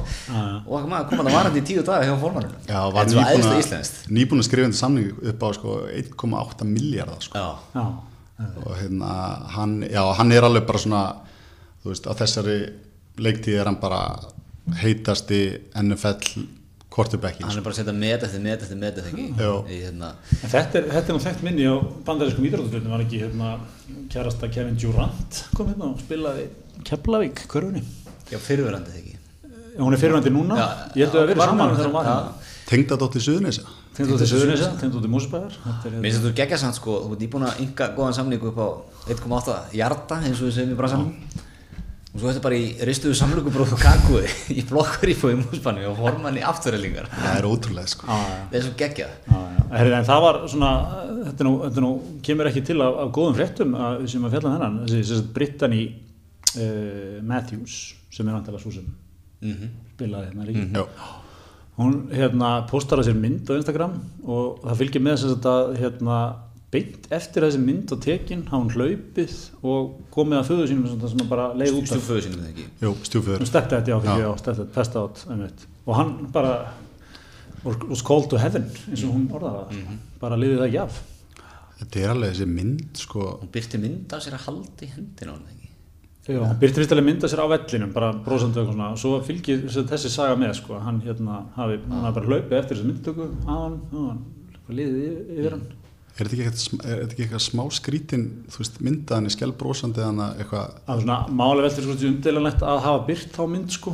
Og 0.67 0.89
maður 0.89 1.07
kom 1.11 1.21
að 1.23 1.29
það 1.29 1.37
varandi 1.37 1.63
í 1.63 1.67
tíu 1.69 1.85
daga 1.87 2.09
hjá 2.09 2.15
formann 2.21 2.49
Já, 2.67 2.81
var 2.95 3.09
nýbúin 3.09 4.43
að 4.43 4.49
skrifa 4.49 4.67
þetta 4.69 4.81
samning 4.81 5.23
upp 5.31 5.47
á 5.47 5.49
sko 5.57 5.77
1,8 5.95 6.69
miljardar 6.69 7.23
sko. 7.23 7.39
Já, 7.39 7.79
já. 7.79 7.85
Og 8.65 8.73
hérna 8.81 9.11
hann, 9.55 9.77
já, 9.87 10.01
hann 10.19 10.35
er 10.35 10.43
alveg 10.43 10.65
bara 10.67 10.81
svona 10.83 11.03
þú 11.83 11.93
veist, 11.93 12.07
á 12.09 12.13
þessari 12.19 12.57
leiktíð 13.21 13.61
er 13.61 13.69
hann 13.69 13.79
bara 13.79 14.01
heitasti 14.81 15.41
NFL 15.79 16.43
quarterbacking 16.95 17.47
hann 17.47 17.59
er 17.59 17.65
bara 17.65 17.75
að 17.75 17.81
setja 17.81 17.95
met 17.95 18.23
eftir 18.27 18.43
met 18.43 18.63
eftir 18.63 18.79
met 18.79 18.99
eftir 19.01 19.11
ekki? 19.11 19.27
Hérna. 19.69 20.13
þetta 20.45 20.81
er, 20.81 20.89
er 21.01 21.11
nú 21.11 21.19
þekkt 21.25 21.43
minni 21.47 21.67
á 21.67 21.75
bandarískum 22.07 22.47
ídrátturflutinu 22.47 22.95
var 22.95 23.03
ekki 23.03 23.21
hérna 23.25 23.51
kærasta 24.13 24.49
Kevin 24.53 24.79
Durant 24.79 25.43
kom 25.57 25.73
hérna 25.73 25.91
og 25.91 26.01
spilaði 26.05 26.49
Keflavík 26.87 27.45
körfunni? 27.51 27.83
Já 28.31 28.39
fyrirverandi 28.41 28.95
þegar 28.95 29.03
ekki 29.03 29.21
hún 29.75 29.93
er 29.93 29.99
fyrirverandi 29.99 30.31
núna. 30.31 30.55
Já, 30.55 30.67
ég 30.95 31.03
held 31.03 31.09
að 31.09 31.15
það 31.15 31.23
að 31.23 31.31
vera 31.31 31.47
saman 31.49 31.73
þegar 31.73 31.89
hún 31.89 31.95
var 31.95 32.07
hérna. 32.09 32.51
Tengdadóttir 32.65 33.21
Suðunesa 33.25 33.65
Tengdadóttir 33.95 34.29
Suðunesa, 34.31 34.69
tengdadóttir 34.79 35.11
Músbæðar 35.13 35.57
Mér 35.65 36.07
finnst 36.07 36.21
þetta 36.23 36.37
geggjast 36.39 36.65
sann 36.65 36.77
sko, 36.77 36.95
þú 37.03 37.17
ert 37.17 37.25
íbúin 37.27 37.45
að 37.45 37.59
ynga 37.65 37.89
góðan 37.97 38.15
samlingu 38.17 38.49
upp 38.49 38.61
á 38.63 38.67
1,8 39.13 39.57
hjarta 39.75 40.17
eins 40.23 40.39
og 40.39 40.47
við 40.47 40.55
segjum 40.57 40.73
í 40.73 40.79
bransanum 40.79 41.11
og 42.15 42.21
svo 42.21 42.29
þetta 42.29 42.41
bara 42.45 42.55
í 42.55 42.67
ristuðu 42.87 43.15
samlugubróð 43.19 43.73
og 43.75 43.81
kakui 43.81 44.21
í 44.55 44.61
blokkar 44.69 45.11
í 45.11 45.15
fóði 45.19 45.35
múspanni 45.41 45.83
og 45.89 45.97
formann 45.99 46.37
í 46.39 46.43
afturreilingar 46.47 47.09
það 47.11 47.39
er 47.41 47.47
ótrúlega 47.49 47.91
sko. 47.91 48.07
Það 48.07 48.55
er 48.55 48.63
svo 48.63 48.71
geggja 48.79 49.09
en 49.75 50.07
það 50.07 50.23
var 50.23 50.39
svona, 50.53 50.69
þetta 51.25 51.47
nú, 51.47 51.51
þetta 51.65 51.83
nú 51.83 51.91
kemur 52.23 52.49
ekki 52.51 52.63
til 52.69 52.77
af, 52.85 53.01
af 53.03 53.11
góðum 53.17 53.35
fréttum 53.35 53.75
að, 53.75 54.05
sem 54.13 54.23
að 54.23 54.37
fjalla 54.37 54.53
um 54.53 54.55
þennan, 54.55 54.79
þessi 54.93 55.19
Brittany 55.35 55.83
uh, 55.89 57.19
Matthews 57.33 57.77
sem 58.15 58.31
er 58.31 58.37
vantilega 58.37 58.63
svo 58.63 58.71
sem 58.71 58.87
mm 58.87 59.51
-hmm. 59.51 59.75
spilaði 59.95 60.29
hérna 60.29 60.47
líka 60.47 60.63
mm 60.63 60.73
-hmm. 60.73 60.87
hún 61.77 61.93
hérna 62.11 62.67
postar 62.71 62.99
að 62.99 63.07
sér 63.09 63.19
mynd 63.19 63.49
á 63.49 63.59
Instagram 63.59 63.99
og 64.23 64.59
það 64.63 64.77
fylgir 64.77 65.01
með 65.01 65.17
þess 65.17 65.45
að 65.45 65.77
hérna 65.81 66.35
beint 66.75 67.09
eftir 67.15 67.47
þessi 67.47 67.61
mynd 67.63 67.95
og 67.95 68.01
tekin 68.05 68.45
hafa 68.49 68.61
hún 68.61 68.73
hlaupið 68.75 69.35
og 69.63 69.93
komið 70.13 70.41
að 70.41 70.49
föðu 70.51 70.69
sínum 70.71 71.05
sem 71.09 71.27
bara 71.31 71.51
leið 71.57 71.79
út 71.79 71.91
stjúföðu 71.91 72.25
sínum 72.27 72.41
þegar 72.43 72.53
ekki? 72.53 72.67
Jú, 72.83 72.95
stjúföður 73.09 73.47
Stettætt, 73.49 73.91
já, 73.91 73.97
já. 74.03 74.31
Stettætt, 74.41 74.73
pest 74.75 74.99
átt 74.99 75.67
og 75.85 75.93
hann 75.95 76.13
bara 76.33 76.55
was 77.65 78.01
called 78.01 78.29
to 78.29 78.37
heaven 78.37 78.65
eins 78.89 79.03
og 79.03 79.13
hún 79.13 79.27
orðaða 79.33 79.65
mm 79.71 79.81
-hmm. 79.81 79.97
bara 80.19 80.35
liðið 80.35 80.57
það 80.59 80.67
ekki 80.67 80.79
af. 80.79 81.03
Þetta 81.79 81.99
er 81.99 82.09
alveg 82.09 82.29
þessi 82.31 82.45
mynd 82.47 82.97
sko. 82.97 83.39
Hún 83.41 83.51
byrti 83.51 83.77
mynd 83.77 84.13
af 84.13 84.23
sér 84.23 84.33
að 84.33 84.45
haldi 84.47 84.85
hendina 84.95 85.31
á 85.31 85.35
henni 85.35 85.55
Já, 86.25 86.39
hann 86.41 86.59
byrti 86.59 86.79
fyrstilega 86.79 87.05
mynd 87.05 87.23
af 87.23 87.31
sér 87.31 87.43
á 87.45 87.47
vellinum 87.53 87.93
bara 87.93 88.13
brosandu 88.13 88.59
og 88.61 88.67
svona. 88.67 88.91
Og 88.91 88.97
svo 88.97 89.21
fylgir 89.21 89.57
þessi 89.67 90.09
saga 90.09 90.35
með 90.35 90.53
sko 90.53 90.79
hann 90.79 91.01
hérna 91.01 91.45
hafi, 91.55 91.79
hann 91.89 92.05
hafi 92.05 92.15
bara 92.19 92.25
hlaupið 92.25 92.57
eftir 92.59 92.77
þessi 92.77 92.87
myndtöku 92.87 93.25
á 93.45 93.55
hann, 93.63 93.79
á 93.93 93.99
hann 94.09 94.21
liðið 94.69 95.37
yfir 95.37 95.51
hann 95.51 95.67
Er 96.15 96.29
þetta 96.31 97.09
ekki 97.09 97.25
eitthvað 97.25 97.41
smá 97.43 97.65
skrítin 97.75 98.21
veist, 98.47 98.77
myndaðan 98.79 99.27
í 99.27 99.33
skjálbrósandi 99.33 99.99
eða 99.99 100.31
eitthvað? 100.39 100.79
Það 100.85 100.95
er 100.95 101.01
svona 101.03 101.19
málega 101.41 101.65
veldur 101.65 101.83
sko 101.83 101.91
umdelanlegt 102.07 102.61
að 102.63 102.79
hafa 102.85 103.01
byrt 103.09 103.31
þá 103.35 103.43
mynd 103.51 103.69
sko. 103.75 103.91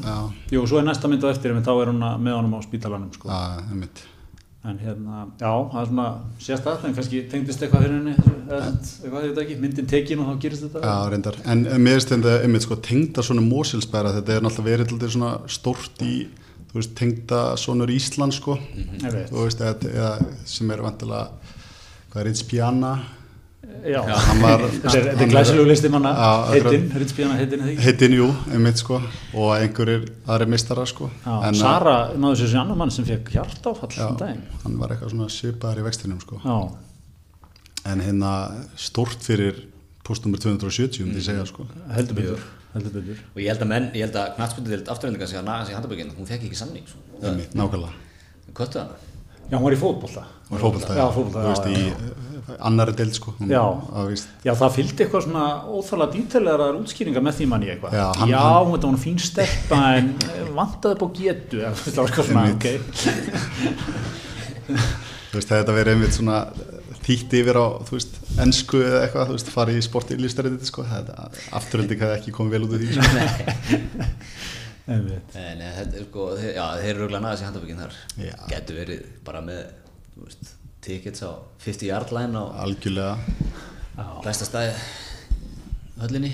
Jú, 0.53 0.61
svo 0.69 0.77
er 0.77 0.85
næsta 0.85 1.09
mynd 1.09 1.25
á 1.25 1.27
eftir 1.31 1.49
en 1.55 1.65
þá 1.65 1.73
er 1.73 1.89
hún 1.89 1.97
með 2.21 2.37
honum 2.37 2.53
á 2.53 2.61
spítalanum 2.61 3.09
sko. 3.15 3.25
Já, 3.25 3.57
það 3.57 3.73
er 3.73 3.77
mitt. 3.79 3.97
En 4.61 4.77
hérna, 4.77 5.25
já, 5.41 5.53
það 5.71 5.81
er 5.81 5.87
svona 5.89 6.05
sérstaklega, 6.37 6.85
en 6.85 6.93
kannski 6.99 7.25
tengdist 7.31 7.57
eitthvað 7.65 7.81
fyrir 7.87 7.97
henni, 7.97 8.13
eða 8.45 8.69
eitthvað 8.69 9.25
þetta 9.25 9.41
ekki, 9.41 9.57
myndin 9.63 9.89
tekin 9.89 10.21
og 10.21 10.29
þá 10.29 10.37
gerist 10.43 10.61
þetta. 10.67 10.85
Já, 10.85 10.97
reyndar. 11.09 11.33
En 11.49 11.65
mér 11.81 11.97
finnst 11.97 12.13
þetta 12.13 12.45
einmitt 12.45 12.61
sko 12.67 12.77
tengda 12.85 13.25
svona 13.25 13.41
mósilsbæra, 13.41 14.13
þetta 14.19 14.29
er 14.35 14.45
náttúrulega 14.45 14.69
verið 14.69 14.93
alltaf 14.93 15.17
svona 15.17 15.33
hvað 22.11 22.21
er 22.21 22.29
Ritz 22.29 22.43
Piana. 22.47 22.91
Já, 23.87 24.01
var, 24.41 24.61
þetta 24.83 25.23
er 25.23 25.29
glæsilegu 25.31 25.63
listi 25.69 25.89
manna 25.89 26.11
heitinn, 26.51 26.87
Ritz 27.01 27.13
Piana 27.17 27.37
heitinn 27.39 27.63
heitinn, 27.81 28.15
jú, 28.17 28.27
einmitt 28.51 28.81
sko. 28.81 28.99
Og 29.37 29.51
einhverjir 29.55 30.05
aðri 30.27 30.49
mistara 30.51 30.85
sko. 30.89 31.07
Já, 31.23 31.33
en 31.47 31.57
Sara 31.57 31.95
náðu 32.13 32.41
sér 32.41 32.51
sér 32.51 32.61
annar 32.65 32.79
mann 32.81 32.93
sem 32.93 33.07
fekk 33.07 33.31
hjartáfall 33.33 33.93
já, 33.95 34.07
um 34.11 34.41
hann 34.65 34.79
var 34.81 34.93
eitthvað 34.93 35.13
svona 35.15 35.29
svipaðar 35.33 35.81
í 35.81 35.85
vextinum 35.87 36.21
sko. 36.21 36.41
Já. 36.43 36.57
en 37.91 38.01
hérna 38.05 38.31
stort 38.77 39.23
fyrir 39.25 39.63
postnummer 40.05 40.41
270 40.41 41.05
um 41.05 41.13
því 41.15 41.23
segja 41.25 41.45
sko. 41.49 41.65
Heldur 41.95 42.19
byrjur 42.19 42.43
og 42.71 43.39
ég 43.41 43.49
held 43.51 43.63
að 43.65 43.71
menn, 43.71 43.87
ég 43.97 44.05
held 44.05 44.15
að 44.15 44.35
knallspundið 44.37 44.91
afturhendinga 44.93 45.27
sig 45.27 45.39
að 45.41 45.47
naga 45.47 45.65
sig 45.65 45.73
í 45.73 45.79
handaböginn 45.79 46.13
hún 46.15 46.27
fekk 46.29 46.45
ekki 46.47 46.59
samning 46.59 46.85
sko. 46.87 47.01
nákvæmlega. 47.57 47.91
Kvöttu 48.55 48.79
hann 48.79 48.93
Já, 49.51 49.57
hún 49.57 49.65
var 49.67 49.73
í 49.75 49.77
fótbollta. 49.81 50.21
Fótbollta, 50.47 50.93
já. 50.95 51.11
Þú 51.11 51.25
veist, 51.35 51.65
í 51.67 51.91
uh, 51.91 52.55
annari 52.63 52.93
deild, 52.95 53.11
sko. 53.17 53.33
Já, 53.49 53.65
já, 54.45 54.53
það 54.55 54.75
fylgdi 54.77 55.03
eitthvað 55.03 55.25
svona 55.25 55.45
óþálega 55.67 56.13
dítilegar 56.15 56.75
útskýringa 56.77 57.21
með 57.25 57.33
því 57.41 57.45
manni 57.51 57.67
eitthvað. 57.73 57.91
Já, 57.99 58.05
hann, 58.21 58.29
já 58.31 58.43
hún 58.47 58.71
veit 58.71 58.79
að 58.79 58.87
hún 58.87 58.95
er 58.95 59.03
fín 59.03 59.19
steppa 59.19 59.79
en 59.97 60.07
eh, 60.23 60.47
vantaði 60.55 60.95
búið 61.01 61.13
getu, 61.19 61.59
eða 61.65 61.75
það 61.81 61.99
var 61.99 62.07
eitthvað 62.13 62.27
svona, 62.29 62.43
ok. 62.55 62.65
Þú 65.31 65.35
veist, 65.39 65.51
þetta 65.51 65.75
verið 65.75 65.91
einmitt 65.97 66.15
svona 66.15 66.37
þýtt 67.01 67.31
yfir 67.41 67.55
á, 67.59 67.65
þú 67.87 67.93
veist, 67.97 68.13
ennsku 68.45 68.77
eða 68.85 68.99
eitthvað, 69.05 69.27
þú 69.29 69.33
veist, 69.35 69.49
farið 69.51 69.79
í 69.81 69.83
sporti 69.85 70.11
í 70.15 70.21
lífstæriðið, 70.23 70.63
sko. 70.71 70.81
Afturöldi 71.59 71.95
hefði 71.99 72.17
ekki 72.21 72.31
komið 72.39 72.51
vel 72.55 72.65
út 72.67 72.73
úr 72.77 72.81
því, 72.83 72.89
sko. 72.95 73.07
En 74.87 75.61
þetta 75.61 75.99
er 75.99 76.07
sko 76.07 76.27
já, 76.41 76.63
þeir 76.81 76.89
eru 76.93 77.03
röglega 77.05 77.23
næðast 77.25 77.43
í 77.43 77.47
handabökinn 77.47 77.81
þar. 77.83 77.99
Getur 78.51 78.79
verið 78.81 79.03
bara 79.27 79.41
með 79.45 79.61
veist, 80.21 80.53
tickets 80.81 81.21
á 81.25 81.31
50 81.61 81.89
yard 81.91 82.13
line 82.15 82.33
á 82.37 82.43
algjörlega. 82.65 83.17
Besta 84.25 84.47
stæði 84.47 84.73
höllinni. 86.01 86.31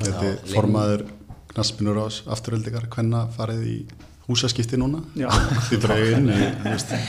Þetta 0.00 0.28
er 0.28 0.38
formaður 0.52 1.08
Knaspinur 1.50 1.98
Ás 2.04 2.22
afturöldingar 2.30 2.86
hvenna 2.94 3.24
farið 3.34 3.66
í 3.66 3.76
húsaskipti 4.30 4.78
núna? 4.78 5.00
Því 5.66 5.78
ég 5.98 6.12
inn 6.20 6.28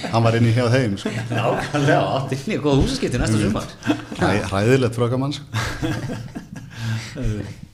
hann 0.09 0.25
var 0.25 0.37
inn 0.39 0.47
í 0.49 0.53
hefð 0.55 0.77
heim 0.79 0.95
sko. 0.97 1.11
nákvæmlega, 1.29 1.99
átt 2.17 2.33
inn 2.37 2.55
í 2.55 2.61
góð 2.63 2.81
húsaskipti 2.81 3.21
næsta 3.21 3.37
sumar. 3.37 3.69
Ræðilegt 4.49 4.97
frákamann 4.97 5.35
sko. 5.37 5.45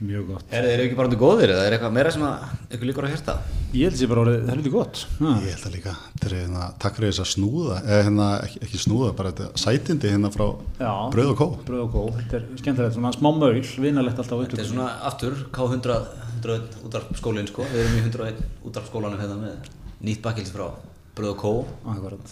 Mjög 0.00 0.30
gott. 0.30 0.44
Er 0.48 0.64
þeir 0.64 0.80
ekki 0.86 0.96
bara 0.96 1.10
undir 1.10 1.18
góðir 1.20 1.50
eða 1.52 1.64
er 1.68 1.74
eitthvað 1.76 1.92
meira 1.92 2.10
sem 2.14 2.22
að 2.24 2.52
ykkur 2.72 2.88
líkur 2.88 3.04
að 3.04 3.10
hérta? 3.12 3.34
Ég 3.76 3.84
held 3.84 3.92
að 3.92 3.98
það 4.00 4.04
er 4.06 4.10
bara 4.10 4.22
orðið, 4.22 4.38
það 4.40 4.52
er 4.54 4.60
litið 4.60 4.72
gott. 4.74 5.00
Ha. 5.18 5.32
Ég 5.44 5.50
held 5.52 5.66
að 5.68 5.74
líka, 5.76 5.92
þetta 6.14 6.26
er 6.30 6.34
hérna, 6.38 6.62
takk 6.80 6.96
fyrir 6.96 7.12
þess 7.12 7.22
að 7.24 7.28
snúða, 7.34 7.76
eða 7.84 8.00
hérna, 8.06 8.28
ekki, 8.46 8.62
ekki 8.64 8.80
snúða, 8.80 9.10
bara 9.20 9.32
þetta 9.34 9.60
sætindi 9.60 10.12
hérna 10.14 10.30
frá 10.32 10.46
Já, 10.80 10.92
Bröð 11.12 11.28
og 11.34 11.38
Kó. 11.42 11.46
Bröð 11.68 11.84
og 11.84 11.92
Kó, 11.92 12.02
þetta 12.16 12.40
er 12.40 12.48
skemmtilegt, 12.62 12.96
svona 12.96 13.12
smá 13.18 13.30
mögl, 13.36 13.60
vinalegt 13.84 14.24
alltaf. 14.24 14.42
Þetta 14.48 14.64
er 14.64 14.70
svona 14.72 14.88
aftur, 15.10 15.36
K100, 15.52 16.00
101 16.40 16.80
útdarpsskólinn 16.88 17.52
sko, 17.52 17.68
við 17.68 17.84
erum 17.84 18.00
í 18.00 18.04
101 18.08 18.40
útdarpsskólanum 18.72 19.20
hérna 19.20 19.36
með 19.44 19.72
nýtt 20.00 20.24
bakkilsi 20.24 20.56
frá 20.56 20.70
Bröð 21.14 21.34
og 21.36 21.40
Kó, 21.44 21.52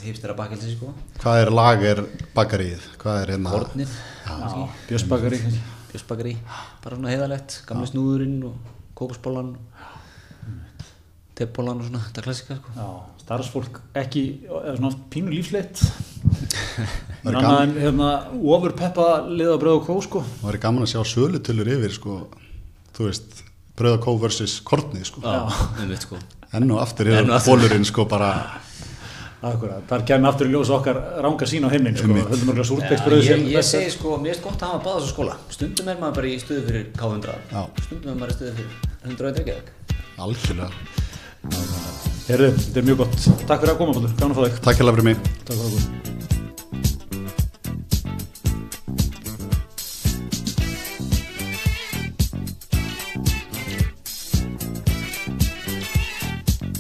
hipstera 0.00 0.32
bakkilsi 0.38 0.72
sko. 0.72 0.94
Hvað 1.20 1.44
er 1.44 1.52
lager 1.52 2.06
bakkarið? 2.32 2.94
Hvað 3.02 3.26
er 3.26 3.34
hérna? 3.36 3.52
Hortnið. 3.52 3.98
Bjössbakari 5.92 6.34
bara 6.84 6.96
svona 6.98 7.12
heiðalegt, 7.12 7.62
gamle 7.68 7.88
snúðurinn 7.88 8.42
og 8.48 8.74
kókusbólan 8.98 9.54
teppolan 11.38 11.80
og 11.80 11.86
svona, 11.88 12.02
þetta 12.08 12.24
klassika 12.26 12.56
sko. 12.58 12.74
Já, 12.76 12.86
starfsfólk 13.22 13.80
ekki, 14.00 14.22
eða 14.48 14.76
svona 14.80 15.02
pínu 15.12 15.32
lífsleitt 15.34 15.82
en 17.28 17.34
annað 17.38 17.60
en 17.62 17.74
hérna 17.78 18.08
ofur 18.56 18.74
peppa 18.78 19.08
liða 19.28 19.58
bröð 19.62 19.80
og 19.80 19.86
kó 19.86 19.98
sko. 20.04 20.24
Það 20.40 20.48
var 20.50 20.60
gaman 20.66 20.86
að 20.86 20.94
sjá 20.94 21.02
sölutölur 21.12 21.72
yfir 21.76 21.94
sko, 21.94 22.16
þú 22.96 23.08
veist, 23.10 23.42
bröð 23.78 23.98
og 24.00 24.06
kó 24.06 24.16
versus 24.24 24.58
kortni 24.66 25.04
sko. 25.06 25.22
Já, 25.22 25.46
um 25.46 25.92
veit 25.92 26.08
sko. 26.08 26.20
Enn 26.56 26.70
og 26.72 26.80
aftur 26.82 27.10
er 27.12 27.28
bólurinn 27.44 27.86
sko 27.86 28.08
bara 28.08 28.32
Akkurat, 29.38 29.84
þar 29.86 30.02
kemur 30.02 30.32
aftur 30.32 30.48
í 30.48 30.50
ljós 30.50 30.70
okkar 30.74 30.96
ranga 31.22 31.46
sín 31.46 31.62
á 31.62 31.70
heiminn 31.70 31.94
sko, 31.94 32.10
höldum 32.10 32.50
okkur 32.50 32.64
Já, 32.64 32.68
súrteksbröð 32.72 33.22
ég, 33.28 33.44
ég 33.52 33.66
segi 33.68 33.92
sko, 33.94 34.16
mér 34.18 34.34
finnst 34.34 34.48
gott 34.48 34.64
að 34.66 34.72
hafa 34.74 34.82
báða 34.88 35.04
svo 35.04 35.12
skóla. 35.12 35.36
Stundum 35.54 35.92
er 35.92 36.00
maður 36.02 36.18
bara 36.18 36.32
í 36.32 36.34
stuðu 36.42 36.64
fyrir 36.66 36.88
K100 36.98 37.38
Já. 37.52 37.62
stundum 37.84 38.10
er 38.10 38.18
maður 38.18 38.34
í 38.34 38.38
stuðu 38.40 38.52
fyrir 38.58 38.74
100 39.06 39.38
Reykjavík. 39.38 39.72
Algjörlega. 40.26 40.70
Herðu, 42.26 42.52
þetta 42.58 42.82
er 42.82 42.90
mjög 42.90 43.02
gott. 43.04 43.18
Takk 43.46 43.62
fyrir 43.62 43.76
að 43.76 43.82
koma, 43.84 43.98
Baldur, 44.00 44.18
gaman 44.18 44.34
að 44.34 44.40
fá 44.42 44.48
þig. 44.48 44.62
Takk 44.66 44.82
hérlega 44.82 44.98
fyrir 44.98 45.12
mig. 45.12 45.26
Takk 45.38 45.54
fyrir 45.54 45.68
að 45.68 45.76
koma 45.78 46.17